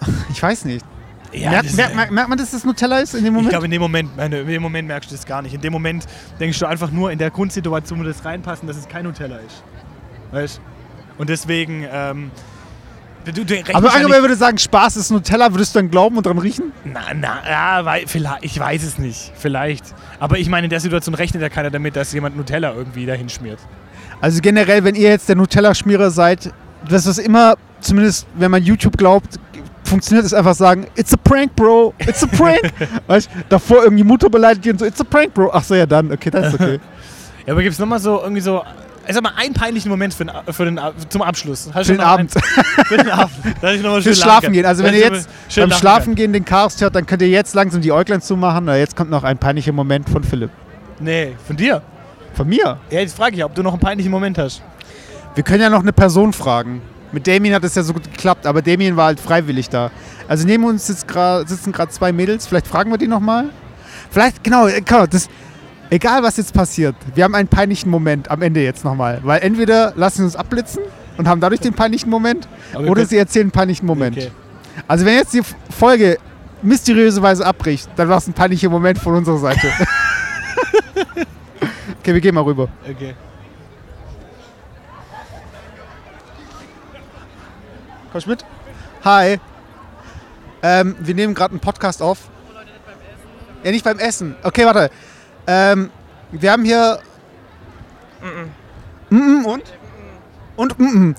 Ich 0.30 0.42
weiß 0.42 0.64
nicht. 0.64 0.84
ja 1.32 1.50
merkt, 1.50 1.66
das- 1.66 1.76
merkt, 1.76 1.94
merkt, 1.94 2.12
merkt 2.12 2.28
man, 2.28 2.38
dass 2.38 2.50
das 2.52 2.64
Nutella 2.64 2.98
ist 3.00 3.14
in 3.14 3.24
dem 3.24 3.26
Ich 3.26 3.32
Moment? 3.34 3.50
glaube, 3.50 3.64
in 3.66 3.70
dem 3.70 3.82
Moment, 3.82 4.16
meine, 4.16 4.40
in 4.40 4.46
dem 4.46 4.62
Moment 4.62 4.88
merkst 4.88 5.10
du 5.10 5.14
das 5.14 5.26
gar 5.26 5.42
nicht. 5.42 5.54
In 5.54 5.60
dem 5.60 5.72
Moment 5.72 6.06
denkst 6.38 6.58
du 6.58 6.66
einfach 6.66 6.90
nur 6.90 7.10
in 7.12 7.18
der 7.18 7.30
Grundsituation, 7.30 8.00
wo 8.00 8.04
das 8.04 8.24
reinpassen, 8.24 8.66
dass 8.66 8.76
es 8.76 8.88
kein 8.88 9.04
Nutella 9.04 9.36
ist. 9.36 9.62
Weißt 10.32 10.58
du? 10.58 11.20
Und 11.20 11.28
deswegen, 11.28 11.84
ähm, 11.92 12.30
du, 13.24 13.44
du 13.44 13.54
aber 13.74 13.88
ja 13.88 13.98
er 13.98 14.08
nicht, 14.08 14.20
würde 14.20 14.36
sagen, 14.36 14.58
Spaß 14.58 14.96
ist 14.96 15.10
Nutella, 15.10 15.52
würdest 15.52 15.74
du 15.74 15.80
dann 15.80 15.90
glauben 15.90 16.16
und 16.16 16.26
dran 16.26 16.38
riechen? 16.38 16.72
na, 16.84 17.00
na, 17.14 17.38
ja, 17.48 17.84
wei- 17.84 18.04
vielleicht, 18.06 18.44
ich 18.44 18.58
weiß 18.58 18.82
es 18.82 18.98
nicht, 18.98 19.32
vielleicht. 19.36 19.84
Aber 20.18 20.38
ich 20.38 20.48
meine, 20.48 20.66
in 20.66 20.70
der 20.70 20.80
Situation 20.80 21.14
rechnet 21.14 21.42
ja 21.42 21.48
keiner 21.48 21.70
damit, 21.70 21.96
dass 21.96 22.12
jemand 22.12 22.36
Nutella 22.36 22.72
irgendwie 22.74 23.06
dahin 23.06 23.28
schmiert. 23.28 23.58
Also 24.20 24.40
generell, 24.40 24.84
wenn 24.84 24.94
ihr 24.94 25.08
jetzt 25.08 25.28
der 25.28 25.36
Nutella-Schmierer 25.36 26.10
seid, 26.10 26.52
das 26.88 27.06
ist 27.06 27.18
immer, 27.18 27.56
zumindest 27.80 28.26
wenn 28.34 28.50
man 28.50 28.62
YouTube 28.62 28.96
glaubt, 28.96 29.38
funktioniert 29.84 30.24
es 30.26 30.32
einfach 30.34 30.54
sagen, 30.54 30.86
it's 30.96 31.12
a 31.12 31.16
prank, 31.16 31.54
bro, 31.56 31.92
it's 31.98 32.22
a 32.22 32.26
prank. 32.26 32.60
weißt 33.06 33.30
du, 33.34 33.38
davor 33.48 33.84
irgendwie 33.84 34.04
Mutter 34.04 34.30
beleidigt 34.30 34.66
und 34.68 34.78
so, 34.78 34.86
it's 34.86 35.00
a 35.00 35.04
prank, 35.04 35.34
bro. 35.34 35.50
Ach 35.52 35.64
so, 35.64 35.74
ja 35.74 35.86
dann, 35.86 36.12
okay, 36.12 36.30
das 36.30 36.48
ist 36.48 36.60
okay. 36.60 36.78
Ja, 37.46 37.54
aber 37.54 37.62
gibt 37.62 37.72
es 37.72 37.78
nochmal 37.78 37.98
so 37.98 38.20
irgendwie 38.20 38.42
so, 38.42 38.62
ich 39.10 39.14
sag 39.14 39.22
mal, 39.22 39.32
einen 39.36 39.54
peinlichen 39.54 39.90
Moment 39.90 40.14
für 40.14 40.24
den, 40.24 40.32
für 40.52 40.64
den, 40.64 40.80
zum 41.08 41.22
Abschluss? 41.22 41.68
Hast 41.74 41.88
Für 41.88 41.92
den 41.94 42.00
Abend. 42.00 42.32
Für 42.86 42.96
den 42.96 43.10
Abend. 43.10 43.34
Dass 43.60 43.74
ich 43.74 43.82
noch 43.82 43.90
mal 43.90 44.02
schön 44.02 44.14
Schlafen 44.14 44.52
gehen. 44.52 44.64
Also 44.64 44.84
wenn 44.84 44.94
ihr 44.94 45.00
jetzt 45.00 45.28
beim 45.56 45.72
Schlafen 45.72 46.14
gehen 46.14 46.32
den 46.32 46.44
Cast 46.44 46.80
hört, 46.80 46.94
dann 46.94 47.06
könnt 47.06 47.20
ihr 47.22 47.28
jetzt 47.28 47.54
langsam 47.54 47.80
die 47.80 47.92
Äuglein 47.92 48.22
zumachen. 48.22 48.64
Na, 48.66 48.76
Jetzt 48.76 48.96
kommt 48.96 49.10
noch 49.10 49.24
ein 49.24 49.36
peinlicher 49.36 49.72
Moment 49.72 50.08
von 50.08 50.22
Philipp. 50.22 50.50
Nee, 51.00 51.34
von 51.46 51.56
dir. 51.56 51.82
Von 52.34 52.48
mir. 52.48 52.78
Ja, 52.90 53.00
jetzt 53.00 53.16
frage 53.16 53.36
ich, 53.36 53.44
ob 53.44 53.54
du 53.54 53.62
noch 53.62 53.72
einen 53.72 53.80
peinlichen 53.80 54.12
Moment 54.12 54.38
hast. 54.38 54.62
Wir 55.34 55.42
können 55.42 55.62
ja 55.62 55.70
noch 55.70 55.80
eine 55.80 55.92
Person 55.92 56.32
fragen. 56.32 56.80
Mit 57.12 57.26
Damien 57.26 57.54
hat 57.54 57.64
es 57.64 57.74
ja 57.74 57.82
so 57.82 57.92
gut 57.92 58.04
geklappt, 58.04 58.46
aber 58.46 58.62
Damien 58.62 58.96
war 58.96 59.06
halt 59.06 59.18
freiwillig 59.18 59.68
da. 59.68 59.90
Also 60.28 60.46
neben 60.46 60.64
uns 60.64 60.86
sitzen 60.86 61.06
gerade 61.08 61.90
zwei 61.90 62.12
Mädels. 62.12 62.46
Vielleicht 62.46 62.68
fragen 62.68 62.90
wir 62.90 62.98
die 62.98 63.08
nochmal. 63.08 63.50
Vielleicht, 64.10 64.44
genau, 64.44 64.68
äh, 64.68 64.80
genau 64.80 65.06
das, 65.06 65.28
egal 65.90 66.22
was 66.22 66.36
jetzt 66.36 66.54
passiert, 66.54 66.94
wir 67.14 67.24
haben 67.24 67.34
einen 67.34 67.48
peinlichen 67.48 67.90
Moment 67.90 68.30
am 68.30 68.42
Ende 68.42 68.62
jetzt 68.62 68.84
nochmal. 68.84 69.20
Weil 69.22 69.42
entweder 69.42 69.92
lassen 69.96 70.18
sie 70.18 70.24
uns 70.24 70.36
abblitzen 70.36 70.82
und 71.18 71.28
haben 71.28 71.40
dadurch 71.40 71.60
den 71.60 71.74
peinlichen 71.74 72.08
Moment 72.08 72.48
oder 72.74 73.04
sie 73.04 73.18
erzählen 73.18 73.44
einen 73.44 73.50
peinlichen 73.50 73.86
Moment. 73.86 74.16
Okay. 74.16 74.30
Also 74.88 75.04
wenn 75.04 75.14
jetzt 75.14 75.34
die 75.34 75.42
Folge 75.70 76.18
mysteriöserweise 76.62 77.44
abbricht, 77.44 77.88
dann 77.96 78.08
war 78.08 78.18
es 78.18 78.26
ein 78.26 78.32
peinlicher 78.32 78.70
Moment 78.70 78.98
von 78.98 79.14
unserer 79.14 79.38
Seite. 79.38 79.68
okay, 82.00 82.14
wir 82.14 82.20
gehen 82.20 82.34
mal 82.34 82.44
rüber. 82.44 82.68
Okay. 82.88 83.14
Kommst 88.12 88.26
mit? 88.26 88.44
Hi. 89.04 89.38
Ähm, 90.62 90.96
wir 90.98 91.14
nehmen 91.14 91.34
gerade 91.34 91.52
einen 91.52 91.60
Podcast 91.60 92.02
auf. 92.02 92.28
Ja, 93.62 93.70
nicht 93.70 93.84
beim 93.84 93.98
Essen. 93.98 94.34
Okay, 94.42 94.64
warte. 94.64 94.90
Ähm, 95.46 95.90
wir 96.32 96.52
haben 96.52 96.64
hier. 96.64 96.98
Mm 99.10 99.16
-mm. 99.16 99.44
und? 99.44 99.62
Und 100.56 100.78
mm 100.78 101.14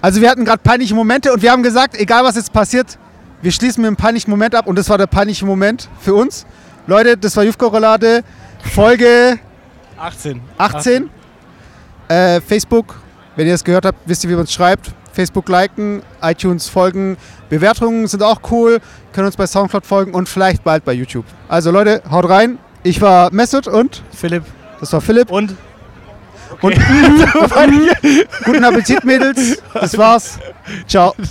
Also 0.00 0.20
wir 0.20 0.30
hatten 0.30 0.44
gerade 0.44 0.62
peinliche 0.62 0.94
Momente 0.94 1.32
und 1.32 1.42
wir 1.42 1.50
haben 1.50 1.62
gesagt, 1.62 1.98
egal 1.98 2.22
was 2.24 2.36
jetzt 2.36 2.52
passiert, 2.52 2.98
wir 3.42 3.50
schließen 3.50 3.82
mit 3.82 3.88
einem 3.88 3.96
peinlichen 3.96 4.30
Moment 4.30 4.54
ab 4.54 4.66
und 4.66 4.78
das 4.78 4.88
war 4.88 4.98
der 4.98 5.06
peinliche 5.06 5.44
Moment 5.44 5.88
für 6.00 6.14
uns. 6.14 6.46
Leute, 6.86 7.16
das 7.16 7.36
war 7.36 7.44
Jufko-Roulade, 7.44 8.22
Folge 8.72 9.38
18. 9.96 10.40
18. 10.58 11.10
Äh, 12.08 12.40
Facebook, 12.40 12.94
wenn 13.34 13.46
ihr 13.46 13.54
es 13.54 13.64
gehört 13.64 13.84
habt, 13.84 13.98
wisst 14.06 14.22
ihr, 14.24 14.30
wie 14.30 14.34
man 14.34 14.44
es 14.44 14.52
schreibt. 14.52 14.92
Facebook 15.12 15.48
liken, 15.48 16.02
iTunes 16.22 16.68
folgen, 16.68 17.16
Bewertungen 17.48 18.06
sind 18.06 18.22
auch 18.22 18.40
cool, 18.50 18.80
können 19.12 19.26
uns 19.26 19.36
bei 19.36 19.46
Soundcloud 19.46 19.86
folgen 19.86 20.12
und 20.12 20.28
vielleicht 20.28 20.62
bald 20.62 20.84
bei 20.84 20.92
YouTube. 20.92 21.24
Also 21.48 21.70
Leute, 21.70 22.02
haut 22.10 22.28
rein. 22.28 22.58
Ich 22.86 23.00
war 23.00 23.32
Mesut 23.32 23.66
und 23.66 24.04
Philipp. 24.12 24.44
das 24.78 24.92
war 24.92 25.00
Philipp. 25.00 25.28
Und? 25.28 25.56
Und 26.60 26.74
guten 28.44 28.64
Appetit, 28.64 29.04
Mädels. 29.04 29.60
Das 29.74 29.98
war's. 29.98 30.38
Ciao. 30.86 31.12